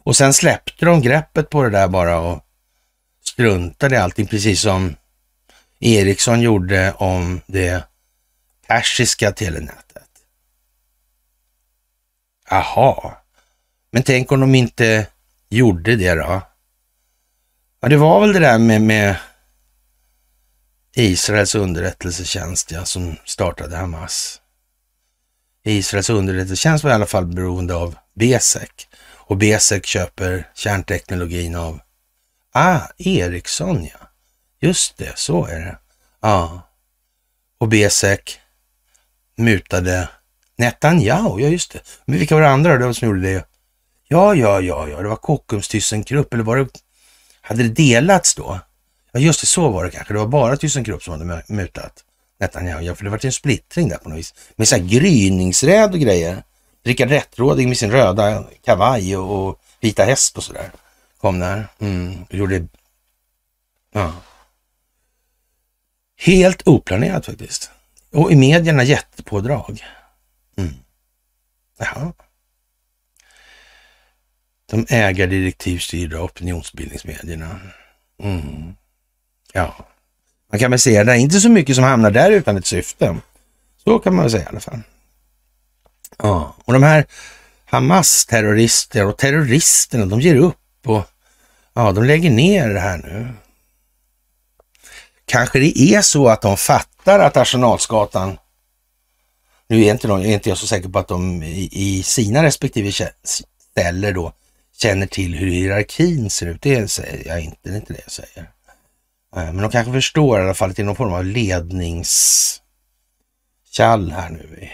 Och 0.03 0.15
sen 0.15 0.34
släppte 0.34 0.85
de 0.85 1.02
greppet 1.02 1.49
på 1.49 1.64
det 1.64 1.69
där 1.69 1.88
bara 1.88 2.19
och 2.19 2.45
struntade 3.23 3.95
i 3.95 3.98
allting, 3.98 4.27
precis 4.27 4.61
som 4.61 4.95
Ericsson 5.80 6.41
gjorde 6.41 6.93
om 6.93 7.41
det 7.45 7.84
persiska 8.68 9.31
telenätet. 9.31 10.10
Aha, 12.49 13.20
men 13.91 14.03
tänk 14.03 14.31
om 14.31 14.39
de 14.39 14.55
inte 14.55 15.07
gjorde 15.49 15.95
det 15.95 16.15
då? 16.15 16.41
Ja, 17.81 17.89
det 17.89 17.97
var 17.97 18.22
väl 18.22 18.34
det 18.34 18.39
där 18.39 18.57
med, 18.57 18.81
med 18.81 19.15
Israels 20.95 21.55
underrättelsetjänst 21.55 22.72
ja, 22.72 22.85
som 22.85 23.15
startade 23.26 23.77
Hamas. 23.77 24.41
Israels 25.63 26.09
underrättelsetjänst 26.09 26.84
var 26.84 26.91
i 26.91 26.93
alla 26.93 27.05
fall 27.05 27.26
beroende 27.26 27.76
av 27.76 27.95
Besek 28.13 28.88
och 29.13 29.38
Besek 29.38 29.85
köper 29.85 30.49
kärnteknologin 30.55 31.55
av 31.55 31.80
Ah, 32.53 32.80
Ericsson 32.97 33.84
ja. 33.84 34.07
Just 34.59 34.97
det, 34.97 35.18
så 35.18 35.45
är 35.45 35.59
det. 35.59 35.77
Ja. 36.22 36.61
Och 37.57 37.68
Besek 37.68 38.39
mutade 39.35 40.09
Netanyahu, 40.55 41.41
ja 41.41 41.47
just 41.47 41.72
det. 41.72 41.80
Men 42.05 42.19
vilka 42.19 42.35
var 42.35 42.41
det 42.41 42.49
andra 42.49 42.77
då 42.77 42.93
som 42.93 43.07
gjorde 43.07 43.22
det? 43.22 43.51
Ja, 44.11 44.35
ja, 44.35 44.61
ja, 44.61 44.88
ja, 44.88 45.01
det 45.01 45.07
var 45.07 45.15
Kockums 45.15 45.67
ThyssenKrupp, 45.67 46.33
eller 46.33 46.43
var 46.43 46.57
det, 46.57 46.67
hade 47.41 47.63
det 47.63 47.69
delats 47.69 48.35
då? 48.35 48.59
Ja, 49.11 49.19
just 49.19 49.41
det, 49.41 49.47
så 49.47 49.69
var 49.69 49.83
det 49.83 49.91
kanske. 49.91 50.13
Det 50.13 50.19
var 50.19 50.27
bara 50.27 50.57
ThyssenKrupp 50.57 51.03
som 51.03 51.13
hade 51.13 51.43
mutat 51.47 52.03
Netanyahu, 52.39 52.83
ja, 52.83 52.95
för 52.95 53.03
det 53.03 53.09
var 53.09 53.25
en 53.25 53.31
splittring 53.31 53.89
där 53.89 53.97
på 53.97 54.09
något 54.09 54.17
vis. 54.17 54.33
Med 54.55 54.67
så 54.67 54.75
här 54.75 54.83
gryningsräd 54.83 55.93
och 55.93 55.99
grejer. 55.99 56.43
Rickard 56.83 57.09
Rättrådig 57.09 57.67
med 57.67 57.77
sin 57.77 57.91
röda 57.91 58.45
kavaj 58.65 59.17
och, 59.17 59.47
och 59.47 59.59
vita 59.79 60.03
häst 60.03 60.38
och 60.38 60.43
sådär. 60.43 60.71
Kom 61.21 61.39
där, 61.39 61.67
mm, 61.79 62.23
och 62.23 62.33
gjorde... 62.33 62.67
Ja. 63.93 64.13
Helt 66.17 66.67
oplanerat 66.67 67.25
faktiskt. 67.25 67.71
Och 68.13 68.31
i 68.31 68.35
medierna 68.35 68.83
jättepådrag. 68.83 69.83
Mm. 70.57 70.73
Jaha. 71.77 72.13
De 74.72 74.85
ägardirektivstyrda 74.89 76.22
opinionsbildningsmedierna. 76.22 77.60
Mm. 78.23 78.76
Ja, 79.53 79.76
man 80.52 80.60
kan 80.60 80.72
väl 80.72 80.80
säga 80.80 81.03
det 81.03 81.11
är 81.11 81.15
inte 81.15 81.39
så 81.39 81.49
mycket 81.49 81.76
som 81.76 81.84
hamnar 81.84 82.11
där 82.11 82.31
utan 82.31 82.57
ett 82.57 82.65
syfte. 82.65 83.18
Så 83.84 83.99
kan 83.99 84.15
man 84.15 84.23
väl 84.23 84.31
säga 84.31 84.43
i 84.43 84.48
alla 84.48 84.60
fall. 84.60 84.80
Ja, 86.18 86.56
och 86.65 86.73
de 86.73 86.84
här 86.84 87.06
Hamas-terrorister 87.65 89.06
och 89.06 89.18
terroristerna, 89.18 90.06
de 90.06 90.22
ger 90.22 90.35
upp 90.35 90.57
och 90.85 91.03
ja, 91.73 91.91
de 91.91 92.03
lägger 92.03 92.31
ner 92.31 92.69
det 92.69 92.80
här 92.80 92.98
nu. 92.98 93.27
Kanske 95.26 95.60
det 95.60 95.80
är 95.80 96.02
så 96.02 96.27
att 96.27 96.41
de 96.41 96.57
fattar 96.57 97.19
att 97.19 97.38
Arsenalsgatan, 97.38 98.38
nu 99.68 99.84
är 99.84 99.91
inte, 99.91 100.07
de, 100.07 100.22
är 100.22 100.26
inte 100.26 100.49
jag 100.49 100.57
så 100.57 100.68
säker 100.68 100.89
på 100.89 100.99
att 100.99 101.07
de 101.07 101.43
i, 101.43 101.69
i 101.72 102.03
sina 102.03 102.43
respektive 102.43 103.11
ställer 103.73 104.14
då 104.14 104.34
känner 104.82 105.08
till 105.08 105.36
hur 105.36 105.48
hierarkin 105.48 106.30
ser 106.30 106.48
ut. 106.48 106.62
Det 106.62 106.88
säger 106.88 107.28
jag 107.28 107.41
inte, 107.41 107.58
det 107.62 107.70
är 107.70 107.76
inte 107.76 107.94
det 107.94 108.02
jag 108.03 108.12
säger. 108.12 108.52
Eh, 109.36 109.53
men 109.53 109.58
de 109.58 109.72
kanske 109.72 109.94
förstår 109.94 110.40
i 110.40 110.44
alla 110.44 110.53
fall 110.53 110.70
att 110.70 110.76
det 110.76 110.82
är 110.82 110.86
någon 110.86 110.95
form 110.95 111.14
av 111.14 111.26
ledningskall 111.26 112.62
här 114.12 114.30
nu 114.30 114.60
i 114.62 114.72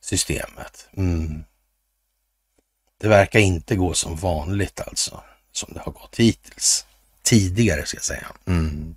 systemet. 0.00 0.88
Mm. 0.96 1.44
Det 3.00 3.08
verkar 3.08 3.40
inte 3.40 3.76
gå 3.76 3.94
som 3.94 4.16
vanligt 4.16 4.80
alltså, 4.80 5.22
som 5.52 5.74
det 5.74 5.80
har 5.80 5.92
gått 5.92 6.16
hittills. 6.16 6.86
Tidigare 7.22 7.86
ska 7.86 7.96
jag 7.96 8.04
säga. 8.04 8.26
Mm. 8.46 8.94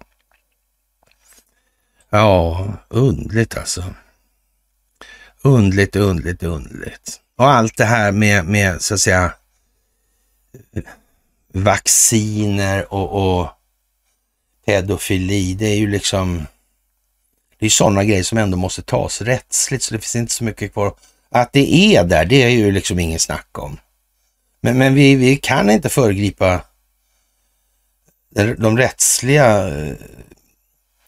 Ja, 2.10 2.74
undligt 2.88 3.58
alltså. 3.58 3.94
Undligt, 5.42 5.96
undligt, 5.96 6.44
undligt. 6.44 7.22
Och 7.38 7.50
allt 7.50 7.78
det 7.78 7.86
här 7.86 8.12
med, 8.12 8.46
med 8.46 8.82
så 8.82 8.94
att 8.94 9.00
säga 9.00 9.34
vacciner 11.54 12.94
och, 12.94 13.40
och 13.40 13.50
pedofili, 14.66 15.54
det 15.54 15.66
är 15.66 15.76
ju 15.76 15.88
liksom, 15.88 16.48
det 17.58 17.66
är 17.66 17.70
sådana 17.70 18.04
grejer 18.04 18.24
som 18.24 18.38
ändå 18.38 18.58
måste 18.58 18.82
tas 18.82 19.22
rättsligt, 19.22 19.84
så 19.84 19.94
det 19.94 20.00
finns 20.00 20.16
inte 20.16 20.34
så 20.34 20.44
mycket 20.44 20.74
kvar. 20.74 20.94
Att 21.30 21.54
det 21.54 21.74
är 21.76 22.04
där, 22.04 22.26
det 22.26 22.44
är 22.44 22.50
ju 22.50 22.72
liksom 22.72 23.00
ingen 23.00 23.20
snack 23.20 23.60
om. 23.60 23.78
Men, 24.62 24.78
men 24.78 24.94
vi, 24.94 25.16
vi 25.16 25.36
kan 25.36 25.70
inte 25.70 25.90
föregripa 25.90 26.62
de 28.58 28.78
rättsliga 28.78 29.68
eh, 29.68 29.94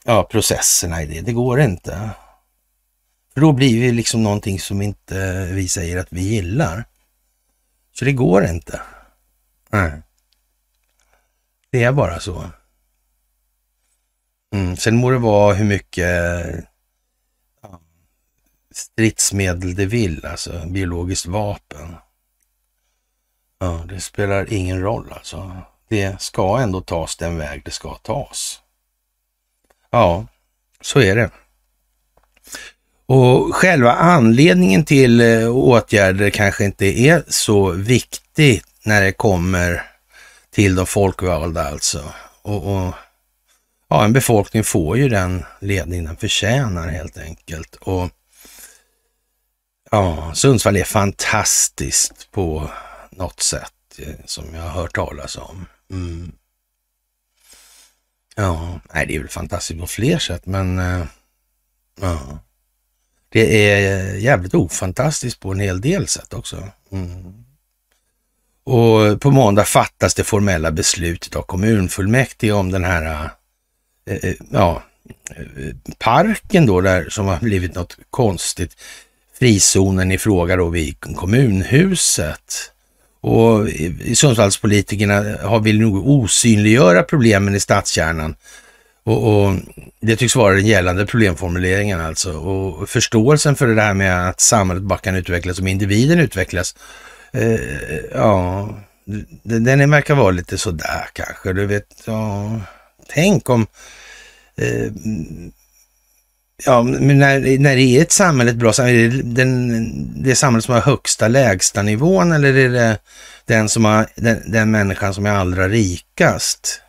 ja, 0.04 0.24
processerna 0.24 1.04
i 1.04 1.06
det. 1.06 1.22
Det 1.22 1.34
går 1.34 1.62
inte. 1.62 2.10
För 3.34 3.42
då 3.42 3.52
blir 3.52 3.82
vi 3.82 3.92
liksom 3.92 4.24
någonting 4.24 4.60
som 4.60 4.82
inte 4.82 5.50
vi 5.52 5.68
säger 5.68 5.98
att 5.98 6.08
vi 6.10 6.22
gillar. 6.22 6.86
Så 7.94 8.06
det 8.06 8.12
går 8.12 8.46
inte. 8.46 8.82
Nej. 9.76 10.02
Det 11.70 11.84
är 11.84 11.92
bara 11.92 12.20
så. 12.20 12.50
Mm. 14.54 14.78
Sen 14.78 14.96
må 14.96 15.10
det 15.10 15.18
vara 15.18 15.54
hur 15.54 15.66
mycket 15.66 16.66
stridsmedel 18.72 19.76
det 19.76 19.86
vill, 19.86 20.26
alltså 20.26 20.66
biologiskt 20.68 21.26
vapen. 21.26 21.96
Ja, 23.60 23.86
det 23.90 24.02
spelar 24.02 24.54
ingen 24.54 24.82
roll 24.82 25.14
alltså. 25.14 25.58
Det 25.90 26.22
ska 26.22 26.60
ändå 26.60 26.82
tas 26.82 27.18
den 27.18 27.38
väg 27.38 27.62
det 27.66 27.72
ska 27.72 27.96
tas. 27.96 28.62
Ja, 29.90 30.26
så 30.82 31.02
är 31.02 31.16
det. 31.16 31.30
Och 33.06 33.56
själva 33.56 33.92
anledningen 33.92 34.86
till 34.86 35.22
eh, 35.22 35.56
åtgärder 35.56 36.30
kanske 36.30 36.66
inte 36.66 36.86
är 36.86 37.24
så 37.28 37.72
viktigt 37.72 38.75
när 38.86 39.02
det 39.02 39.12
kommer 39.12 39.84
till 40.50 40.76
de 40.76 40.86
folkvalda 40.86 41.68
alltså. 41.68 42.14
Och, 42.42 42.76
och 42.76 42.94
ja, 43.88 44.06
en 44.06 44.14
befolkning 44.14 44.64
får 44.64 44.98
ju 44.98 45.10
den 45.10 45.46
ledning 45.60 46.06
den 46.06 46.18
förtjänar 46.18 46.88
helt 46.88 47.18
enkelt. 47.18 47.76
Och 47.76 48.10
ja, 49.92 50.34
Sundsvall 50.36 50.78
är 50.78 50.84
fantastiskt 50.84 52.32
på 52.32 52.70
något 53.10 53.42
sätt 53.42 53.74
eh, 53.98 54.26
som 54.26 54.56
jag 54.56 54.62
har 54.62 54.70
hört 54.70 54.96
talas 54.96 55.38
om. 55.38 55.66
Mm. 55.92 56.32
Ja, 58.36 58.80
nej, 58.94 59.06
det 59.06 59.16
är 59.16 59.20
väl 59.20 59.30
fantastiskt 59.30 59.80
på 59.80 59.88
fler 59.88 60.20
sätt, 60.20 60.46
men 60.46 60.80
eh, 60.80 61.06
ja. 62.02 62.40
Det 63.30 63.70
är 63.70 64.16
jävligt 64.16 64.54
ofantastiskt 64.54 65.40
på 65.40 65.52
en 65.52 65.60
hel 65.60 65.82
del 65.82 66.08
sätt 66.08 66.34
också. 66.34 66.70
Mm. 66.92 67.45
Och 68.66 69.22
på 69.22 69.32
måndag 69.32 69.66
fattas 69.66 70.14
det 70.14 70.24
formella 70.24 70.72
beslutet 70.72 71.36
av 71.36 71.42
kommunfullmäktige 71.42 72.52
om 72.52 72.72
den 72.72 72.84
här 72.84 73.30
eh, 74.10 74.16
eh 74.16 74.36
ja, 74.52 74.84
eh, 75.36 75.76
parken 76.00 76.66
då, 76.66 76.82
där 76.82 77.10
som 77.10 77.26
har 77.26 77.40
blivit 77.40 77.76
något 77.76 77.98
konstigt. 78.10 78.72
Frizonen 79.40 80.12
i 80.12 80.18
fråga 80.18 80.56
då 80.56 80.70
vid 80.70 81.00
kommunhuset. 81.00 82.72
Och 83.22 83.68
Sundsvallspolitikerna 84.14 85.38
har 85.42 85.60
vill 85.60 85.80
nog 85.80 86.08
osynliggöra 86.08 87.04
problemen 87.04 87.56
i 87.56 87.60
stadskärnan. 87.60 88.36
Och, 89.04 89.46
och, 89.46 89.56
Det 90.00 90.16
tycks 90.16 90.36
vara 90.36 90.54
den 90.54 90.66
gällande 90.66 91.06
problemformuleringen 91.06 92.02
alltså. 92.02 92.34
Och 92.34 92.90
förståelsen 92.90 93.56
för 93.56 93.68
det 93.68 93.82
här 93.82 93.94
med 93.94 94.30
att 94.30 94.42
samhället 94.42 94.84
bara 94.84 95.00
kan 95.00 95.16
utvecklas 95.16 95.60
om 95.60 95.68
individen 95.68 96.20
utvecklas. 96.20 96.76
Eh, 97.36 98.00
ja, 98.14 98.70
den 99.44 99.92
verkar 99.92 100.16
vara 100.16 100.32
lite 100.32 100.58
sådär 100.58 101.10
kanske. 101.14 101.54
Du 101.54 101.66
vet, 101.66 102.04
ja, 102.06 102.60
tänk 103.08 103.50
om 103.50 103.68
eh, 104.58 104.92
Ja, 106.66 106.84
men 106.84 107.20
när, 107.20 107.60
när 107.60 107.76
det 107.76 107.82
är 107.82 108.02
ett 108.02 108.12
samhälle, 108.12 108.52
ett 108.52 108.58
bra 108.58 108.74
samhälle, 108.74 109.06
är 109.06 109.10
det 109.10 109.22
den, 109.22 110.24
det 110.24 110.36
samhället 110.36 110.66
som 110.66 110.74
har 110.74 110.82
högsta 110.82 111.28
lägsta 111.28 111.82
nivån 111.82 112.32
eller 112.32 112.54
är 112.54 112.70
det 112.70 113.00
den, 113.46 113.70
som 113.70 113.86
har, 113.86 114.08
den, 114.16 114.52
den 114.52 114.72
människan 114.72 115.14
som 115.14 115.26
är 115.26 115.32
allra 115.32 115.68
rikast? 115.68 116.82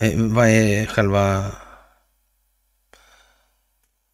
Eh, 0.00 0.12
vad 0.16 0.48
är 0.48 0.86
själva 0.86 1.46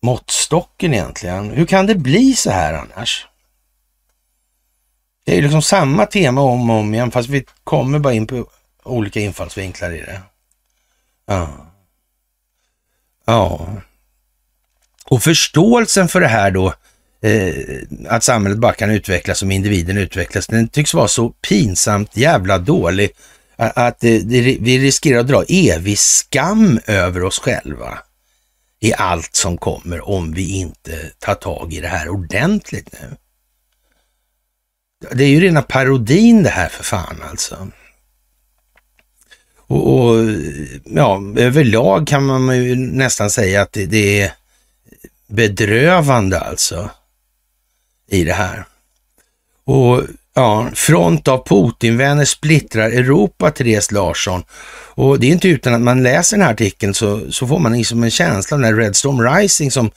måttstocken 0.02 0.94
egentligen? 0.94 1.50
Hur 1.50 1.66
kan 1.66 1.86
det 1.86 1.94
bli 1.94 2.34
så 2.36 2.50
här 2.50 2.74
annars? 2.74 3.26
Det 5.28 5.38
är 5.38 5.42
liksom 5.42 5.62
samma 5.62 6.06
tema 6.06 6.40
om 6.40 6.70
och 6.70 6.76
om 6.76 6.94
igen, 6.94 7.10
fast 7.10 7.28
vi 7.28 7.44
kommer 7.64 7.98
bara 7.98 8.14
in 8.14 8.26
på 8.26 8.46
olika 8.84 9.20
infallsvinklar 9.20 9.90
i 9.90 10.00
det. 10.00 10.20
Ja. 11.26 11.48
Ja. 13.26 13.68
Och 15.04 15.22
förståelsen 15.22 16.08
för 16.08 16.20
det 16.20 16.28
här 16.28 16.50
då, 16.50 16.74
eh, 17.22 17.54
att 18.08 18.24
samhället 18.24 18.58
bara 18.58 18.72
kan 18.72 18.90
utvecklas 18.90 19.38
som 19.38 19.50
individen 19.50 19.98
utvecklas, 19.98 20.46
den 20.46 20.68
tycks 20.68 20.94
vara 20.94 21.08
så 21.08 21.28
pinsamt 21.28 22.16
jävla 22.16 22.58
dålig 22.58 23.10
att 23.56 24.00
det, 24.00 24.18
det, 24.18 24.58
vi 24.60 24.78
riskerar 24.78 25.20
att 25.20 25.28
dra 25.28 25.42
evig 25.48 25.98
skam 25.98 26.80
över 26.86 27.24
oss 27.24 27.38
själva 27.38 27.98
i 28.80 28.94
allt 28.94 29.34
som 29.34 29.58
kommer 29.58 30.08
om 30.08 30.32
vi 30.32 30.58
inte 30.58 31.10
tar 31.18 31.34
tag 31.34 31.72
i 31.72 31.80
det 31.80 31.88
här 31.88 32.08
ordentligt 32.08 32.92
nu. 32.92 33.16
Det 35.00 35.24
är 35.24 35.28
ju 35.28 35.40
rena 35.40 35.62
parodin 35.62 36.42
det 36.42 36.50
här 36.50 36.68
för 36.68 36.84
fan 36.84 37.22
alltså. 37.30 37.68
Och, 39.56 39.94
och 39.94 40.16
ja, 40.84 41.22
överlag 41.36 42.06
kan 42.06 42.26
man 42.26 42.64
ju 42.64 42.76
nästan 42.76 43.30
säga 43.30 43.62
att 43.62 43.72
det, 43.72 43.86
det 43.86 44.20
är 44.20 44.32
bedrövande 45.26 46.40
alltså 46.40 46.90
i 48.08 48.24
det 48.24 48.32
här. 48.32 48.64
Och 49.64 50.02
ja, 50.34 50.68
front 50.74 51.28
av 51.28 51.46
Putinvänner 51.46 52.24
splittrar 52.24 52.90
Europa, 52.90 53.50
Therese 53.50 53.92
Larsson. 53.92 54.42
Och 54.94 55.20
det 55.20 55.26
är 55.26 55.32
inte 55.32 55.48
utan 55.48 55.74
att 55.74 55.80
man 55.80 56.02
läser 56.02 56.36
den 56.36 56.46
här 56.46 56.52
artikeln 56.52 56.94
så, 56.94 57.32
så 57.32 57.46
får 57.46 57.58
man 57.58 57.72
liksom 57.72 58.02
en 58.02 58.10
känsla 58.10 58.54
av 58.54 58.60
den 58.60 58.74
här 58.74 58.80
Red 58.80 58.96
Storm 58.96 59.22
Rising 59.22 59.70
som 59.70 59.90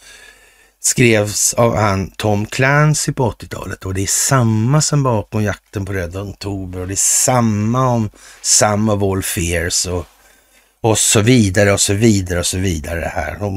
skrevs 0.84 1.54
av 1.54 1.76
han 1.76 2.12
Tom 2.12 2.46
Clancy 2.46 3.14
på 3.14 3.32
80-talet 3.32 3.86
och 3.86 3.94
det 3.94 4.02
är 4.02 4.08
samma 4.08 4.82
som 4.82 5.04
bakom 5.04 5.44
jakten 5.44 5.86
på 5.86 5.94
Röda 5.94 6.22
Oktober 6.22 6.80
och 6.80 6.88
det 6.88 6.94
är 6.94 6.96
samma 6.96 7.88
om 7.88 8.10
Some 8.42 8.92
of 8.92 9.04
All 9.04 9.24
Fears 9.24 9.86
och, 9.86 10.06
och 10.82 10.98
så 10.98 11.22
vidare 11.22 11.72
och 11.74 11.82
så 11.82 11.94
vidare 11.94 12.40
och 12.40 12.46
så 12.46 12.58
vidare 12.58 13.12
här. 13.16 13.44
Och, 13.44 13.54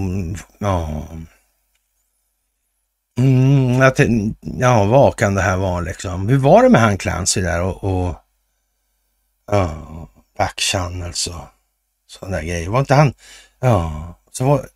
ja. 0.58 1.08
Mm, 3.18 3.82
att, 3.82 4.00
ja, 4.40 4.84
vad 4.84 5.16
kan 5.16 5.34
det 5.34 5.42
här 5.42 5.56
vara 5.56 5.80
liksom? 5.80 6.28
Hur 6.28 6.38
var 6.38 6.62
det 6.62 6.68
med 6.68 6.80
han 6.80 6.98
Clancy 6.98 7.40
där 7.40 7.62
och, 7.62 7.84
och 7.84 8.14
ja, 9.50 10.08
Back 10.38 10.74
alltså? 10.74 11.30
och 11.30 11.46
sådana 12.06 12.36
där 12.36 12.44
grejer? 12.44 12.68
Var 12.68 12.80
inte 12.80 12.94
han, 12.94 13.14
ja, 13.60 14.14
så 14.32 14.44
var, 14.44 14.68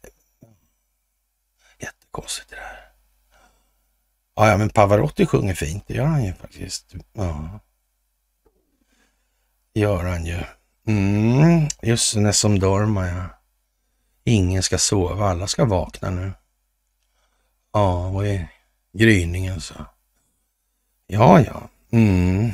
konstigt 2.21 2.49
det 2.49 2.57
där. 2.57 2.79
Ja, 4.37 4.51
ja, 4.51 4.57
men 4.57 4.71
Pavarotti 4.71 5.27
sjunger 5.27 5.55
fint. 5.55 5.85
Det 5.87 5.95
gör 5.95 6.05
han 6.05 6.25
ju 6.25 6.33
faktiskt. 6.33 6.95
Ja. 7.13 7.61
Det 9.75 9.81
gör 9.81 10.05
han 10.05 10.27
ju. 10.27 10.39
Mm, 10.87 11.69
just 11.83 12.15
det, 12.15 12.33
som 12.33 12.59
dorma, 12.59 13.09
ja. 13.09 13.25
Ingen 14.25 14.63
ska 14.63 14.79
sova, 14.79 15.29
alla 15.29 15.47
ska 15.47 15.65
vakna 15.65 16.11
nu. 16.11 16.33
Ja, 17.73 18.11
vad 18.11 18.27
är 18.27 18.49
gryningen 18.93 19.61
så? 19.61 19.75
Ja, 21.07 21.41
ja. 21.41 21.69
Mm. 21.93 22.51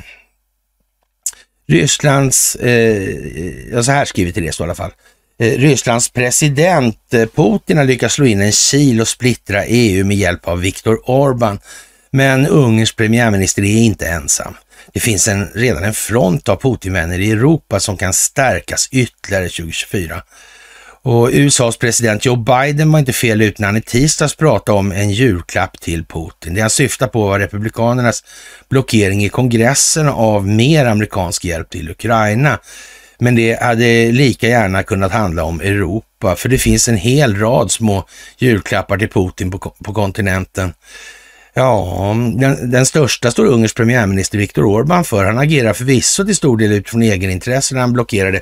Rysslands, 1.67 2.55
eh, 2.55 3.71
ja, 3.71 3.83
så 3.83 3.91
här 3.91 4.05
skriver 4.05 4.31
Therese 4.31 4.59
i 4.59 4.63
alla 4.63 4.75
fall. 4.75 4.91
Eh, 5.39 5.57
Rysslands 5.57 6.09
president 6.09 7.13
eh, 7.13 7.25
Putin 7.25 7.77
har 7.77 7.85
lyckats 7.85 8.15
slå 8.15 8.25
in 8.25 8.41
en 8.41 8.51
kil 8.51 9.01
och 9.01 9.07
splittra 9.07 9.65
EU 9.65 10.05
med 10.05 10.17
hjälp 10.17 10.47
av 10.47 10.59
Viktor 10.59 10.99
Orbán. 11.05 11.59
Men 12.11 12.47
Ungerns 12.47 12.95
premiärminister 12.95 13.61
är 13.61 13.77
inte 13.77 14.07
ensam. 14.07 14.55
Det 14.93 14.99
finns 14.99 15.27
en, 15.27 15.47
redan 15.55 15.83
en 15.83 15.93
front 15.93 16.49
av 16.49 16.55
Putinvänner 16.55 17.19
i 17.19 17.31
Europa 17.31 17.79
som 17.79 17.97
kan 17.97 18.13
stärkas 18.13 18.89
ytterligare 18.91 19.49
2024. 19.49 20.23
Och 21.01 21.29
USAs 21.31 21.77
president 21.77 22.25
Joe 22.25 22.35
Biden 22.35 22.91
var 22.91 22.99
inte 22.99 23.13
fel 23.13 23.41
ut 23.41 23.59
när 23.59 23.67
han 23.67 23.77
i 23.77 23.81
tisdags 23.81 24.35
pratade 24.35 24.77
om 24.77 24.91
en 24.91 25.11
julklapp 25.11 25.79
till 25.79 26.05
Putin. 26.05 26.53
Det 26.53 26.61
han 26.61 26.69
syftar 26.69 27.07
på 27.07 27.27
var 27.27 27.39
republikanernas 27.39 28.23
blockering 28.69 29.25
i 29.25 29.29
kongressen 29.29 30.07
av 30.07 30.47
mer 30.47 30.85
amerikansk 30.85 31.45
hjälp 31.45 31.69
till 31.69 31.89
Ukraina. 31.89 32.59
Men 33.19 33.35
det 33.35 33.61
hade 33.61 34.11
lika 34.11 34.47
gärna 34.47 34.83
kunnat 34.83 35.11
handla 35.11 35.43
om 35.43 35.61
Europa, 35.61 36.35
för 36.35 36.49
det 36.49 36.57
finns 36.57 36.87
en 36.87 36.97
hel 36.97 37.35
rad 37.39 37.71
små 37.71 38.07
julklappar 38.37 38.97
till 38.97 39.09
Putin 39.09 39.51
på, 39.51 39.57
på 39.59 39.93
kontinenten. 39.93 40.73
Ja, 41.53 42.15
den, 42.37 42.71
den, 42.71 42.85
största 42.85 43.31
står 43.31 43.45
Ungerns 43.45 43.73
premiärminister 43.73 44.37
Viktor 44.37 44.63
Orbán 44.63 45.03
för. 45.03 45.25
Han 45.25 45.37
agerar 45.37 45.73
förvisso 45.73 46.25
till 46.25 46.35
stor 46.35 46.57
del 46.57 46.71
utifrån 46.71 47.01
egenintresse 47.01 47.73
när 47.75 47.81
han 47.81 47.93
blockerade 47.93 48.41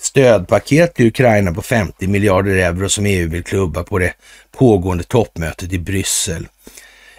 stödpaket 0.00 0.94
till 0.94 1.06
Ukraina 1.06 1.52
på 1.52 1.62
50 1.62 2.06
miljarder 2.06 2.56
euro 2.56 2.88
som 2.88 3.06
EU 3.06 3.28
vill 3.28 3.44
klubba 3.44 3.82
på 3.82 3.98
det 3.98 4.12
pågående 4.58 5.04
toppmötet 5.04 5.72
i 5.72 5.78
Bryssel. 5.78 6.48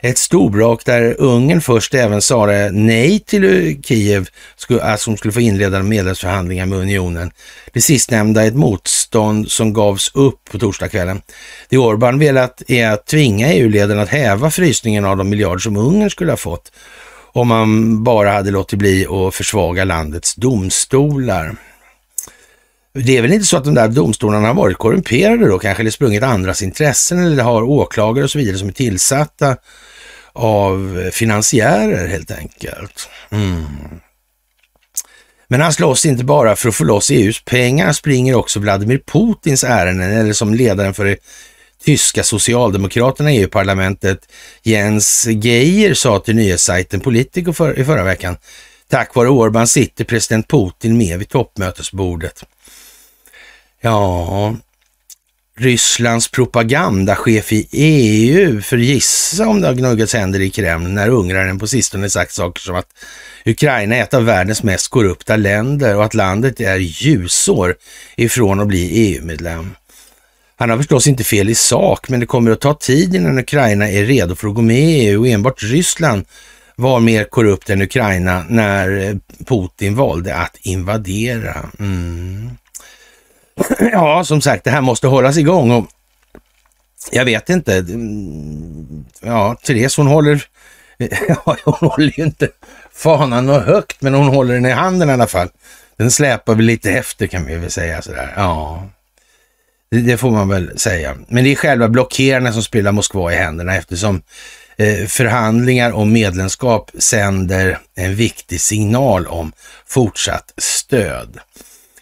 Ett 0.02 0.18
storbrak 0.18 0.86
där 0.86 1.22
Ungern 1.22 1.62
först 1.62 1.94
även 1.94 2.22
sa 2.22 2.46
nej 2.72 3.20
till 3.20 3.78
Kiev 3.84 4.30
som 4.98 5.18
skulle 5.18 5.32
få 5.32 5.42
inleda 5.42 5.84
medlemsförhandlingar 5.84 6.66
med 6.66 6.80
unionen. 6.80 7.32
Det 7.74 7.82
sistnämnda 7.82 8.46
ett 8.46 8.56
motstånd 8.56 9.52
som 9.52 9.74
gavs 9.74 10.12
upp 10.14 10.40
på 10.52 10.60
torsdagskvällen. 10.60 11.22
Det 11.70 11.78
Orbán 11.78 12.20
velat 12.20 12.62
är 12.68 12.90
att 12.90 13.06
tvinga 13.06 13.54
EU-ledarna 13.54 14.02
att 14.02 14.10
häva 14.10 14.52
frysningen 14.52 15.06
av 15.06 15.18
de 15.18 15.30
miljarder 15.30 15.60
som 15.60 15.78
Ungern 15.78 16.10
skulle 16.10 16.32
ha 16.32 16.38
fått 16.38 16.72
om 17.34 17.48
man 17.48 18.04
bara 18.04 18.32
hade 18.32 18.52
låtit 18.52 18.80
bli 18.80 19.08
att 19.08 19.36
försvaga 19.36 19.84
landets 19.84 20.36
domstolar. 20.36 21.56
Det 22.94 23.18
är 23.18 23.22
väl 23.22 23.34
inte 23.34 23.46
så 23.46 23.58
att 23.58 23.64
de 23.64 23.74
där 23.74 23.88
domstolarna 23.88 24.48
har 24.48 24.54
varit 24.54 24.78
korrumperade 24.78 25.48
då 25.48 25.60
kanske, 25.60 25.84
eller 25.84 25.92
sprungit 25.92 26.24
andras 26.24 26.62
intressen, 26.62 27.20
eller 27.20 27.44
har 27.44 27.64
åklagare 27.64 28.24
och 28.24 28.32
så 28.32 28.38
vidare 28.38 28.58
som 28.58 28.68
är 28.68 28.74
tillsatta 28.74 29.58
av 30.38 31.10
finansiärer 31.14 32.08
helt 32.08 32.32
enkelt. 32.32 33.10
Mm. 33.30 33.66
Men 35.48 35.62
han 35.62 35.74
slåss 35.74 36.06
inte 36.06 36.24
bara 36.24 36.56
för 36.56 36.70
att 36.70 36.76
få 36.76 36.84
loss 36.84 37.12
EUs 37.12 37.42
pengar, 37.46 37.94
springer 37.94 38.36
också 38.36 38.60
Vladimir 38.60 39.02
Putins 39.06 39.64
ärenden, 39.64 40.12
eller 40.12 40.34
som 40.34 40.54
ledaren 40.54 40.94
för 40.94 41.06
det 41.06 41.18
tyska 41.84 42.24
socialdemokraterna 42.24 43.32
i 43.32 43.38
EU-parlamentet, 43.38 44.20
Jens 44.64 45.28
Geijer, 45.28 45.94
sa 45.94 46.20
till 46.20 46.36
nyhetssajten 46.36 47.00
Politico 47.00 47.54
för, 47.54 47.80
i 47.80 47.86
förra 47.86 48.04
veckan. 48.04 48.38
Tack 48.90 49.16
vare 49.16 49.30
Orban 49.30 49.68
sitter 49.68 50.04
president 50.04 50.48
Putin 50.48 50.98
med 50.98 51.20
vid 51.20 51.30
toppmötesbordet. 51.30 52.44
Ja, 53.82 54.56
Rysslands 55.60 56.28
propagandachef 56.28 57.54
i 57.54 57.68
EU, 57.72 58.62
för 58.62 58.78
gissa 58.78 59.48
om 59.48 59.62
det 59.62 59.68
har 59.68 59.74
gnuggats 59.74 60.14
händer 60.14 60.40
i 60.40 60.50
Kreml 60.50 60.90
när 60.90 61.10
ungraren 61.10 61.60
på 61.60 61.68
sistone 61.68 62.10
sagt 62.10 62.32
saker 62.32 62.62
som 62.62 62.76
att 62.76 62.88
Ukraina 63.46 63.96
är 63.96 64.04
ett 64.04 64.14
av 64.14 64.26
världens 64.26 64.64
mest 64.64 64.88
korrupta 64.88 65.36
länder 65.36 65.96
och 65.96 66.06
att 66.06 66.14
landet 66.14 66.60
är 66.60 66.78
ljusår 66.78 67.76
ifrån 68.16 68.60
att 68.60 68.68
bli 68.68 68.90
EU-medlem. 68.90 69.76
Han 70.56 70.70
har 70.70 70.78
förstås 70.78 71.08
inte 71.08 71.24
fel 71.24 71.50
i 71.50 71.56
sak, 71.56 72.10
men 72.10 72.20
det 72.20 72.26
kommer 72.26 72.52
att 72.52 72.62
ta 72.62 72.74
tid 72.74 73.16
innan 73.16 73.40
Ukraina 73.40 73.90
är 73.90 74.06
redo 74.06 74.36
för 74.36 74.48
att 74.48 74.56
gå 74.56 74.62
med 74.62 74.90
i 74.90 75.08
EU 75.08 75.20
och 75.20 75.28
enbart 75.28 75.64
Ryssland 75.64 76.26
var 76.76 77.00
mer 77.00 77.24
korrupt 77.24 77.70
än 77.70 77.82
Ukraina 77.82 78.46
när 78.50 78.98
eh, 78.98 79.16
Putin 79.46 79.96
valde 79.96 80.36
att 80.36 80.58
invadera. 80.62 81.70
Mm. 81.80 82.50
ja, 83.92 84.24
som 84.24 84.42
sagt, 84.42 84.64
det 84.64 84.72
här 84.72 84.82
måste 84.82 85.08
hållas 85.08 85.38
igång 85.38 85.72
och 85.72 85.88
jag 87.12 87.26
vet 87.26 87.50
inte. 87.50 87.78
Mm, 87.78 89.06
ja, 89.22 89.56
Therese 89.64 89.98
hon 89.98 90.08
håller, 90.08 90.44
ja, 91.28 91.58
hon 91.66 91.90
håller 91.90 92.20
ju 92.20 92.24
inte 92.24 92.50
fanan 92.92 93.46
något 93.46 93.66
högt, 93.66 94.02
men 94.02 94.14
hon 94.14 94.28
håller 94.28 94.54
den 94.54 94.66
i 94.66 94.72
handen 94.72 95.10
i 95.10 95.14
alla 95.14 95.28
fall. 95.28 95.50
Den 95.98 96.12
släpar 96.12 96.56
väl 96.56 96.66
lite 96.66 96.92
efter 96.92 97.28
kan 97.28 97.46
vi 97.46 97.56
väl 97.56 97.72
säga 97.72 98.02
sådär. 98.02 98.34
Ja, 98.36 98.84
det, 99.92 100.02
det 100.02 100.18
får 100.18 100.32
man 100.32 100.50
väl 100.50 100.80
säga. 100.80 101.18
Men 101.28 101.44
det 101.44 101.52
är 101.52 101.56
själva 101.56 101.90
blockerarna 101.90 102.54
som 102.54 102.64
spelar 102.64 102.92
Moskva 102.92 103.34
i 103.34 103.36
händerna 103.36 103.76
eftersom 103.76 104.22
eh, 104.78 105.06
förhandlingar 105.08 105.92
om 105.92 106.14
medlemskap 106.14 106.92
sänder 106.98 107.80
en 107.96 108.16
viktig 108.16 108.62
signal 108.62 109.28
om 109.28 109.52
fortsatt 109.86 110.54
stöd. 110.58 111.40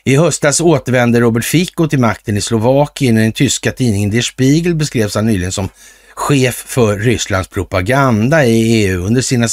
I 0.07 0.15
höstas 0.15 0.61
återvände 0.61 1.19
Robert 1.19 1.45
Fico 1.45 1.87
till 1.87 1.99
makten 1.99 2.37
i 2.37 2.41
Slovakien. 2.41 3.17
I 3.17 3.21
Den 3.21 3.31
tyska 3.31 3.71
tidningen 3.71 4.11
Der 4.11 4.21
Spiegel 4.21 4.75
beskrevs 4.75 5.15
han 5.15 5.25
nyligen 5.25 5.51
som 5.51 5.69
chef 6.15 6.55
för 6.55 6.97
Rysslands 6.97 7.49
propaganda 7.49 8.45
i 8.45 8.85
EU 8.85 9.05
under 9.05 9.21
sina 9.21 9.47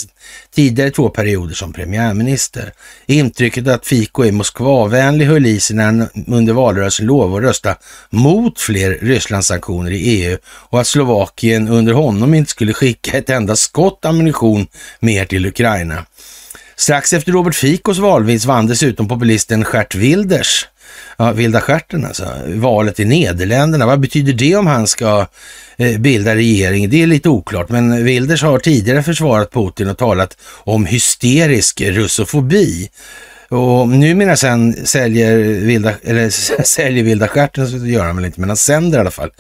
tidigare 0.55 0.91
två 0.91 1.09
perioder 1.09 1.55
som 1.55 1.73
premiärminister. 1.73 2.73
Intrycket 3.07 3.69
att 3.69 3.87
Fico 3.87 4.23
är 4.23 4.33
Moskvavänlig 4.33 5.27
höll 5.27 5.47
i 5.47 5.61
sig 5.61 5.77
när 5.77 5.85
han 5.85 6.09
under 6.27 6.53
valrörelsen 6.53 7.07
lovade 7.07 7.37
att 7.37 7.51
rösta 7.51 7.77
mot 8.11 8.61
fler 8.61 8.99
Rysslandssanktioner 9.03 9.91
i 9.91 9.99
EU 9.99 10.39
och 10.45 10.81
att 10.81 10.87
Slovakien 10.87 11.69
under 11.69 11.93
honom 11.93 12.35
inte 12.35 12.51
skulle 12.51 12.73
skicka 12.73 13.19
ett 13.19 13.31
enda 13.31 13.57
skott 13.57 14.05
ammunition 14.05 14.67
mer 15.01 15.25
till 15.25 15.47
Ukraina. 15.47 16.05
Strax 16.83 17.13
efter 17.13 17.33
Robert 17.33 17.55
Ficos 17.55 17.99
valvinst 17.99 18.45
vann 18.45 18.67
dessutom 18.67 19.09
populisten 19.09 19.65
Gert 19.73 19.95
Wilders, 19.95 20.69
ja, 21.17 21.33
Vilda 21.33 21.61
stjärten 21.61 22.05
alltså, 22.05 22.33
valet 22.47 23.01
i 23.01 23.05
Nederländerna. 23.05 23.87
Vad 23.87 24.01
betyder 24.01 24.33
det 24.33 24.57
om 24.57 24.67
han 24.67 24.87
ska 24.87 25.27
eh, 25.77 25.99
bilda 25.99 26.35
regering? 26.35 26.91
Det 26.91 27.03
är 27.03 27.07
lite 27.07 27.29
oklart, 27.29 27.69
men 27.69 28.05
Wilders 28.05 28.43
har 28.43 28.59
tidigare 28.59 29.03
försvarat 29.03 29.53
Putin 29.53 29.89
och 29.89 29.99
talat 29.99 30.37
om 30.65 30.87
hysterisk 30.87 31.81
russofobi. 31.81 32.91
Och 33.49 33.89
numera 33.89 34.37
sen 34.37 34.87
säljer 34.87 35.39
vilda, 35.39 35.95
eller 36.05 36.31
säljer 36.65 37.05
vilda 37.05 37.29
stjärten, 37.29 37.69
så 37.69 37.87
gör 37.87 38.05
han 38.05 38.17
väl 38.17 38.25
inte, 38.25 38.41
men 38.41 38.51
han 38.51 38.57
sänder 38.57 38.99
i 38.99 39.01
alla 39.01 39.11
fall 39.11 39.31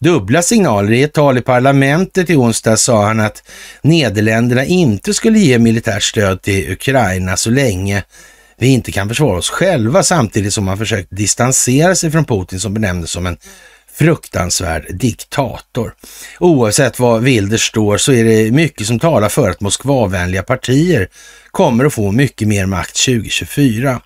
dubbla 0.00 0.42
signaler. 0.42 0.92
I 0.92 1.02
ett 1.02 1.12
tal 1.12 1.38
i 1.38 1.40
parlamentet 1.40 2.30
i 2.30 2.36
onsdag 2.36 2.76
sa 2.76 3.06
han 3.06 3.20
att 3.20 3.42
Nederländerna 3.82 4.64
inte 4.64 5.14
skulle 5.14 5.38
ge 5.38 5.58
militärt 5.58 6.02
stöd 6.02 6.42
till 6.42 6.72
Ukraina 6.72 7.36
så 7.36 7.50
länge 7.50 8.02
vi 8.58 8.68
inte 8.68 8.92
kan 8.92 9.08
försvara 9.08 9.38
oss 9.38 9.50
själva 9.50 10.02
samtidigt 10.02 10.54
som 10.54 10.64
man 10.64 10.78
försökt 10.78 11.08
distansera 11.10 11.94
sig 11.94 12.10
från 12.10 12.24
Putin 12.24 12.60
som 12.60 12.74
benämndes 12.74 13.10
som 13.10 13.26
en 13.26 13.36
fruktansvärd 13.92 14.86
diktator. 14.90 15.94
Oavsett 16.38 16.98
var 16.98 17.18
Wilders 17.18 17.66
står 17.66 17.98
så 17.98 18.12
är 18.12 18.24
det 18.24 18.50
mycket 18.50 18.86
som 18.86 18.98
talar 18.98 19.28
för 19.28 19.50
att 19.50 19.60
Moskvavänliga 19.60 20.42
partier 20.42 21.08
kommer 21.50 21.84
att 21.84 21.94
få 21.94 22.12
mycket 22.12 22.48
mer 22.48 22.66
makt 22.66 23.04
2024. 23.04 24.00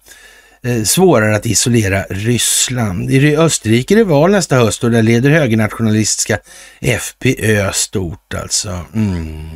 Eh, 0.65 0.83
svårare 0.83 1.37
att 1.37 1.47
isolera 1.47 2.03
Ryssland. 2.11 3.11
I 3.11 3.37
Österrike 3.37 3.95
är 3.95 3.97
det 3.97 4.05
val 4.05 4.31
nästa 4.31 4.57
höst 4.57 4.85
och 4.85 4.91
där 4.91 5.03
leder 5.03 5.31
högernationalistiska 5.31 6.39
FPÖ 6.81 7.73
stort 7.73 8.35
alltså. 8.35 8.81
Mm. 8.95 9.51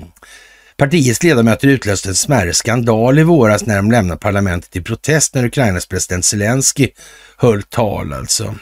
Partiets 0.77 1.23
ledamöter 1.23 1.69
utlöste 1.69 2.09
en 2.09 2.15
smärre 2.15 2.55
skandal 2.55 3.19
i 3.19 3.23
våras 3.23 3.67
när 3.67 3.77
de 3.77 3.91
lämnade 3.91 4.21
parlamentet 4.21 4.77
i 4.77 4.83
protest 4.83 5.35
när 5.35 5.45
Ukrainas 5.45 5.87
president 5.87 6.25
Zelensky 6.25 6.89
höll 7.37 7.63
tal 7.63 8.13
alltså. 8.13 8.55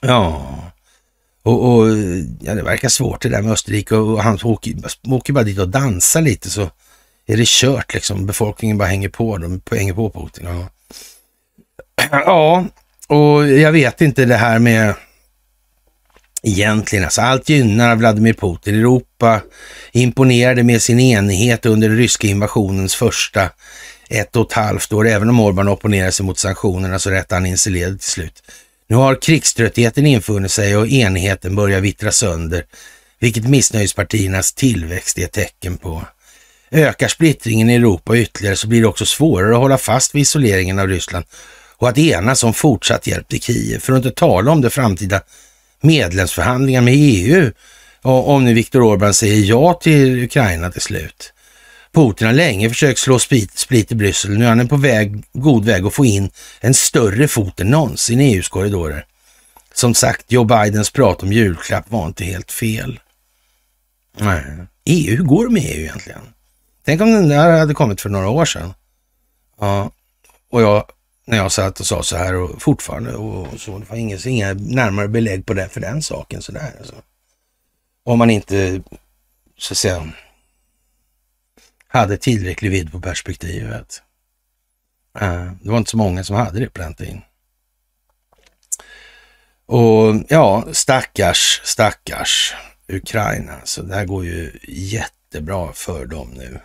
Ja, 0.00 0.54
och, 1.42 1.64
och 1.64 1.88
ja, 2.40 2.54
det 2.54 2.62
verkar 2.62 2.88
svårt 2.88 3.22
det 3.22 3.28
där 3.28 3.42
med 3.42 3.52
Österrike 3.52 3.96
och 3.96 4.22
han 4.22 4.38
åker, 4.42 4.74
åker 5.08 5.32
bara 5.32 5.44
dit 5.44 5.58
och 5.58 5.68
dansar 5.68 6.20
lite 6.20 6.50
så 6.50 6.70
är 7.26 7.36
det 7.36 7.48
kört 7.48 7.94
liksom. 7.94 8.26
Befolkningen 8.26 8.78
bara 8.78 8.88
hänger 8.88 9.08
på, 9.08 9.38
de 9.38 9.60
hänger 9.70 9.94
på 9.94 10.10
Putin. 10.10 10.46
Ja 10.46 10.68
ja, 12.10 12.66
och 13.06 13.48
jag 13.48 13.72
vet 13.72 14.00
inte 14.00 14.24
det 14.24 14.36
här 14.36 14.58
med 14.58 14.94
egentligen. 16.42 17.04
Alltså 17.04 17.20
allt 17.20 17.48
gynnar 17.48 17.96
Vladimir 17.96 18.32
Putin. 18.32 18.74
Europa 18.74 19.40
imponerade 19.92 20.62
med 20.62 20.82
sin 20.82 21.00
enighet 21.00 21.66
under 21.66 21.88
den 21.88 21.98
ryska 21.98 22.26
invasionens 22.26 22.94
första 22.94 23.50
ett 24.10 24.36
och 24.36 24.46
ett 24.46 24.52
halvt 24.52 24.92
år. 24.92 25.08
Även 25.08 25.28
om 25.28 25.40
Orban 25.40 25.68
opponerar 25.68 26.10
sig 26.10 26.26
mot 26.26 26.38
sanktionerna 26.38 26.98
så 26.98 27.10
rättade 27.10 27.34
han 27.34 27.46
in 27.46 27.58
sig 27.58 27.72
ledet 27.72 28.00
till 28.00 28.10
slut. 28.10 28.42
Nu 28.88 28.96
har 28.96 29.22
krigströttheten 29.22 30.06
infunnit 30.06 30.52
sig 30.52 30.76
och 30.76 30.88
enigheten 30.88 31.56
börjar 31.56 31.80
vittra 31.80 32.12
sönder, 32.12 32.64
vilket 33.20 33.48
missnöjespartiernas 33.48 34.52
tillväxt 34.52 35.18
är 35.18 35.24
ett 35.24 35.32
tecken 35.32 35.76
på. 35.76 36.02
Ökar 36.70 37.08
splittringen 37.08 37.70
i 37.70 37.74
Europa 37.74 38.16
ytterligare 38.16 38.56
så 38.56 38.68
blir 38.68 38.80
det 38.80 38.88
också 38.88 39.06
svårare 39.06 39.52
att 39.52 39.60
hålla 39.60 39.78
fast 39.78 40.14
vid 40.14 40.22
isoleringen 40.22 40.78
av 40.78 40.88
Ryssland 40.88 41.24
och 41.78 41.88
att 41.88 41.98
enas 41.98 42.44
om 42.44 42.54
fortsatt 42.54 43.06
hjälp 43.06 43.28
till 43.28 43.40
Kiev, 43.40 43.78
för 43.78 43.92
att 43.92 44.04
inte 44.04 44.10
tala 44.10 44.50
om 44.50 44.60
det 44.60 44.70
framtida 44.70 45.20
medlemsförhandlingar 45.80 46.80
med 46.80 46.94
EU 46.96 47.52
om 48.02 48.44
nu 48.44 48.54
Viktor 48.54 48.80
Orbán 48.80 49.12
säger 49.12 49.44
ja 49.44 49.74
till 49.74 50.24
Ukraina 50.24 50.70
till 50.70 50.80
slut. 50.80 51.32
Putin 51.92 52.26
har 52.26 52.34
länge 52.34 52.68
försökt 52.68 53.00
slå 53.00 53.18
split, 53.18 53.58
split 53.58 53.92
i 53.92 53.94
Bryssel. 53.94 54.38
Nu 54.38 54.44
är 54.44 54.48
han 54.48 54.68
på 54.68 54.76
väg, 54.76 55.24
god 55.32 55.64
väg 55.64 55.86
att 55.86 55.94
få 55.94 56.04
in 56.04 56.30
en 56.60 56.74
större 56.74 57.28
fot 57.28 57.60
än 57.60 57.70
någonsin 57.70 58.20
i 58.20 58.34
EUs 58.34 58.48
korridorer. 58.48 59.06
Som 59.74 59.94
sagt, 59.94 60.32
Joe 60.32 60.44
Bidens 60.44 60.90
prat 60.90 61.22
om 61.22 61.32
julklapp 61.32 61.90
var 61.90 62.06
inte 62.06 62.24
helt 62.24 62.52
fel. 62.52 63.00
Nej. 64.18 64.44
EU, 64.84 65.16
hur 65.16 65.24
går 65.24 65.46
det 65.46 65.52
med 65.52 65.62
EU 65.62 65.80
egentligen? 65.80 66.20
Tänk 66.84 67.00
om 67.00 67.12
den 67.12 67.28
där 67.28 67.58
hade 67.58 67.74
kommit 67.74 68.00
för 68.00 68.08
några 68.08 68.28
år 68.28 68.44
sedan. 68.44 68.74
Ja, 69.60 69.90
och 70.50 70.62
jag, 70.62 70.84
när 71.28 71.36
jag 71.36 71.52
satt 71.52 71.80
och 71.80 71.86
sa 71.86 72.02
så 72.02 72.16
här 72.16 72.34
och 72.34 72.62
fortfarande 72.62 73.14
och 73.14 73.60
så, 73.60 73.78
det 73.78 73.90
var 73.90 73.96
inga, 73.96 74.18
inga 74.24 74.54
närmare 74.54 75.08
belägg 75.08 75.46
på 75.46 75.54
det 75.54 75.68
för 75.68 75.80
den 75.80 76.02
saken 76.02 76.42
sådär. 76.42 76.74
Alltså. 76.78 76.94
Om 78.04 78.18
man 78.18 78.30
inte, 78.30 78.82
så 79.58 79.74
att 79.74 79.78
säga, 79.78 80.12
hade 81.88 82.16
tillräcklig 82.16 82.70
vidd 82.70 82.92
på 82.92 83.00
perspektivet. 83.00 84.02
Uh, 85.22 85.52
det 85.62 85.70
var 85.70 85.78
inte 85.78 85.90
så 85.90 85.96
många 85.96 86.24
som 86.24 86.36
hade 86.36 86.60
det 86.60 86.70
på 86.70 86.80
den 86.80 86.94
tiden. 86.94 87.20
Och 89.66 90.14
ja, 90.28 90.64
stackars, 90.72 91.60
stackars 91.64 92.54
Ukraina. 92.88 93.60
Så 93.64 93.82
det 93.82 93.94
här 93.94 94.04
går 94.04 94.24
ju 94.24 94.58
jättebra 94.68 95.72
för 95.72 96.06
dem 96.06 96.30
nu. 96.36 96.60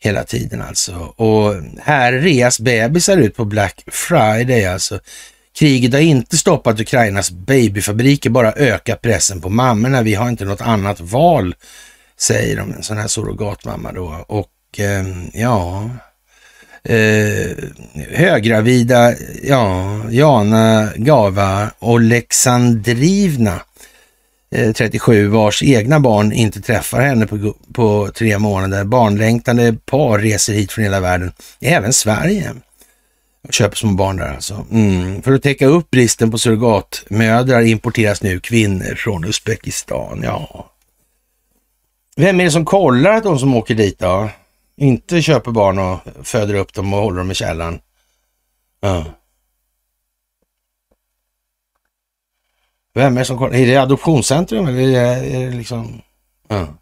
Hela 0.00 0.24
tiden 0.24 0.62
alltså. 0.62 0.94
Och 1.16 1.54
här 1.82 2.12
reas 2.12 2.60
bebisar 2.60 3.16
ut 3.16 3.36
på 3.36 3.44
Black 3.44 3.84
Friday 3.86 4.66
alltså. 4.66 5.00
Kriget 5.58 5.92
har 5.92 6.00
inte 6.00 6.36
stoppat 6.36 6.80
Ukrainas 6.80 7.30
babyfabriker, 7.30 8.30
bara 8.30 8.52
ökat 8.52 9.02
pressen 9.02 9.40
på 9.40 9.48
mammorna. 9.48 10.02
Vi 10.02 10.14
har 10.14 10.28
inte 10.28 10.44
något 10.44 10.60
annat 10.60 11.00
val, 11.00 11.54
säger 12.18 12.56
de, 12.56 12.72
en 12.72 12.82
sån 12.82 12.98
här 12.98 13.08
surrogatmamma 13.08 13.92
då. 13.92 14.24
Och 14.28 14.80
eh, 14.80 15.04
ja, 15.32 15.90
eh, 16.84 17.56
höggravida, 18.10 19.14
ja, 19.42 20.00
Jana 20.10 20.88
Gava 20.96 21.70
Alexandrivna, 21.78 23.60
Eh, 24.50 24.72
37, 24.72 25.28
vars 25.28 25.62
egna 25.62 26.00
barn 26.00 26.32
inte 26.32 26.60
träffar 26.60 27.00
henne 27.00 27.26
på, 27.26 27.54
på 27.72 28.10
tre 28.14 28.38
månader. 28.38 28.84
Barnlängtande 28.84 29.72
par 29.72 30.18
reser 30.18 30.52
hit 30.52 30.72
från 30.72 30.84
hela 30.84 31.00
världen, 31.00 31.32
även 31.60 31.92
Sverige. 31.92 32.54
Köper 33.50 33.76
små 33.76 33.92
barn 33.92 34.16
där 34.16 34.34
alltså. 34.34 34.66
Mm. 34.70 35.22
För 35.22 35.32
att 35.32 35.42
täcka 35.42 35.66
upp 35.66 35.90
bristen 35.90 36.30
på 36.30 36.38
surrogatmödrar 36.38 37.62
importeras 37.62 38.22
nu 38.22 38.40
kvinnor 38.40 38.94
från 38.94 39.24
Uzbekistan. 39.24 40.20
Ja. 40.24 40.70
Vem 42.16 42.40
är 42.40 42.44
det 42.44 42.50
som 42.50 42.64
kollar 42.64 43.12
att 43.12 43.24
de 43.24 43.38
som 43.38 43.54
åker 43.54 43.74
dit 43.74 43.98
då? 43.98 44.30
Inte 44.76 45.22
köper 45.22 45.50
barn 45.50 45.78
och 45.78 45.98
föder 46.22 46.54
upp 46.54 46.74
dem 46.74 46.94
och 46.94 47.00
håller 47.00 47.18
dem 47.18 47.30
i 47.30 47.34
källaren. 47.34 47.78
Ja. 48.80 49.04
Vem 52.98 53.16
är 53.16 53.18
det 53.18 53.24
som 53.24 53.38
kollar? 53.38 53.54
Är 53.54 53.66
det 53.66 53.76
adoptionscentrum 53.76 54.66
eller 54.66 54.80
är 54.80 54.86
det, 54.86 55.36
är 55.36 55.50
det 55.50 55.56
liksom... 55.56 56.02
Ja. 56.48 56.78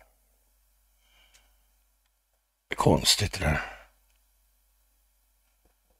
Konstigt 2.76 3.32
det 3.32 3.44
där. 3.44 3.60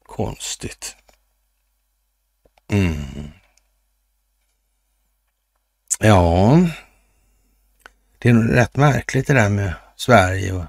Konstigt. 0.05 0.95
Mm. 2.71 3.31
Ja, 5.99 6.57
det 8.17 8.29
är 8.29 8.33
nog 8.33 8.55
rätt 8.55 8.75
märkligt 8.75 9.27
det 9.27 9.33
där 9.33 9.49
med 9.49 9.73
Sverige 9.95 10.53
och 10.53 10.65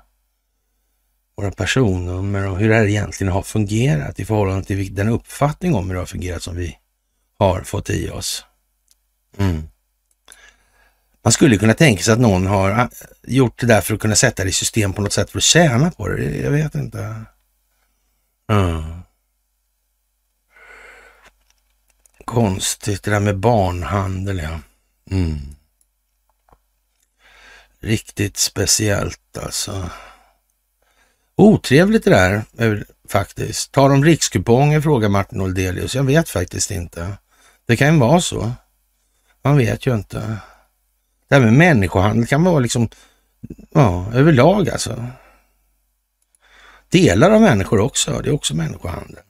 våra 1.36 1.50
personnummer 1.50 2.48
och 2.48 2.58
hur 2.58 2.68
det 2.68 2.74
här 2.74 2.86
egentligen 2.86 3.32
har 3.32 3.42
fungerat 3.42 4.20
i 4.20 4.24
förhållande 4.24 4.64
till 4.64 4.94
den 4.94 5.08
uppfattning 5.08 5.74
om 5.74 5.86
hur 5.86 5.94
det 5.94 6.00
har 6.00 6.06
fungerat 6.06 6.42
som 6.42 6.56
vi 6.56 6.78
har 7.38 7.62
fått 7.62 7.90
i 7.90 8.10
oss. 8.10 8.44
Mm. 9.36 9.68
Man 11.22 11.32
skulle 11.32 11.56
kunna 11.56 11.74
tänka 11.74 12.02
sig 12.02 12.12
att 12.12 12.20
någon 12.20 12.46
har 12.46 12.70
ah, 12.70 12.88
gjort 13.22 13.60
det 13.60 13.66
där 13.66 13.80
för 13.80 13.94
att 13.94 14.00
kunna 14.00 14.14
sätta 14.14 14.44
det 14.44 14.50
i 14.50 14.52
system 14.52 14.92
på 14.92 15.02
något 15.02 15.12
sätt 15.12 15.30
för 15.30 15.38
att 15.38 15.44
tjäna 15.44 15.90
på 15.90 16.08
det. 16.08 16.36
Jag 16.36 16.50
vet 16.50 16.74
inte. 16.74 17.24
Mm. 18.52 19.00
Konstigt 22.24 23.02
det 23.02 23.10
där 23.10 23.20
med 23.20 23.38
barnhandel, 23.38 24.38
ja. 24.38 24.60
Mm. 25.10 25.38
Riktigt 27.80 28.36
speciellt 28.36 29.38
alltså. 29.42 29.90
Otrevligt 31.36 32.04
det 32.04 32.10
där 32.10 32.42
faktiskt. 33.08 33.72
Tar 33.72 33.88
de 33.88 34.04
rikskuponger 34.04 34.80
frågar 34.80 35.08
Martin 35.08 35.40
Oldelius. 35.40 35.94
Jag 35.94 36.04
vet 36.04 36.28
faktiskt 36.28 36.70
inte. 36.70 37.12
Det 37.66 37.76
kan 37.76 37.94
ju 37.94 38.00
vara 38.00 38.20
så. 38.20 38.52
Man 39.42 39.56
vet 39.56 39.86
ju 39.86 39.94
inte. 39.94 40.36
Det 41.28 41.34
här 41.34 41.42
med 41.42 41.52
människohandel 41.52 42.26
kan 42.26 42.44
vara 42.44 42.58
liksom, 42.58 42.88
ja, 43.74 44.06
överlag 44.14 44.70
alltså. 44.70 45.06
Delar 46.88 47.30
av 47.30 47.40
människor 47.40 47.80
också, 47.80 48.20
det 48.20 48.28
är 48.28 48.34
också 48.34 48.56
människohandel. 48.56 49.22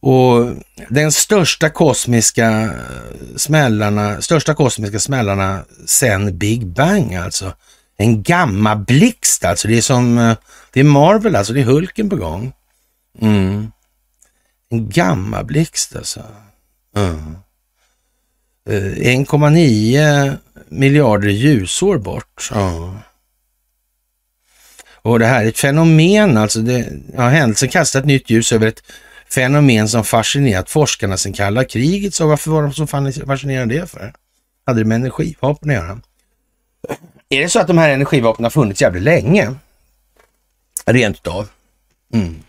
Och 0.00 0.52
den 0.88 1.12
största 1.12 1.70
kosmiska 1.70 2.62
eh, 2.62 3.36
smällarna, 3.36 4.22
största 4.22 4.54
kosmiska 4.54 4.98
smällarna 4.98 5.64
sen 5.86 6.38
Big 6.38 6.66
Bang 6.66 7.14
alltså. 7.14 7.52
En 7.96 8.22
gamma-blixt 8.22 9.44
alltså. 9.44 9.68
Det 9.68 9.76
är 9.76 9.82
som, 9.82 10.18
eh, 10.18 10.36
det 10.72 10.80
är 10.80 10.84
Marvel 10.84 11.36
alltså, 11.36 11.52
det 11.52 11.60
är 11.60 11.64
Hulken 11.64 12.10
på 12.10 12.16
gång. 12.16 12.52
Mm. 13.20 13.72
En 14.68 14.90
gamma-blixt 14.90 15.96
alltså. 15.96 16.22
Mm. 16.96 17.36
1,9 18.66 20.36
miljarder 20.68 21.28
ljusår 21.28 21.98
bort. 21.98 22.50
Ja. 22.54 22.94
Och 24.92 25.18
det 25.18 25.26
här 25.26 25.44
är 25.44 25.48
ett 25.48 25.58
fenomen, 25.58 26.36
alltså 26.36 26.60
det, 26.60 26.86
ja, 27.16 27.28
händelsen 27.28 27.68
kastar 27.68 28.00
ett 28.00 28.06
nytt 28.06 28.30
ljus 28.30 28.52
över 28.52 28.66
ett 28.66 28.82
fenomen 29.30 29.88
som 29.88 30.04
fascinerat 30.04 30.70
forskarna 30.70 31.16
sedan 31.16 31.32
kalla 31.32 31.64
kriget. 31.64 32.14
Så 32.14 32.26
varför 32.26 32.50
var 32.50 32.62
de 32.62 32.72
så 32.72 32.86
fascinerade 33.26 33.74
det 33.74 33.86
för? 33.86 34.14
Hade 34.66 34.80
det 34.80 34.84
med 34.84 34.96
energivapen 34.96 35.70
att 35.70 35.76
göra? 35.76 36.00
Är 37.28 37.40
det 37.40 37.48
så 37.48 37.60
att 37.60 37.66
de 37.66 37.78
här 37.78 37.90
energivapnen 37.90 38.44
har 38.44 38.50
funnits 38.50 38.82
jävligt 38.82 39.02
länge? 39.02 39.54
Rent 40.86 41.16
utav. 41.16 41.48
Mm. 42.12 42.42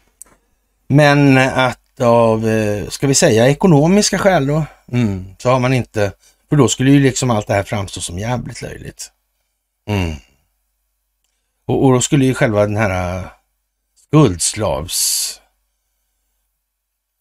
Men 0.87 1.37
att 1.37 1.79
av, 2.01 2.47
eh, 2.47 2.87
ska 2.87 3.07
vi 3.07 3.15
säga 3.15 3.47
ekonomiska 3.47 4.17
skäl 4.17 4.47
då, 4.47 4.65
mm, 4.91 5.25
så 5.37 5.49
har 5.49 5.59
man 5.59 5.73
inte, 5.73 6.11
för 6.49 6.55
då 6.55 6.67
skulle 6.67 6.91
ju 6.91 6.99
liksom 6.99 7.29
allt 7.29 7.47
det 7.47 7.53
här 7.53 7.63
framstå 7.63 8.01
som 8.01 8.19
jävligt 8.19 8.61
löjligt. 8.61 9.11
Mm. 9.89 10.15
Och, 11.65 11.85
och 11.85 11.93
då 11.93 12.01
skulle 12.01 12.25
ju 12.25 12.33
själva 12.33 12.65
den 12.65 12.77
här 12.77 13.17
eh, 13.17 13.25
Guldslavsmodellen, 14.11 14.35
skuldslavs 14.35 15.41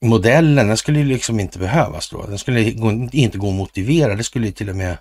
modellen, 0.05 0.68
den 0.68 0.76
skulle 0.76 0.98
ju 0.98 1.05
liksom 1.05 1.40
inte 1.40 1.59
behövas 1.59 2.10
då. 2.10 2.26
Den 2.26 2.38
skulle 2.38 2.62
inte 3.12 3.38
gå 3.38 3.48
att 3.48 3.55
motivera. 3.55 4.14
Det 4.14 4.24
skulle 4.24 4.46
ju 4.46 4.52
till 4.52 4.70
och 4.70 4.76
med 4.76 4.96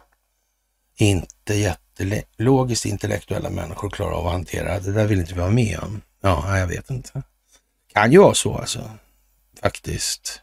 inte 0.95 1.53
jättelogiskt 1.53 2.85
intellektuella 2.85 3.49
människor 3.49 3.89
klara 3.89 4.15
av 4.15 4.27
att 4.27 4.33
hantera. 4.33 4.79
Det 4.79 4.91
där 4.91 5.05
vill 5.05 5.19
inte 5.19 5.33
vi 5.33 5.39
vara 5.39 5.51
med 5.51 5.79
om. 5.79 6.01
Ja, 6.21 6.57
jag 6.57 6.67
vet 6.67 6.89
inte. 6.89 7.21
Kan 7.93 8.11
ju 8.11 8.19
vara 8.19 8.33
så 8.33 8.57
alltså, 8.57 8.91
faktiskt. 9.63 10.41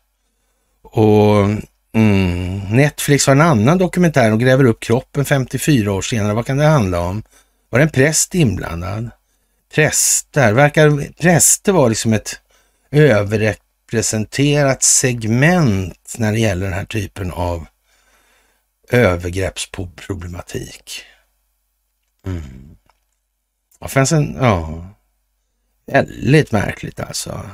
Och 0.83 1.37
mm, 1.95 2.59
Netflix 2.71 3.27
har 3.27 3.35
en 3.35 3.41
annan 3.41 3.79
dokumentär 3.79 4.33
och 4.33 4.41
gräver 4.41 4.65
upp 4.65 4.81
kroppen 4.81 5.25
54 5.25 5.93
år 5.93 6.03
senare. 6.03 6.35
Vad 6.35 6.47
kan 6.47 6.57
det 6.57 6.65
handla 6.65 7.01
om? 7.01 7.23
Var 7.71 7.79
det 7.79 7.85
en 7.85 7.91
präst 7.91 8.35
inblandad? 8.35 9.11
Präster, 9.75 10.53
verkar 10.53 11.13
präster 11.13 11.73
vara 11.73 11.89
liksom 11.89 12.13
ett 12.13 12.41
överrepresenterat 12.91 14.83
segment 14.83 16.15
när 16.19 16.33
det 16.33 16.39
gäller 16.39 16.65
den 16.65 16.75
här 16.75 16.85
typen 16.85 17.31
av 17.31 17.67
övergreppsproblematik. 18.91 21.03
Mm. 22.27 22.77
Ja, 23.81 23.89
fanns 23.89 24.13
en, 24.13 24.37
ja, 24.41 24.87
väldigt 25.87 26.53
märkligt 26.53 27.01
alltså. 27.01 27.51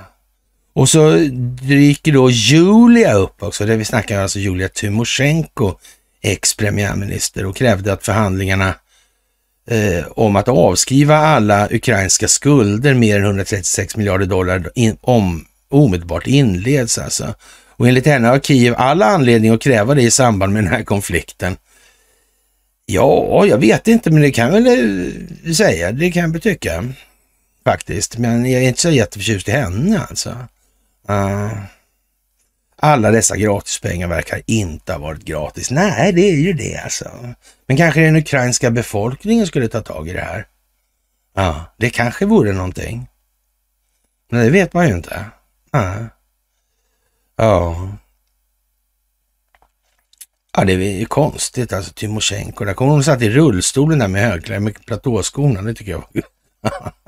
Och 0.76 0.88
så 0.88 1.16
dyker 1.62 2.12
då 2.12 2.30
Julia 2.30 3.12
upp 3.12 3.42
också, 3.42 3.66
det 3.66 3.76
vi 3.76 3.84
snackar 3.84 4.20
alltså 4.20 4.38
Julia 4.38 4.68
Tymosjenko, 4.68 5.74
ex-premiärminister 6.22 7.46
och 7.46 7.56
krävde 7.56 7.92
att 7.92 8.04
förhandlingarna 8.04 8.74
eh, 9.70 10.06
om 10.10 10.36
att 10.36 10.48
avskriva 10.48 11.16
alla 11.16 11.68
ukrainska 11.70 12.28
skulder, 12.28 12.94
mer 12.94 13.16
än 13.16 13.24
136 13.24 13.96
miljarder 13.96 14.26
dollar, 14.26 14.70
in, 14.74 14.96
om, 15.00 15.46
omedelbart 15.68 16.26
inleds 16.26 16.98
alltså. 16.98 17.34
Och 17.68 17.88
enligt 17.88 18.06
henne 18.06 18.28
har 18.28 18.38
Kiev 18.38 18.74
alla 18.78 19.06
anledning 19.06 19.50
att 19.50 19.62
kräva 19.62 19.94
det 19.94 20.02
i 20.02 20.10
samband 20.10 20.52
med 20.52 20.64
den 20.64 20.72
här 20.72 20.82
konflikten. 20.82 21.56
Ja, 22.86 23.46
jag 23.46 23.58
vet 23.58 23.88
inte, 23.88 24.10
men 24.10 24.22
det 24.22 24.30
kan 24.30 24.54
jag 24.54 24.62
väl 24.62 24.66
eh, 25.46 25.52
säga. 25.52 25.92
Det 25.92 26.10
kan 26.10 26.32
jag 26.32 26.42
tycka 26.42 26.84
faktiskt. 27.64 28.18
Men 28.18 28.50
jag 28.50 28.62
är 28.62 28.68
inte 28.68 28.80
så 28.80 28.90
jätteförtjust 28.90 29.48
i 29.48 29.52
henne 29.52 30.00
alltså. 30.08 30.36
Uh, 31.10 31.52
alla 32.76 33.10
dessa 33.10 33.36
gratispengar 33.36 34.08
verkar 34.08 34.42
inte 34.46 34.92
ha 34.92 34.98
varit 34.98 35.24
gratis. 35.24 35.70
Nej, 35.70 36.12
det 36.12 36.20
är 36.20 36.36
ju 36.36 36.52
det 36.52 36.76
alltså. 36.76 37.34
Men 37.66 37.76
kanske 37.76 38.00
den 38.00 38.16
ukrainska 38.16 38.70
befolkningen 38.70 39.46
skulle 39.46 39.68
ta 39.68 39.80
tag 39.80 40.08
i 40.08 40.12
det 40.12 40.20
här. 40.20 40.46
Ja, 41.34 41.74
det 41.76 41.90
kanske 41.90 42.26
vore 42.26 42.52
någonting. 42.52 43.08
Men 44.30 44.44
det 44.44 44.50
vet 44.50 44.72
man 44.72 44.88
ju 44.88 44.94
inte. 44.94 45.24
Ja. 45.70 45.94
Ja. 47.36 47.88
Ja, 50.52 50.64
det 50.64 50.72
är 50.72 50.98
ju 50.98 51.06
konstigt 51.06 51.72
alltså. 51.72 51.92
Tymosjenko, 51.92 52.64
där 52.64 52.74
kommer 52.74 52.92
hon 52.92 53.04
satt 53.04 53.22
i 53.22 53.30
rullstolen 53.30 53.98
där 53.98 54.08
med 54.08 54.22
högkläder, 54.22 54.60
med 54.60 54.86
platåskorna. 54.86 55.62
Det 55.62 55.74
tycker 55.74 55.92
jag 55.92 56.04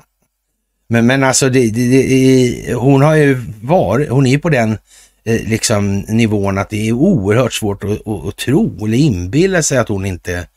men, 0.91 1.07
men 1.07 1.23
alltså, 1.23 1.49
det, 1.49 1.69
det, 1.69 1.87
det, 1.87 2.73
hon 2.73 3.01
har 3.01 3.15
ju 3.15 3.41
varit, 3.61 4.09
hon 4.09 4.25
är 4.25 4.31
ju 4.31 4.39
på 4.39 4.49
den 4.49 4.77
eh, 5.23 5.47
liksom 5.47 5.99
nivån 5.99 6.57
att 6.57 6.69
det 6.69 6.89
är 6.89 6.93
oerhört 6.93 7.53
svårt 7.53 7.83
att, 7.83 8.07
att, 8.07 8.25
att 8.27 8.37
tro 8.37 8.85
eller 8.85 8.97
inbilla 8.97 9.63
sig 9.63 9.77
att 9.77 9.89
hon 9.89 10.05
inte 10.05 10.47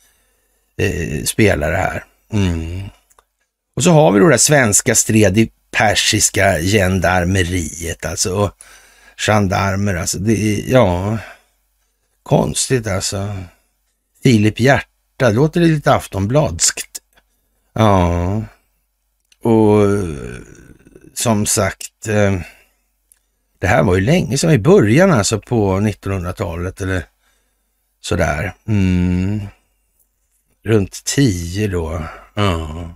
eh, 0.76 1.24
spelar 1.24 1.70
det 1.70 1.76
här. 1.76 2.04
Mm. 2.32 2.82
Och 3.76 3.84
så 3.84 3.90
har 3.90 4.12
vi 4.12 4.20
då 4.20 4.28
det 4.28 4.38
svenska 4.38 4.94
stred 4.94 5.38
i 5.38 5.50
persiska 5.70 6.58
gendarmeriet, 6.58 8.04
alltså 8.04 8.52
gendarmer, 9.16 9.94
alltså 9.94 10.18
det 10.18 10.32
är, 10.32 10.72
ja, 10.72 11.18
konstigt 12.22 12.86
alltså. 12.86 13.36
Filip 14.22 14.60
Hjärta, 14.60 15.30
det 15.52 15.60
lite 15.60 15.94
aftonbladskt. 15.94 17.00
Ja, 17.72 18.42
och 19.42 19.86
som 21.14 21.46
sagt, 21.46 22.08
eh, 22.08 22.40
det 23.58 23.66
här 23.66 23.82
var 23.82 23.94
ju 23.94 24.00
länge 24.00 24.38
sedan, 24.38 24.50
i 24.52 24.58
början 24.58 25.12
alltså 25.12 25.40
på 25.40 25.80
1900-talet 25.80 26.80
eller 26.80 27.04
sådär. 28.00 28.54
Mm. 28.68 29.40
Runt 30.64 31.04
10 31.04 31.68
då. 31.68 32.02
Ja. 32.34 32.90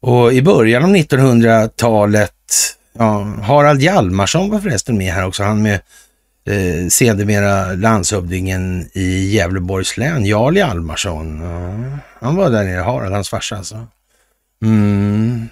Och 0.00 0.32
i 0.32 0.42
början 0.42 0.84
av 0.84 0.90
1900-talet, 0.90 2.32
ja, 2.92 3.22
Harald 3.42 3.82
Hjalmarsson 3.82 4.50
var 4.50 4.60
förresten 4.60 4.98
med 4.98 5.12
här 5.12 5.26
också, 5.26 5.42
han 5.42 5.62
med 5.62 5.80
eh, 6.46 6.88
sedermera 6.88 7.72
landshövdingen 7.72 8.88
i 8.92 9.34
Gävleborgs 9.34 9.96
län, 9.96 10.24
Jarl 10.24 10.56
Hjalmarsson. 10.56 11.40
Ja, 11.40 11.98
han 12.20 12.36
var 12.36 12.50
där 12.50 12.64
nere, 12.64 12.80
Harald, 12.80 13.14
hans 13.14 13.28
farsa 13.28 13.56
alltså. 13.56 13.86
Mm. 14.64 15.48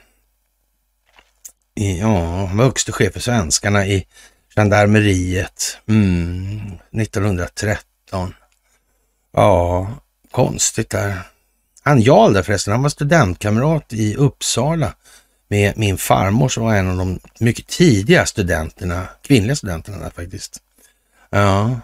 Ja, 1.75 2.47
han 2.47 2.57
var 2.57 2.65
högste 2.65 2.93
chef 2.93 3.13
för 3.13 3.21
svenskarna 3.21 3.87
i 3.87 4.07
gendarmeriet 4.57 5.79
mm. 5.89 6.73
1913. 6.93 8.35
Ja, 9.33 9.91
konstigt 10.31 10.91
där. 10.91 11.21
Han 11.83 12.01
Jarl 12.01 12.33
där 12.33 12.43
förresten, 12.43 12.73
han 12.73 12.83
var 12.83 12.89
studentkamrat 12.89 13.93
i 13.93 14.15
Uppsala 14.15 14.95
med 15.49 15.79
min 15.79 15.99
farmor 15.99 16.49
som 16.49 16.65
var 16.65 16.75
en 16.75 16.91
av 16.91 16.97
de 16.97 17.21
mycket 17.41 17.67
tidiga 17.67 18.27
studenterna, 18.27 19.09
kvinnliga 19.23 19.57
studenterna 19.57 19.99
där 19.99 20.11
faktiskt. 20.11 20.63
Ja, 21.31 21.81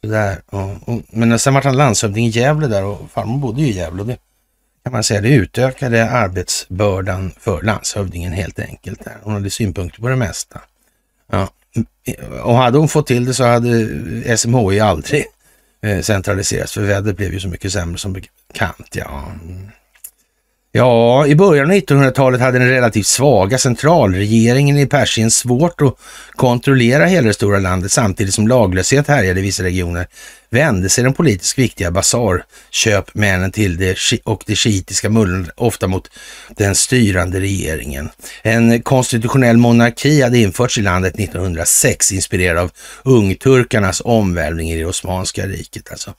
sådär. 0.00 0.42
Och, 0.46 0.88
och, 0.88 1.02
men 1.08 1.38
sen 1.38 1.54
var 1.54 1.62
han 1.62 1.76
landshövding 1.76 2.26
i 2.26 2.28
Gävle 2.28 2.66
där 2.66 2.84
och 2.84 3.10
farmor 3.10 3.38
bodde 3.38 3.60
ju 3.60 3.66
i 3.68 3.76
Gävle. 3.76 4.00
Och 4.00 4.06
det 4.06 4.18
kan 4.88 4.96
man 4.96 5.04
säga, 5.04 5.20
det 5.20 5.28
utökade 5.28 6.10
arbetsbördan 6.10 7.32
för 7.40 7.62
landshövdingen 7.62 8.32
helt 8.32 8.58
enkelt. 8.58 9.04
Där. 9.04 9.16
Hon 9.22 9.32
hade 9.32 9.50
synpunkter 9.50 10.00
på 10.00 10.08
det 10.08 10.16
mesta. 10.16 10.60
Ja. 11.32 11.48
Och 12.42 12.54
hade 12.54 12.78
hon 12.78 12.88
fått 12.88 13.06
till 13.06 13.24
det 13.24 13.34
så 13.34 13.44
hade 13.44 14.38
SMHI 14.38 14.80
aldrig 14.80 15.24
eh, 15.82 16.00
centraliserats, 16.00 16.72
för 16.72 16.82
vädret 16.82 17.16
blev 17.16 17.32
ju 17.32 17.40
så 17.40 17.48
mycket 17.48 17.72
sämre 17.72 17.98
som 17.98 18.12
bekant. 18.12 18.88
Ja. 18.92 19.32
Ja, 20.72 21.26
i 21.26 21.34
början 21.34 21.70
av 21.70 21.76
1900-talet 21.76 22.40
hade 22.40 22.58
den 22.58 22.68
relativt 22.68 23.06
svaga 23.06 23.58
centralregeringen 23.58 24.78
i 24.78 24.86
Persien 24.86 25.30
svårt 25.30 25.80
att 25.80 25.94
kontrollera 26.32 27.06
hela 27.06 27.26
det 27.26 27.34
stora 27.34 27.58
landet 27.58 27.92
samtidigt 27.92 28.34
som 28.34 28.48
laglöshet 28.48 29.08
härjade 29.08 29.40
i 29.40 29.42
vissa 29.42 29.62
regioner 29.62 30.06
vände 30.50 30.88
sig 30.88 31.04
de 31.04 31.14
politiskt 31.14 31.58
viktiga 31.58 31.90
basarköpmännen 31.90 33.52
till 33.52 33.76
det 33.76 33.98
och 34.24 34.44
det 34.46 34.56
shiitiska 34.56 35.10
mullrandet 35.10 35.52
ofta 35.56 35.86
mot 35.86 36.10
den 36.56 36.74
styrande 36.74 37.40
regeringen. 37.40 38.08
En 38.42 38.82
konstitutionell 38.82 39.56
monarki 39.56 40.22
hade 40.22 40.38
införts 40.38 40.78
i 40.78 40.82
landet 40.82 41.14
1906 41.14 42.12
inspirerad 42.12 42.58
av 42.58 42.70
ungturkarnas 43.04 44.02
omvälvning 44.04 44.70
i 44.70 44.78
det 44.78 44.84
Osmanska 44.84 45.46
riket. 45.46 45.90
Alltså. 45.90 46.14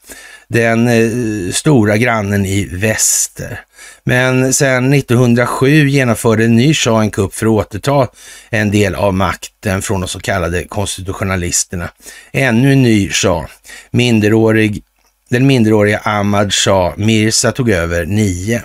Den 0.48 0.88
eh, 0.88 1.52
stora 1.52 1.98
grannen 1.98 2.46
i 2.46 2.66
väster. 2.66 3.66
Men 4.04 4.54
sedan 4.54 4.94
1907 4.94 5.90
genomförde 5.90 6.46
en 6.46 6.56
ny 6.56 6.74
shah 6.74 7.02
en 7.02 7.12
kupp 7.12 7.34
för 7.34 7.46
att 7.46 7.52
återta 7.52 8.08
en 8.50 8.72
del 8.72 8.96
av 8.96 9.14
makten 9.14 9.82
från 9.82 10.02
de 10.02 10.08
så 10.08 10.20
kallade 10.20 10.64
konstitutionalisterna. 10.64 11.90
Ännu 12.32 12.72
en 12.72 12.82
ny 12.82 13.10
shah, 13.10 13.46
minderårig, 13.92 14.84
den 15.30 15.48
minderåriga 15.48 16.02
Ahmad 16.04 16.54
Shah 16.54 16.94
Mirza 16.98 17.52
tog 17.52 17.70
över 17.70 18.06
9. 18.06 18.62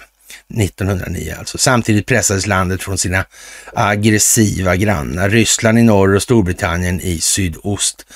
1909 0.55 1.35
alltså. 1.39 1.59
Samtidigt 1.59 2.07
pressades 2.07 2.47
landet 2.47 2.83
från 2.83 2.99
sina 2.99 3.25
aggressiva 3.75 4.77
grannar, 4.77 5.31
Ryssland 5.31 5.79
i 5.79 5.83
norr 5.83 6.15
och 6.15 6.23
Storbritannien 6.23 7.01
i 7.01 7.19
sydost. 7.21 8.07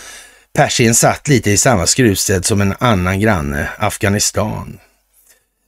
Persien 0.54 0.94
satt 0.94 1.28
lite 1.28 1.50
i 1.50 1.58
samma 1.58 1.86
skruvstäd 1.86 2.44
som 2.44 2.60
en 2.60 2.74
annan 2.78 3.20
granne, 3.20 3.68
Afghanistan. 3.78 4.78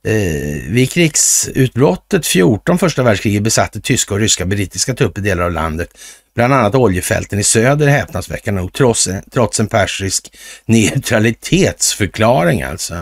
Eh, 0.04 0.70
vid 0.70 0.90
krigsutbrottet 0.90 2.26
14 2.26 2.78
första 2.78 3.02
världskriget 3.02 3.42
besatte 3.42 3.80
tyska 3.80 4.14
och 4.14 4.20
ryska 4.20 4.46
brittiska 4.46 4.94
trupper 4.94 5.22
delar 5.22 5.44
av 5.44 5.52
landet, 5.52 5.88
bland 6.34 6.54
annat 6.54 6.74
oljefälten 6.74 7.38
i 7.38 7.44
söder 7.44 7.86
häpnadsväckande 7.86 8.60
nog, 8.60 8.72
trots, 8.72 9.08
trots 9.32 9.60
en 9.60 9.66
persisk 9.66 10.36
neutralitetsförklaring 10.66 12.62
alltså. 12.62 12.94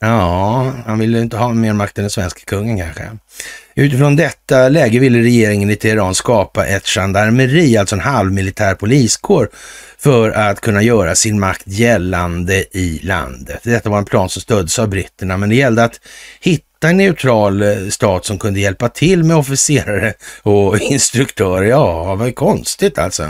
Ja, 0.00 0.72
han 0.86 0.98
ville 0.98 1.20
inte 1.20 1.36
ha 1.36 1.54
mer 1.54 1.72
makt 1.72 1.98
än 1.98 2.02
den 2.02 2.10
svenska 2.10 2.40
kungen 2.44 2.78
kanske. 2.78 3.10
Utifrån 3.74 4.16
detta 4.16 4.68
läge 4.68 4.98
ville 4.98 5.18
regeringen 5.18 5.70
i 5.70 5.76
Teheran 5.76 6.14
skapa 6.14 6.66
ett 6.66 6.86
gendarmeri, 6.86 7.76
alltså 7.76 7.94
en 7.94 8.00
halvmilitär 8.00 8.74
poliskår, 8.74 9.48
för 9.98 10.30
att 10.30 10.60
kunna 10.60 10.82
göra 10.82 11.14
sin 11.14 11.40
makt 11.40 11.62
gällande 11.64 12.64
i 12.76 13.00
landet. 13.02 13.60
Detta 13.62 13.90
var 13.90 13.98
en 13.98 14.04
plan 14.04 14.28
som 14.28 14.42
stöddes 14.42 14.78
av 14.78 14.88
britterna, 14.88 15.36
men 15.36 15.48
det 15.48 15.54
gällde 15.54 15.84
att 15.84 16.00
hitta 16.40 16.88
en 16.88 16.96
neutral 16.96 17.62
eh, 17.62 17.88
stat 17.90 18.24
som 18.24 18.38
kunde 18.38 18.60
hjälpa 18.60 18.88
till 18.88 19.24
med 19.24 19.36
officerare 19.36 20.14
och 20.42 20.78
instruktörer. 20.80 21.66
Ja, 21.66 22.14
vad 22.14 22.34
konstigt 22.34 22.98
alltså. 22.98 23.28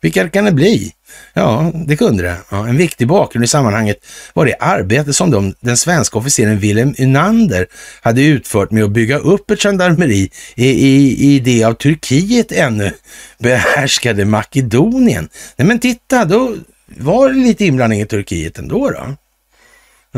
Vilka 0.00 0.28
kan 0.28 0.44
det 0.44 0.52
bli? 0.52 0.92
Ja, 1.34 1.72
det 1.86 1.96
kunde 1.96 2.22
det. 2.22 2.36
Ja, 2.50 2.68
en 2.68 2.76
viktig 2.76 3.08
bakgrund 3.08 3.44
i 3.44 3.48
sammanhanget 3.48 3.96
var 4.34 4.46
det 4.46 4.56
arbete 4.60 5.12
som 5.12 5.30
de, 5.30 5.54
den 5.60 5.76
svenska 5.76 6.18
officeren 6.18 6.58
Wilhelm 6.58 6.94
Unander 6.98 7.66
hade 8.02 8.22
utfört 8.22 8.70
med 8.70 8.84
att 8.84 8.90
bygga 8.90 9.18
upp 9.18 9.50
ett 9.50 9.62
gendarmeri 9.62 10.30
i, 10.54 10.66
i, 10.66 11.16
i 11.34 11.38
det 11.38 11.64
av 11.64 11.74
Turkiet 11.74 12.52
ännu 12.52 12.92
behärskade 13.38 14.24
Makedonien. 14.24 15.28
Nej 15.56 15.68
men 15.68 15.78
titta, 15.78 16.24
då 16.24 16.56
var 16.86 17.28
det 17.28 17.34
lite 17.34 17.64
inblandning 17.64 18.00
i 18.00 18.06
Turkiet 18.06 18.58
ändå 18.58 18.90
då. 18.90 19.16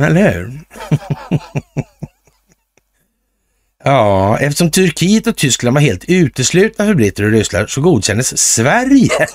Eller 0.02 0.32
hur? 0.32 0.60
Ja, 3.84 4.38
eftersom 4.38 4.70
Turkiet 4.70 5.26
och 5.26 5.36
Tyskland 5.36 5.74
var 5.74 5.80
helt 5.80 6.04
uteslutna 6.08 6.86
för 6.86 6.94
britter 6.94 7.24
och 7.24 7.30
ryssar 7.30 7.66
så 7.66 7.80
godkändes 7.80 8.38
Sverige. 8.38 9.10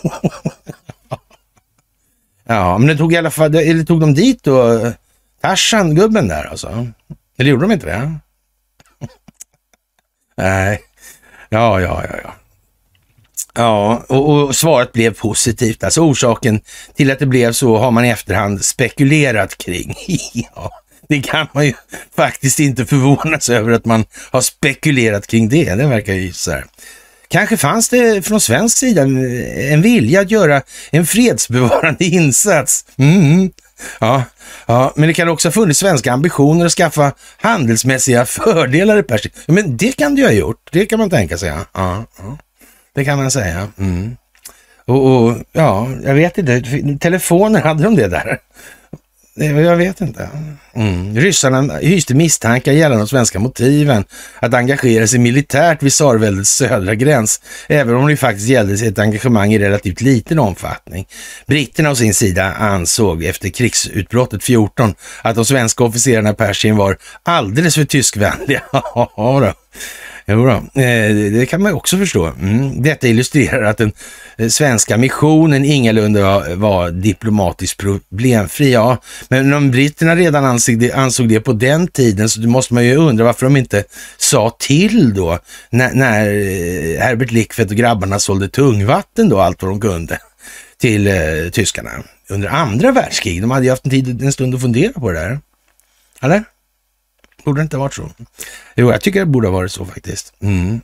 ja, 2.48 2.78
men 2.78 2.88
det 2.88 2.98
tog 2.98 3.14
i 3.14 3.18
alla 3.18 3.32
fall, 3.32 3.56
eller 3.56 3.84
tog 3.84 4.00
de 4.00 4.14
dit 4.14 4.44
då 4.44 4.92
Tarzan, 5.42 5.96
gubben 5.96 6.28
där 6.28 6.44
alltså? 6.44 6.88
Eller 7.38 7.50
gjorde 7.50 7.64
de 7.64 7.72
inte 7.72 7.86
det? 7.86 8.20
Nej, 10.38 10.80
ja, 11.50 11.82
ja, 11.82 12.04
ja, 12.10 12.16
ja. 12.24 12.34
Ja, 13.58 14.04
och, 14.10 14.30
och, 14.30 14.56
svaret 14.56 14.94
blev 14.94 15.14
positivt. 15.14 15.84
Alltså 15.84 16.02
orsaken 16.02 16.62
till 16.96 17.12
att 17.12 17.20
det 17.20 17.26
blev 17.26 17.52
så 17.52 17.78
har 17.78 17.92
man 17.92 18.06
i 18.06 18.10
efterhand 18.10 18.66
spekulerat 18.66 19.58
kring. 19.58 19.96
ja. 20.34 20.72
Det 21.10 21.22
kan 21.22 21.48
man 21.54 21.66
ju 21.66 21.74
faktiskt 22.16 22.60
inte 22.60 22.86
förvånas 22.86 23.50
över 23.50 23.72
att 23.72 23.86
man 23.86 24.06
har 24.32 24.42
spekulerat 24.42 25.28
kring 25.28 25.50
det. 25.50 25.76
Det 25.76 25.88
verkar 25.88 26.14
ju 26.14 26.34
så 26.34 26.52
här. 26.52 26.66
Kanske 27.30 27.58
fanns 27.58 27.90
det 27.90 28.26
från 28.26 28.42
svensk 28.42 28.78
sida 28.78 29.02
en 29.02 29.82
vilja 29.82 30.22
att 30.22 30.32
göra 30.32 30.62
en 30.92 31.06
fredsbevarande 31.06 32.06
insats. 32.06 32.86
Mm. 32.98 33.52
Ja, 34.00 34.24
ja, 34.66 34.94
men 34.96 35.08
det 35.08 35.14
kan 35.14 35.30
också 35.30 35.48
ha 35.48 35.52
funnits 35.52 35.80
svenska 35.80 36.14
ambitioner 36.14 36.66
att 36.66 36.72
skaffa 36.72 37.12
handelsmässiga 37.38 38.26
fördelar 38.26 38.98
i 38.98 39.04
Persien. 39.04 39.34
Men 39.46 39.78
det 39.78 39.92
kan 39.92 40.16
det 40.16 40.22
ju 40.22 40.28
ha 40.28 40.34
gjort. 40.34 40.70
Det 40.72 40.86
kan 40.86 41.00
man 41.00 41.10
tänka 41.10 41.38
sig. 41.38 41.50
Ja, 41.50 41.66
ja. 42.18 42.38
Det 42.96 43.06
kan 43.06 43.18
man 43.18 43.32
säga. 43.32 43.68
Mm. 43.78 44.18
Och, 44.86 45.06
och, 45.06 45.38
ja, 45.52 45.90
jag 46.04 46.14
vet 46.14 46.38
inte. 46.38 46.62
Telefoner, 47.00 47.62
hade 47.62 47.84
de 47.84 47.96
det 47.96 48.08
där? 48.08 48.40
Jag 49.40 49.76
vet 49.76 50.02
inte. 50.02 50.30
Mm. 50.74 51.16
Ryssarna 51.16 51.78
hyste 51.78 52.16
misstankar 52.16 52.72
gällande 52.72 53.04
de 53.04 53.08
svenska 53.08 53.40
motiven 53.40 54.06
att 54.40 54.54
engagera 54.54 55.08
sig 55.08 55.20
militärt 55.20 55.84
vid 55.84 55.92
tsarväldets 55.92 56.50
södra 56.50 56.96
gräns, 56.96 57.42
även 57.68 57.96
om 57.96 58.08
det 58.08 58.18
faktiskt 58.18 58.48
gällde 58.48 58.88
ett 58.88 59.00
engagemang 59.00 59.54
i 59.54 59.60
relativt 59.60 60.02
liten 60.02 60.40
omfattning. 60.40 61.08
Britterna 61.48 61.92
å 61.92 61.96
sin 61.96 62.14
sida 62.14 62.54
ansåg 62.54 63.24
efter 63.24 63.50
krigsutbrottet 63.50 64.44
14 64.44 64.94
att 65.22 65.36
de 65.36 65.46
svenska 65.46 65.84
officerarna 65.84 66.30
i 66.30 66.34
Persien 66.34 66.78
var 66.78 66.98
alldeles 67.24 67.76
för 67.76 67.86
tyskvänliga. 67.86 68.62
Jo 70.30 70.50
eh, 70.50 70.60
då, 70.64 71.40
det 71.40 71.46
kan 71.50 71.62
man 71.62 71.74
också 71.74 71.98
förstå. 71.98 72.26
Mm. 72.26 72.82
Detta 72.82 73.08
illustrerar 73.08 73.64
att 73.64 73.78
den 73.78 73.92
eh, 74.38 74.48
svenska 74.48 74.98
missionen 74.98 75.66
ingalunda 75.66 76.56
var, 76.56 76.92
diplomatiskt 76.92 77.78
problemfri. 77.78 78.72
Ja, 78.72 78.98
men 79.30 79.54
om 79.54 79.72
britterna 79.72 80.16
redan 80.16 80.46
ansåg 80.94 81.30
det, 81.30 81.40
på 81.40 81.54
den 81.54 81.88
tiden 81.88 82.30
så 82.30 82.42
måste 82.42 82.74
man 82.74 82.86
ju 82.86 82.96
undra 82.96 83.24
varför 83.24 83.46
de 83.46 83.58
inte 83.58 83.84
sa 84.18 84.56
till 84.60 85.14
då 85.14 85.40
när, 85.70 85.94
när 85.94 86.28
eh, 86.28 87.02
Herbert 87.02 87.32
Lickfeldt 87.32 87.72
och 87.72 87.78
grabbarna 87.78 88.20
sålde 88.20 88.50
tungvatten 88.50 89.30
då, 89.30 89.40
allt 89.40 89.62
vad 89.62 89.72
de 89.72 89.82
kunde 89.82 90.20
till 90.78 91.08
eh, 91.08 91.50
tyskarna 91.52 91.92
under 92.30 92.50
andra 92.50 92.92
världskriget. 92.92 93.42
De 93.42 93.52
hade 93.52 93.66
ju 93.66 93.70
haft 93.70 93.86
en, 93.86 93.92
tid, 93.92 94.24
en 94.24 94.34
stund 94.34 94.56
att 94.56 94.62
fundera 94.62 94.94
på 94.94 95.12
det 95.12 95.20
där. 95.20 95.40
Eller? 96.22 96.44
Borde 97.48 97.60
det 97.60 97.64
inte 97.64 97.78
ha 97.78 97.84
varit 97.84 97.94
så? 97.94 98.10
Jo, 98.76 98.92
jag 98.92 99.02
tycker 99.02 99.20
det 99.20 99.26
borde 99.26 99.48
ha 99.48 99.54
varit 99.54 99.72
så 99.72 99.86
faktiskt. 99.86 100.34
Mm. 100.42 100.82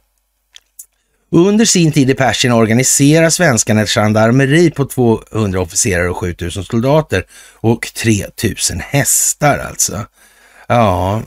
Under 1.31 1.65
sin 1.65 1.91
tid 1.91 2.09
i 2.09 2.13
Persien 2.13 2.53
organiserar 2.53 3.29
svenskarna 3.29 3.81
ett 3.81 3.89
gendarmeri 3.89 4.71
på 4.71 4.85
200 4.85 5.61
officerare 5.61 6.09
och 6.09 6.17
7000 6.17 6.63
soldater 6.63 7.25
och 7.55 7.81
3000 7.81 8.79
hästar 8.79 9.59
alltså. 9.59 10.05
Ja, 10.67 11.21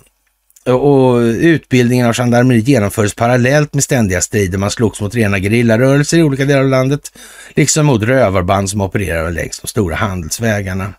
och 0.65 1.17
utbildningen 1.21 2.07
av 2.07 2.13
gendarmeri 2.15 2.59
genomfördes 2.59 3.15
parallellt 3.15 3.75
med 3.75 3.85
ständiga 3.85 4.21
strider. 4.21 4.59
Man 4.59 4.71
slogs 4.71 5.01
mot 5.01 5.15
rena 5.15 5.39
gerillarörelser 5.39 6.19
i 6.19 6.23
olika 6.23 6.45
delar 6.45 6.61
av 6.61 6.69
landet, 6.69 7.13
liksom 7.55 7.87
mot 7.87 8.03
rövarband 8.03 8.71
som 8.71 8.81
opererade 8.81 9.31
längs 9.31 9.61
de 9.61 9.69
stora 9.69 9.97
handelsvägarna 9.97 10.95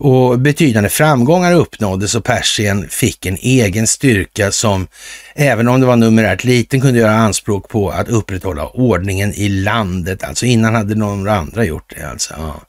och 0.00 0.38
betydande 0.38 0.88
framgångar 0.88 1.52
uppnåddes 1.54 2.14
och 2.14 2.24
Persien 2.24 2.88
fick 2.88 3.26
en 3.26 3.36
egen 3.36 3.86
styrka 3.86 4.50
som, 4.50 4.86
även 5.34 5.68
om 5.68 5.80
det 5.80 5.86
var 5.86 5.96
numerärt 5.96 6.44
liten, 6.44 6.80
kunde 6.80 7.00
göra 7.00 7.14
anspråk 7.14 7.68
på 7.68 7.90
att 7.90 8.08
upprätthålla 8.08 8.66
ordningen 8.66 9.32
i 9.34 9.48
landet. 9.48 10.24
Alltså 10.24 10.46
innan 10.46 10.74
hade 10.74 10.94
några 10.94 11.34
andra 11.34 11.64
gjort 11.64 11.94
det 11.96 12.04
alltså. 12.04 12.34
Ja. 12.38 12.60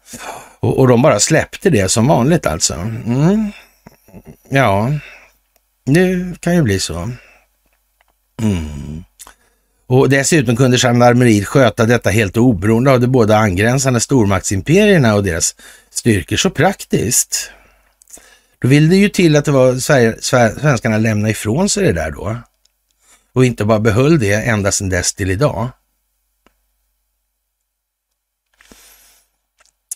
Och, 0.60 0.80
och, 0.80 0.88
de 0.88 1.02
bara 1.02 1.20
släppte 1.20 1.70
det 1.70 1.92
som 1.92 2.08
vanligt 2.08 2.46
alltså. 2.46 2.74
Mm. 2.74 3.52
Ja, 4.50 4.92
det 5.86 6.42
kan 6.42 6.56
ju 6.56 6.62
bli 6.62 6.80
så. 6.80 7.10
Mm. 8.42 9.04
Och 9.88 10.10
dessutom 10.10 10.56
kunde 10.56 10.78
gendarmeriet 10.78 11.48
sköta 11.48 11.86
detta 11.86 12.10
helt 12.10 12.38
oberoende 12.38 12.92
av 12.92 13.00
de 13.00 13.08
båda 13.08 13.38
angränsande 13.38 14.00
stormaktsimperierna 14.00 15.16
och 15.16 15.24
deras 15.24 15.56
styrkor. 15.94 16.38
Så 16.38 16.50
praktiskt. 16.50 17.52
Då 18.60 18.68
vill 18.68 18.90
det 18.90 18.96
ju 18.96 19.10
till 19.10 19.36
att 19.36 19.46
det 19.46 19.52
var 19.52 19.76
svenskarna 20.60 20.98
lämnade 20.98 21.32
ifrån 21.32 21.70
sig 21.70 21.84
det 21.84 21.94
där 21.94 22.12
då. 22.12 22.38
Och 23.34 23.46
inte 23.46 23.66
bara 23.66 23.80
behöll 23.80 24.20
det 24.20 24.34
ända 24.34 24.72
sedan 24.72 24.90
dess 24.90 25.14
till 25.14 25.32
idag. 25.32 25.70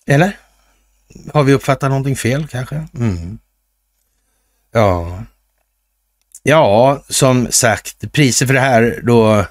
Eller? 0.06 0.38
Har 1.34 1.44
vi 1.44 1.54
uppfattat 1.54 1.90
någonting 1.90 2.16
fel 2.16 2.48
kanske? 2.48 2.88
Mm. 2.94 3.40
Ja. 4.72 5.24
Ja, 6.44 7.04
som 7.10 7.52
sagt, 7.52 8.12
priset 8.12 8.48
för 8.48 8.54
det 8.54 8.60
här 8.60 9.02
då 9.04 9.46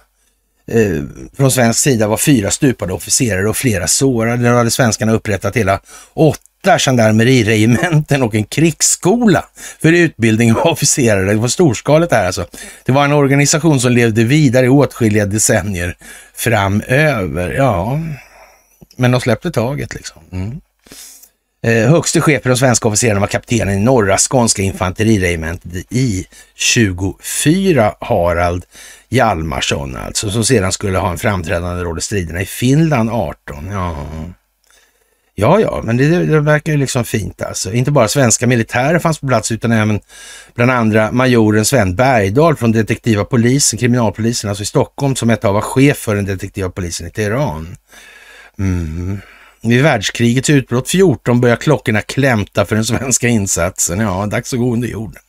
eh, 0.66 1.02
från 1.36 1.50
svensk 1.50 1.80
sida 1.80 2.08
var 2.08 2.16
fyra 2.16 2.50
stupade 2.50 2.92
officerare 2.92 3.48
och 3.48 3.56
flera 3.56 3.86
sårade. 3.86 4.42
Där 4.42 4.52
hade 4.52 4.70
svenskarna 4.70 5.12
upprättat 5.12 5.56
hela 5.56 5.80
åtta 6.14 6.78
gendarmeriregementen 6.78 8.22
och 8.22 8.34
en 8.34 8.44
krigsskola 8.44 9.44
för 9.82 9.92
utbildning 9.92 10.54
av 10.54 10.66
officerare. 10.66 11.32
Det 11.32 11.34
var 11.34 11.48
storskaligt 11.48 12.10
det 12.10 12.16
här 12.16 12.26
alltså. 12.26 12.46
Det 12.84 12.92
var 12.92 13.04
en 13.04 13.12
organisation 13.12 13.80
som 13.80 13.92
levde 13.92 14.24
vidare 14.24 14.66
i 14.66 14.68
åtskilliga 14.68 15.26
decennier 15.26 15.96
framöver. 16.34 17.52
Ja, 17.52 18.00
men 18.96 19.10
de 19.10 19.20
släppte 19.20 19.50
taget 19.50 19.94
liksom. 19.94 20.22
Mm. 20.32 20.60
Eh, 21.64 21.90
högste 21.90 22.20
chef 22.20 22.42
för 22.42 22.50
de 22.50 22.56
svenska 22.56 22.88
officerarna 22.88 23.20
var 23.20 23.26
kaptenen 23.26 23.74
i 23.74 23.80
norra 23.80 24.18
skånska 24.18 24.62
infanteriregementet 24.62 25.92
i 25.92 26.26
24, 26.54 27.94
Harald 28.00 28.64
Hjalmarsson 29.14 29.96
alltså, 29.96 30.30
som 30.30 30.44
sedan 30.44 30.72
skulle 30.72 30.98
ha 30.98 31.10
en 31.10 31.18
framträdande 31.18 31.84
roll 31.84 31.98
i 31.98 32.00
striderna 32.00 32.42
i 32.42 32.46
Finland 32.46 33.10
18. 33.10 33.68
Ja, 33.70 34.06
ja, 35.34 35.60
ja 35.60 35.80
men 35.84 35.96
det, 35.96 36.06
det 36.06 36.40
verkar 36.40 36.72
ju 36.72 36.78
liksom 36.78 37.04
fint 37.04 37.42
alltså. 37.42 37.72
Inte 37.72 37.90
bara 37.90 38.08
svenska 38.08 38.46
militärer 38.46 38.98
fanns 38.98 39.18
på 39.18 39.26
plats 39.26 39.52
utan 39.52 39.72
även 39.72 40.00
bland 40.54 40.70
andra 40.70 41.12
majoren 41.12 41.64
Sven 41.64 41.96
Bergdahl 41.96 42.56
från 42.56 42.72
detektiva 42.72 43.24
polisen, 43.24 43.78
kriminalpolisen, 43.78 44.50
alltså 44.50 44.62
i 44.62 44.66
Stockholm, 44.66 45.16
som 45.16 45.30
ett 45.30 45.40
tag 45.40 45.52
var 45.52 45.60
chef 45.60 45.96
för 45.96 46.14
den 46.14 46.24
detektiva 46.24 46.70
polisen 46.70 47.06
i 47.06 47.10
Teheran. 47.10 47.76
Mm. 48.58 49.20
Vid 49.62 49.82
världskrigets 49.82 50.50
utbrott 50.50 50.88
14 50.88 51.40
börjar 51.40 51.56
klockorna 51.56 52.00
klämta 52.00 52.64
för 52.64 52.74
den 52.74 52.84
svenska 52.84 53.28
insatsen. 53.28 54.00
Ja, 54.00 54.26
dags 54.26 54.52
att 54.52 54.58
gå 54.58 54.72
under 54.72 54.88
jorden. 54.88 55.22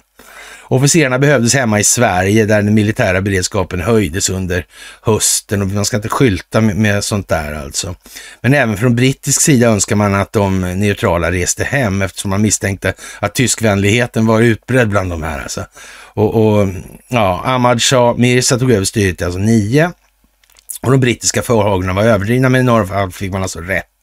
Officerarna 0.68 1.20
behövdes 1.20 1.54
hemma 1.54 1.80
i 1.80 1.84
Sverige 1.84 2.46
där 2.46 2.62
den 2.62 2.74
militära 2.74 3.22
beredskapen 3.22 3.82
höjdes 3.82 4.30
under 4.30 4.66
hösten 5.02 5.62
och 5.62 5.68
man 5.68 5.86
ska 5.86 5.96
inte 5.98 6.10
skylta 6.10 6.62
med, 6.62 7.04
sånt 7.04 7.28
där 7.28 7.54
alltså. 7.54 7.96
Men 8.42 8.54
även 8.54 8.78
från 8.78 8.96
brittisk 8.96 9.42
sida 9.42 9.68
önskar 9.68 9.96
man 9.96 10.16
att 10.16 10.34
de 10.34 10.62
neutrala 10.62 11.32
reste 11.32 11.64
hem 11.64 12.02
eftersom 12.02 12.30
man 12.30 12.42
misstänkte 12.42 12.94
att 13.20 13.36
tyskvänligheten 13.36 14.26
var 14.26 14.42
utbredd 14.42 14.90
bland 14.90 15.10
de 15.10 15.24
här 15.24 15.42
alltså. 15.42 15.66
Och, 16.14 16.36
och 16.36 16.68
ja, 17.08 17.42
Ahmad 17.46 17.82
Shah 17.82 18.18
Mirza 18.18 18.60
tog 18.60 18.72
över 18.72 18.86
styret 18.86 19.22
alltså 19.22 19.40
nio 19.40 19.92
och 20.82 20.92
de 20.92 21.00
brittiska 21.00 21.42
farhågorna 21.42 21.94
var 21.94 22.04
överdrivna, 22.04 22.50
men 22.50 22.62
i 22.62 22.64
några 22.64 22.86
fall 22.86 23.12
fick 23.12 23.32
man 23.32 23.42
alltså 23.42 23.60
rätt. 23.60 23.95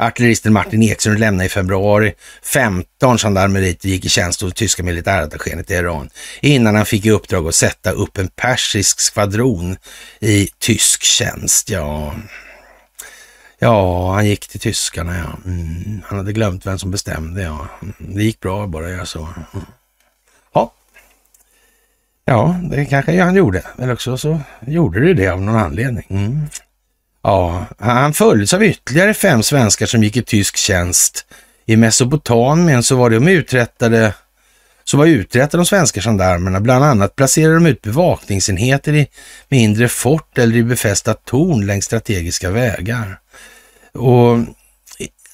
Artilleristen 0.00 0.52
Martin 0.52 0.82
Ekström 0.82 1.16
lämnade 1.16 1.46
i 1.46 1.48
februari 1.48 2.14
15 2.42 3.18
gendarmeriter 3.18 3.88
gick 3.88 4.04
i 4.04 4.08
tjänst 4.08 4.42
hos 4.42 4.54
tyska 4.54 4.82
militärattachén 4.82 5.60
i 5.60 5.64
Teheran 5.64 6.10
innan 6.40 6.74
han 6.74 6.86
fick 6.86 7.06
i 7.06 7.10
uppdrag 7.10 7.48
att 7.48 7.54
sätta 7.54 7.90
upp 7.90 8.18
en 8.18 8.28
persisk 8.28 9.00
skvadron 9.00 9.76
i 10.20 10.48
tysk 10.58 11.02
tjänst. 11.02 11.70
Ja, 11.70 12.14
ja 13.58 14.12
han 14.12 14.26
gick 14.26 14.48
till 14.48 14.60
tyskarna. 14.60 15.16
Ja. 15.18 15.50
Mm. 15.50 16.02
Han 16.04 16.18
hade 16.18 16.32
glömt 16.32 16.66
vem 16.66 16.78
som 16.78 16.90
bestämde. 16.90 17.42
Ja. 17.42 17.68
Mm, 17.82 17.94
det 17.98 18.24
gick 18.24 18.40
bra 18.40 18.66
bara 18.66 18.86
att 18.86 18.92
göra 18.92 19.06
så. 19.06 19.18
Mm. 19.54 19.66
Ja. 20.54 20.72
ja, 22.24 22.60
det 22.70 22.84
kanske 22.84 23.22
han 23.22 23.34
gjorde. 23.34 23.62
Eller 23.78 23.92
också 23.92 24.18
så 24.18 24.40
gjorde 24.66 25.00
det 25.00 25.14
det 25.14 25.28
av 25.28 25.42
någon 25.42 25.56
anledning. 25.56 26.06
Mm. 26.10 26.46
Ja, 27.28 27.66
han 27.78 28.12
följdes 28.12 28.54
av 28.54 28.64
ytterligare 28.64 29.14
fem 29.14 29.42
svenskar 29.42 29.86
som 29.86 30.02
gick 30.02 30.16
i 30.16 30.22
tysk 30.22 30.56
tjänst. 30.56 31.26
I 31.66 31.76
Mesopotamien 31.76 32.82
så 32.82 32.96
var 32.96 33.10
de 33.10 33.28
uträttade 33.28 34.14
så 34.84 34.96
var 34.96 35.06
uträttade 35.06 35.62
de 35.62 35.66
svenska 35.66 36.00
gendarmerna. 36.00 36.60
Bland 36.60 36.84
annat 36.84 37.16
placerade 37.16 37.54
de 37.54 37.66
ut 37.66 37.82
bevakningsenheter 37.82 38.92
i 38.92 39.06
mindre 39.48 39.88
fort 39.88 40.38
eller 40.38 40.56
i 40.56 40.62
befästa 40.62 41.14
torn 41.14 41.66
längs 41.66 41.84
strategiska 41.84 42.50
vägar. 42.50 43.18
Och 43.92 44.38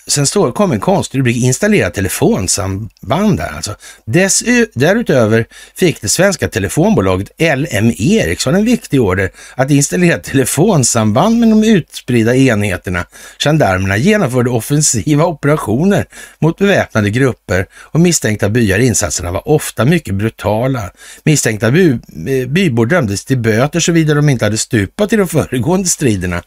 Sen 0.06 0.26
står, 0.26 0.52
kom 0.52 0.72
en 0.72 0.80
konstig 0.80 1.18
rubrik, 1.18 1.36
installera 1.36 1.90
telefonsamband 1.90 3.36
där 3.36 3.52
alltså. 3.56 3.74
Dessö, 4.04 4.66
därutöver 4.74 5.46
fick 5.74 6.00
det 6.00 6.08
svenska 6.08 6.48
telefonbolaget 6.48 7.30
LM 7.38 7.92
Ericsson 7.98 8.54
en 8.54 8.64
viktig 8.64 9.02
order 9.02 9.30
att 9.54 9.70
installera 9.70 10.18
telefonsamband 10.18 11.38
med 11.38 11.48
de 11.48 11.64
utspridda 11.64 12.36
enheterna. 12.36 13.06
Gendarmerna 13.38 13.96
genomförde 13.96 14.50
offensiva 14.50 15.24
operationer 15.24 16.06
mot 16.38 16.58
beväpnade 16.58 17.10
grupper 17.10 17.66
och 17.72 18.00
misstänkta 18.00 18.48
byar. 18.48 18.78
Insatserna 18.78 19.32
var 19.32 19.48
ofta 19.48 19.84
mycket 19.84 20.14
brutala. 20.14 20.90
Misstänkta 21.24 21.70
by, 21.70 21.90
eh, 21.90 22.48
bybor 22.48 22.86
dömdes 22.86 23.24
till 23.24 23.38
böter 23.38 23.80
såvida 23.80 24.14
de 24.14 24.28
inte 24.28 24.44
hade 24.44 24.58
stupat 24.58 25.12
i 25.12 25.16
de 25.16 25.28
föregående 25.28 25.88
striderna. 25.88 26.42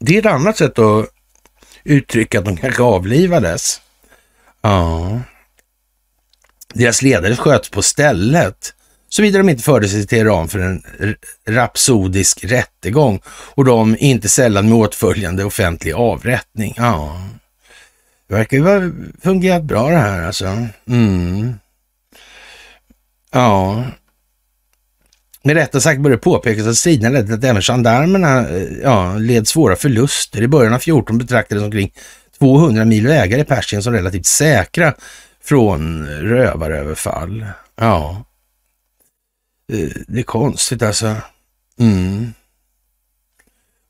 Det 0.00 0.14
är 0.14 0.18
ett 0.18 0.26
annat 0.26 0.56
sätt 0.56 0.78
att 0.78 1.08
uttrycka 1.84 2.38
att 2.38 2.44
de 2.44 2.56
kanske 2.56 2.82
avlivades. 2.82 3.80
Ja. 4.60 5.20
Deras 6.74 7.02
ledare 7.02 7.36
sköts 7.36 7.70
på 7.70 7.82
stället, 7.82 8.74
såvida 9.08 9.38
de 9.38 9.48
inte 9.48 9.62
förde 9.62 9.88
sig 9.88 10.00
till 10.00 10.08
Teheran 10.08 10.48
för 10.48 10.58
en 10.58 10.82
rapsodisk 11.48 12.44
rättegång 12.44 13.20
och 13.26 13.64
de 13.64 13.96
inte 13.98 14.28
sällan 14.28 14.68
med 14.68 14.78
åtföljande 14.78 15.44
offentlig 15.44 15.92
avrättning. 15.92 16.74
Ja, 16.76 17.28
det 18.28 18.34
verkar 18.34 18.56
ju 18.56 18.62
ha 18.62 18.90
fungerat 19.22 19.62
bra 19.62 19.88
det 19.88 19.96
här 19.96 20.22
alltså. 20.22 20.66
Mm. 20.88 21.54
Ja, 23.30 23.84
med 25.48 25.56
rätta 25.56 25.80
sagt 25.80 26.00
bör 26.00 26.10
det 26.10 26.18
påpekas 26.18 26.66
att 26.66 26.76
striderna 26.76 27.08
ledde 27.08 27.26
till 27.26 27.34
att 27.34 27.44
även 27.44 27.62
gendarmerna 27.62 28.48
eh, 28.48 28.78
ja, 28.82 29.14
led 29.14 29.48
svåra 29.48 29.76
förluster. 29.76 30.42
I 30.42 30.48
början 30.48 30.74
av 30.74 30.78
14 30.78 31.18
betraktades 31.18 31.64
omkring 31.64 31.92
200 32.38 32.84
mil 32.84 33.06
vägar 33.06 33.38
i 33.38 33.44
Persien 33.44 33.82
som 33.82 33.92
relativt 33.92 34.26
säkra 34.26 34.94
från 35.44 36.08
eh, 36.08 36.10
rövaröverfall. 36.10 37.46
Ja, 37.76 38.24
eh, 39.72 39.88
det 40.08 40.18
är 40.18 40.22
konstigt 40.22 40.82
alltså. 40.82 41.16
Mm. 41.78 42.32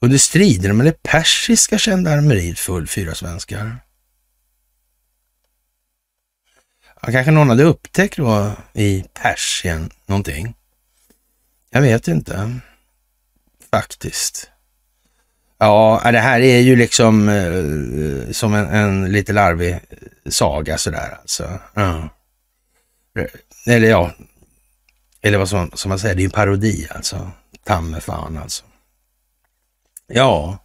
Under 0.01 0.18
striderna 0.18 0.74
med 0.74 0.86
det 0.86 1.02
persiska 1.02 1.78
gendarmeriet 1.78 2.59
föll 2.59 2.86
fyra 2.86 3.14
svenskar. 3.14 3.76
Ja, 7.02 7.12
kanske 7.12 7.30
någon 7.30 7.48
hade 7.48 7.62
upptäckt 7.62 8.16
då 8.16 8.52
i 8.74 9.05
Persien 9.22 9.90
någonting. 10.06 10.55
Jag 11.70 11.82
vet 11.82 12.08
inte. 12.08 12.60
Faktiskt. 13.70 14.50
Ja, 15.58 16.02
äh, 16.04 16.12
det 16.12 16.18
här 16.18 16.40
är 16.40 16.58
ju 16.58 16.76
liksom 16.76 17.28
eh, 17.28 17.46
eh 17.46 18.30
som 18.32 18.54
en, 18.54 18.66
en 18.66 19.12
lite 19.12 19.32
larvig 19.32 19.72
eh, 19.72 19.78
saga 20.28 20.78
sådär 20.78 21.18
alltså. 21.20 21.58
Ja. 21.74 22.08
Eller 23.66 23.88
ja, 23.88 24.12
eller 25.22 25.38
vad 25.38 25.48
som, 25.48 25.70
som 25.74 25.88
man 25.88 25.98
säger, 25.98 26.14
det 26.14 26.22
är 26.22 26.24
en 26.24 26.30
parodi 26.30 26.88
alltså. 26.90 27.30
Tamme 27.64 28.00
fan 28.00 28.38
alltså. 28.38 28.64
Ja, 30.06 30.58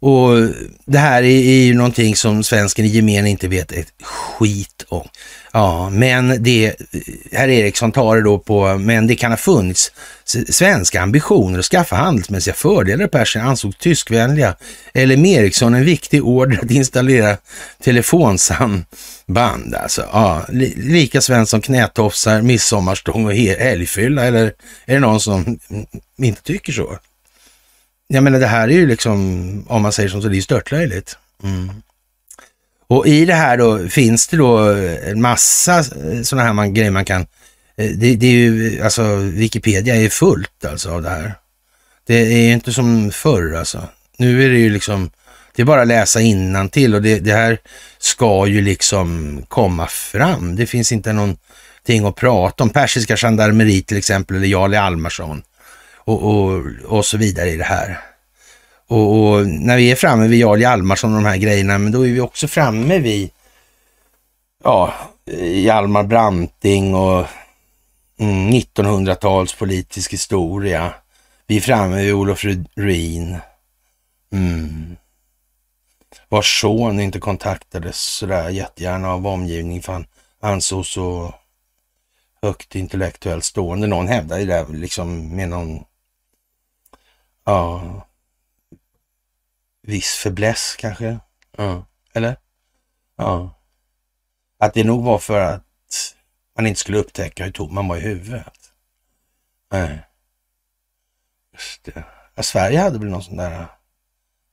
och 0.00 0.30
det 0.84 0.98
här 0.98 1.22
är, 1.22 1.26
är 1.26 1.62
ju 1.62 1.74
någonting 1.74 2.16
som 2.16 2.42
svensken 2.42 2.84
i 2.84 2.88
gemen 2.88 3.26
inte 3.26 3.48
vet 3.48 3.72
ett 3.72 3.92
skit 4.02 4.84
om. 4.88 5.08
Ja, 5.52 5.90
men 5.90 6.42
det, 6.42 6.76
herr 7.32 7.48
Eriksson 7.48 7.92
tar 7.92 8.16
det 8.16 8.22
då 8.22 8.38
på, 8.38 8.78
men 8.78 9.06
det 9.06 9.16
kan 9.16 9.32
ha 9.32 9.36
funnits 9.36 9.92
svenska 10.48 11.02
ambitioner 11.02 11.58
att 11.58 11.64
skaffa 11.64 11.96
handelsmässiga 11.96 12.54
fördelar 12.54 13.04
i 13.04 13.08
Persien 13.08 13.46
ansågs 13.46 13.76
tyskvänliga. 13.76 14.56
Eller 14.94 15.16
med 15.16 15.40
Eriksson 15.40 15.74
en 15.74 15.84
viktig 15.84 16.24
order 16.24 16.58
att 16.62 16.70
installera 16.70 17.36
telefonsamband. 17.82 19.74
Alltså, 19.74 20.04
ja, 20.12 20.46
lika 20.76 21.20
svenskt 21.20 21.50
som 21.50 21.60
knätofsar, 21.60 22.42
midsommarstång 22.42 23.26
och 23.26 23.34
helgfylla. 23.34 24.24
Eller 24.24 24.52
är 24.86 24.94
det 24.94 25.00
någon 25.00 25.20
som 25.20 25.58
inte 26.18 26.42
tycker 26.42 26.72
så? 26.72 26.98
Jag 28.08 28.24
menar 28.24 28.40
det 28.40 28.46
här 28.46 28.68
är 28.68 28.72
ju 28.72 28.86
liksom, 28.86 29.64
om 29.68 29.82
man 29.82 29.92
säger 29.92 30.08
som 30.08 30.22
så, 30.22 30.28
det 30.28 30.36
är 30.36 30.40
störtlöjligt. 30.40 31.18
Mm. 31.42 31.70
Och 32.86 33.06
i 33.06 33.24
det 33.24 33.34
här 33.34 33.56
då 33.56 33.88
finns 33.88 34.28
det 34.28 34.36
då 34.36 34.58
en 35.06 35.20
massa 35.20 35.78
eh, 35.78 36.22
sådana 36.22 36.46
här 36.46 36.52
man, 36.52 36.74
grejer 36.74 36.90
man 36.90 37.04
kan, 37.04 37.20
eh, 37.76 37.90
det, 37.90 38.16
det, 38.16 38.26
är 38.26 38.32
ju, 38.32 38.82
alltså 38.82 39.16
Wikipedia 39.16 39.96
är 39.96 40.08
fullt 40.08 40.64
alltså 40.64 40.90
av 40.90 41.02
det 41.02 41.08
här. 41.08 41.34
Det 42.06 42.14
är 42.14 42.52
inte 42.52 42.72
som 42.72 43.10
förr 43.10 43.54
alltså. 43.54 43.88
Nu 44.16 44.44
är 44.44 44.48
det 44.48 44.58
ju 44.58 44.70
liksom, 44.70 45.10
det 45.54 45.62
är 45.62 45.66
bara 45.66 45.82
att 45.82 45.88
läsa 45.88 46.20
till 46.72 46.94
och 46.94 47.02
det, 47.02 47.18
det 47.18 47.32
här 47.32 47.58
ska 47.98 48.46
ju 48.46 48.60
liksom 48.60 49.42
komma 49.48 49.86
fram. 49.86 50.56
Det 50.56 50.66
finns 50.66 50.92
inte 50.92 51.12
någonting 51.12 52.06
att 52.06 52.16
prata 52.16 52.64
om. 52.64 52.70
Persiska 52.70 53.16
gendarmeri 53.16 53.82
till 53.82 53.96
exempel, 53.96 54.36
eller 54.36 54.46
Jarl 54.46 54.74
Almarsson 54.74 55.42
och, 56.08 56.22
och, 56.22 56.64
och 56.84 57.04
så 57.04 57.16
vidare 57.16 57.50
i 57.50 57.56
det 57.56 57.64
här. 57.64 58.00
Och, 58.86 59.14
och, 59.14 59.46
när 59.46 59.76
vi 59.76 59.90
är 59.90 59.96
framme 59.96 60.28
vid 60.28 60.38
Jarl 60.40 60.60
Hjalmarsson 60.60 61.16
och 61.16 61.22
de 61.22 61.28
här 61.28 61.36
grejerna, 61.36 61.78
men 61.78 61.92
då 61.92 62.06
är 62.06 62.12
vi 62.12 62.20
också 62.20 62.48
framme 62.48 62.98
vid 62.98 63.30
ja, 64.64 64.94
Hjalmar 65.42 66.02
Branting 66.02 66.94
och 66.94 67.26
mm, 68.18 68.50
1900-tals 68.50 69.54
politisk 69.54 70.12
historia. 70.12 70.94
Vi 71.46 71.56
är 71.56 71.60
framme 71.60 72.02
vid 72.02 72.14
Olof 72.14 72.44
Ruin. 72.76 73.36
Mm. 74.32 74.96
Vars 76.28 76.60
son 76.60 77.00
inte 77.00 77.20
kontaktades 77.20 78.00
sådär 78.00 78.48
jättegärna 78.48 79.12
av 79.12 79.26
omgivningen 79.26 79.82
för 79.82 79.92
han 79.92 80.06
ansågs 80.40 80.88
så 80.88 81.34
högt 82.42 82.74
intellektuellt 82.74 83.44
stående. 83.44 83.86
Någon 83.86 84.08
hävdade 84.08 84.44
det 84.44 84.66
liksom 84.68 85.36
med 85.36 85.48
någon 85.48 85.84
Ja. 87.48 88.06
Viss 89.82 90.14
fäbless 90.14 90.76
kanske. 90.78 91.18
Ja. 91.56 91.86
Eller? 92.14 92.36
Ja. 93.16 93.54
Att 94.58 94.74
det 94.74 94.84
nog 94.84 95.04
var 95.04 95.18
för 95.18 95.40
att 95.40 96.14
man 96.56 96.66
inte 96.66 96.80
skulle 96.80 96.98
upptäcka 96.98 97.44
hur 97.44 97.52
tom 97.52 97.74
man 97.74 97.88
var 97.88 97.96
i 97.96 98.00
huvudet. 98.00 98.72
Nej. 99.70 100.06
Just 101.52 101.84
det. 101.84 102.04
Ja, 102.34 102.42
Sverige 102.42 102.80
hade 102.80 102.98
väl 102.98 103.08
någon 103.08 103.22
sån 103.22 103.36
där, 103.36 103.66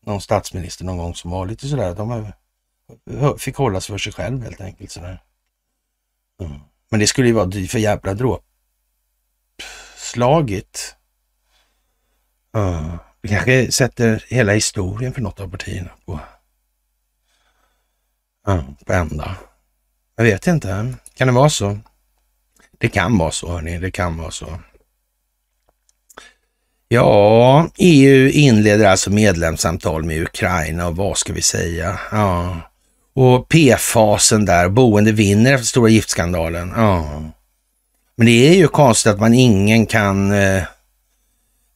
någon 0.05 0.21
statsminister 0.21 0.85
någon 0.85 0.97
gång 0.97 1.15
som 1.15 1.31
var 1.31 1.45
lite 1.45 1.67
sådär, 1.67 1.95
de 1.95 2.31
fick 3.39 3.55
hålla 3.55 3.81
sig 3.81 3.93
för 3.93 3.97
sig 3.97 4.13
själv 4.13 4.43
helt 4.43 4.61
enkelt 4.61 4.91
sådär. 4.91 5.23
Mm. 6.41 6.59
Men 6.89 6.99
det 6.99 7.07
skulle 7.07 7.27
ju 7.27 7.33
vara 7.33 7.51
för 7.51 7.79
jävla 7.79 8.13
dråpslaget 8.13 10.95
Ja. 12.55 12.99
Vi 13.21 13.29
kanske 13.29 13.71
sätter 13.71 14.25
hela 14.27 14.53
historien 14.53 15.13
för 15.13 15.21
något 15.21 15.39
av 15.39 15.47
partierna 15.47 15.89
på, 16.05 16.19
ja, 18.47 18.63
på 18.85 18.93
ända. 18.93 19.35
Jag 20.15 20.23
vet 20.23 20.47
inte. 20.47 20.93
Kan 21.17 21.27
det 21.27 21.33
vara 21.33 21.49
så? 21.49 21.79
Det 22.77 22.89
kan 22.89 23.17
vara 23.17 23.31
så, 23.31 23.51
hörni. 23.51 23.77
Det 23.79 23.91
kan 23.91 24.17
vara 24.17 24.31
så. 24.31 24.59
Ja, 26.87 27.69
EU 27.77 28.29
inleder 28.29 28.87
alltså 28.87 29.09
medlemssamtal 29.09 30.03
med 30.03 30.21
Ukraina 30.21 30.87
och 30.87 30.95
vad 30.95 31.17
ska 31.17 31.33
vi 31.33 31.41
säga? 31.41 31.99
Ja, 32.11 32.57
och 33.13 33.49
P-fasen 33.49 34.45
där, 34.45 34.69
boende 34.69 35.11
vinner 35.11 35.53
efter 35.53 35.65
stora 35.65 35.89
giftskandalen. 35.89 36.73
Ja, 36.75 37.21
men 38.15 38.27
det 38.27 38.49
är 38.49 38.53
ju 38.53 38.67
konstigt 38.67 39.11
att 39.11 39.19
man 39.19 39.33
ingen 39.33 39.85
kan 39.85 40.31
eh, 40.31 40.63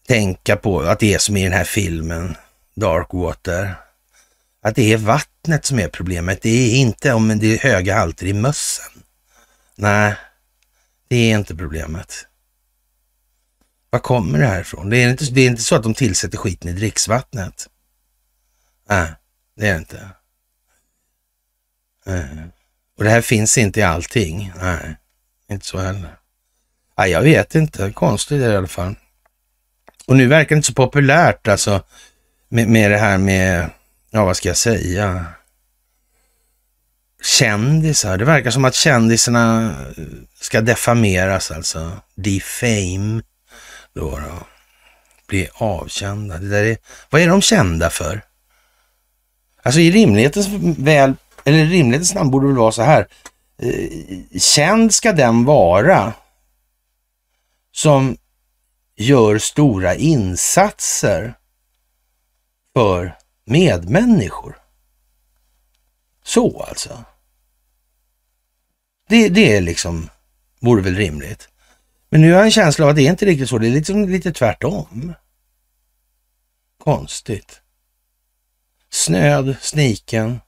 tänka 0.09 0.55
på 0.55 0.79
att 0.81 0.99
det 0.99 1.13
är 1.13 1.19
som 1.19 1.37
i 1.37 1.43
den 1.43 1.53
här 1.53 1.63
filmen 1.63 2.35
Darkwater. 2.75 3.75
Att 4.61 4.75
det 4.75 4.93
är 4.93 4.97
vattnet 4.97 5.65
som 5.65 5.79
är 5.79 5.87
problemet. 5.87 6.41
Det 6.41 6.49
är 6.49 6.75
inte 6.75 7.13
om 7.13 7.39
det 7.39 7.53
är 7.53 7.57
höga 7.57 7.95
halter 7.95 8.25
i 8.25 8.33
mössen. 8.33 9.03
Nej, 9.75 10.15
det 11.07 11.15
är 11.15 11.37
inte 11.37 11.55
problemet. 11.55 12.27
Var 13.89 13.99
kommer 13.99 14.39
det 14.39 14.45
här 14.45 14.61
ifrån? 14.61 14.89
Det 14.89 14.97
är 14.97 15.09
inte, 15.09 15.25
det 15.25 15.41
är 15.41 15.47
inte 15.47 15.61
så 15.61 15.75
att 15.75 15.83
de 15.83 15.93
tillsätter 15.93 16.37
skiten 16.37 16.69
i 16.69 16.73
dricksvattnet. 16.73 17.67
Nej, 18.89 19.11
det 19.55 19.67
är 19.67 19.73
det 19.73 19.79
inte. 19.79 20.09
Nej. 22.05 22.27
Och 22.97 23.03
det 23.03 23.09
här 23.09 23.21
finns 23.21 23.57
inte 23.57 23.79
i 23.79 23.83
allting. 23.83 24.53
Nej, 24.61 24.95
inte 25.49 25.65
så 25.65 25.77
heller. 25.77 26.17
Nej, 26.97 27.11
jag 27.11 27.21
vet 27.21 27.55
inte. 27.55 27.91
Konstigt 27.91 28.41
är 28.41 28.47
det 28.47 28.53
i 28.53 28.57
alla 28.57 28.67
fall. 28.67 28.95
Och 30.09 30.15
nu 30.15 30.27
verkar 30.27 30.49
det 30.49 30.57
inte 30.57 30.67
så 30.67 30.73
populärt 30.73 31.47
alltså 31.47 31.81
med, 32.49 32.67
med 32.67 32.91
det 32.91 32.97
här 32.97 33.17
med, 33.17 33.69
ja 34.11 34.25
vad 34.25 34.37
ska 34.37 34.47
jag 34.47 34.57
säga, 34.57 35.25
kändisar. 37.23 38.17
Det 38.17 38.25
verkar 38.25 38.51
som 38.51 38.65
att 38.65 38.75
kändisarna 38.75 39.75
eh, 39.97 40.03
ska 40.39 40.61
defameras 40.61 41.51
alltså. 41.51 41.91
Defame 42.15 43.21
då, 43.93 44.09
då. 44.09 44.47
Bli 45.27 45.49
avkända. 45.53 46.37
Det 46.37 46.49
där 46.49 46.63
är, 46.63 46.77
vad 47.09 47.21
är 47.21 47.27
de 47.27 47.41
kända 47.41 47.89
för? 47.89 48.21
Alltså 49.63 49.79
i 49.79 49.91
rimlighetens 49.91 50.47
väl, 50.77 51.13
eller 51.45 51.65
rimlighetens 51.65 52.13
namn 52.13 52.31
borde 52.31 52.45
det 52.45 52.49
väl 52.49 52.59
vara 52.59 52.71
så 52.71 52.81
här. 52.81 53.07
Eh, 53.61 54.39
känd 54.39 54.93
ska 54.93 55.11
den 55.11 55.45
vara 55.45 56.13
som 57.71 58.17
gör 58.99 59.37
stora 59.37 59.95
insatser 59.95 61.33
för 62.73 63.17
medmänniskor. 63.45 64.57
Så 66.23 66.63
alltså. 66.63 67.03
Det, 69.07 69.29
det 69.29 69.55
är 69.55 69.61
liksom, 69.61 70.09
vore 70.59 70.81
väl 70.81 70.95
rimligt. 70.95 71.49
Men 72.09 72.21
nu 72.21 72.31
har 72.31 72.37
jag 72.37 72.45
en 72.45 72.51
känsla 72.51 72.85
av 72.85 72.89
att 72.89 72.95
det 72.95 73.01
är 73.01 73.09
inte 73.09 73.25
riktigt 73.25 73.49
så. 73.49 73.57
Det 73.57 73.67
är 73.67 73.71
liksom 73.71 74.09
lite 74.09 74.31
tvärtom. 74.31 75.13
Konstigt. 76.77 77.61
Snöd, 78.89 79.57
sniken. 79.61 80.39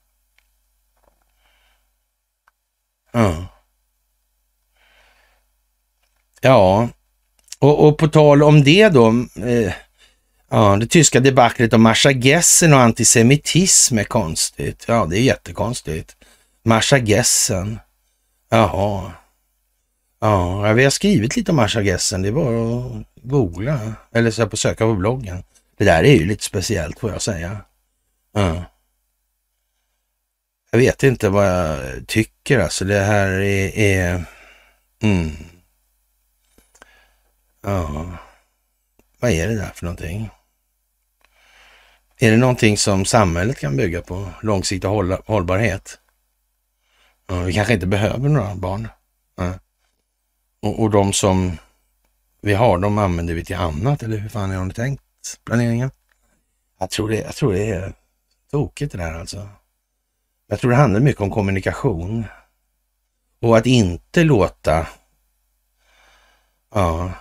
Ja. 3.11 3.47
Ja, 6.41 6.89
och, 7.61 7.87
och 7.87 7.97
på 7.97 8.07
tal 8.07 8.43
om 8.43 8.63
det 8.63 8.89
då. 8.89 9.07
Eh, 9.35 9.73
ja, 10.49 10.77
det 10.79 10.87
tyska 10.87 11.19
debaclet 11.19 11.73
om 11.73 11.81
Marsha 11.81 12.11
Gessen 12.11 12.73
och 12.73 12.79
antisemitism 12.79 13.97
är 13.97 14.03
konstigt. 14.03 14.85
Ja, 14.87 15.07
det 15.09 15.17
är 15.17 15.21
jättekonstigt. 15.21 16.15
Marsha 16.63 16.97
Gessen. 16.97 17.79
Jaha. 18.49 19.11
Ja, 20.19 20.73
vi 20.73 20.83
har 20.83 20.91
skrivit 20.91 21.35
lite 21.35 21.51
om 21.51 21.57
Marsha 21.57 21.81
Gessen. 21.81 22.21
Det 22.21 22.27
är 22.27 22.31
bara 22.31 22.77
att 22.77 23.05
googla 23.23 23.93
eller 24.13 24.31
så 24.31 24.47
på 24.47 24.57
söka 24.57 24.85
på 24.85 24.93
bloggen. 24.93 25.43
Det 25.77 25.85
där 25.85 26.03
är 26.03 26.15
ju 26.15 26.25
lite 26.25 26.43
speciellt 26.43 26.99
får 26.99 27.11
jag 27.11 27.21
säga. 27.21 27.57
Ja. 28.33 28.63
Jag 30.71 30.79
vet 30.79 31.03
inte 31.03 31.29
vad 31.29 31.47
jag 31.47 31.79
tycker 32.07 32.59
alltså. 32.59 32.85
Det 32.85 32.99
här 32.99 33.29
är... 33.29 33.77
är 33.77 34.23
mm. 35.03 35.31
Ja, 37.61 38.05
vad 39.19 39.31
är 39.31 39.47
det 39.47 39.55
där 39.55 39.71
för 39.75 39.85
någonting? 39.85 40.29
Är 42.17 42.31
det 42.31 42.37
någonting 42.37 42.77
som 42.77 43.05
samhället 43.05 43.59
kan 43.59 43.77
bygga 43.77 44.01
på? 44.01 44.29
Långsiktig 44.41 44.87
håll 44.87 45.11
hållbarhet? 45.11 45.99
Ja, 47.27 47.41
vi 47.41 47.53
kanske 47.53 47.73
inte 47.73 47.87
behöver 47.87 48.29
några 48.29 48.55
barn. 48.55 48.87
Ja. 49.35 49.53
Och, 50.59 50.79
och 50.79 50.89
de 50.89 51.13
som 51.13 51.57
vi 52.41 52.53
har, 52.53 52.77
de 52.77 52.97
använder 52.97 53.33
vi 53.33 53.45
till 53.45 53.55
annat, 53.55 54.03
eller 54.03 54.17
hur 54.17 54.29
fan 54.29 54.51
har 54.51 54.65
ni 54.65 54.73
tänkt 54.73 55.03
planeringen? 55.45 55.91
Jag 56.79 56.89
tror 56.89 57.09
det, 57.09 57.15
jag 57.15 57.35
tror 57.35 57.53
det 57.53 57.69
är 57.69 57.93
tokigt 58.51 58.91
det 58.91 58.97
där 58.97 59.13
alltså. 59.13 59.49
Jag 60.47 60.59
tror 60.59 60.71
det 60.71 60.77
handlar 60.77 60.99
mycket 60.99 61.21
om 61.21 61.31
kommunikation. 61.31 62.25
Och 63.39 63.57
att 63.57 63.65
inte 63.65 64.23
låta 64.23 64.87
ja, 66.73 67.11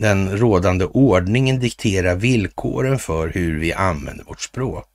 den 0.00 0.38
rådande 0.38 0.84
ordningen 0.84 1.60
dikterar 1.60 2.14
villkoren 2.14 2.98
för 2.98 3.28
hur 3.28 3.60
vi 3.60 3.72
använder 3.72 4.24
vårt 4.24 4.40
språk. 4.40 4.86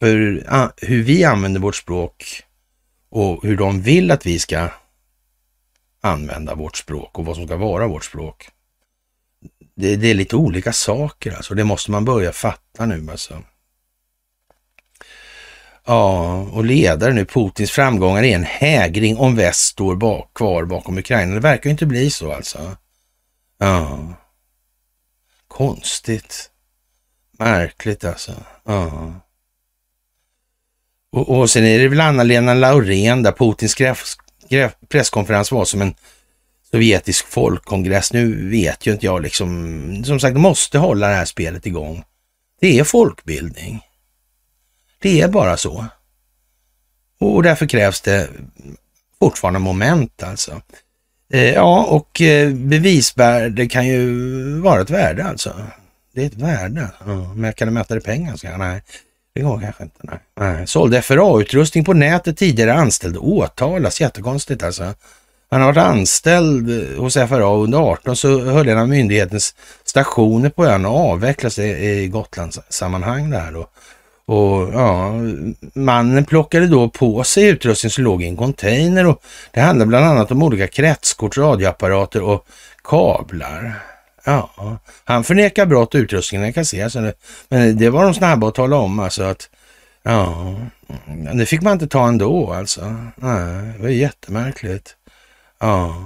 För 0.00 0.42
hur 0.86 1.02
vi 1.02 1.24
använder 1.24 1.60
vårt 1.60 1.76
språk 1.76 2.42
och 3.08 3.42
hur 3.42 3.56
de 3.56 3.82
vill 3.82 4.10
att 4.10 4.26
vi 4.26 4.38
ska 4.38 4.68
använda 6.00 6.54
vårt 6.54 6.76
språk 6.76 7.18
och 7.18 7.24
vad 7.24 7.36
som 7.36 7.46
ska 7.46 7.56
vara 7.56 7.86
vårt 7.86 8.04
språk. 8.04 8.48
Det, 9.76 9.96
det 9.96 10.10
är 10.10 10.14
lite 10.14 10.36
olika 10.36 10.72
saker 10.72 11.32
alltså. 11.36 11.54
Det 11.54 11.64
måste 11.64 11.90
man 11.90 12.04
börja 12.04 12.32
fatta 12.32 12.86
nu 12.86 13.06
alltså. 13.10 13.42
Ja, 15.86 16.32
och 16.52 16.64
ledare 16.64 17.12
nu, 17.12 17.24
Putins 17.24 17.70
framgångar 17.70 18.22
är 18.22 18.34
en 18.34 18.44
hägring 18.44 19.16
om 19.16 19.36
väst 19.36 19.60
står 19.60 19.96
bak, 19.96 20.30
kvar 20.34 20.64
bakom 20.64 20.98
Ukraina. 20.98 21.34
Det 21.34 21.40
verkar 21.40 21.64
ju 21.64 21.70
inte 21.70 21.86
bli 21.86 22.10
så 22.10 22.32
alltså. 22.32 22.76
Ja. 23.58 24.14
Konstigt. 25.48 26.50
Märkligt 27.38 28.04
alltså. 28.04 28.32
Ja. 28.64 29.14
Och, 31.12 31.38
och 31.38 31.50
sen 31.50 31.64
är 31.64 31.78
det 31.78 31.88
väl 31.88 32.00
Anna-Lena 32.00 32.54
Laurén 32.54 33.22
där 33.22 33.32
Putins 33.32 33.76
presskonferens 34.88 35.52
var 35.52 35.64
som 35.64 35.82
en 35.82 35.94
sovjetisk 36.70 37.26
folkkongress. 37.26 38.12
Nu 38.12 38.50
vet 38.50 38.86
ju 38.86 38.92
inte 38.92 39.06
jag 39.06 39.22
liksom. 39.22 40.04
Som 40.04 40.20
sagt, 40.20 40.36
måste 40.36 40.78
hålla 40.78 41.08
det 41.08 41.14
här 41.14 41.24
spelet 41.24 41.66
igång. 41.66 42.04
Det 42.60 42.78
är 42.78 42.84
folkbildning. 42.84 43.80
Det 44.98 45.20
är 45.20 45.28
bara 45.28 45.56
så. 45.56 45.86
Och 47.18 47.42
därför 47.42 47.66
krävs 47.66 48.00
det 48.00 48.28
fortfarande 49.18 49.58
moment 49.60 50.22
alltså. 50.22 50.62
Eh, 51.34 51.54
ja, 51.54 51.84
och 51.84 52.20
eh, 52.20 52.50
bevisvärde 52.50 53.68
kan 53.68 53.86
ju 53.86 54.58
vara 54.60 54.80
ett 54.80 54.90
värde 54.90 55.24
alltså. 55.24 55.54
Det 56.14 56.22
är 56.22 56.26
ett 56.26 56.34
värde. 56.34 56.88
Ja, 57.06 57.34
men 57.34 57.52
kan 57.52 57.68
du 57.68 57.74
mäta 57.74 57.94
det 57.94 58.00
i 58.00 58.02
pengar? 58.02 58.36
Så, 58.36 58.56
nej, 58.56 58.82
det 59.34 59.40
går 59.40 59.60
kanske 59.60 59.82
inte. 59.82 59.96
Nej. 60.00 60.18
nej. 60.40 60.66
Sålde 60.66 61.02
FRA-utrustning 61.02 61.84
på 61.84 61.92
nätet 61.92 62.38
tidigare 62.38 62.74
anställd 62.74 63.16
åtalas. 63.16 64.00
Jättekonstigt 64.00 64.62
alltså. 64.62 64.94
Han 65.50 65.60
har 65.60 65.72
varit 65.72 65.86
anställd 65.86 66.96
hos 66.98 67.14
FRA 67.14 67.54
under 67.54 67.78
18 67.78 68.16
så 68.16 68.40
höll 68.40 68.68
en 68.68 68.78
av 68.78 68.88
myndighetens 68.88 69.54
stationer 69.84 70.50
på 70.50 70.66
ön 70.66 70.86
och 70.86 71.10
avvecklas 71.10 71.58
i 71.58 72.08
Gotlands 72.12 72.60
sammanhang 72.68 73.30
där 73.30 73.52
då. 73.52 73.68
Och 74.26 74.74
ja, 74.74 75.12
mannen 75.74 76.24
plockade 76.24 76.66
då 76.66 76.88
på 76.88 77.24
sig 77.24 77.44
utrustning 77.48 77.90
som 77.90 78.04
låg 78.04 78.22
i 78.22 78.26
en 78.26 78.36
container 78.36 79.06
och 79.06 79.22
det 79.50 79.60
handlade 79.60 79.88
bland 79.88 80.04
annat 80.04 80.30
om 80.30 80.42
olika 80.42 80.68
kretskort, 80.68 81.38
radioapparater 81.38 82.22
och 82.22 82.46
kablar. 82.84 83.82
Ja, 84.24 84.50
han 85.04 85.24
förnekar 85.24 85.66
brott 85.66 85.94
och 85.94 85.98
utrustningen 85.98 86.52
kasseras. 86.52 86.96
Men 87.48 87.78
det 87.78 87.90
var 87.90 88.04
de 88.04 88.14
snabba 88.14 88.48
att 88.48 88.54
tala 88.54 88.76
om 88.76 89.00
alltså 89.00 89.22
att 89.22 89.50
ja, 90.02 90.54
det 91.34 91.46
fick 91.46 91.62
man 91.62 91.72
inte 91.72 91.86
ta 91.86 92.08
ändå 92.08 92.52
alltså. 92.52 92.96
Nej, 93.16 93.72
det 93.76 93.82
var 93.82 93.88
jättemärkligt. 93.88 94.96
Ja, 95.60 96.04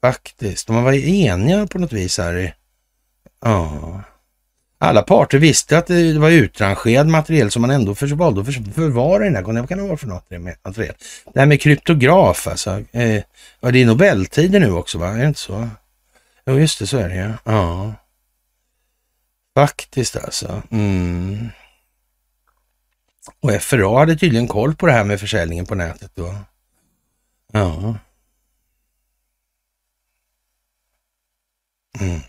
faktiskt. 0.00 0.66
De 0.66 0.84
var 0.84 0.92
eniga 0.92 1.66
på 1.66 1.78
något 1.78 1.92
vis 1.92 2.18
här 2.18 2.36
i, 2.36 2.52
ja. 3.44 4.00
Alla 4.82 5.02
parter 5.02 5.38
visste 5.38 5.78
att 5.78 5.86
det 5.86 6.18
var 6.18 6.30
utrangerad 6.30 7.08
materiel 7.08 7.50
som 7.50 7.62
man 7.62 7.70
ändå 7.70 7.94
valde 8.14 8.40
att 8.40 8.74
förvara 8.74 9.22
i 9.22 9.26
den 9.26 9.36
här 9.36 9.42
gången. 9.42 9.62
Vad 9.62 9.68
kan 9.68 9.78
det 9.78 9.84
vara 9.84 9.96
för 9.96 10.06
något? 10.06 10.28
Det 10.28 11.40
här 11.40 11.46
med 11.46 11.60
kryptograf 11.60 12.46
alltså. 12.46 12.70
Eh, 12.70 13.22
det 13.60 13.82
är 13.82 13.86
Nobeltider 13.86 14.60
nu 14.60 14.72
också 14.72 14.98
va? 14.98 15.08
Är 15.08 15.18
det 15.18 15.26
inte 15.26 15.40
så? 15.40 15.68
Jo, 16.46 16.58
just 16.58 16.78
det, 16.78 16.86
så 16.86 16.98
är 16.98 17.08
det 17.08 17.14
ja. 17.14 17.32
ja. 17.44 17.94
Faktiskt 19.54 20.16
alltså. 20.16 20.62
Mm. 20.70 21.48
Och 23.40 23.62
FRA 23.62 23.98
hade 23.98 24.16
tydligen 24.16 24.48
koll 24.48 24.74
på 24.74 24.86
det 24.86 24.92
här 24.92 25.04
med 25.04 25.20
försäljningen 25.20 25.66
på 25.66 25.74
nätet 25.74 26.10
då. 26.14 26.34
Ja. 27.52 27.96
Mm. 32.00 32.20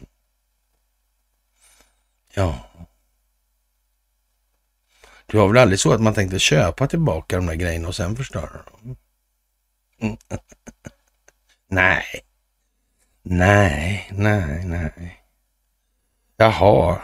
Ja. 2.35 2.69
Det 5.25 5.37
var 5.37 5.47
väl 5.47 5.57
aldrig 5.57 5.79
så 5.79 5.93
att 5.93 6.01
man 6.01 6.13
tänkte 6.13 6.39
köpa 6.39 6.87
tillbaka 6.87 7.35
de 7.35 7.45
där 7.45 7.55
grejerna 7.55 7.87
och 7.87 7.95
sen 7.95 8.15
förstöra 8.15 8.61
dem? 8.71 8.97
Mm. 9.99 10.17
nej. 11.67 12.05
Nej, 13.21 14.09
nej, 14.11 14.65
nej. 14.65 15.23
Jaha. 16.37 17.01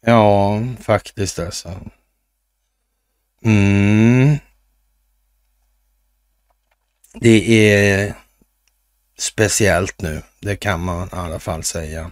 Ja, 0.00 0.62
faktiskt 0.80 1.38
alltså. 1.38 1.80
Mm. 3.42 4.38
Det 7.14 7.70
är 7.72 8.14
speciellt 9.18 10.00
nu, 10.00 10.22
det 10.40 10.56
kan 10.56 10.80
man 10.80 11.08
i 11.08 11.10
alla 11.12 11.38
fall 11.38 11.64
säga. 11.64 12.10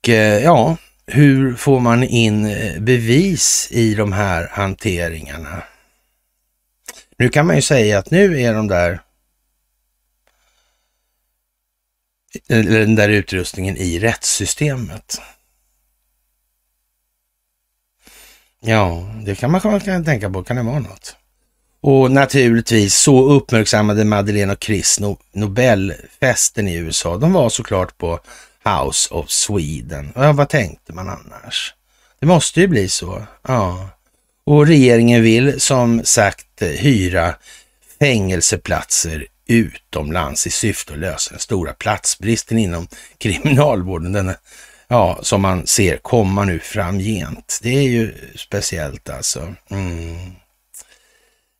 Och 0.00 0.08
eh, 0.08 0.42
ja, 0.42 0.76
hur 1.06 1.54
får 1.54 1.80
man 1.80 2.02
in 2.02 2.46
eh, 2.46 2.80
bevis 2.80 3.68
i 3.70 3.94
de 3.94 4.12
här 4.12 4.48
hanteringarna? 4.52 5.62
Nu 7.18 7.28
kan 7.28 7.46
man 7.46 7.56
ju 7.56 7.62
säga 7.62 7.98
att 7.98 8.10
nu 8.10 8.40
är 8.40 8.54
de 8.54 8.68
där 8.68 9.00
den 12.46 12.94
där 12.94 13.08
utrustningen 13.08 13.76
i 13.76 13.98
rättssystemet. 13.98 15.20
Ja, 18.60 19.14
det 19.24 19.34
kan 19.34 19.50
man 19.50 19.80
kan 19.80 20.04
tänka 20.04 20.30
på. 20.30 20.44
Kan 20.44 20.56
det 20.56 20.62
vara 20.62 20.78
något? 20.78 21.16
Och 21.80 22.10
naturligtvis 22.10 22.94
så 22.94 23.30
uppmärksammade 23.30 24.04
Madeleine 24.04 24.52
och 24.52 24.64
Chris 24.64 25.00
Nobelfesten 25.32 26.68
i 26.68 26.74
USA. 26.74 27.16
De 27.16 27.32
var 27.32 27.48
såklart 27.48 27.98
på 27.98 28.20
House 28.64 29.14
of 29.14 29.30
Sweden. 29.30 30.12
Ja, 30.14 30.32
vad 30.32 30.48
tänkte 30.48 30.92
man 30.92 31.08
annars? 31.08 31.74
Det 32.20 32.26
måste 32.26 32.60
ju 32.60 32.66
bli 32.66 32.88
så. 32.88 33.26
Ja. 33.48 33.88
Och 34.44 34.66
regeringen 34.66 35.22
vill 35.22 35.60
som 35.60 36.04
sagt 36.04 36.62
hyra 36.62 37.34
fängelseplatser 37.98 39.26
utomlands 39.46 40.46
i 40.46 40.50
syfte 40.50 40.92
att 40.92 40.98
lösa 40.98 41.30
den 41.30 41.40
stora 41.40 41.72
platsbristen 41.72 42.58
inom 42.58 42.88
kriminalvården. 43.18 44.12
Den, 44.12 44.34
ja, 44.88 45.18
som 45.22 45.42
man 45.42 45.66
ser 45.66 45.96
komma 45.96 46.44
nu 46.44 46.58
framgent. 46.58 47.60
Det 47.62 47.78
är 47.78 47.88
ju 47.88 48.14
speciellt 48.36 49.10
alltså. 49.10 49.54
Mm. 49.70 50.32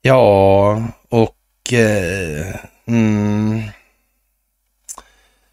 Ja, 0.03 0.83
och 1.09 1.73
eh, 1.73 2.55
mm, 2.87 3.63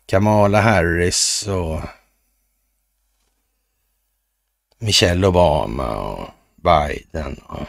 Kamala 0.08 0.62
Harris 0.62 1.48
och 1.48 1.80
Michelle 4.80 5.28
Obama 5.28 5.98
och 5.98 6.30
Biden 6.56 7.42
och 7.48 7.68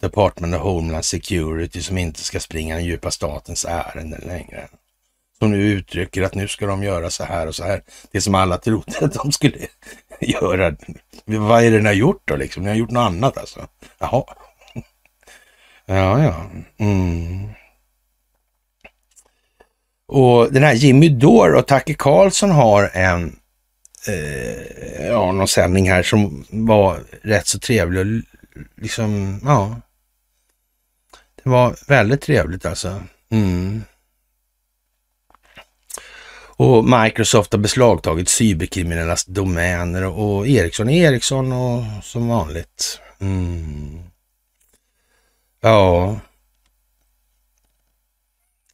Department 0.00 0.54
of 0.54 0.62
Homeland 0.62 1.04
Security 1.04 1.82
som 1.82 1.98
inte 1.98 2.20
ska 2.20 2.40
springa 2.40 2.76
den 2.76 2.84
djupa 2.84 3.10
statens 3.10 3.64
ärenden 3.64 4.22
längre. 4.26 4.68
Som 5.38 5.50
nu 5.50 5.56
uttrycker 5.56 6.22
att 6.22 6.34
nu 6.34 6.48
ska 6.48 6.66
de 6.66 6.82
göra 6.82 7.10
så 7.10 7.24
här 7.24 7.46
och 7.46 7.54
så 7.54 7.64
här. 7.64 7.82
Det 8.10 8.20
som 8.20 8.34
alla 8.34 8.58
trodde 8.58 8.98
att 9.00 9.12
de 9.12 9.32
skulle 9.32 9.58
göra. 10.20 10.76
Vad 11.24 11.64
är 11.64 11.70
det 11.70 11.78
ni 11.78 11.86
har 11.86 11.92
gjort 11.92 12.22
då 12.24 12.36
liksom? 12.36 12.62
Ni 12.62 12.68
har 12.68 12.76
gjort 12.76 12.90
något 12.90 13.06
annat 13.06 13.38
alltså? 13.38 13.68
Jaha. 13.98 14.24
Ja, 15.86 16.22
ja. 16.22 16.50
Mm. 16.78 17.48
Och 20.08 20.52
den 20.52 20.62
här 20.62 20.74
Jimmy 20.74 21.08
Dore 21.08 21.58
och 21.58 21.66
Tacke 21.66 21.94
Karlsson 21.94 22.50
har 22.50 22.90
en 22.94 23.36
eh, 24.08 25.06
ja, 25.06 25.32
någon 25.32 25.48
sändning 25.48 25.90
här 25.90 26.02
som 26.02 26.44
var 26.50 27.00
rätt 27.22 27.46
så 27.46 27.58
trevlig 27.58 28.00
och 28.00 28.22
liksom, 28.76 29.40
ja. 29.44 29.80
Det 31.42 31.50
var 31.50 31.76
väldigt 31.88 32.20
trevligt 32.20 32.66
alltså. 32.66 33.02
Mm. 33.30 33.82
Och 36.58 36.84
Microsoft 36.84 37.52
har 37.52 37.60
beslagtagit 37.60 38.28
cyberkriminellas 38.28 39.24
domäner 39.24 40.04
och 40.04 40.48
Ericsson 40.48 40.88
är 40.88 41.12
Ericsson 41.12 41.52
och 41.52 41.84
som 42.02 42.28
vanligt. 42.28 43.00
Mm. 43.20 43.98
Ja. 45.60 46.16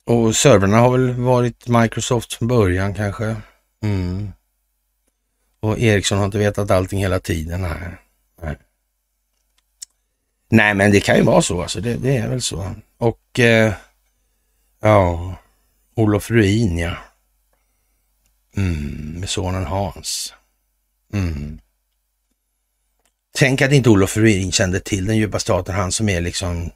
Och 0.05 0.37
servrarna 0.37 0.79
har 0.79 0.99
väl 0.99 1.11
varit 1.11 1.69
Microsoft 1.69 2.33
från 2.35 2.49
början 2.49 2.95
kanske. 2.95 3.37
Mm. 3.83 4.33
Och 5.61 5.79
Ericsson 5.79 6.19
har 6.19 6.25
inte 6.25 6.39
vetat 6.39 6.71
allting 6.71 6.99
hela 6.99 7.21
tiden. 7.21 7.63
Nej. 7.63 7.97
Nej. 8.43 8.57
Nej, 10.49 10.75
men 10.75 10.91
det 10.91 11.01
kan 11.01 11.17
ju 11.17 11.23
vara 11.23 11.43
så. 11.43 11.63
Alltså. 11.63 11.81
Det, 11.81 11.95
det 11.95 12.17
är 12.17 12.29
väl 12.29 12.43
så. 12.43 12.75
Och 12.99 13.41
eh, 13.41 13.73
ja, 14.81 15.37
Olof 15.95 16.31
Ruin, 16.31 16.79
ja. 16.79 16.97
Mm, 18.57 19.21
med 19.21 19.29
sonen 19.29 19.65
Hans. 19.65 20.35
Mm. 21.13 21.61
Tänk 23.35 23.63
att 23.63 23.73
inte 23.73 23.91
Olof 23.91 24.17
Ruin 24.17 24.53
kände 24.53 24.81
till 24.81 25.07
den 25.07 25.17
djupa 25.17 25.39
staten, 25.39 25.75
han 25.75 25.93
som 25.93 26.09
är 26.09 26.21
liksom 26.21 26.71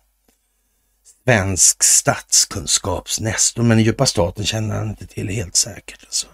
svensk 1.27 1.83
statskunskapsnestor, 1.83 3.63
men 3.63 3.77
den 3.77 3.85
djupa 3.85 4.07
staten 4.07 4.47
känner 4.47 4.75
han 4.75 4.89
inte 4.89 5.07
till 5.07 5.29
helt 5.29 5.57
säkert. 5.57 6.05
Alltså. 6.05 6.27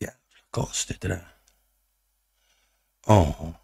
Jävla 0.00 0.14
konstigt 0.50 1.00
det 1.00 1.08
där. 1.08 1.28
Ja. 3.06 3.54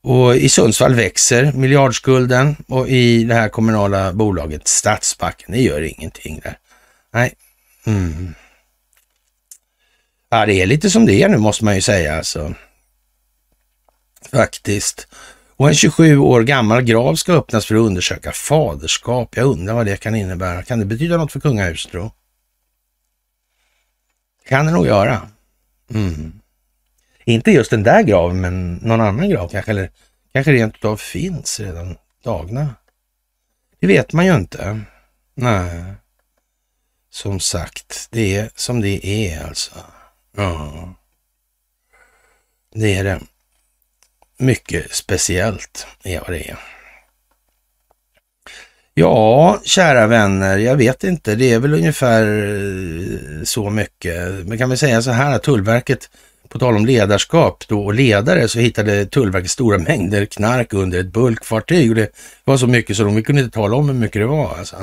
Och 0.00 0.36
i 0.36 0.48
Sundsvall 0.48 0.94
växer 0.94 1.52
miljardskulden 1.52 2.56
och 2.68 2.88
i 2.88 3.24
det 3.24 3.34
här 3.34 3.48
kommunala 3.48 4.12
bolaget 4.12 4.68
Stadsbacken, 4.68 5.52
det 5.52 5.60
gör 5.60 5.82
ingenting 5.82 6.40
där. 6.44 6.58
Nej. 7.10 7.34
Mm. 7.86 8.34
Ja, 10.28 10.46
det 10.46 10.54
är 10.54 10.66
lite 10.66 10.90
som 10.90 11.06
det 11.06 11.22
är 11.22 11.28
nu 11.28 11.36
måste 11.36 11.64
man 11.64 11.74
ju 11.74 11.82
säga 11.82 12.16
alltså. 12.16 12.54
Faktiskt. 14.30 15.08
Och 15.56 15.68
en 15.68 15.74
27 15.74 16.18
år 16.18 16.42
gammal 16.42 16.82
grav 16.82 17.14
ska 17.14 17.32
öppnas 17.32 17.66
för 17.66 17.74
att 17.74 17.80
undersöka 17.80 18.32
faderskap. 18.32 19.36
Jag 19.36 19.46
undrar 19.46 19.74
vad 19.74 19.86
det 19.86 19.96
kan 19.96 20.14
innebära. 20.14 20.62
Kan 20.62 20.78
det 20.78 20.84
betyda 20.84 21.16
något 21.16 21.32
för 21.32 21.40
kungahuset 21.40 21.92
då? 21.92 22.10
kan 24.46 24.66
det 24.66 24.72
nog 24.72 24.86
göra. 24.86 25.28
Mm. 25.90 26.40
Inte 27.24 27.50
just 27.50 27.70
den 27.70 27.82
där 27.82 28.02
graven, 28.02 28.40
men 28.40 28.74
någon 28.74 29.00
annan 29.00 29.30
grav 29.30 29.48
kanske, 29.48 29.70
eller 29.70 29.90
kanske 30.32 30.52
rent 30.52 30.74
utav 30.74 30.96
finns 30.96 31.60
redan 31.60 31.96
dagna. 32.24 32.74
Det 33.80 33.86
vet 33.86 34.12
man 34.12 34.26
ju 34.26 34.34
inte. 34.34 34.80
Nej, 35.34 35.94
som 37.10 37.40
sagt, 37.40 38.08
det 38.10 38.36
är 38.36 38.50
som 38.54 38.80
det 38.80 39.06
är 39.06 39.46
alltså. 39.46 39.74
Ja, 40.36 40.94
det 42.74 42.94
är 42.94 43.04
det. 43.04 43.20
Mycket 44.38 44.94
speciellt 44.94 45.86
är 46.04 46.20
vad 46.20 46.30
det 46.30 46.50
är. 46.50 46.58
Ja, 48.94 49.60
kära 49.64 50.06
vänner, 50.06 50.58
jag 50.58 50.76
vet 50.76 51.04
inte. 51.04 51.34
Det 51.34 51.52
är 51.52 51.58
väl 51.58 51.74
ungefär 51.74 52.22
eh, 52.22 53.44
så 53.44 53.70
mycket. 53.70 54.46
Men 54.46 54.58
kan 54.58 54.70
vi 54.70 54.76
säga 54.76 55.02
så 55.02 55.10
här 55.10 55.34
att 55.34 55.42
Tullverket 55.42 56.10
på 56.48 56.58
tal 56.58 56.76
om 56.76 56.86
ledarskap 56.86 57.64
då 57.68 57.84
och 57.84 57.94
ledare 57.94 58.48
så 58.48 58.58
hittade 58.58 59.06
Tullverket 59.06 59.50
stora 59.50 59.78
mängder 59.78 60.24
knark 60.24 60.72
under 60.72 61.00
ett 61.00 61.12
bulkfartyg 61.12 61.90
och 61.90 61.96
det 61.96 62.10
var 62.44 62.56
så 62.56 62.66
mycket 62.66 62.96
så 62.96 63.04
de 63.04 63.22
kunde 63.22 63.42
inte 63.42 63.54
tala 63.54 63.76
om 63.76 63.88
hur 63.88 63.96
mycket 63.96 64.22
det 64.22 64.26
var. 64.26 64.58
Alltså, 64.58 64.76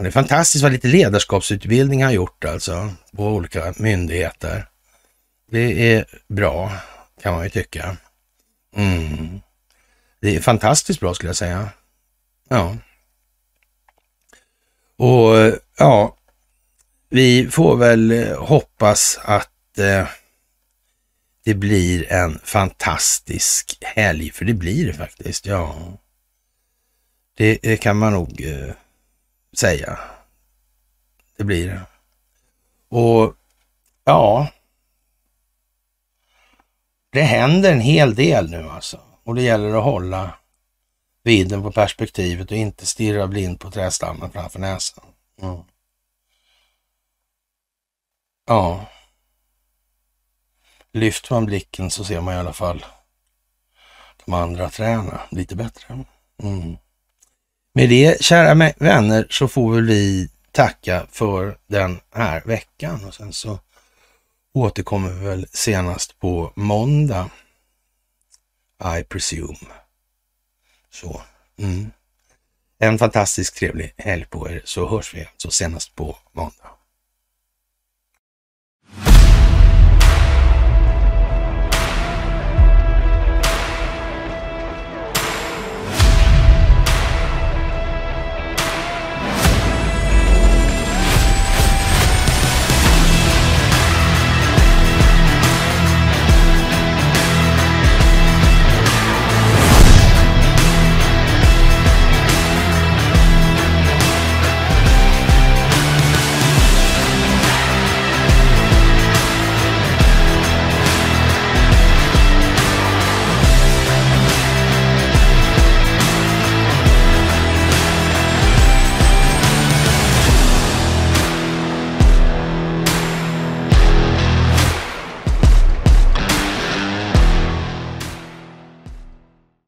Det 0.00 0.06
är 0.06 0.10
fantastiskt 0.10 0.62
vad 0.62 0.72
lite 0.72 0.88
ledarskapsutbildning 0.88 2.04
har 2.04 2.12
gjort 2.12 2.44
alltså 2.44 2.90
på 3.16 3.24
olika 3.24 3.74
myndigheter. 3.76 4.66
Det 5.50 5.94
är 5.94 6.04
bra 6.28 6.72
kan 7.22 7.34
man 7.34 7.44
ju 7.44 7.50
tycka. 7.50 7.96
Mm. 8.76 9.40
Det 10.20 10.36
är 10.36 10.40
fantastiskt 10.40 11.00
bra 11.00 11.14
skulle 11.14 11.28
jag 11.28 11.36
säga. 11.36 11.70
Ja. 12.48 12.76
Och 14.96 15.38
eh, 15.38 15.54
ja, 15.78 16.16
vi 17.08 17.48
får 17.50 17.76
väl 17.76 18.10
eh, 18.10 18.44
hoppas 18.44 19.18
att 19.22 19.78
eh, 19.78 20.08
det 21.44 21.54
blir 21.54 22.12
en 22.12 22.38
fantastisk 22.44 23.78
helg, 23.80 24.30
för 24.30 24.44
det 24.44 24.54
blir 24.54 24.86
det 24.86 24.92
faktiskt. 24.92 25.46
Ja, 25.46 25.76
det, 27.36 27.58
det 27.62 27.76
kan 27.76 27.96
man 27.96 28.12
nog 28.12 28.42
eh, 28.44 28.74
säga. 29.52 29.98
Det 31.36 31.44
blir 31.44 31.66
det. 31.66 31.80
Och 32.88 33.34
ja, 34.04 34.48
det 37.16 37.22
händer 37.22 37.72
en 37.72 37.80
hel 37.80 38.14
del 38.14 38.50
nu 38.50 38.68
alltså. 38.68 39.00
Och 39.24 39.34
det 39.34 39.42
gäller 39.42 39.78
att 39.78 39.84
hålla 39.84 40.34
vidden 41.22 41.62
på 41.62 41.72
perspektivet 41.72 42.50
och 42.50 42.56
inte 42.56 42.86
stirra 42.86 43.26
blind 43.26 43.60
på 43.60 43.70
trädstammen 43.70 44.30
framför 44.30 44.58
näsan. 44.58 45.04
Mm. 45.42 45.60
Ja. 48.46 48.86
Lyfter 50.92 51.34
man 51.34 51.46
blicken 51.46 51.90
så 51.90 52.04
ser 52.04 52.20
man 52.20 52.34
i 52.34 52.38
alla 52.38 52.52
fall 52.52 52.84
de 54.24 54.34
andra 54.34 54.70
träna 54.70 55.20
lite 55.30 55.56
bättre. 55.56 56.04
Mm. 56.42 56.76
Med 57.72 57.88
det, 57.88 58.22
kära 58.22 58.72
vänner, 58.78 59.26
så 59.30 59.48
får 59.48 59.74
väl 59.74 59.86
vi 59.86 60.30
tacka 60.52 61.06
för 61.10 61.58
den 61.66 62.00
här 62.14 62.42
veckan 62.44 63.04
och 63.04 63.14
sen 63.14 63.32
så 63.32 63.58
återkommer 64.56 65.10
vi 65.10 65.24
väl 65.24 65.46
senast 65.52 66.20
på 66.20 66.52
måndag. 66.56 67.30
I 68.98 69.04
presume. 69.04 69.56
Så. 70.90 71.22
Mm. 71.58 71.90
En 72.78 72.98
fantastiskt 72.98 73.56
trevlig 73.56 73.94
helg 73.96 74.24
på 74.24 74.50
er 74.50 74.62
så 74.64 74.88
hörs 74.88 75.14
vi 75.14 75.24
alltså 75.24 75.50
senast 75.50 75.94
på 75.94 76.16
måndag. 76.32 76.75